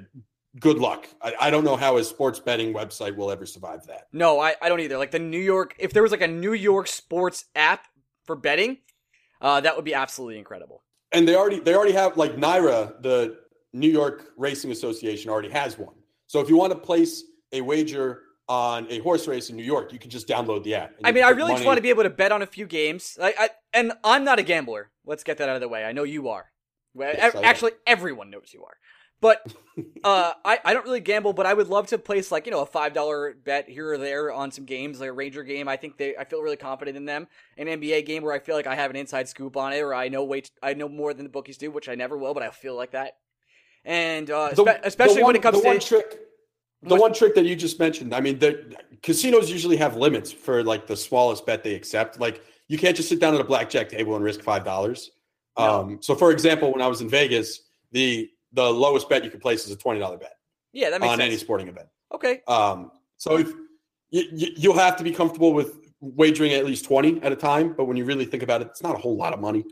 good 0.60 0.80
luck. 0.80 1.08
I, 1.22 1.36
I, 1.40 1.50
don't 1.52 1.64
know 1.64 1.76
how 1.76 1.98
a 1.98 2.04
sports 2.04 2.40
betting 2.40 2.74
website 2.74 3.16
will 3.16 3.30
ever 3.30 3.46
survive 3.46 3.86
that. 3.86 4.08
No, 4.12 4.40
I, 4.40 4.56
I 4.60 4.70
don't 4.70 4.80
either. 4.80 4.98
Like 4.98 5.12
the 5.12 5.20
New 5.20 5.40
York, 5.40 5.76
if 5.78 5.94
there 5.94 6.02
was 6.02 6.12
like 6.12 6.22
a 6.22 6.28
New 6.28 6.54
York 6.54 6.88
sports 6.88 7.46
app 7.56 7.86
for 8.24 8.36
betting, 8.36 8.80
uh, 9.40 9.62
that 9.62 9.76
would 9.76 9.86
be 9.86 9.94
absolutely 9.94 10.40
incredible. 10.40 10.82
And 11.12 11.28
they 11.28 11.36
already 11.36 11.60
they 11.60 11.76
already 11.76 11.94
have 11.94 12.18
like 12.18 12.38
NYRA, 12.38 13.04
the 13.04 13.38
New 13.72 13.92
York 13.92 14.32
Racing 14.36 14.72
Association, 14.72 15.30
already 15.30 15.52
has 15.52 15.78
one. 15.78 15.94
So 16.26 16.40
if 16.40 16.50
you 16.50 16.58
want 16.58 16.74
to 16.74 16.80
place 16.80 17.24
a 17.52 17.62
wager 17.62 18.24
on 18.50 18.88
a 18.90 19.00
horse 19.00 19.28
race 19.28 19.50
in 19.50 19.56
New 19.56 19.64
York, 19.64 19.92
you 19.92 20.00
can 20.00 20.10
just 20.10 20.28
download 20.28 20.64
the 20.64 20.76
app. 20.76 20.94
I 21.04 21.12
mean, 21.12 21.24
I 21.24 21.30
really 21.30 21.50
money. 21.50 21.56
just 21.56 21.66
want 21.66 21.78
to 21.78 21.82
be 21.82 21.90
able 21.90 22.04
to 22.04 22.10
bet 22.10 22.32
on 22.32 22.42
a 22.42 22.46
few 22.46 22.66
games. 22.66 23.18
Like, 23.20 23.36
I, 23.38 23.50
and 23.74 23.94
I'm 24.04 24.24
not 24.24 24.40
a 24.40 24.44
gambler. 24.44 24.90
Let's 25.06 25.24
get 25.24 25.38
that 25.40 25.50
out 25.50 25.56
of 25.56 25.62
the 25.62 25.68
way. 25.68 25.84
I 25.84 25.92
know 25.92 26.04
you 26.04 26.30
are. 26.30 26.52
Yes, 26.96 27.36
Actually, 27.36 27.74
everyone 27.86 28.30
knows 28.30 28.52
you 28.54 28.64
are. 28.64 28.78
But 29.20 29.52
uh, 30.04 30.34
I, 30.46 30.60
I 30.64 30.74
don't 30.74 30.86
really 30.86 31.00
gamble, 31.00 31.34
but 31.34 31.46
I 31.46 31.54
would 31.54 31.68
love 31.68 31.88
to 31.88 31.98
place 31.98 32.32
like 32.32 32.46
you 32.46 32.52
know 32.52 32.62
a 32.62 32.66
five 32.66 32.94
dollar 32.94 33.34
bet 33.34 33.70
here 33.70 33.94
or 33.94 33.98
there 33.98 34.32
on 34.32 34.52
some 34.52 34.66
games, 34.66 35.00
like 35.00 35.10
a 35.10 35.14
Ranger 35.14 35.44
game. 35.44 35.68
I 35.68 35.76
think 35.76 35.98
they 35.98 36.16
I 36.16 36.24
feel 36.24 36.42
really 36.42 36.58
confident 36.58 36.98
in 36.98 37.06
them. 37.06 37.28
An 37.58 37.68
NBA 37.68 38.06
game 38.06 38.24
where 38.24 38.34
I 38.34 38.40
feel 38.40 38.56
like 38.56 38.68
I 38.68 38.76
have 38.76 38.92
an 38.92 38.96
inside 38.96 39.28
scoop 39.28 39.58
on 39.58 39.74
it, 39.74 39.80
or 39.80 39.94
I 39.94 40.10
know 40.10 40.24
way 40.24 40.44
I 40.62 40.74
know 40.74 40.88
more 40.88 41.14
than 41.14 41.24
the 41.24 41.32
bookies 41.32 41.58
do, 41.58 41.72
which 41.72 41.90
I 41.90 41.96
never 41.96 42.18
will, 42.18 42.34
but 42.34 42.44
I 42.44 42.50
feel 42.52 42.76
like 42.76 42.92
that. 42.92 43.14
And 43.84 44.30
uh, 44.30 44.50
the, 44.50 44.80
especially 44.84 45.24
one, 45.24 45.30
when 45.30 45.36
it 45.38 45.42
comes 45.42 45.58
the 45.58 45.64
to 45.64 45.68
one 45.68 45.80
trick, 45.80 46.20
the 46.84 46.96
one 46.96 47.14
trick 47.14 47.36
that 47.36 47.46
you 47.46 47.56
just 47.56 47.80
mentioned. 47.80 48.14
I 48.14 48.22
mean, 48.22 48.40
the 48.40 48.76
casinos 49.02 49.50
usually 49.52 49.78
have 49.78 49.96
limits 49.96 50.32
for 50.32 50.64
like 50.64 50.88
the 50.88 50.96
smallest 50.96 51.46
bet 51.46 51.64
they 51.64 51.76
accept. 51.76 52.20
Like 52.20 52.44
you 52.68 52.78
can't 52.78 52.96
just 52.96 53.10
sit 53.10 53.20
down 53.20 53.34
at 53.34 53.42
a 53.42 53.44
blackjack 53.44 53.90
table 53.90 54.16
and 54.16 54.24
risk 54.24 54.42
five 54.42 54.64
dollars. 54.64 55.12
No. 55.58 55.82
Um, 55.82 55.98
so, 56.02 56.16
for 56.16 56.32
example, 56.32 56.72
when 56.72 56.82
I 56.82 56.88
was 56.88 57.02
in 57.02 57.10
Vegas, 57.10 57.62
the 57.92 58.30
the 58.54 58.64
lowest 58.64 59.10
bet 59.10 59.24
you 59.24 59.32
can 59.32 59.40
place 59.40 59.66
is 59.66 59.72
a 59.72 59.76
twenty 59.76 60.00
dollar 60.00 60.18
bet. 60.18 60.34
Yeah, 60.74 60.90
that 60.92 61.02
makes 61.02 61.10
sense. 61.10 61.14
on 61.14 61.20
sense. 61.20 61.28
any 61.28 61.38
sporting 61.38 61.68
event. 61.68 61.88
Okay. 62.14 62.42
Um, 62.48 62.92
so 63.18 63.38
if 63.38 63.52
you, 64.12 64.24
you, 64.32 64.72
will 64.72 64.78
have 64.78 64.96
to 64.98 65.04
be 65.04 65.12
comfortable 65.12 65.54
with 65.54 65.80
wagering 66.00 66.54
at 66.54 66.66
least 66.66 66.86
twenty 66.86 67.22
at 67.24 67.32
a 67.32 67.36
time, 67.36 67.74
but 67.74 67.86
when 67.86 67.98
you 67.98 68.06
really 68.06 68.26
think 68.26 68.44
about 68.44 68.62
it, 68.62 68.68
it's 68.68 68.84
not 68.84 68.96
a 68.96 68.98
whole 68.98 69.18
lot 69.18 69.34
of 69.34 69.40
money. 69.40 69.66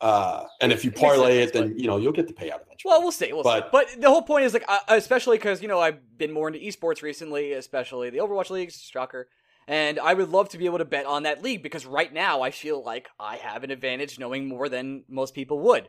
Uh, 0.00 0.44
and 0.62 0.72
if 0.72 0.84
you 0.84 0.90
parlay 0.90 1.38
it, 1.38 1.52
then 1.52 1.78
you 1.78 1.86
know 1.86 1.98
you'll 1.98 2.12
get 2.12 2.26
the 2.26 2.32
payout 2.32 2.62
eventually. 2.62 2.86
Well, 2.86 3.02
we'll 3.02 3.12
see. 3.12 3.32
We'll 3.32 3.42
but, 3.42 3.64
see. 3.64 3.68
But 3.70 4.00
the 4.00 4.08
whole 4.08 4.22
point 4.22 4.44
is 4.44 4.54
like, 4.54 4.64
uh, 4.66 4.78
especially 4.88 5.36
because 5.36 5.60
you 5.60 5.68
know 5.68 5.78
I've 5.78 6.16
been 6.16 6.32
more 6.32 6.48
into 6.48 6.58
esports 6.58 7.02
recently, 7.02 7.52
especially 7.52 8.08
the 8.10 8.18
Overwatch 8.18 8.50
leagues, 8.50 8.80
shocker. 8.80 9.28
And 9.68 10.00
I 10.00 10.14
would 10.14 10.30
love 10.30 10.48
to 10.48 10.58
be 10.58 10.64
able 10.64 10.78
to 10.78 10.84
bet 10.84 11.06
on 11.06 11.24
that 11.24 11.42
league 11.42 11.62
because 11.62 11.86
right 11.86 12.12
now 12.12 12.40
I 12.40 12.50
feel 12.50 12.82
like 12.82 13.08
I 13.20 13.36
have 13.36 13.62
an 13.62 13.70
advantage 13.70 14.18
knowing 14.18 14.48
more 14.48 14.68
than 14.68 15.04
most 15.08 15.34
people 15.34 15.60
would. 15.60 15.88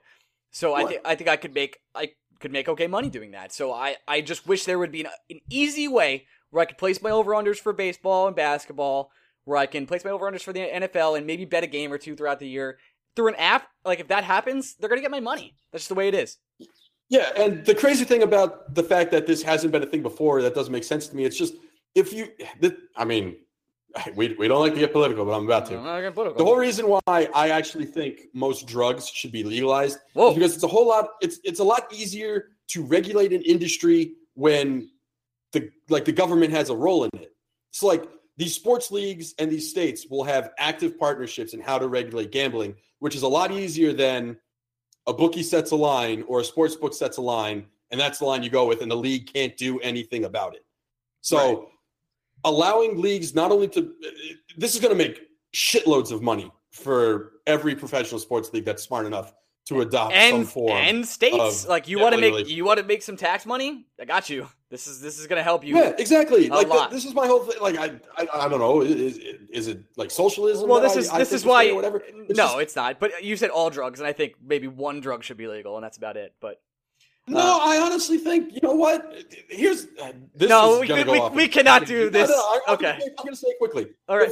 So 0.51 0.75
I 0.75 0.85
think 0.85 1.01
I 1.05 1.15
think 1.15 1.29
I 1.29 1.38
could 1.38 1.53
make 1.53 1.77
I 1.95 2.09
could 2.39 2.51
make 2.51 2.67
okay 2.67 2.88
money 2.88 3.09
doing 3.09 3.31
that. 3.31 3.53
So 3.53 3.71
I 3.71 3.95
I 4.07 4.19
just 4.21 4.45
wish 4.45 4.65
there 4.65 4.77
would 4.77 4.91
be 4.91 5.01
an, 5.01 5.09
an 5.29 5.39
easy 5.49 5.88
way 5.88 6.27
where 6.49 6.61
I 6.61 6.65
could 6.65 6.77
place 6.77 7.01
my 7.01 7.11
over 7.11 7.31
unders 7.31 7.57
for 7.57 7.71
baseball 7.71 8.27
and 8.27 8.35
basketball, 8.35 9.09
where 9.45 9.57
I 9.57 9.65
can 9.65 9.88
place 9.88 10.03
my 10.03 10.11
over 10.11 10.29
unders 10.29 10.43
for 10.43 10.51
the 10.51 10.59
NFL 10.59 11.17
and 11.17 11.25
maybe 11.25 11.45
bet 11.45 11.63
a 11.63 11.67
game 11.67 11.93
or 11.93 11.97
two 11.97 12.15
throughout 12.15 12.39
the 12.39 12.49
year 12.49 12.77
through 13.15 13.29
an 13.29 13.35
app. 13.35 13.67
Like 13.85 13.99
if 13.99 14.07
that 14.09 14.23
happens, 14.23 14.75
they're 14.75 14.89
gonna 14.89 15.01
get 15.01 15.11
my 15.11 15.19
money. 15.19 15.55
That's 15.71 15.83
just 15.83 15.89
the 15.89 15.95
way 15.95 16.07
it 16.07 16.13
is. 16.13 16.38
Yeah, 17.09 17.29
and 17.35 17.65
the 17.65 17.75
crazy 17.75 18.05
thing 18.05 18.23
about 18.23 18.73
the 18.73 18.83
fact 18.83 19.11
that 19.11 19.27
this 19.27 19.41
hasn't 19.41 19.73
been 19.73 19.83
a 19.83 19.85
thing 19.85 20.01
before 20.01 20.41
that 20.43 20.55
doesn't 20.55 20.71
make 20.71 20.85
sense 20.85 21.07
to 21.07 21.15
me. 21.15 21.25
It's 21.25 21.38
just 21.38 21.55
if 21.93 22.13
you, 22.13 22.29
I 22.95 23.03
mean, 23.03 23.35
we, 24.15 24.33
we 24.35 24.47
don't 24.47 24.61
like 24.61 24.73
to 24.73 24.79
get 24.79 24.93
political, 24.93 25.25
but 25.25 25.33
I'm 25.33 25.45
about 25.45 25.65
to. 25.67 25.73
The 25.73 26.43
whole 26.43 26.57
reason 26.57 26.85
why 26.88 27.01
I 27.07 27.49
actually 27.49 27.85
think 27.85 28.21
most 28.33 28.67
drugs 28.67 29.09
should 29.09 29.31
be 29.31 29.43
legalized 29.43 29.99
Whoa. 30.13 30.29
is 30.29 30.35
because 30.35 30.55
it's 30.55 30.63
a 30.63 30.69
whole 30.69 30.88
lot. 30.88 31.09
It's 31.21 31.39
it's 31.43 31.59
a 31.59 31.63
lot 31.63 31.91
easier 31.91 32.49
to 32.69 32.83
regulate 32.83 33.33
an 33.33 33.41
industry 33.41 34.13
when 34.35 34.89
the 35.51 35.69
like 35.89 36.05
the 36.05 36.11
government 36.11 36.51
has 36.51 36.69
a 36.69 36.75
role 36.75 37.03
in 37.03 37.09
it. 37.15 37.33
It's 37.71 37.83
like 37.83 38.05
these 38.38 38.56
sports 38.56 38.91
leagues 38.91 39.34
and 39.40 39.52
these 39.52 39.70
states 39.70 40.08
will 40.10 40.24
have 40.24 40.52
active 40.58 40.98
partnerships 40.98 41.53
in 41.53 41.60
how 41.60 41.78
to 41.78 41.88
regulate 41.88 42.32
gambling, 42.32 42.76
which 42.99 43.16
is 43.16 43.24
a 43.24 43.28
lot 43.28 43.52
easier 43.52 43.94
than 43.94 44.38
a 45.08 45.14
bookie 45.14 45.44
sets 45.44 45.72
a 45.72 45.76
line 45.76 46.24
or 46.28 46.40
a 46.40 46.44
sports 46.44 46.76
book 46.76 46.94
sets 46.94 47.18
a 47.18 47.22
line, 47.22 47.66
and 47.91 47.99
that's 47.99 48.20
the 48.20 48.26
line 48.26 48.44
you 48.44 48.49
go 48.49 48.68
with, 48.68 48.82
and 48.82 48.90
the 48.90 48.95
league 48.95 49.32
can't 49.32 49.58
do 49.58 49.80
anything 49.80 50.26
about 50.26 50.56
it. 50.56 50.66
So. 51.22 51.38
Right 51.38 51.68
allowing 52.44 52.99
leagues 53.02 53.36
not 53.36 53.52
only 53.52 53.68
to 53.70 53.94
this 54.58 54.76
is 54.76 54.82
going 54.82 54.95
to 54.95 54.98
make 54.98 55.28
shitloads 55.56 56.12
of 56.12 56.22
money 56.22 56.52
for 56.72 57.34
every 57.48 57.76
professional 57.76 58.20
sports 58.20 58.52
league 58.53 58.66
that's 58.66 58.84
smart 58.84 59.06
enough 59.06 59.34
to 59.65 59.81
adopt 59.81 60.13
and, 60.13 60.38
some 60.38 60.45
form 60.45 60.71
and 60.71 61.07
states 61.07 61.67
like 61.67 61.88
you 61.88 61.99
want 61.99 62.15
to 62.15 62.21
make 62.21 62.47
you 62.47 62.65
want 62.65 62.79
to 62.79 62.85
make 62.85 63.01
some 63.01 63.17
tax 63.17 63.45
money? 63.45 63.85
I 63.99 64.05
got 64.05 64.29
you. 64.29 64.47
This 64.69 64.88
is 64.88 65.01
this 65.01 65.19
is 65.19 65.27
going 65.27 65.38
to 65.38 65.43
help 65.43 65.65
you 65.65 65.75
yeah 65.75 65.93
exactly. 65.97 66.47
like 66.47 66.69
th- 66.69 66.89
this 66.89 67.03
is 67.03 67.13
my 67.13 67.27
whole 67.27 67.39
thing 67.39 67.61
like 67.61 67.77
i 67.77 67.91
i, 68.17 68.45
I 68.45 68.47
don't 68.47 68.59
know 68.59 68.81
is, 68.81 69.17
is 69.17 69.67
it 69.67 69.83
like 69.97 70.09
socialism 70.09 70.69
well 70.69 70.79
this 70.79 70.95
is 70.95 71.09
I, 71.09 71.19
this 71.19 71.33
I 71.33 71.35
is 71.35 71.45
why 71.45 71.71
whatever? 71.73 71.97
It's 71.97 72.38
no 72.38 72.45
just, 72.45 72.59
it's 72.59 72.75
not 72.77 72.97
but 72.97 73.21
you 73.21 73.35
said 73.35 73.49
all 73.49 73.69
drugs 73.69 73.99
and 73.99 74.07
i 74.07 74.13
think 74.13 74.35
maybe 74.41 74.69
one 74.69 75.01
drug 75.01 75.25
should 75.25 75.35
be 75.35 75.49
legal 75.49 75.75
and 75.75 75.83
that's 75.83 75.97
about 75.97 76.15
it 76.15 76.35
but 76.39 76.61
no, 77.27 77.39
uh, 77.39 77.59
I 77.61 77.77
honestly 77.77 78.17
think 78.17 78.53
you 78.53 78.59
know 78.63 78.73
what. 78.73 79.23
Here's 79.47 79.85
this 80.35 80.49
no, 80.49 80.79
we, 80.79 81.03
we, 81.03 81.29
we 81.29 81.47
cannot 81.47 81.85
do 81.85 82.09
this. 82.09 82.29
No, 82.29 82.35
no, 82.35 82.61
I'm 82.67 82.73
okay, 82.73 82.83
gonna 82.83 82.99
say, 82.99 83.07
I'm 83.07 83.25
going 83.25 83.33
to 83.33 83.35
say 83.35 83.47
it 83.49 83.57
quickly. 83.59 83.88
All 84.09 84.17
right, 84.17 84.31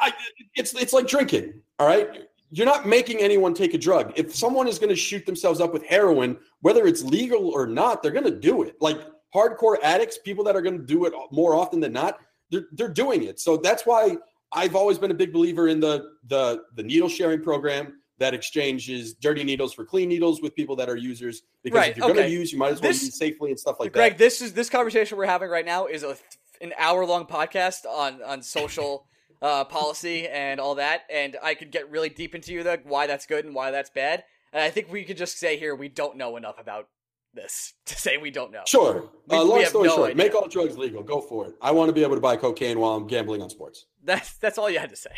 I, 0.00 0.12
it's 0.54 0.74
it's 0.74 0.94
like 0.94 1.06
drinking. 1.06 1.60
All 1.78 1.86
right, 1.86 2.26
you're 2.50 2.66
not 2.66 2.86
making 2.86 3.18
anyone 3.20 3.54
take 3.54 3.74
a 3.74 3.78
drug. 3.78 4.12
If 4.16 4.34
someone 4.34 4.68
is 4.68 4.78
going 4.78 4.90
to 4.90 4.96
shoot 4.96 5.26
themselves 5.26 5.60
up 5.60 5.72
with 5.72 5.84
heroin, 5.84 6.38
whether 6.60 6.86
it's 6.86 7.02
legal 7.02 7.48
or 7.48 7.66
not, 7.66 8.02
they're 8.02 8.12
going 8.12 8.24
to 8.24 8.38
do 8.38 8.62
it. 8.62 8.76
Like 8.80 8.98
hardcore 9.34 9.76
addicts, 9.82 10.18
people 10.18 10.44
that 10.44 10.56
are 10.56 10.62
going 10.62 10.78
to 10.78 10.84
do 10.84 11.04
it 11.06 11.12
more 11.30 11.54
often 11.54 11.80
than 11.80 11.92
not, 11.92 12.18
they're, 12.50 12.66
they're 12.72 12.88
doing 12.88 13.24
it. 13.24 13.40
So 13.40 13.56
that's 13.56 13.84
why 13.84 14.16
I've 14.52 14.76
always 14.76 14.98
been 14.98 15.10
a 15.10 15.14
big 15.14 15.32
believer 15.32 15.68
in 15.68 15.80
the 15.80 16.12
the 16.28 16.62
the 16.76 16.82
needle 16.82 17.08
sharing 17.08 17.42
program 17.42 18.00
that 18.18 18.32
exchanges 18.32 19.14
dirty 19.14 19.44
needles 19.44 19.74
for 19.74 19.84
clean 19.84 20.08
needles 20.08 20.40
with 20.40 20.54
people 20.54 20.76
that 20.76 20.88
are 20.88 20.96
users. 20.96 21.42
Because 21.62 21.78
right, 21.78 21.90
if 21.90 21.96
you're 21.96 22.06
okay. 22.06 22.14
going 22.14 22.26
to 22.26 22.32
use, 22.32 22.52
you 22.52 22.58
might 22.58 22.72
as 22.72 22.80
well 22.80 22.92
this, 22.92 23.02
use 23.02 23.18
safely 23.18 23.50
and 23.50 23.58
stuff 23.58 23.76
like 23.78 23.92
Greg, 23.92 24.12
that. 24.12 24.16
Greg, 24.16 24.18
this 24.18 24.40
is 24.40 24.52
this 24.52 24.70
conversation 24.70 25.18
we're 25.18 25.26
having 25.26 25.50
right 25.50 25.66
now 25.66 25.86
is 25.86 26.02
a 26.02 26.16
an 26.60 26.72
hour 26.78 27.04
long 27.04 27.26
podcast 27.26 27.84
on 27.84 28.22
on 28.22 28.40
social 28.40 29.06
uh, 29.42 29.64
policy 29.64 30.28
and 30.28 30.60
all 30.60 30.76
that, 30.76 31.02
and 31.10 31.36
I 31.42 31.54
could 31.54 31.70
get 31.70 31.90
really 31.90 32.08
deep 32.08 32.34
into 32.34 32.52
you 32.52 32.62
the 32.62 32.80
why 32.84 33.06
that's 33.06 33.26
good 33.26 33.44
and 33.44 33.54
why 33.54 33.70
that's 33.70 33.90
bad. 33.90 34.24
And 34.52 34.62
I 34.62 34.70
think 34.70 34.90
we 34.90 35.04
could 35.04 35.16
just 35.16 35.38
say 35.38 35.58
here 35.58 35.74
we 35.74 35.88
don't 35.88 36.16
know 36.16 36.36
enough 36.36 36.58
about 36.58 36.88
this 37.34 37.74
to 37.86 37.96
say 37.96 38.16
we 38.16 38.30
don't 38.30 38.52
know. 38.52 38.62
Sure. 38.66 39.08
We- 39.28 39.36
uh, 39.36 39.44
long 39.44 39.64
story 39.66 39.88
no 39.88 39.94
short, 39.96 40.10
idea. 40.10 40.16
make 40.24 40.34
all 40.34 40.48
drugs 40.48 40.78
legal. 40.78 41.02
Go 41.02 41.20
for 41.20 41.46
it. 41.46 41.54
I 41.60 41.70
want 41.70 41.88
to 41.88 41.92
be 41.92 42.02
able 42.02 42.14
to 42.14 42.20
buy 42.20 42.36
cocaine 42.36 42.78
while 42.80 42.94
I'm 42.94 43.06
gambling 43.06 43.42
on 43.42 43.50
sports. 43.50 43.86
That's 44.02 44.36
that's 44.38 44.58
all 44.58 44.70
you 44.70 44.78
had 44.78 44.90
to 44.90 44.96
say. 44.96 45.10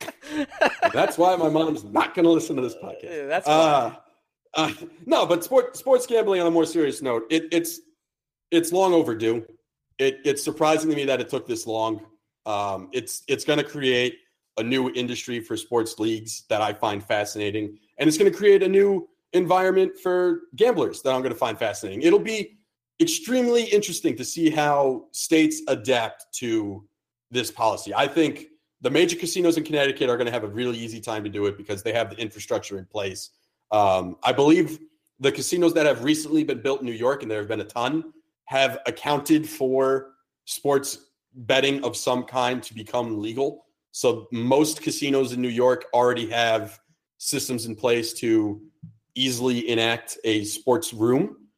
That's 0.92 1.16
why 1.16 1.34
my 1.36 1.48
mom's 1.48 1.82
not 1.82 2.14
going 2.14 2.24
to 2.24 2.30
listen 2.30 2.56
to 2.56 2.62
this 2.62 2.74
podcast. 2.74 3.04
Yeah, 3.04 3.26
That's. 3.26 3.48
Uh, 3.48 3.94
uh, 4.54 4.72
no, 5.06 5.26
but 5.26 5.42
sport, 5.42 5.76
sports 5.76 6.06
gambling 6.06 6.40
on 6.40 6.46
a 6.46 6.50
more 6.50 6.66
serious 6.66 7.02
note, 7.02 7.24
it, 7.30 7.44
it's 7.52 7.80
it's 8.50 8.72
long 8.72 8.92
overdue. 8.92 9.44
It, 9.98 10.18
it's 10.24 10.42
surprising 10.42 10.90
to 10.90 10.96
me 10.96 11.04
that 11.06 11.20
it 11.20 11.28
took 11.28 11.46
this 11.46 11.66
long. 11.66 12.00
Um, 12.48 12.88
it's 12.92 13.22
it's 13.28 13.44
going 13.44 13.58
to 13.58 13.64
create 13.64 14.18
a 14.56 14.62
new 14.62 14.90
industry 14.90 15.38
for 15.38 15.56
sports 15.56 15.98
leagues 15.98 16.44
that 16.48 16.62
I 16.62 16.72
find 16.72 17.04
fascinating, 17.04 17.78
and 17.98 18.08
it's 18.08 18.16
going 18.16 18.30
to 18.30 18.36
create 18.36 18.62
a 18.62 18.68
new 18.68 19.06
environment 19.34 19.92
for 20.02 20.40
gamblers 20.56 21.02
that 21.02 21.12
I'm 21.14 21.20
going 21.20 21.32
to 21.32 21.38
find 21.38 21.58
fascinating. 21.58 22.02
It'll 22.02 22.18
be 22.18 22.58
extremely 23.00 23.64
interesting 23.64 24.16
to 24.16 24.24
see 24.24 24.48
how 24.48 25.04
states 25.12 25.60
adapt 25.68 26.26
to 26.36 26.88
this 27.30 27.50
policy. 27.50 27.94
I 27.94 28.08
think 28.08 28.46
the 28.80 28.90
major 28.90 29.16
casinos 29.16 29.58
in 29.58 29.64
Connecticut 29.64 30.08
are 30.08 30.16
going 30.16 30.26
to 30.26 30.32
have 30.32 30.44
a 30.44 30.48
really 30.48 30.78
easy 30.78 31.00
time 31.00 31.22
to 31.24 31.30
do 31.30 31.44
it 31.46 31.58
because 31.58 31.82
they 31.82 31.92
have 31.92 32.08
the 32.08 32.16
infrastructure 32.16 32.78
in 32.78 32.86
place. 32.86 33.30
Um, 33.70 34.16
I 34.22 34.32
believe 34.32 34.78
the 35.20 35.30
casinos 35.30 35.74
that 35.74 35.84
have 35.84 36.02
recently 36.02 36.44
been 36.44 36.62
built 36.62 36.80
in 36.80 36.86
New 36.86 36.92
York, 36.92 37.22
and 37.22 37.30
there 37.30 37.38
have 37.38 37.48
been 37.48 37.60
a 37.60 37.64
ton, 37.64 38.12
have 38.46 38.78
accounted 38.86 39.46
for 39.46 40.12
sports 40.46 41.07
betting 41.34 41.84
of 41.84 41.96
some 41.96 42.24
kind 42.24 42.62
to 42.62 42.74
become 42.74 43.20
legal. 43.20 43.66
So 43.92 44.26
most 44.32 44.82
casinos 44.82 45.32
in 45.32 45.40
New 45.40 45.48
York 45.48 45.86
already 45.92 46.28
have 46.30 46.78
systems 47.18 47.66
in 47.66 47.74
place 47.74 48.12
to 48.14 48.60
easily 49.14 49.68
enact 49.68 50.18
a 50.24 50.44
sports 50.44 50.92
room. 50.92 51.48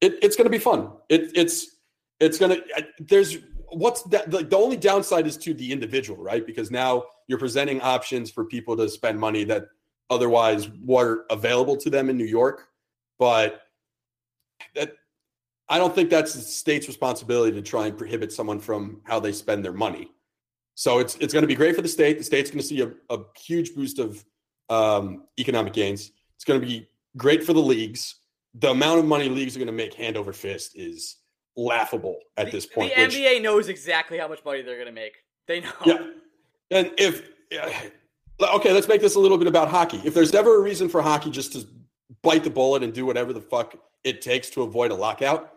It, 0.00 0.18
it's 0.22 0.36
going 0.36 0.44
to 0.44 0.50
be 0.50 0.58
fun. 0.58 0.92
It, 1.08 1.32
it's 1.34 1.76
it's 2.20 2.38
going 2.38 2.56
to 2.56 2.86
there's 2.98 3.38
what's 3.68 4.02
that 4.04 4.30
the, 4.30 4.44
the 4.44 4.56
only 4.56 4.76
downside 4.76 5.26
is 5.26 5.36
to 5.38 5.54
the 5.54 5.72
individual, 5.72 6.22
right? 6.22 6.46
Because 6.46 6.70
now 6.70 7.04
you're 7.26 7.38
presenting 7.38 7.80
options 7.80 8.30
for 8.30 8.44
people 8.44 8.76
to 8.76 8.88
spend 8.88 9.18
money 9.18 9.44
that 9.44 9.66
otherwise 10.10 10.68
were 10.84 11.24
available 11.30 11.76
to 11.76 11.90
them 11.90 12.10
in 12.10 12.16
New 12.16 12.26
York, 12.26 12.68
but 13.18 13.62
that 14.74 14.92
I 15.68 15.78
don't 15.78 15.94
think 15.94 16.10
that's 16.10 16.34
the 16.34 16.40
state's 16.40 16.86
responsibility 16.86 17.52
to 17.56 17.62
try 17.62 17.86
and 17.86 17.96
prohibit 17.98 18.32
someone 18.32 18.60
from 18.60 19.00
how 19.04 19.18
they 19.20 19.32
spend 19.32 19.64
their 19.64 19.72
money. 19.72 20.10
So 20.74 20.98
it's 20.98 21.16
it's 21.16 21.32
going 21.32 21.42
to 21.42 21.48
be 21.48 21.54
great 21.54 21.74
for 21.74 21.82
the 21.82 21.88
state. 21.88 22.18
The 22.18 22.24
state's 22.24 22.50
going 22.50 22.60
to 22.60 22.66
see 22.66 22.80
a, 22.82 22.90
a 23.10 23.18
huge 23.36 23.74
boost 23.74 23.98
of 23.98 24.24
um, 24.68 25.24
economic 25.38 25.72
gains. 25.72 26.12
It's 26.36 26.44
going 26.44 26.60
to 26.60 26.66
be 26.66 26.88
great 27.16 27.42
for 27.44 27.52
the 27.52 27.60
leagues. 27.62 28.16
The 28.54 28.70
amount 28.70 28.98
of 29.00 29.04
money 29.06 29.28
leagues 29.28 29.56
are 29.56 29.58
going 29.58 29.66
to 29.66 29.72
make 29.72 29.94
hand 29.94 30.16
over 30.16 30.32
fist 30.32 30.72
is 30.76 31.16
laughable 31.56 32.18
at 32.36 32.46
The- 32.46 32.52
this 32.52 32.66
point. 32.66 32.94
the 32.94 33.02
which- 33.02 33.14
NBA 33.16 33.42
knows 33.42 33.68
exactly 33.68 34.18
how 34.18 34.28
much 34.28 34.44
money 34.44 34.62
they're 34.62 34.74
going 34.76 34.86
to 34.86 34.92
make. 34.92 35.14
They 35.48 35.60
know. 35.60 35.72
yeah. 35.84 35.98
And 36.70 36.92
if 36.98 37.22
okay, 38.40 38.72
let's 38.72 38.88
make 38.88 39.00
this 39.00 39.14
a 39.14 39.20
little 39.20 39.38
bit 39.38 39.46
about 39.46 39.68
hockey. 39.68 40.00
If 40.04 40.14
there's 40.14 40.34
ever 40.34 40.56
a 40.56 40.60
reason 40.60 40.88
for 40.88 41.00
hockey 41.00 41.30
just 41.30 41.52
to 41.54 41.66
bite 42.22 42.44
the 42.44 42.50
bullet 42.50 42.82
and 42.82 42.92
do 42.92 43.06
whatever 43.06 43.32
the 43.32 43.40
fuck 43.40 43.76
it 44.04 44.20
takes 44.20 44.50
to 44.50 44.62
avoid 44.62 44.90
a 44.90 44.94
lockout, 44.94 45.54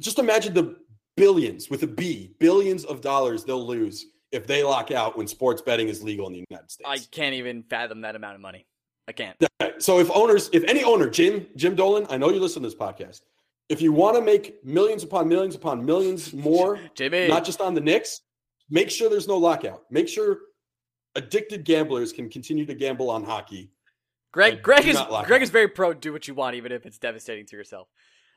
just 0.00 0.18
imagine 0.18 0.54
the 0.54 0.76
billions 1.16 1.70
with 1.70 1.82
a 1.82 1.86
B, 1.86 2.34
billions 2.38 2.84
of 2.84 3.00
dollars 3.00 3.44
they'll 3.44 3.66
lose 3.66 4.06
if 4.32 4.46
they 4.46 4.62
lock 4.62 4.90
out 4.90 5.16
when 5.16 5.26
sports 5.26 5.60
betting 5.60 5.88
is 5.88 6.02
legal 6.02 6.26
in 6.26 6.32
the 6.32 6.44
United 6.48 6.70
States. 6.70 6.88
I 6.88 6.98
can't 7.10 7.34
even 7.34 7.62
fathom 7.64 8.00
that 8.02 8.16
amount 8.16 8.36
of 8.36 8.40
money. 8.40 8.66
I 9.08 9.12
can't. 9.12 9.36
So 9.78 9.98
if 9.98 10.10
owners, 10.10 10.50
if 10.52 10.62
any 10.64 10.84
owner, 10.84 11.08
Jim, 11.10 11.46
Jim 11.56 11.74
Dolan, 11.74 12.06
I 12.10 12.16
know 12.16 12.30
you 12.30 12.40
listen 12.40 12.62
to 12.62 12.68
this 12.68 12.76
podcast. 12.76 13.22
If 13.68 13.80
you 13.80 13.92
want 13.92 14.16
to 14.16 14.22
make 14.22 14.64
millions 14.64 15.02
upon 15.02 15.28
millions 15.28 15.54
upon 15.54 15.84
millions 15.84 16.32
more, 16.34 16.78
Jimmy. 16.94 17.28
not 17.28 17.44
just 17.44 17.60
on 17.60 17.74
the 17.74 17.80
Knicks, 17.80 18.20
make 18.68 18.90
sure 18.90 19.10
there's 19.10 19.28
no 19.28 19.36
lockout. 19.36 19.82
Make 19.90 20.08
sure 20.08 20.38
addicted 21.16 21.64
gamblers 21.64 22.12
can 22.12 22.28
continue 22.28 22.66
to 22.66 22.74
gamble 22.74 23.10
on 23.10 23.24
hockey. 23.24 23.70
Greg 24.32 24.62
Greg 24.62 24.86
is 24.86 24.96
Greg 24.96 25.32
out. 25.32 25.42
is 25.42 25.50
very 25.50 25.66
pro 25.66 25.92
do 25.92 26.12
what 26.12 26.28
you 26.28 26.34
want 26.34 26.54
even 26.54 26.70
if 26.70 26.86
it's 26.86 26.98
devastating 26.98 27.46
to 27.46 27.56
yourself. 27.56 27.88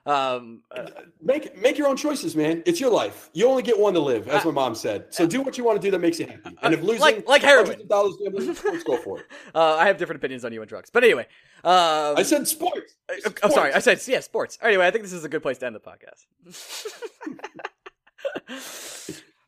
Um 0.06 0.64
uh, 0.70 0.90
Make 1.22 1.58
make 1.62 1.78
your 1.78 1.88
own 1.88 1.96
choices, 1.96 2.36
man. 2.36 2.62
It's 2.66 2.82
your 2.82 2.90
life. 2.92 3.30
You 3.32 3.48
only 3.48 3.64
get 3.64 3.80
one 3.80 3.94
to 3.94 4.02
live, 4.02 4.28
as 4.28 4.44
Uh, 4.44 4.50
my 4.50 4.54
mom 4.54 4.76
said. 4.76 5.06
So 5.14 5.26
do 5.26 5.42
what 5.42 5.58
you 5.58 5.64
want 5.64 5.82
to 5.82 5.88
do 5.88 5.92
that 5.92 6.00
makes 6.00 6.20
you 6.20 6.28
happy. 6.28 6.58
And 6.62 6.74
if 6.74 6.82
losing 6.82 7.00
like- 7.00 7.26
like 7.28 7.42
heroin. 7.42 7.88
dollars 7.88 8.16
gambling, 8.22 8.48
let's 8.48 8.84
go 8.84 8.98
for 8.98 9.20
it. 9.20 9.26
uh, 9.56 9.76
I 9.76 9.88
have 9.88 9.98
different 9.98 10.18
opinions 10.18 10.44
on 10.44 10.52
you 10.52 10.62
and 10.62 10.68
drugs. 10.68 10.90
But 10.90 11.06
anyway, 11.06 11.26
um, 11.64 12.18
I 12.18 12.24
said 12.24 12.46
sports. 12.50 12.96
I- 13.10 13.20
I'm 13.44 13.52
sorry. 13.52 13.72
I 13.72 13.80
said 13.80 14.02
yeah, 14.06 14.20
sports. 14.20 14.58
Anyway, 14.62 14.86
I 14.86 14.92
think 14.92 15.04
this 15.06 15.14
is 15.14 15.24
a 15.24 15.30
good 15.30 15.42
place 15.42 15.58
to 15.60 15.68
end 15.68 15.76
the 15.76 15.80
podcast. 15.80 16.26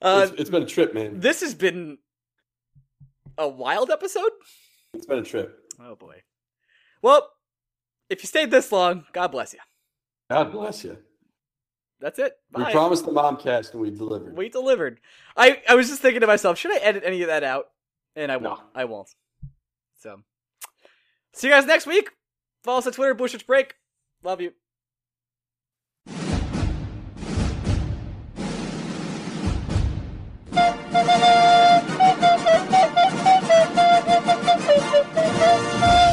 uh, 0.02 0.28
it's, 0.30 0.42
it's 0.42 0.50
been 0.50 0.64
a 0.64 0.68
trip, 0.68 0.94
man. 0.94 1.20
this 1.20 1.42
has 1.42 1.54
been 1.54 1.98
a 3.38 3.48
wild 3.48 3.90
episode. 3.92 4.32
It's 4.94 5.06
been 5.06 5.20
a 5.20 5.24
trip. 5.24 5.60
Oh 5.82 5.96
boy. 5.96 6.22
Well, 7.02 7.30
if 8.10 8.24
you 8.24 8.28
stayed 8.28 8.52
this 8.52 8.72
long, 8.72 9.06
God 9.12 9.28
bless 9.34 9.52
you. 9.54 9.60
God 10.30 10.52
bless 10.52 10.84
you. 10.84 10.98
That's 12.00 12.20
it. 12.20 12.34
We 12.54 12.64
promised 12.66 13.06
the 13.06 13.12
mom 13.12 13.38
cast 13.38 13.74
and 13.74 13.82
we 13.82 13.90
delivered. 13.90 14.36
We 14.36 14.50
delivered. 14.50 15.00
I, 15.38 15.62
I 15.68 15.76
was 15.76 15.88
just 15.88 16.02
thinking 16.02 16.22
to 16.22 16.28
myself, 16.28 16.58
should 16.58 16.72
I 16.72 16.78
edit 16.78 17.04
any 17.06 17.22
of 17.22 17.28
that 17.28 17.44
out? 17.44 17.68
And 18.16 18.32
I 18.32 18.38
won't. 18.38 18.60
No. 18.60 18.66
I 18.74 18.86
won't. 18.86 19.10
So, 20.00 20.22
see 21.34 21.48
you 21.48 21.54
guys 21.54 21.66
next 21.66 21.86
week. 21.86 22.10
Follow 22.64 22.80
us 22.80 22.88
on 22.88 22.94
Twitter, 22.94 23.16
Blueshirts 23.16 23.46
Break. 23.46 23.76
Love 24.24 24.42
you. 24.42 24.54
Thank 30.52 31.20
you. 36.00 36.05